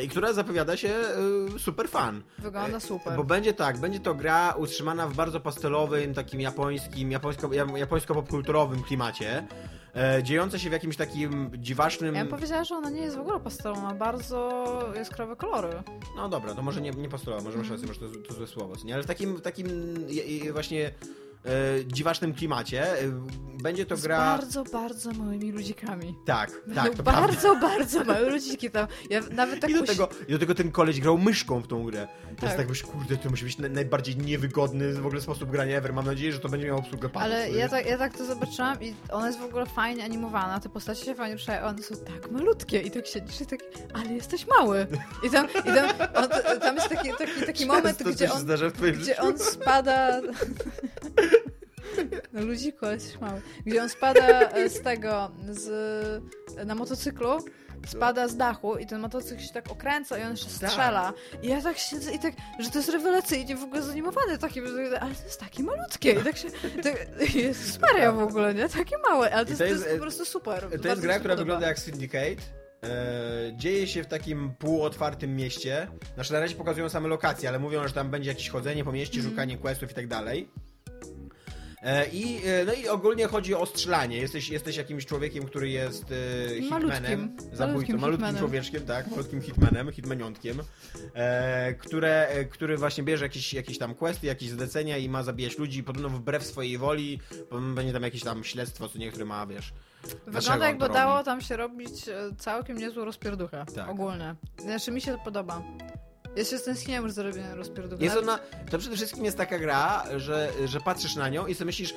i 0.03 0.09
która 0.09 0.33
zapowiada 0.33 0.77
się 0.77 0.89
super 1.57 1.89
fan. 1.89 2.23
Wygląda 2.39 2.79
super. 2.79 3.17
Bo 3.17 3.23
będzie 3.23 3.53
tak, 3.53 3.77
będzie 3.77 3.99
to 3.99 4.15
gra 4.15 4.53
utrzymana 4.57 5.07
w 5.07 5.13
bardzo 5.15 5.39
pastelowym, 5.39 6.13
takim 6.13 6.41
japońskim, 6.41 7.11
japońsko, 7.11 7.53
ja- 7.53 7.65
japońsko-popkulturowym 7.77 8.83
klimacie, 8.83 9.47
e, 9.95 10.23
dziejące 10.23 10.59
się 10.59 10.69
w 10.69 10.73
jakimś 10.73 10.97
takim 10.97 11.51
dziwacznym... 11.57 12.15
Ja 12.15 12.21
bym 12.21 12.29
powiedziała, 12.29 12.63
że 12.63 12.75
ona 12.75 12.89
nie 12.89 13.01
jest 13.01 13.17
w 13.17 13.19
ogóle 13.19 13.39
pastelowa, 13.39 13.81
ma 13.81 13.93
bardzo 13.93 14.49
jaskrawe 14.95 15.35
kolory. 15.35 15.69
No 16.15 16.29
dobra, 16.29 16.53
to 16.55 16.61
może 16.61 16.81
nie, 16.81 16.91
nie 16.91 17.09
pastelowa, 17.09 17.43
może 17.43 17.57
masz 17.57 17.69
rację, 17.69 17.87
może 17.87 17.99
to, 17.99 18.07
to 18.27 18.33
złe 18.33 18.47
słowo, 18.47 18.75
nie? 18.85 18.93
Ale 18.93 19.03
w 19.03 19.07
takim, 19.07 19.41
takim 19.41 19.67
właśnie 20.53 20.91
e, 21.45 21.49
dziwacznym 21.85 22.33
klimacie 22.33 22.99
e, 23.01 23.11
będzie 23.63 23.85
to 23.85 23.97
Z 23.97 24.01
gra... 24.01 24.17
bardzo, 24.17 24.63
bardzo 24.63 25.11
małymi 25.11 25.51
ludzikami. 25.51 26.15
Tak, 26.25 26.51
tak, 26.75 26.89
to 26.89 26.97
no, 26.97 27.03
prawda. 27.03 27.21
bardzo, 27.21 27.55
bardzo 27.55 28.03
małe 28.03 28.29
ludziki 28.29 28.71
tam. 28.71 28.87
Ja 29.09 29.21
nawet 29.31 29.59
tak 29.59 29.69
I 29.69 29.73
do, 29.73 29.79
usi- 29.81 29.87
tego, 29.87 30.09
I 30.27 30.31
do 30.31 30.39
tego 30.39 30.55
ten 30.55 30.71
koleś 30.71 30.99
grał 30.99 31.17
myszką 31.17 31.59
w 31.61 31.67
tą 31.67 31.83
grę. 31.83 32.07
To 32.23 32.29
jest 32.31 32.41
Tak. 32.41 32.57
tak, 32.57 32.69
myślę, 32.69 32.89
kurde, 32.89 33.17
to 33.17 33.29
musi 33.29 33.45
być 33.45 33.57
na- 33.57 33.69
najbardziej 33.69 34.17
niewygodny 34.17 34.93
w 34.93 35.05
ogóle 35.05 35.21
sposób 35.21 35.49
grania 35.51 35.77
ever. 35.77 35.93
Mam 35.93 36.05
nadzieję, 36.05 36.31
że 36.33 36.39
to 36.39 36.49
będzie 36.49 36.67
miało 36.67 36.79
obsługę 36.79 37.09
padów. 37.09 37.21
Ale 37.21 37.51
ja 37.51 37.69
tak, 37.69 37.85
ja 37.85 37.97
tak 37.97 38.17
to 38.17 38.25
zobaczyłam 38.25 38.81
i 38.83 38.93
ona 39.11 39.27
jest 39.27 39.39
w 39.39 39.43
ogóle 39.43 39.65
fajnie 39.65 40.03
animowana, 40.03 40.59
te 40.59 40.69
postacie 40.69 41.05
się 41.05 41.15
fajnie 41.15 41.35
ruszają, 41.35 41.65
one 41.65 41.83
są 41.83 41.95
tak 41.95 42.31
malutkie 42.31 42.79
i 42.81 42.91
tak 42.91 43.07
siedzisz 43.07 43.41
i 43.41 43.45
tak, 43.45 43.59
ale 43.93 44.13
jesteś 44.13 44.47
mały. 44.47 44.87
I 45.23 45.29
tam, 45.29 45.47
i 45.49 45.63
tam, 45.63 45.89
on, 46.15 46.59
tam 46.59 46.75
jest 46.75 46.89
taki, 46.89 47.09
taki, 47.17 47.45
taki 47.45 47.65
moment, 47.65 48.03
gdzie 48.03 48.31
on, 48.33 48.45
gdzie 49.01 49.17
on 49.21 49.39
spada... 49.39 50.21
No 52.33 52.41
ludziku, 52.41 52.85
ale 52.85 52.93
jesteś 52.93 53.19
mały. 53.19 53.41
Gdzie 53.65 53.83
on 53.83 53.89
spada 53.89 54.39
e, 54.51 54.69
z 54.69 54.81
tego, 54.81 55.31
z, 55.49 56.23
na 56.65 56.75
motocyklu, 56.75 57.29
spada 57.87 58.27
z 58.27 58.37
dachu 58.37 58.77
i 58.77 58.85
ten 58.87 59.01
motocykl 59.01 59.41
się 59.41 59.53
tak 59.53 59.71
okręca 59.71 60.17
i 60.17 60.23
on 60.23 60.31
jeszcze 60.31 60.59
Tak. 60.59 60.69
strzela. 60.69 61.13
I 61.43 61.47
ja 61.47 61.61
tak 61.61 61.77
siedzę 61.77 62.11
i 62.13 62.19
tak, 62.19 62.33
że 62.59 62.69
to 62.69 62.77
jest 62.77 62.89
rewelacyjnie 62.89 63.55
w 63.55 63.63
ogóle 63.63 63.81
zanimowane 63.81 64.37
takie, 64.37 64.61
ale 65.01 65.15
to 65.15 65.23
jest 65.23 65.39
takie 65.39 65.63
malutkie 65.63 66.11
i 66.11 66.23
tak 66.23 66.37
się, 66.37 66.47
tak, 66.83 67.35
Jezus 67.35 67.79
Maria 67.79 68.11
w 68.11 68.19
ogóle, 68.19 68.53
nie? 68.53 68.69
Takie 68.69 68.95
małe, 69.09 69.33
ale 69.33 69.45
to, 69.45 69.49
I 69.49 69.51
jest, 69.51 69.61
to 69.61 69.67
to 69.67 69.73
jest, 69.73 69.87
e, 69.87 69.93
po 69.95 70.01
prostu 70.01 70.25
super. 70.25 70.67
To 70.81 70.87
jest 70.87 71.01
gra, 71.01 71.19
która 71.19 71.35
wygląda 71.35 71.67
jak 71.67 71.79
Syndicate. 71.79 72.41
E, 72.83 73.51
dzieje 73.57 73.87
się 73.87 74.03
w 74.03 74.07
takim 74.07 74.51
półotwartym 74.59 75.35
mieście. 75.35 75.87
Znaczy 76.13 76.33
na 76.33 76.39
razie 76.39 76.55
pokazują 76.55 76.89
same 76.89 77.07
lokacje, 77.09 77.49
ale 77.49 77.59
mówią, 77.59 77.87
że 77.87 77.93
tam 77.93 78.09
będzie 78.09 78.29
jakieś 78.29 78.49
chodzenie 78.49 78.83
po 78.83 78.91
mieście, 78.91 79.15
Mhm. 79.17 79.31
szukanie 79.33 79.57
questów 79.57 79.91
i 79.91 79.93
tak 79.93 80.07
dalej. 80.07 80.49
E, 81.81 82.07
I, 82.07 82.41
e, 82.45 82.65
no 82.65 82.73
i 82.73 82.87
ogólnie 82.87 83.27
chodzi 83.27 83.55
o 83.55 83.65
strzelanie. 83.65 84.17
Jesteś, 84.17 84.49
jesteś 84.49 84.77
jakimś 84.77 85.05
człowiekiem, 85.05 85.45
który 85.45 85.69
jest 85.69 86.05
e, 86.11 86.61
hitmanem, 86.61 87.37
zabójcą, 87.53 87.97
Malutkim 87.97 88.37
człowieczkiem, 88.37 88.85
tak, 88.85 89.11
malutkim 89.11 89.41
hitmanem, 89.41 89.91
hitmaniątkiem, 89.91 90.57
które, 91.79 92.27
który 92.51 92.77
właśnie 92.77 93.03
bierze 93.03 93.25
jakieś, 93.25 93.53
jakieś 93.53 93.77
tam 93.77 93.95
questy, 93.95 94.27
jakieś 94.27 94.49
zlecenia 94.49 94.97
i 94.97 95.09
ma 95.09 95.23
zabijać 95.23 95.57
ludzi 95.57 95.83
podobno 95.83 96.09
wbrew 96.09 96.43
swojej 96.43 96.77
woli, 96.77 97.19
będzie 97.75 97.93
tam 97.93 98.03
jakieś 98.03 98.23
tam 98.23 98.43
śledztwo, 98.43 98.89
co 98.89 98.99
niektóre 98.99 99.25
ma, 99.25 99.47
wiesz. 99.47 99.73
Wygląda 100.27 100.67
jakby 100.67 100.89
dało 100.89 101.23
tam 101.23 101.41
się 101.41 101.57
robić 101.57 102.05
całkiem 102.37 102.77
niezłą 102.77 103.05
rozpierduchę. 103.05 103.65
Tak. 103.75 103.89
Ogólnie. 103.89 104.35
Znaczy 104.57 104.91
mi 104.91 105.01
się 105.01 105.11
to 105.11 105.17
podoba. 105.17 105.63
Ja 106.35 106.45
się 106.45 106.57
stęskniłem 106.57 107.03
już 107.03 107.13
za 107.13 107.23
robieniem 107.23 107.53
rozpierduchy. 107.53 108.03
Jest 108.03 108.17
ona, 108.17 108.39
to 108.69 108.77
przede 108.77 108.95
wszystkim 108.95 109.25
jest 109.25 109.37
taka 109.37 109.59
gra, 109.59 110.03
że, 110.17 110.51
że 110.65 110.79
patrzysz 110.79 111.15
na 111.15 111.29
nią 111.29 111.47
i 111.47 111.55
sobie 111.55 111.65
myślisz, 111.65 111.93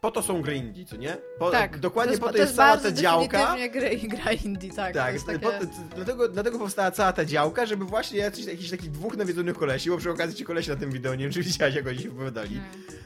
po 0.00 0.10
to 0.10 0.22
są 0.22 0.42
gry 0.42 0.56
indie, 0.56 0.84
co 0.84 0.96
nie? 0.96 1.16
Po, 1.38 1.50
Tak. 1.50 1.78
Dokładnie 1.78 2.10
jest, 2.10 2.22
po 2.22 2.32
to 2.32 2.38
jest 2.38 2.56
cała 2.56 2.68
bardzo 2.68 2.88
ta 2.88 2.94
działka. 2.94 3.38
definitywnie 3.54 3.98
Gra, 4.08 4.18
gra 4.18 4.32
indie, 4.32 4.72
tak. 4.72 4.92
to 4.92 4.98
Tak, 4.98 5.14
jest 5.14 5.26
po, 5.26 5.32
takie... 5.50 5.66
dlatego, 5.96 6.28
dlatego 6.28 6.58
powstała 6.58 6.90
cała 6.90 7.12
ta 7.12 7.24
działka, 7.24 7.66
żeby 7.66 7.84
właśnie 7.84 8.18
jakiś, 8.18 8.46
jakichś 8.46 8.70
takich 8.70 8.90
dwóch 8.90 9.16
nawiedzonych 9.16 9.56
kolesi, 9.56 9.90
bo 9.90 9.98
przy 9.98 10.10
okazji 10.10 10.36
ci 10.36 10.44
kolesi 10.44 10.70
na 10.70 10.76
tym 10.76 10.90
wideo, 10.90 11.14
nie 11.14 11.24
wiem 11.24 11.32
czy 11.32 11.42
widziałeś 11.42 11.74
jak 11.74 11.86
oni 11.86 11.98
się 11.98 12.10
wypowiadali. 12.10 12.60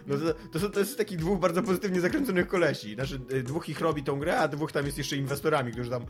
No 0.07 0.17
to, 0.17 0.35
to, 0.53 0.61
są, 0.61 0.71
to 0.71 0.81
jest 0.81 0.99
takich 0.99 1.19
dwóch 1.19 1.39
bardzo 1.39 1.63
pozytywnie 1.63 2.01
zakręconych 2.01 2.49
kolesi. 2.49 2.95
Znaczy, 2.95 3.21
y, 3.33 3.43
dwóch 3.43 3.69
ich 3.69 3.81
robi 3.81 4.03
tą 4.03 4.19
grę, 4.19 4.39
a 4.39 4.49
dwóch 4.49 4.73
tam 4.73 4.87
jest 4.87 4.99
jeszcze 4.99 5.17
inwestorami, 5.17 5.73
którzy 5.73 5.91
tam... 5.91 6.07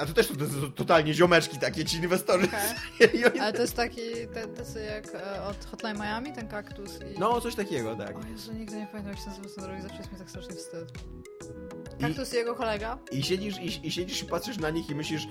A 0.00 0.06
to 0.06 0.12
też 0.12 0.26
to 0.28 0.34
są 0.34 0.72
totalnie 0.72 1.14
ziomeczki 1.14 1.58
takie, 1.58 1.84
ci 1.84 1.96
inwestorzy. 1.96 2.48
I 3.14 3.24
oni... 3.24 3.40
Ale 3.40 3.52
to 3.52 3.62
jest 3.62 3.76
taki, 3.76 4.00
tacy 4.56 4.80
jak 4.80 5.06
e, 5.14 5.42
od 5.42 5.64
Hotline 5.64 5.96
Miami, 5.98 6.32
ten 6.32 6.48
kaktus 6.48 6.90
i... 7.16 7.18
No, 7.18 7.40
coś 7.40 7.54
takiego, 7.54 7.96
tak. 7.96 8.16
O 8.16 8.28
Jezu, 8.28 8.52
nigdy 8.52 8.76
nie 8.76 8.86
pamiętam 8.86 9.12
jak 9.12 9.22
się 9.22 9.26
nazywa 9.26 9.48
zawsze 9.82 9.98
jest 9.98 10.12
mi 10.12 10.18
tak 10.24 10.30
strasznie 10.30 10.56
wstyd. 10.56 10.92
Kaktus 12.00 12.32
i 12.32 12.36
jego 12.36 12.54
kolega? 12.54 12.98
I 13.12 13.22
siedzisz, 13.22 13.58
i, 13.58 13.86
i 13.86 13.90
siedzisz 13.92 14.22
i 14.22 14.26
patrzysz 14.26 14.58
na 14.58 14.70
nich 14.70 14.90
i 14.90 14.94
myślisz, 14.94 15.28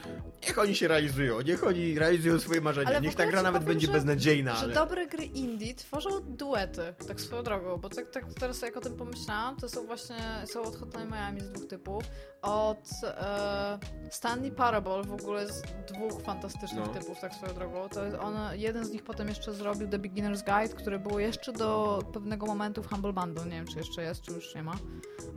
niech 0.47 0.59
oni 0.59 0.75
się 0.75 0.87
realizują, 0.87 1.41
niech 1.41 1.63
oni 1.63 1.99
realizują 1.99 2.39
swoje 2.39 2.61
marzenia, 2.61 2.87
Ale 2.89 3.01
niech 3.01 3.15
ta 3.15 3.25
gra 3.25 3.41
nawet 3.43 3.61
powiem, 3.61 3.73
będzie 3.73 3.87
że- 3.87 3.93
beznadziejna, 3.93 4.55
Że 4.55 4.63
ale... 4.63 4.73
dobre 4.73 5.07
gry 5.07 5.23
indie 5.25 5.75
tworzą 5.75 6.09
duety, 6.21 6.81
tak 7.07 7.21
swoją 7.21 7.43
drogą, 7.43 7.77
bo 7.77 7.89
tak, 7.89 8.09
tak 8.11 8.25
teraz 8.39 8.61
jak 8.61 8.77
o 8.77 8.81
tym 8.81 8.95
pomyślałam, 8.95 9.55
to 9.57 9.69
są 9.69 9.85
właśnie, 9.85 10.15
są 10.45 10.61
od 10.61 10.75
Hotline 10.75 11.09
Miami 11.11 11.41
z 11.41 11.49
dwóch 11.51 11.67
typów, 11.67 12.03
od 12.41 12.89
e, 13.03 13.79
Stanley 14.09 14.51
Parable 14.51 15.03
w 15.03 15.13
ogóle 15.13 15.47
z 15.53 15.61
dwóch 15.93 16.21
fantastycznych 16.21 16.85
No. 16.87 16.93
typów, 16.93 17.19
tak 17.19 17.33
swoją 17.35 17.53
drogą. 17.53 17.89
To 17.89 18.05
jest 18.05 18.17
on, 18.17 18.35
jeden 18.53 18.85
z 18.85 18.91
nich 18.91 19.03
potem 19.03 19.27
jeszcze 19.27 19.53
zrobił 19.53 19.87
The 19.87 19.99
Beginner's 19.99 20.43
Guide, 20.59 20.75
który 20.81 20.99
był 20.99 21.19
jeszcze 21.19 21.53
do 21.53 21.99
pewnego 22.13 22.45
momentu 22.45 22.83
w 22.83 22.87
Humble 22.89 23.13
Bundle, 23.13 23.45
nie 23.45 23.51
wiem 23.51 23.67
czy 23.67 23.77
jeszcze 23.77 24.03
jest, 24.03 24.21
czy 24.21 24.31
już 24.31 24.55
nie 24.55 24.63
ma, 24.63 24.75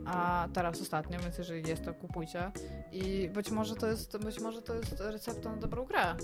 a 0.05 0.47
teraz 0.53 0.81
ostatnio, 0.81 1.16
więc 1.19 1.37
jeżeli 1.37 1.69
jest 1.69 1.83
to 1.85 1.93
kupujcie 1.93 2.51
i 2.91 3.29
być 3.33 3.51
może 3.51 3.75
to 3.75 3.87
jest, 3.87 4.17
być 4.17 4.39
może 4.39 4.61
to 4.61 4.73
jest 4.75 4.95
recepta 4.99 5.49
na 5.51 5.57
dobrą 5.57 5.85
grę 5.85 6.15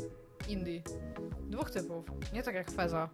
indie. 0.49 0.81
Dwóch 1.49 1.71
typów. 1.71 2.05
Nie 2.33 2.43
tak 2.43 2.55
jak 2.55 2.71
Feza. 2.71 3.09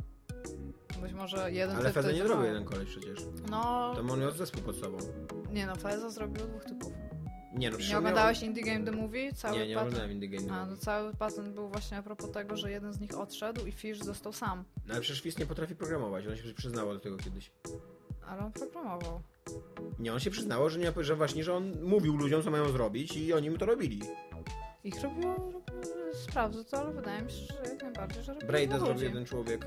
Być 1.01 1.13
może 1.13 1.51
jeden 1.51 1.75
Ale 1.75 1.85
typ 1.85 1.93
Feza 1.93 2.11
nie 2.11 2.23
zrobił 2.23 2.45
jeden 2.45 2.65
koleś 2.65 2.89
przecież. 2.89 3.19
No, 3.49 3.93
To 3.95 4.01
on 4.13 4.19
miał 4.19 4.31
zespół 4.31 4.61
pod 4.63 4.75
sobą. 4.75 4.97
nie 5.51 5.65
no, 5.65 5.75
Feza 5.75 6.09
zrobił 6.09 6.45
dwóch 6.47 6.65
typów. 6.65 6.93
Nie 7.53 7.69
no, 7.71 7.77
Nie 7.77 7.83
on 7.85 7.89
miał- 7.91 7.99
oglądałeś 7.99 8.41
Indie 8.43 8.63
Game 8.63 8.85
The 8.85 8.91
Movie? 8.91 9.33
Cały 9.33 9.57
Nie, 9.59 9.67
nie 9.67 9.75
patent- 9.75 9.81
oglądałem 9.87 10.11
Indie 10.11 10.29
Game. 10.29 10.53
A, 10.53 10.65
No. 10.65 10.77
cały 10.77 11.13
patent 11.13 11.49
był 11.49 11.69
właśnie 11.69 11.97
a 11.97 12.03
propos 12.03 12.31
tego, 12.31 12.57
że 12.57 12.71
jeden 12.71 12.93
z 12.93 12.99
nich 12.99 13.17
odszedł 13.19 13.65
i 13.65 13.71
Fish 13.71 13.99
został 13.99 14.33
sam. 14.33 14.63
no 14.87 14.93
ale 14.93 15.01
przecież 15.01 15.21
Fizz 15.21 15.37
nie 15.37 15.45
potrafi 15.45 15.75
programować, 15.75 16.27
on 16.27 16.35
się 16.37 16.53
przyznało 16.53 16.93
do 16.93 16.99
tego 16.99 17.17
kiedyś. 17.17 17.51
Ale 18.27 18.41
on 18.45 18.51
programował. 18.51 19.21
Nie, 19.99 20.13
on 20.13 20.19
się 20.19 20.29
przyznało, 20.31 20.69
że, 20.69 20.79
nie, 20.79 20.93
że 20.97 21.15
właśnie, 21.15 21.43
że 21.43 21.53
on 21.53 21.81
mówił 21.83 22.17
ludziom, 22.17 22.43
co 22.43 22.51
mają 22.51 22.69
zrobić 22.69 23.17
i 23.17 23.33
oni 23.33 23.49
mu 23.49 23.57
to 23.57 23.65
robili. 23.65 24.01
Ich 24.83 25.01
robiło, 25.01 25.63
sprawdzę 26.13 26.63
to, 26.65 26.77
ale 26.79 26.93
wydaje 26.93 27.21
mi 27.21 27.31
się, 27.31 27.37
że 27.37 27.69
jak 27.71 27.83
najbardziej, 27.83 28.23
że 28.23 28.33
ludzi. 28.33 28.45
zrobił 28.79 29.03
jeden 29.03 29.25
człowiek. 29.25 29.65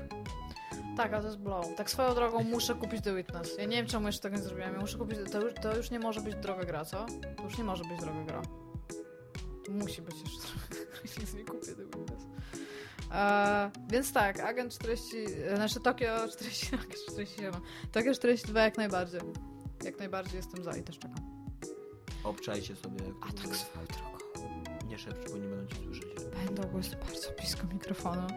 Tak, 0.97 1.13
ale 1.13 1.21
to 1.21 1.27
jest 1.27 1.39
blow. 1.39 1.65
Tak 1.77 1.89
swoją 1.89 2.15
drogą 2.15 2.43
muszę 2.43 2.75
kupić 2.75 3.03
The 3.03 3.15
Witness. 3.15 3.57
Ja 3.57 3.65
nie 3.65 3.77
wiem, 3.77 3.85
czemu 3.87 4.07
jeszcze 4.07 4.21
tego 4.21 4.35
nie 4.35 4.41
zrobiłam. 4.43 4.73
Ja 4.73 4.79
muszę 4.79 4.97
kupić... 4.97 5.19
To 5.31 5.41
już, 5.41 5.53
to 5.53 5.77
już 5.77 5.91
nie 5.91 5.99
może 5.99 6.21
być 6.21 6.35
droga 6.35 6.63
gra, 6.63 6.85
co? 6.85 7.05
To 7.37 7.43
już 7.43 7.57
nie 7.57 7.63
może 7.63 7.83
być 7.83 7.99
droga 7.99 8.23
gra. 8.23 8.41
To 9.65 9.71
musi 9.71 10.01
być 10.01 10.15
jeszcze 10.15 10.39
droga 10.47 10.67
gra. 10.91 11.01
Nic 11.19 11.33
nie 11.33 11.43
kupię 11.45 11.75
The 11.75 11.83
Witness. 11.85 12.23
E, 13.11 13.71
więc 13.91 14.13
tak, 14.13 14.39
Agent 14.39 14.73
40... 14.73 15.17
e, 15.47 15.55
Znaczy 15.55 15.79
Tokio 15.79 16.27
40... 16.27 16.67
Agent 16.75 16.95
47. 17.07 17.53
Tokio 17.91 18.13
42 18.13 18.63
jak 18.63 18.77
najbardziej. 18.77 19.21
Jak 19.83 19.99
najbardziej 19.99 20.37
jestem 20.37 20.63
za 20.63 20.77
i 20.77 20.83
też 20.83 20.99
czekam. 20.99 21.19
Obczajcie 22.23 22.75
sobie. 22.75 22.99
A 23.21 23.25
tak 23.25 23.43
było. 23.43 23.55
swoją 23.55 23.85
drogą. 23.85 24.13
Nie 24.87 24.97
szepcz, 24.97 25.31
bo 25.31 25.37
nie 25.37 25.47
będą 25.47 25.67
cię 25.67 25.75
słyszeć. 25.83 26.05
Będą, 26.45 26.63
bo 26.71 26.77
jest 26.77 26.95
bardzo 26.95 27.31
blisko 27.39 27.67
mikrofonu. 27.73 28.27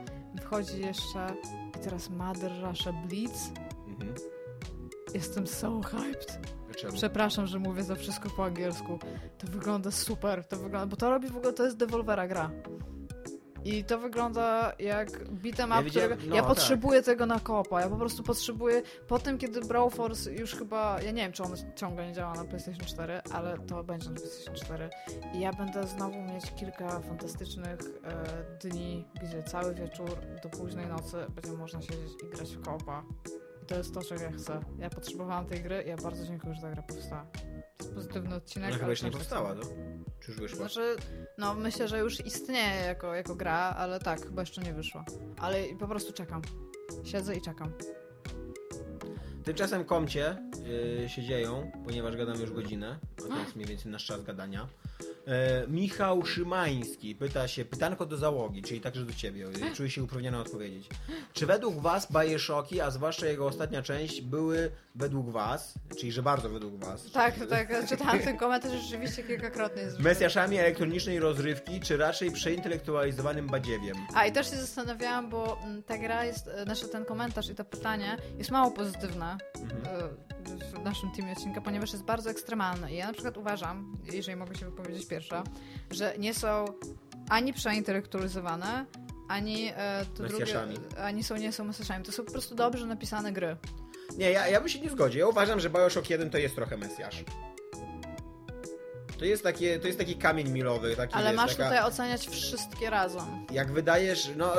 Wchodzi 0.42 0.80
jeszcze... 0.80 1.34
I 1.76 1.84
teraz 1.84 2.10
Mother 2.10 2.52
Russia 2.62 2.92
Blitz. 2.92 3.50
Mhm. 3.86 4.14
Jestem 5.14 5.46
so 5.46 5.80
hyped. 5.82 6.38
Czemu? 6.76 6.92
Przepraszam, 6.92 7.46
że 7.46 7.58
mówię 7.58 7.82
za 7.82 7.94
wszystko 7.94 8.30
po 8.30 8.44
angielsku. 8.44 8.98
To 9.38 9.46
wygląda 9.46 9.90
super, 9.90 10.44
to 10.44 10.56
wygląda, 10.56 10.86
bo 10.86 10.96
to 10.96 11.10
robi 11.10 11.28
w 11.28 11.36
ogóle, 11.36 11.52
to 11.52 11.64
jest 11.64 11.76
Devolvera 11.76 12.28
gra. 12.28 12.50
I 13.66 13.84
to 13.84 13.98
wygląda 13.98 14.72
jak 14.78 15.10
beat'em 15.28 15.68
Ja 15.70 15.74
up, 15.78 15.84
widziałem- 15.84 16.10
którego... 16.10 16.30
no, 16.30 16.36
ja 16.36 16.42
tak. 16.42 16.48
potrzebuję 16.48 17.02
tego 17.02 17.26
na 17.26 17.40
kopa, 17.40 17.80
ja 17.80 17.88
po 17.88 17.96
prostu 17.96 18.22
potrzebuję... 18.22 18.82
Po 19.08 19.18
tym, 19.18 19.38
kiedy 19.38 19.60
Brawl 19.60 19.90
Force 19.90 20.32
już 20.32 20.54
chyba... 20.54 21.02
Ja 21.02 21.10
nie 21.10 21.22
wiem, 21.22 21.32
czy 21.32 21.42
on 21.42 21.52
ciągle 21.76 22.06
nie 22.06 22.12
działa 22.12 22.34
na 22.34 22.44
PlayStation 22.44 22.86
4, 22.86 23.20
ale 23.32 23.58
to 23.58 23.84
będzie 23.84 24.10
na 24.10 24.16
PlayStation 24.16 24.54
4. 24.54 24.90
I 25.34 25.40
ja 25.40 25.52
będę 25.52 25.86
znowu 25.86 26.22
mieć 26.22 26.54
kilka 26.54 27.00
fantastycznych 27.00 27.78
e, 28.04 28.68
dni, 28.68 29.04
gdzie 29.22 29.42
cały 29.42 29.74
wieczór 29.74 30.10
do 30.42 30.48
późnej 30.48 30.86
nocy 30.86 31.16
będzie 31.34 31.52
można 31.52 31.80
siedzieć 31.82 32.12
i 32.24 32.36
grać 32.36 32.56
w 32.56 32.60
kopa. 32.62 33.02
I 33.62 33.66
to 33.66 33.74
jest 33.74 33.94
to, 33.94 34.02
czego 34.02 34.22
ja 34.22 34.32
chcę. 34.32 34.60
Ja 34.78 34.90
potrzebowałam 34.90 35.46
tej 35.46 35.62
gry 35.62 35.82
i 35.82 35.88
ja 35.88 35.96
bardzo 35.96 36.24
dziękuję, 36.26 36.54
że 36.54 36.60
ta 36.62 36.70
gra 36.70 36.82
powstała. 36.82 37.26
Pozytywny 37.94 38.34
odcinek. 38.34 38.70
Ona 38.70 38.78
chyba 38.78 38.90
jeszcze 38.90 39.06
nie 39.06 39.12
też 39.12 39.18
powstała, 39.18 39.54
to? 39.54 39.60
Czy 40.20 40.30
już 40.30 40.40
wyszła? 40.40 40.58
Znaczy, 40.58 40.96
no 41.38 41.54
myślę, 41.54 41.88
że 41.88 41.98
już 41.98 42.26
istnieje 42.26 42.84
jako, 42.86 43.14
jako 43.14 43.34
gra, 43.34 43.74
ale 43.78 44.00
tak, 44.00 44.22
chyba 44.22 44.42
jeszcze 44.42 44.62
nie 44.62 44.72
wyszła. 44.72 45.04
Ale 45.38 45.64
po 45.78 45.88
prostu 45.88 46.12
czekam. 46.12 46.42
Siedzę 47.04 47.36
i 47.36 47.40
czekam. 47.40 47.72
Tymczasem 49.44 49.84
komcie 49.84 50.36
yy, 51.00 51.08
się 51.08 51.22
dzieją, 51.22 51.70
ponieważ 51.84 52.16
gadamy 52.16 52.40
już 52.40 52.52
godzinę, 52.52 52.98
a 53.18 53.28
to 53.28 53.38
jest 53.38 53.56
mniej 53.56 53.68
więcej 53.68 53.92
nasz 53.92 54.06
czas 54.06 54.22
gadania. 54.22 54.68
E, 55.26 55.64
Michał 55.68 56.26
Szymański 56.26 57.14
pyta 57.14 57.48
się, 57.48 57.64
pytanko 57.64 58.06
do 58.06 58.16
załogi, 58.16 58.62
czyli 58.62 58.80
także 58.80 59.04
do 59.04 59.12
ciebie, 59.12 59.46
czuję 59.74 59.90
się 59.90 60.02
uprawniony 60.02 60.38
odpowiedzieć. 60.38 60.88
Czy 61.32 61.46
według 61.46 61.80
was 61.80 62.08
Bioshocki, 62.12 62.80
a 62.80 62.90
zwłaszcza 62.90 63.26
jego 63.26 63.46
ostatnia 63.46 63.82
część, 63.82 64.20
były 64.20 64.70
według 64.94 65.30
was, 65.30 65.74
czyli 65.98 66.12
że 66.12 66.22
bardzo 66.22 66.48
według 66.48 66.84
was, 66.84 67.10
Tak, 67.12 67.34
tak, 67.50 67.88
czytałam 67.88 68.18
ten 68.18 68.36
komentarz 68.36 68.72
rzeczywiście 68.82 69.22
kilkakrotnie. 69.22 69.82
Mesjaszami 69.98 70.58
elektronicznej 70.58 71.20
rozrywki, 71.20 71.80
czy 71.80 71.96
raczej 71.96 72.30
przeintelektualizowanym 72.30 73.46
badziewiem? 73.46 73.96
A 74.14 74.26
i 74.26 74.32
też 74.32 74.50
się 74.50 74.56
zastanawiałam, 74.56 75.30
bo 75.30 75.58
mm, 75.64 75.82
ta 75.82 75.98
gra 75.98 76.24
jest, 76.24 76.48
e, 76.48 76.64
znaczy 76.64 76.88
ten 76.88 77.04
komentarz 77.04 77.48
i 77.50 77.54
to 77.54 77.64
pytanie 77.64 78.16
jest 78.38 78.50
mało 78.50 78.70
pozytywne 78.70 79.36
Mhm. 79.62 80.16
W 80.46 80.84
naszym 80.84 81.10
teamie 81.10 81.32
odcinka, 81.32 81.60
ponieważ 81.60 81.92
jest 81.92 82.04
bardzo 82.04 82.30
ekstremalne. 82.30 82.92
I 82.92 82.96
ja 82.96 83.06
na 83.06 83.12
przykład 83.12 83.36
uważam, 83.36 83.96
jeżeli 84.12 84.36
mogę 84.36 84.54
się 84.54 84.66
wypowiedzieć 84.66 85.06
pierwsza, 85.06 85.44
że 85.90 86.14
nie 86.18 86.34
są 86.34 86.64
ani 87.28 87.52
przeintelektualizowane, 87.52 88.86
ani 89.28 89.72
e, 89.76 90.04
to 90.14 90.22
drugie, 90.22 90.46
ani 91.02 91.22
są, 91.22 91.36
nie 91.36 91.52
są 91.52 91.64
mesjaszami. 91.64 92.04
To 92.04 92.12
są 92.12 92.24
po 92.24 92.32
prostu 92.32 92.54
dobrze 92.54 92.86
napisane 92.86 93.32
gry. 93.32 93.56
Nie, 94.16 94.30
ja, 94.30 94.48
ja 94.48 94.60
bym 94.60 94.68
się 94.68 94.80
nie 94.80 94.90
zgodził. 94.90 95.20
Ja 95.20 95.26
uważam, 95.26 95.60
że 95.60 95.70
Bioshock 95.70 96.10
1 96.10 96.30
to 96.30 96.38
jest 96.38 96.54
trochę 96.54 96.76
mesjasz. 96.76 97.24
To 99.18 99.24
jest, 99.24 99.42
takie, 99.42 99.78
to 99.78 99.86
jest 99.86 99.98
taki 99.98 100.16
kamień 100.16 100.48
milowy. 100.48 100.96
Taki, 100.96 101.14
Ale 101.14 101.30
wiesz, 101.30 101.36
masz 101.36 101.56
taka, 101.56 101.64
tutaj 101.64 101.84
oceniać 101.84 102.28
wszystkie 102.28 102.90
razem. 102.90 103.46
Jak 103.50 103.72
wydajesz, 103.72 104.30
no... 104.36 104.52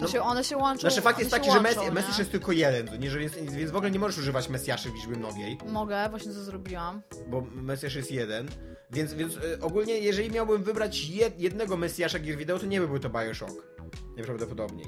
No 0.00 0.08
się, 0.08 0.22
one 0.22 0.44
się 0.44 0.56
łączą. 0.56 0.80
znaczy 0.80 1.00
fakt 1.00 1.18
jest 1.18 1.30
taki, 1.30 1.50
że 1.50 1.56
łączą, 1.56 1.82
mes, 1.84 1.92
mesjasz 1.94 2.18
jest 2.18 2.30
tylko 2.30 2.52
jeden, 2.52 3.00
nie, 3.00 3.10
że 3.10 3.18
więc, 3.18 3.32
więc 3.36 3.70
w 3.70 3.76
ogóle 3.76 3.90
nie 3.90 3.98
możesz 3.98 4.18
używać 4.18 4.48
mesjaszy 4.48 4.90
w 4.90 4.94
liczbie 4.94 5.16
mnogiej, 5.16 5.58
Mogę, 5.66 6.08
właśnie 6.10 6.32
to 6.32 6.42
zrobiłam. 6.44 7.02
bo 7.26 7.40
mesjasz 7.54 7.94
jest 7.94 8.10
jeden. 8.10 8.48
Więc, 8.90 9.14
więc 9.14 9.36
e, 9.36 9.60
ogólnie, 9.60 9.98
jeżeli 9.98 10.30
miałbym 10.30 10.62
wybrać 10.62 11.08
jed, 11.08 11.40
jednego 11.40 11.76
mesjasza 11.76 12.18
gier 12.18 12.36
wideo, 12.36 12.58
to 12.58 12.66
nie 12.66 12.80
byłby 12.80 13.00
to 13.00 13.10
Bioshock. 13.10 13.66
Najprawdopodobniej. 14.16 14.86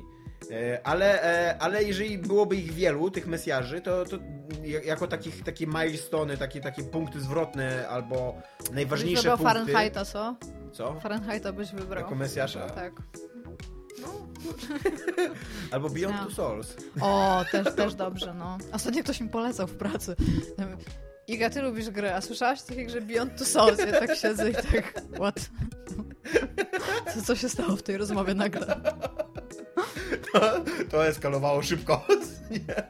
E, 0.51 0.81
Ale, 0.87 1.23
e, 1.23 1.59
ale 1.59 1.85
jeżeli 1.85 2.19
byłoby 2.19 2.57
ich 2.57 2.73
wielu, 2.73 3.11
tych 3.11 3.27
mesjarzy, 3.27 3.81
to, 3.81 4.05
to 4.05 4.19
ja- 4.65 4.83
jako 4.83 5.07
takich, 5.07 5.45
takie 5.45 5.67
milestone, 5.67 6.37
takie, 6.37 6.61
takie 6.61 6.83
punkty 6.83 7.21
zwrotne 7.21 7.89
albo 7.89 8.35
Byś 8.61 8.71
najważniejsze 8.71 9.23
wybrał 9.23 9.39
punkty... 9.39 9.55
Fahrenheita, 9.55 10.05
co? 10.05 10.37
Co? 10.73 11.01
Fahrenheita 11.01 11.53
byś 11.53 11.73
wybrał. 11.73 12.03
Jako 12.05 12.15
mesjasza? 12.15 12.71
Tak. 12.71 12.93
Albo 15.71 15.89
Beyond. 15.91 16.17
Two 16.23 16.31
Souls. 16.31 16.77
O, 17.01 17.45
też, 17.53 17.75
też 17.77 17.95
dobrze, 17.95 18.35
no. 18.35 18.59
Ostatnio 18.73 19.03
ktoś 19.03 19.21
mi 19.21 19.29
polecał 19.29 19.67
w 19.67 19.75
pracy. 19.75 20.17
Iga, 21.29 21.51
ty 21.51 21.63
lubisz 21.63 21.91
gry, 21.91 22.13
a 22.13 22.21
słyszałaś 22.21 22.63
o 22.63 22.67
takiej 22.67 22.87
grze 22.87 23.01
Beyond 23.01 23.39
Two 23.39 23.45
Souls? 23.45 23.79
Ja 23.79 24.01
tak 24.01 24.17
siedzę 24.17 24.51
i 24.51 24.55
tak, 24.55 25.03
what? 25.15 25.51
Co, 27.15 27.23
co 27.23 27.37
się 27.37 27.49
stało 27.49 27.77
w 27.77 27.83
tej 27.83 27.97
rozmowie 27.97 28.35
nagle? 28.35 28.81
To, 30.33 30.65
to 30.91 31.07
eskalowało 31.07 31.63
szybko. 31.63 32.07
Nie, 32.51 32.87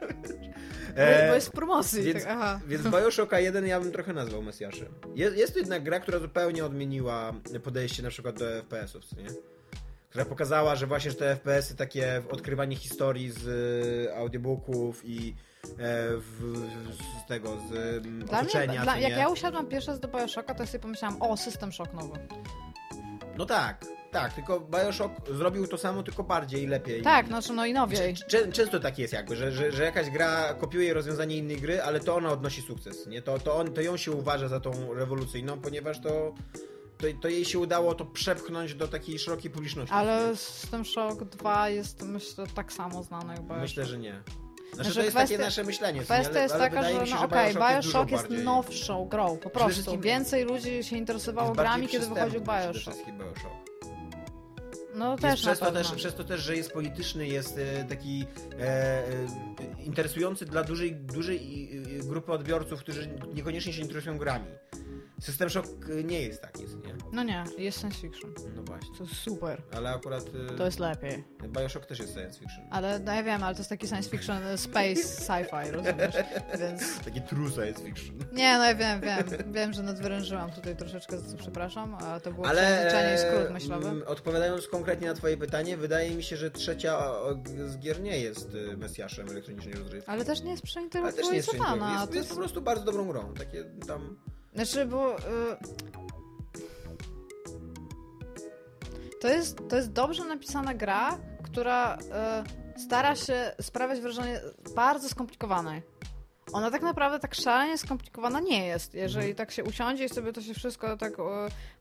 E, 0.95 1.29
bo 1.29 1.35
jest 1.35 1.47
w 1.47 1.51
promocji. 1.51 2.03
Więc, 2.03 2.23
tak, 2.23 2.31
aha. 2.31 2.59
więc 2.67 2.83
Bioshocka 2.83 3.39
1 3.39 3.67
ja 3.67 3.79
bym 3.79 3.91
trochę 3.91 4.13
nazwał 4.13 4.43
Mesjaszem. 4.43 4.87
Jest, 5.15 5.37
jest 5.37 5.53
to 5.53 5.59
jednak 5.59 5.83
gra, 5.83 5.99
która 5.99 6.19
zupełnie 6.19 6.65
odmieniła 6.65 7.33
podejście 7.63 8.03
na 8.03 8.09
przykład 8.09 8.39
do 8.39 8.45
FPS-ów, 8.45 9.03
nie? 9.17 9.52
Która 10.13 10.25
pokazała, 10.25 10.75
że 10.75 10.87
właśnie 10.87 11.11
że 11.11 11.17
te 11.17 11.35
FPS-y, 11.35 11.75
takie 11.75 12.21
odkrywanie 12.31 12.75
historii 12.75 13.31
z 13.31 13.47
e, 14.07 14.15
audiobooków 14.17 15.01
i 15.05 15.35
e, 15.63 15.73
w, 16.17 16.55
z 17.23 17.27
tego, 17.27 17.57
z 17.69 17.71
mm, 18.05 18.25
Dla 18.25 18.39
otoczenia, 18.39 18.73
mnie, 18.73 18.81
dla, 18.83 18.97
jak 18.97 19.11
nie? 19.11 19.17
ja 19.17 19.29
usiadłam 19.29 19.67
pierwszy 19.67 19.91
raz 19.91 19.99
do 19.99 20.07
Bioshocka, 20.07 20.55
to 20.55 20.67
sobie 20.67 20.79
pomyślałam, 20.79 21.21
o, 21.21 21.37
System 21.37 21.71
Shock 21.71 21.93
nowy. 21.93 22.19
No 23.37 23.45
tak, 23.45 23.85
tak, 24.11 24.33
tylko 24.33 24.59
Bioshock 24.59 25.13
zrobił 25.31 25.67
to 25.67 25.77
samo, 25.77 26.03
tylko 26.03 26.23
bardziej 26.23 26.63
i 26.63 26.67
lepiej. 26.67 27.01
Tak, 27.01 27.27
znaczy 27.27 27.53
no 27.53 27.65
i 27.65 27.73
nowiej. 27.73 28.13
Czę- 28.15 28.27
czę- 28.27 28.51
Często 28.51 28.79
tak 28.79 28.99
jest 28.99 29.13
jakby, 29.13 29.35
że, 29.35 29.51
że, 29.51 29.71
że 29.71 29.83
jakaś 29.83 30.09
gra 30.09 30.53
kopiuje 30.53 30.93
rozwiązanie 30.93 31.37
innej 31.37 31.57
gry, 31.57 31.81
ale 31.81 31.99
to 31.99 32.15
ona 32.15 32.31
odnosi 32.31 32.61
sukces, 32.61 33.07
nie? 33.07 33.21
To, 33.21 33.39
to, 33.39 33.55
on, 33.55 33.73
to 33.73 33.81
ją 33.81 33.97
się 33.97 34.11
uważa 34.11 34.47
za 34.47 34.59
tą 34.59 34.93
rewolucyjną, 34.93 35.61
ponieważ 35.61 36.01
to, 36.01 36.33
to, 36.97 37.07
to 37.21 37.27
jej 37.27 37.45
się 37.45 37.59
udało 37.59 37.95
to 37.95 38.05
przepchnąć 38.05 38.75
do 38.75 38.87
takiej 38.87 39.19
szerokiej 39.19 39.51
publiczności. 39.51 39.93
Ale 39.93 40.35
System 40.35 40.85
Shock 40.85 41.23
2 41.23 41.69
jest, 41.69 42.01
myślę, 42.03 42.45
tak 42.55 42.73
samo 42.73 43.03
znany 43.03 43.33
jak 43.33 43.41
Bioshock. 43.41 43.61
Myślę, 43.61 43.85
że 43.85 43.97
nie. 43.97 44.23
Znaczy, 44.73 44.89
Że 44.89 44.95
to 44.99 45.05
jest 45.05 45.17
kwestia- 45.17 45.31
takie 45.31 45.37
nasze 45.37 45.63
myślenie. 45.63 46.01
Kwestia 46.01 46.29
Ale- 46.29 46.41
jest 46.41 46.55
ale 46.55 46.69
taka, 46.69 46.83
że 46.83 46.93
no 47.15 47.23
okej, 47.23 47.53
Bioshock 47.53 47.73
Bioshock 47.85 48.11
jest, 48.11 48.23
bardziej- 48.23 48.43
nowszą 48.45 49.05
grą, 49.05 49.37
po 49.37 49.49
prostu. 49.49 49.99
Więcej 49.99 50.43
ludzi 50.43 50.83
się 50.83 50.97
interesowało 50.97 51.47
jest 51.47 51.59
grami, 51.59 51.87
kiedy 51.87 52.07
wychodził 52.07 52.41
Bioshock. 52.41 52.97
Bioshock. 53.07 53.63
No 54.95 55.11
Jest 55.11 55.21
też 55.21 55.41
przez, 55.41 55.59
to 55.59 55.71
też, 55.71 55.91
przez 55.91 56.15
to 56.15 56.23
też, 56.23 56.41
że 56.41 56.55
jest 56.55 56.71
polityczny, 56.71 57.27
jest 57.27 57.57
e, 57.57 57.83
taki 57.83 58.25
e, 58.59 58.63
e, 58.63 59.03
interesujący 59.85 60.45
dla 60.45 60.63
dużej, 60.63 60.95
dużej 60.95 61.69
e, 61.99 62.03
grupy 62.03 62.31
odbiorców, 62.31 62.79
którzy 62.79 63.09
niekoniecznie 63.33 63.73
się 63.73 63.81
interesują 63.81 64.17
grami. 64.17 64.45
System 65.19 65.49
Shock 65.49 65.67
e, 65.89 66.03
nie 66.03 66.21
jest 66.21 66.41
taki, 66.41 66.61
nie? 66.61 66.95
No 67.11 67.23
nie, 67.23 67.43
jest 67.57 67.79
science 67.79 67.97
fiction. 67.99 68.33
No 68.55 68.63
właśnie. 68.63 68.97
To 68.97 69.03
jest 69.03 69.15
super. 69.15 69.61
Ale 69.75 69.89
akurat 69.89 70.23
e, 70.51 70.55
To 70.55 70.65
jest 70.65 70.79
lepiej. 70.79 71.23
Bioshock 71.47 71.85
też 71.85 71.99
jest 71.99 72.13
science 72.13 72.39
fiction. 72.39 72.65
Ale 72.71 72.99
no 72.99 73.13
ja 73.13 73.23
wiem, 73.23 73.43
ale 73.43 73.55
to 73.55 73.59
jest 73.59 73.69
taki 73.69 73.87
science 73.87 74.09
fiction, 74.09 74.43
e, 74.43 74.57
space, 74.57 74.95
sci-fi, 74.95 75.71
rozumiesz? 75.71 76.15
Więc... 76.61 76.99
Taki 76.99 77.21
true 77.21 77.51
science 77.51 77.83
fiction. 77.83 78.15
Nie, 78.33 78.57
no 78.57 78.63
ja 78.63 78.75
wiem, 78.75 79.01
wiem. 79.01 79.53
Wiem, 79.53 79.73
że 79.73 79.83
nadwyrężyłam 79.83 80.51
tutaj 80.51 80.75
troszeczkę, 80.75 81.17
za 81.17 81.31
co 81.31 81.37
przepraszam, 81.37 81.95
a 81.95 82.19
to 82.19 82.31
było 82.31 82.47
Ale 82.47 82.91
i 83.15 83.19
skrót 83.19 83.49
e, 83.49 83.53
myślowy. 83.53 84.05
odpowiadając 84.05 84.67
konkretnie 84.67 85.07
na 85.07 85.13
twoje 85.13 85.37
pytanie, 85.37 85.77
wydaje 85.77 86.15
mi 86.15 86.23
się, 86.23 86.37
że 86.37 86.51
trzecia 86.51 87.11
z 87.65 87.77
gier 87.77 88.01
nie 88.01 88.19
jest 88.19 88.57
mesjaszem 88.77 89.29
elektronicznej 89.29 89.73
rozrywki. 89.75 90.09
Ale 90.09 90.25
też 90.25 90.41
nie 90.41 90.51
jest 90.51 90.63
Ale 90.63 90.67
przeintelektualna 90.67 91.21
też 91.21 91.31
nie 91.31 91.37
jest, 91.37 91.53
jest, 91.53 92.11
to 92.11 92.15
jest 92.15 92.29
po 92.29 92.35
prostu 92.35 92.61
bardzo 92.61 92.85
dobrą 92.85 93.07
grą. 93.07 93.33
Takie 93.33 93.63
tam... 93.87 94.17
Znaczy, 94.55 94.85
bo... 94.85 95.17
Y... 95.17 95.21
To, 99.21 99.27
jest, 99.27 99.57
to 99.69 99.75
jest 99.75 99.91
dobrze 99.91 100.25
napisana 100.25 100.73
gra, 100.73 101.17
która 101.43 101.97
y, 102.75 102.79
stara 102.79 103.15
się 103.15 103.51
sprawiać 103.61 103.99
wrażenie 103.99 104.41
bardzo 104.75 105.09
skomplikowanej. 105.09 105.81
Ona 106.53 106.71
tak 106.71 106.81
naprawdę 106.81 107.19
tak 107.19 107.35
szalenie 107.35 107.77
skomplikowana 107.77 108.39
nie 108.39 108.65
jest. 108.65 108.93
Jeżeli 108.93 109.27
Mhm. 109.27 109.35
tak 109.35 109.51
się 109.51 109.63
usiądzie 109.63 110.05
i 110.05 110.09
sobie 110.09 110.33
to 110.33 110.41
się 110.41 110.53
wszystko 110.53 110.97
tak 110.97 111.13
y, 111.13 111.21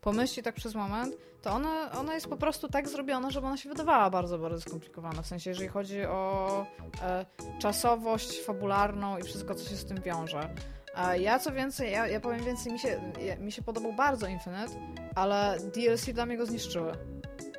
pomyśli 0.01 0.43
tak 0.43 0.55
przez 0.55 0.75
moment, 0.75 1.15
to 1.43 1.51
ona, 1.51 1.93
ona 1.93 2.15
jest 2.15 2.27
po 2.29 2.37
prostu 2.37 2.69
tak 2.69 2.89
zrobiona, 2.89 3.31
żeby 3.31 3.47
ona 3.47 3.57
się 3.57 3.69
wydawała 3.69 4.11
bardzo, 4.11 4.39
bardzo 4.39 4.61
skomplikowana. 4.61 5.23
W 5.23 5.27
sensie, 5.27 5.51
jeżeli 5.51 5.69
chodzi 5.69 6.05
o 6.05 6.67
e, 7.03 7.27
czasowość 7.59 8.43
fabularną 8.43 9.19
i 9.19 9.23
wszystko, 9.23 9.55
co 9.55 9.69
się 9.69 9.77
z 9.77 9.85
tym 9.85 10.01
wiąże. 10.03 10.55
A 10.95 11.17
ja 11.17 11.39
co 11.39 11.53
więcej, 11.53 11.93
ja, 11.93 12.07
ja 12.07 12.21
powiem 12.21 12.45
więcej, 12.45 12.73
mi 12.73 12.79
się, 12.79 13.13
ja, 13.21 13.37
mi 13.37 13.53
się 13.53 13.63
podobał 13.63 13.93
bardzo 13.93 14.27
Infinite, 14.27 14.73
ale 15.15 15.59
DLC 15.75 16.05
dla 16.13 16.27
mnie 16.27 16.37
go 16.37 16.47
zniszczyły. 16.47 16.93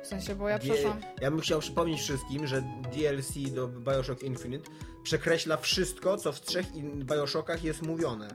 W 0.02 0.06
sensie, 0.06 0.34
bo 0.34 0.48
ja 0.48 0.58
przeszłam... 0.58 1.00
Ja 1.20 1.30
bym 1.30 1.40
chciał 1.40 1.60
przypomnieć 1.60 2.00
wszystkim, 2.00 2.46
że 2.46 2.62
DLC 2.96 3.32
do 3.54 3.68
Bioshock 3.68 4.22
Infinite 4.22 4.70
przekreśla 5.02 5.56
wszystko, 5.56 6.16
co 6.16 6.32
w 6.32 6.40
trzech 6.40 6.74
in- 6.74 7.04
Bioshockach 7.06 7.64
jest 7.64 7.82
mówione. 7.82 8.28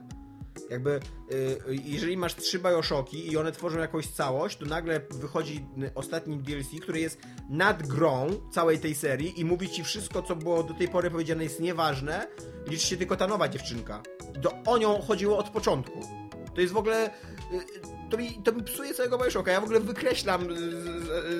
Jakby, 0.70 1.00
y, 1.32 1.58
jeżeli 1.84 2.16
masz 2.16 2.34
trzy 2.36 2.58
Bioshocki 2.58 3.32
i 3.32 3.36
one 3.36 3.52
tworzą 3.52 3.78
jakąś 3.78 4.06
całość, 4.06 4.56
to 4.58 4.66
nagle 4.66 5.00
wychodzi 5.10 5.66
y, 5.82 5.94
ostatni 5.94 6.38
DLC, 6.38 6.80
który 6.82 7.00
jest 7.00 7.20
nad 7.48 7.86
grą 7.86 8.30
całej 8.52 8.78
tej 8.78 8.94
serii 8.94 9.40
i 9.40 9.44
mówi 9.44 9.68
ci 9.68 9.84
wszystko, 9.84 10.22
co 10.22 10.36
było 10.36 10.62
do 10.62 10.74
tej 10.74 10.88
pory 10.88 11.10
powiedziane 11.10 11.44
jest 11.44 11.60
nieważne, 11.60 12.26
liczy 12.66 12.86
się 12.86 12.96
tylko 12.96 13.16
ta 13.16 13.26
nowa 13.26 13.48
dziewczynka. 13.48 14.02
To 14.42 14.52
o 14.66 14.78
nią 14.78 15.00
chodziło 15.00 15.38
od 15.38 15.50
początku. 15.50 16.00
To 16.54 16.60
jest 16.60 16.72
w 16.72 16.76
ogóle... 16.76 17.10
To 18.10 18.16
mi, 18.16 18.42
to 18.44 18.52
mi 18.52 18.62
psuje 18.62 18.94
całego 18.94 19.18
Bioshocka. 19.18 19.52
Ja 19.52 19.60
w 19.60 19.64
ogóle 19.64 19.80
wykreślam 19.80 20.48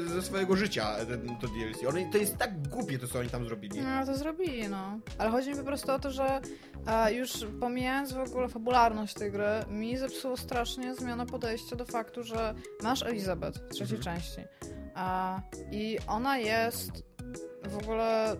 ze 0.06 0.22
swojego 0.22 0.56
życia 0.56 0.86
ten, 1.08 1.36
to 1.40 1.48
DLC. 1.48 1.84
One, 1.88 2.10
to 2.12 2.18
jest 2.18 2.36
tak 2.36 2.68
głupie 2.68 2.98
to, 2.98 3.08
co 3.08 3.18
oni 3.18 3.28
tam 3.28 3.44
zrobili. 3.44 3.80
No, 3.82 4.06
to 4.06 4.14
zrobili, 4.16 4.68
no. 4.68 4.98
Ale 5.18 5.30
chodzi 5.30 5.50
mi 5.50 5.56
po 5.56 5.62
prostu 5.64 5.92
o 5.92 5.98
to, 5.98 6.10
że 6.10 6.40
już 7.12 7.30
pomijając 7.60 8.12
w 8.12 8.18
ogóle 8.18 8.48
fabularność 8.48 9.14
tej 9.14 9.32
gry, 9.32 9.44
mi 9.68 9.96
zepsuło 9.96 10.36
strasznie 10.36 10.94
zmiana 10.94 11.26
podejścia 11.26 11.76
do 11.76 11.84
faktu, 11.84 12.22
że 12.22 12.54
masz 12.82 13.02
Elizabeth 13.02 13.58
w 13.58 13.68
trzeciej 13.68 13.98
Mhm. 13.98 14.16
części. 14.16 14.40
A, 14.94 15.40
I 15.72 15.98
ona 16.06 16.38
jest 16.38 16.90
w 17.68 17.78
ogóle... 17.82 18.36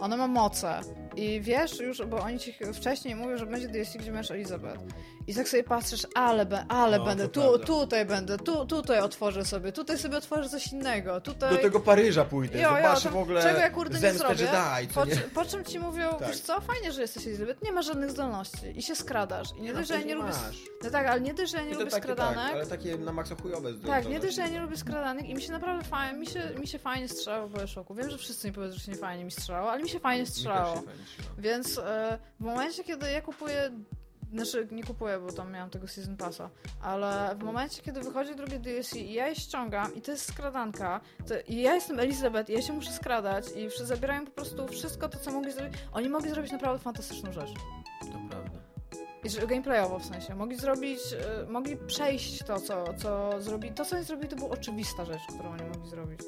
Ona 0.00 0.16
ma 0.16 0.26
moce. 0.26 0.80
I 1.16 1.40
wiesz 1.40 1.80
już, 1.80 2.02
bo 2.06 2.16
oni 2.20 2.38
ci 2.38 2.54
wcześniej 2.74 3.14
mówią, 3.14 3.36
że 3.36 3.46
będzie 3.46 3.68
DLC, 3.68 3.96
gdzie 3.96 4.12
masz 4.12 4.30
Elizabeth. 4.30 4.78
I 5.26 5.34
tak 5.34 5.48
sobie 5.48 5.64
patrzysz, 5.64 6.06
ale, 6.14 6.46
be, 6.46 6.64
ale 6.68 6.98
No, 6.98 7.04
będę, 7.04 7.28
tu, 7.28 7.40
prawda. 7.40 7.66
tutaj 7.66 8.04
będę, 8.06 8.38
tu, 8.38 8.66
tutaj 8.66 9.00
otworzę 9.00 9.44
sobie, 9.44 9.72
tutaj 9.72 9.98
sobie 9.98 10.16
otworzę 10.16 10.48
coś 10.48 10.72
innego, 10.72 11.20
tutaj... 11.20 11.50
Do 11.50 11.56
tego 11.62 11.80
Paryża 11.80 12.24
pójdę, 12.24 12.60
Jo, 12.60 12.68
zobaczę 12.68 13.10
w 13.10 13.16
ogóle 13.16 13.42
czego 13.42 13.58
ja 13.58 13.70
kurde 13.70 14.00
nie 14.00 14.12
zrobię? 14.12 14.44
Jedi, 14.44 14.94
Po, 14.94 15.04
nie? 15.04 15.16
po 15.16 15.44
czym 15.44 15.64
ci 15.64 15.78
mówią, 15.78 16.14
Tak. 16.18 16.28
wiesz 16.28 16.40
co, 16.40 16.60
fajnie, 16.60 16.92
że 16.92 17.00
jesteś 17.02 17.26
Elizabeth, 17.26 17.62
nie 17.62 17.72
masz 17.72 17.86
żadnych 17.86 18.10
zdolności 18.10 18.78
i 18.78 18.82
się 18.82 18.94
skradasz. 18.96 19.48
I 19.58 19.62
nie 19.62 19.72
No, 19.72 19.78
dość, 19.78 19.88
że 19.88 19.94
ja 19.94 20.00
nie 20.06 20.14
lubię... 20.14 20.30
No 20.84 20.90
tak, 20.90 21.06
ale 21.06 21.20
nie 21.20 21.34
dość, 21.34 21.52
że 21.52 21.58
ja 21.58 21.64
nie 21.64 21.74
lubię 21.74 21.90
takie, 21.90 22.02
skradanek. 22.02 22.44
tak, 22.44 22.52
ale 22.54 22.66
takie 22.66 22.98
na 22.98 23.12
maksa 23.12 23.34
chujowe 23.42 23.70
Tak, 23.86 24.08
nie 24.08 24.20
dość, 24.20 24.34
że 24.34 24.42
ja 24.42 24.48
nie 24.48 24.60
lubię 24.60 24.76
skradanek 24.76 25.28
i 25.28 25.34
mi 25.34 25.42
się 25.42 25.52
naprawdę 25.52 25.84
fajnie, 25.84 26.18
mi 26.18 26.26
się, 26.26 26.42
mi 26.60 26.66
się 26.66 26.78
fajnie 26.78 27.08
strzelało 27.08 27.48
w 27.48 27.58
Bioshocku. 27.58 27.94
Wiem, 27.94 28.10
że 28.10 28.18
wszyscy 28.18 28.46
mi 28.48 28.52
powiedzą, 28.54 28.74
że 28.74 28.80
się 28.80 28.92
nie 28.92 28.98
fajnie 28.98 29.24
mi 29.24 29.30
strzelało, 29.30 29.72
ale 29.72 29.82
mi 29.82 29.88
się 29.88 30.00
fajnie 30.00 30.26
strzelało. 30.26 30.82
Więc 31.38 31.78
e, 31.78 32.18
w 32.40 32.44
momencie, 32.44 32.84
kiedy 32.84 33.10
ja 33.10 33.22
kupuję. 33.22 33.70
Znaczy, 34.32 34.68
nie 34.70 34.84
kupuję, 34.84 35.18
bo 35.18 35.32
tam 35.32 35.52
miałam 35.52 35.70
tego 35.70 35.88
Season 35.88 36.16
Passa, 36.16 36.50
ale 36.82 37.36
w 37.38 37.44
momencie, 37.44 37.82
kiedy 37.82 38.00
wychodzi 38.00 38.34
drugie 38.34 38.58
DLC 38.58 38.94
i 38.94 39.12
ja 39.12 39.28
je 39.28 39.34
ściągam 39.34 39.94
i 39.94 40.00
to 40.00 40.10
jest 40.10 40.32
skradanka, 40.32 41.00
to 41.28 41.34
i 41.48 41.62
ja 41.62 41.74
jestem 41.74 41.98
Elizabeth 41.98 42.50
i 42.50 42.52
ja 42.52 42.62
się 42.62 42.72
muszę 42.72 42.92
skradać 42.92 43.44
i 43.56 43.84
zabierają 43.86 44.24
po 44.24 44.30
prostu 44.30 44.68
wszystko 44.68 45.08
to, 45.08 45.18
co 45.18 45.30
mogli 45.30 45.52
zrobić. 45.52 45.74
Oni 45.92 46.08
mogli 46.08 46.30
zrobić 46.30 46.52
naprawdę 46.52 46.82
fantastyczną 46.82 47.32
rzecz. 47.32 47.50
To 48.00 48.18
prawda. 48.30 48.64
I 49.24 49.46
gameplayowo 49.46 49.98
w 49.98 50.04
sensie. 50.04 50.34
Mogli 50.34 50.56
zrobić, 50.56 51.00
e, 51.12 51.46
mogli 51.46 51.76
przejść 51.76 52.38
to, 52.38 52.60
co, 52.60 52.84
co 52.94 53.42
zrobili. 53.42 53.74
To, 53.74 53.84
co 53.84 53.96
oni 53.96 54.04
zrobili, 54.04 54.28
to 54.28 54.36
była 54.36 54.50
oczywista 54.50 55.04
rzecz, 55.04 55.22
którą 55.34 55.50
oni 55.52 55.62
mogli 55.64 55.88
zrobić. 55.88 56.20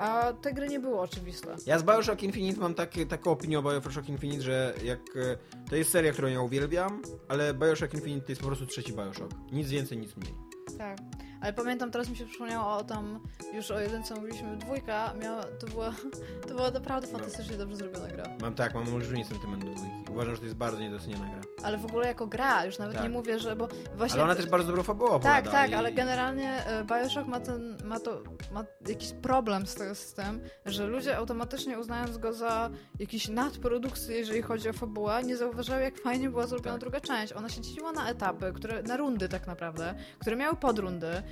A 0.00 0.32
te 0.32 0.52
gry 0.52 0.68
nie 0.68 0.80
były 0.80 1.00
oczywiste. 1.00 1.56
Ja 1.66 1.78
z 1.78 1.82
Bioshock 1.82 2.22
Infinite 2.22 2.60
mam 2.60 2.74
takie, 2.74 3.06
taką 3.06 3.30
opinię 3.30 3.58
o 3.58 3.62
Bioshock 3.62 4.08
Infinite, 4.08 4.42
że 4.42 4.74
jak 4.84 5.00
e, 5.16 5.36
to 5.70 5.76
jest 5.76 5.90
seria, 5.90 6.12
którą 6.12 6.28
ja 6.28 6.40
uwielbiam, 6.40 7.02
ale 7.28 7.54
Bioshock 7.54 7.94
Infinite 7.94 8.26
to 8.26 8.32
jest 8.32 8.40
po 8.40 8.46
prostu 8.46 8.66
trzeci 8.66 8.92
Bioshock. 8.92 9.32
Nic 9.52 9.68
więcej, 9.68 9.98
nic 9.98 10.16
mniej. 10.16 10.34
Tak. 10.78 10.98
Ale 11.40 11.52
pamiętam, 11.52 11.90
teraz 11.90 12.08
mi 12.08 12.16
się 12.16 12.26
przypomniało 12.26 12.76
o 12.76 12.84
tam, 12.84 13.20
już 13.52 13.70
o 13.70 13.80
jedynce 13.80 14.14
mówiliśmy, 14.14 14.56
dwójka 14.56 15.14
miała, 15.22 15.42
to 15.44 15.66
była, 15.66 15.92
to 16.48 16.54
była 16.54 16.70
naprawdę 16.70 17.08
No. 17.12 17.18
fantastycznie 17.18 17.56
dobrze 17.56 17.76
zrobiona 17.76 18.06
gra. 18.08 18.24
Mam 18.40 18.54
tak, 18.54 18.74
mam 18.74 18.94
olbrzymi 18.94 19.24
sentyment 19.24 19.64
do 19.64 19.70
dwójki. 19.70 19.94
Uważam, 20.10 20.34
że 20.34 20.38
to 20.38 20.44
jest 20.44 20.56
bardzo 20.56 20.80
niedoceniana 20.80 21.26
gra. 21.26 21.40
Ale 21.62 21.78
w 21.78 21.84
ogóle 21.86 22.06
jako 22.06 22.26
gra, 22.26 22.64
już 22.64 22.78
nawet 22.78 22.94
Tak. 22.94 23.02
nie 23.02 23.08
mówię, 23.10 23.38
że, 23.38 23.56
bo 23.56 23.68
właśnie... 23.96 24.14
Ale 24.14 24.24
ona 24.24 24.34
też 24.34 24.46
bardzo 24.46 24.66
dobrą 24.66 24.82
fabułę 24.82 25.10
Tak, 25.10 25.18
opowiada 25.20 25.50
tak, 25.50 25.70
i- 25.70 25.74
ale 25.74 25.92
generalnie 25.92 26.66
e, 26.66 26.84
Bioshock 26.84 27.26
ma 27.28 27.40
ten, 27.40 27.76
ma 27.84 28.00
to, 28.00 28.22
ma 28.52 28.64
jakiś 28.88 29.12
problem 29.12 29.66
z, 29.66 29.74
tego, 29.74 29.94
z 29.94 30.14
tym, 30.14 30.40
że 30.66 30.86
ludzie 30.86 31.16
automatycznie 31.16 31.78
uznając 31.78 32.18
go 32.18 32.32
za 32.32 32.70
jakiś 32.98 33.28
nadprodukcję, 33.28 34.16
jeżeli 34.16 34.42
chodzi 34.42 34.68
o 34.68 34.72
fabułę, 34.72 35.22
nie 35.24 35.36
zauważają 35.36 35.80
jak 35.80 35.98
fajnie 35.98 36.30
była 36.30 36.46
zrobiona 36.46 36.72
Tak. 36.72 36.80
druga 36.80 37.00
część. 37.00 37.32
Ona 37.32 37.48
się 37.48 37.60
dzieliła 37.60 37.92
na 37.92 38.08
etapy, 38.10 38.52
które, 38.54 38.82
na 38.82 38.96
rundy 38.96 39.28
tak 39.28 39.46
naprawdę, 39.46 39.94
które 40.18 40.36
miały 40.36 40.56
podrundy 40.56 41.22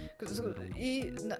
i 0.76 1.12
na, 1.24 1.36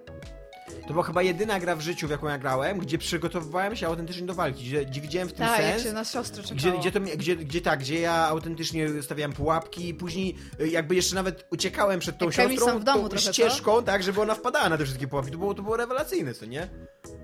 To 0.87 0.93
była 0.93 1.05
chyba 1.05 1.23
jedyna 1.23 1.61
gra 1.61 1.77
w 1.77 1.81
życiu, 1.81 2.07
w 2.09 2.11
jaką 2.11 2.29
ja 2.29 2.39
grałem, 2.39 2.79
gdzie 2.79 2.99
przygotowywałem 2.99 3.77
się 3.77 3.87
autentycznie 3.87 4.27
do 4.27 4.35
walki, 4.35 4.65
gdzie, 4.65 4.85
gdzie 4.85 5.01
widziałem 5.01 5.29
w 5.29 5.33
tym 5.33 5.47
Tak, 5.47 5.61
jak 5.63 5.73
sens. 5.73 5.83
się 5.83 5.93
na 5.93 6.05
siostrę 6.05 6.43
czekało. 6.43 6.59
Gdzie, 6.59 6.91
gdzie, 6.91 6.93
to, 6.93 7.17
gdzie, 7.17 7.37
gdzie 7.37 7.61
tak, 7.61 7.81
gdzie 7.81 8.01
ja 8.01 8.13
autentycznie 8.15 9.03
stawiałem 9.03 9.33
pułapki 9.33 9.89
i 9.89 9.95
później 9.95 10.37
y, 10.61 10.69
jakby 10.69 10.95
jeszcze 10.95 11.15
nawet 11.15 11.47
uciekałem 11.51 12.01
przed 12.01 12.19
tą 12.19 12.25
Jak 12.27 12.35
siostrą 12.35 12.79
w 12.79 12.85
domu 12.85 13.09
tą 13.09 13.17
ścieżką, 13.17 13.83
tak, 13.83 14.03
żeby 14.03 14.21
ona 14.21 14.35
wpadała 14.35 14.69
na 14.69 14.79
te 14.79 14.85
wszystkie 14.85 15.09
pułapki. 15.09 15.33
To 15.33 15.39
było, 15.39 15.55
to 15.55 15.63
było 15.63 15.77
rewelacyjne, 15.77 16.35
co 16.35 16.47
nie? 16.47 16.69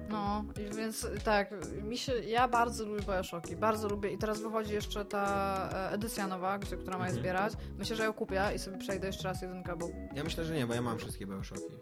No, 0.09 0.45
więc 0.77 1.07
tak, 1.25 1.51
mi 1.83 1.99
się, 1.99 2.13
ja 2.13 2.49
bardzo 2.49 2.85
lubię 2.85 3.03
Bioshocki, 3.03 3.57
bardzo 3.57 3.89
lubię 3.89 4.11
i 4.13 4.19
teraz 4.19 4.41
wychodzi 4.41 4.73
jeszcze 4.75 5.05
ta 5.05 5.69
e, 5.73 5.91
edycja 5.95 6.27
nowa, 6.27 6.59
gdzie, 6.59 6.77
która 6.77 6.99
ma 6.99 7.05
je 7.05 7.09
Mhm. 7.11 7.21
zbierać. 7.23 7.53
Myślę, 7.79 7.97
że 7.97 8.05
ją 8.05 8.13
kupię 8.13 8.43
i 8.57 8.59
sobie 8.59 8.79
przejdę 8.79 9.07
jeszcze 9.07 9.25
raz 9.29 9.43
jedynkę, 9.43 9.77
bo 9.77 9.89
Ja 10.15 10.25
myślę, 10.25 10.45
że 10.45 10.55
nie, 10.55 10.67
bo 10.67 10.75
ja 10.75 10.83
mam 10.83 10.99
wszystkie 10.99 11.27
Bioshocki. 11.27 11.75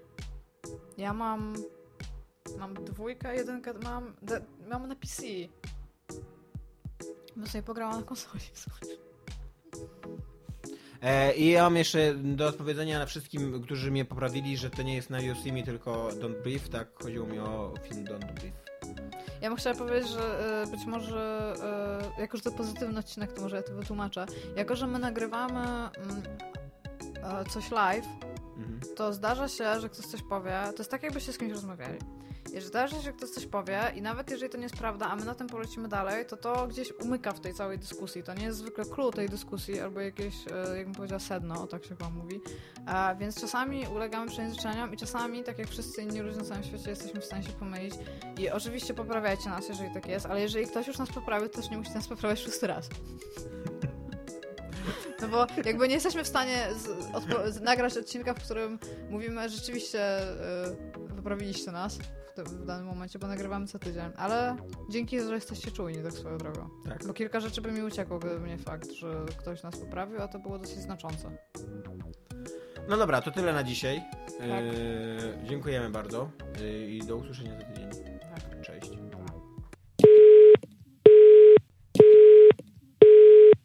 Ja 0.99 1.13
mam, 1.13 1.55
mam 2.59 2.75
dwójkę, 2.75 3.37
jedynkę, 3.37 3.73
mam, 3.85 4.15
de, 4.23 4.41
mam 4.71 4.89
na 4.89 4.97
PC. 4.97 5.23
Bym 7.37 7.47
sobie 7.47 7.63
pograła 7.63 7.97
na 7.97 8.03
konsoli. 8.03 8.45
w 8.55 8.59
sumie. 8.59 8.97
E, 11.03 11.35
I 11.35 11.51
ja 11.51 11.63
mam 11.63 11.77
jeszcze 11.77 12.15
do 12.15 12.47
odpowiedzenia 12.47 12.99
na 12.99 13.07
wszystkim, 13.07 13.63
którzy 13.63 13.91
mnie 13.91 14.05
poprawili, 14.05 14.57
że 14.57 14.71
to 14.71 14.83
nie 14.83 14.95
jest 14.95 15.11
na 15.11 15.21
Yosemite, 15.21 15.67
tylko 15.67 16.09
Don't 16.09 16.43
Breathe, 16.43 16.69
tak? 16.69 16.89
Chodziło 17.03 17.27
mi 17.27 17.39
o 17.39 17.75
film 17.83 18.05
Don't 18.05 18.33
Breathe. 18.33 18.73
Ja 19.41 19.49
bym 19.49 19.57
chciała 19.57 19.77
powiedzieć, 19.77 20.11
że 20.11 20.63
e, 20.63 20.67
być 20.67 20.87
może, 20.87 21.55
e, 22.17 22.21
jako 22.21 22.37
że 22.37 22.43
to 22.43 22.53
pozytywny 22.53 22.99
odcinek, 22.99 23.33
to 23.33 23.43
może 23.43 23.57
ja 23.57 23.63
to 23.63 23.75
wytłumaczę. 23.75 24.27
Jako, 24.57 24.77
że 24.77 24.87
my 24.87 24.99
nagrywamy 24.99 25.61
mm, 25.61 26.23
e, 27.23 27.45
coś 27.51 27.71
live, 27.71 28.07
Mhm. 28.57 28.81
to 28.97 29.13
zdarza 29.13 29.49
się, 29.49 29.81
że 29.81 29.89
ktoś 29.89 30.07
coś 30.07 30.23
powie. 30.23 30.61
To 30.67 30.79
jest 30.79 30.91
tak, 30.91 31.03
jakbyście 31.03 31.33
z 31.33 31.39
kimś 31.39 31.53
rozmawiali. 31.53 31.99
Jeżeli 32.53 32.67
zdarza 32.67 32.97
się, 32.97 33.03
że 33.03 33.13
ktoś 33.13 33.31
coś 33.31 33.47
powie 33.47 33.81
i 33.97 34.03
nawet 34.03 34.31
jeżeli 34.31 34.53
to 34.53 34.57
nie 34.57 34.63
jest 34.63 34.77
prawda, 34.77 35.07
a 35.07 35.17
my 35.17 35.25
na 35.25 35.35
tym 35.35 35.47
polecimy 35.47 35.89
dalej, 35.89 36.27
to 36.27 36.37
to 36.37 36.67
gdzieś 36.67 36.93
umyka 37.01 37.33
w 37.33 37.41
tej 37.41 37.55
całej 37.55 37.79
dyskusji. 37.79 38.23
To 38.23 38.35
nie 38.35 38.45
jest 38.45 38.59
zwykle 38.59 38.85
clue 38.85 39.11
tej 39.11 39.29
dyskusji 39.29 39.81
albo 39.81 40.01
jakieś, 40.01 40.35
e, 40.47 40.77
jakbym 40.77 40.95
powiedziała, 40.95 41.21
sedno, 41.21 41.63
o 41.63 41.67
tak 41.67 41.83
się 41.83 41.89
chyba 41.89 42.11
mówi. 42.11 42.41
A, 42.87 43.15
więc 43.15 43.41
czasami 43.41 43.87
ulegamy 43.95 44.31
przejęzyczeniom 44.31 44.95
i 44.95 44.97
czasami, 44.97 45.45
tak 45.45 45.59
jak 45.59 45.69
wszyscy 45.69 46.03
inni 46.03 46.21
ludzie 46.21 46.39
na 46.39 46.45
całym 46.45 46.65
świecie, 46.65 46.91
jesteśmy 46.91 47.21
w 47.21 47.25
stanie 47.25 47.43
się 47.43 47.53
pomylić. 47.53 47.95
I 48.39 48.51
oczywiście 48.51 48.95
poprawiajcie 48.95 49.51
nas, 49.51 49.69
jeżeli 49.69 49.95
tak 49.95 50.07
jest, 50.07 50.27
ale 50.27 50.41
jeżeli 50.41 50.67
ktoś 50.67 50.87
już 50.87 50.99
nas 50.99 51.13
poprawił, 51.13 51.49
to 51.49 51.61
też 51.61 51.71
nie 51.71 51.79
musi 51.79 51.91
nas 51.91 52.09
poprawiać 52.09 52.41
szósty 52.41 52.67
raz. 52.67 52.89
No 55.21 55.29
bo 55.29 55.47
jakby 55.65 55.89
nie 55.89 55.95
jesteśmy 55.95 56.25
w 56.25 56.29
stanie 56.29 56.67
z, 56.77 56.87
odpo- 57.13 57.51
z, 57.51 57.61
nagrać 57.61 57.97
odcinka, 57.97 58.35
w 58.35 58.45
którym 58.45 58.79
mówimy 59.11 59.49
rzeczywiście 59.49 60.23
y, 60.23 61.15
wyprawiliście 61.15 61.73
nas 61.73 61.99
w, 61.99 62.35
te, 62.35 62.45
w 62.45 62.67
danym 62.67 62.87
momencie, 62.87 63.19
bo 63.19 63.27
nagrywamy 63.27 63.67
co 63.67 63.79
tydzień. 63.79 64.11
Ale 64.17 64.57
dzięki, 64.91 65.21
że 65.21 65.35
jesteście 65.35 65.71
czujni 65.71 66.03
tak 66.03 66.13
swoją 66.13 66.39
drogą. 66.39 66.69
Tak. 66.89 67.07
Bo 67.07 67.13
kilka 67.13 67.41
rzeczy 67.41 67.61
by 67.61 67.73
mi 67.73 67.83
uciekło, 67.83 68.19
gdyby 68.19 68.49
nie 68.49 68.59
fakt, 68.59 68.91
że 68.93 69.25
ktoś 69.37 69.63
nas 69.63 69.77
poprawił, 69.77 70.23
a 70.23 70.29
to 70.29 70.39
było 70.39 70.59
dosyć 70.59 70.79
znaczące. 70.79 71.31
No 72.89 72.97
dobra, 72.97 73.23
to 73.23 73.31
tyle 73.31 73.53
na 73.53 73.63
dzisiaj. 73.65 74.03
Tak. 74.39 74.49
E, 74.49 75.47
dziękujemy 75.49 75.91
bardzo 75.91 76.31
e, 76.61 76.87
i 76.87 76.99
do 77.07 77.17
usłyszenia 77.17 77.59
za 77.59 77.65
tydzień. 77.65 78.12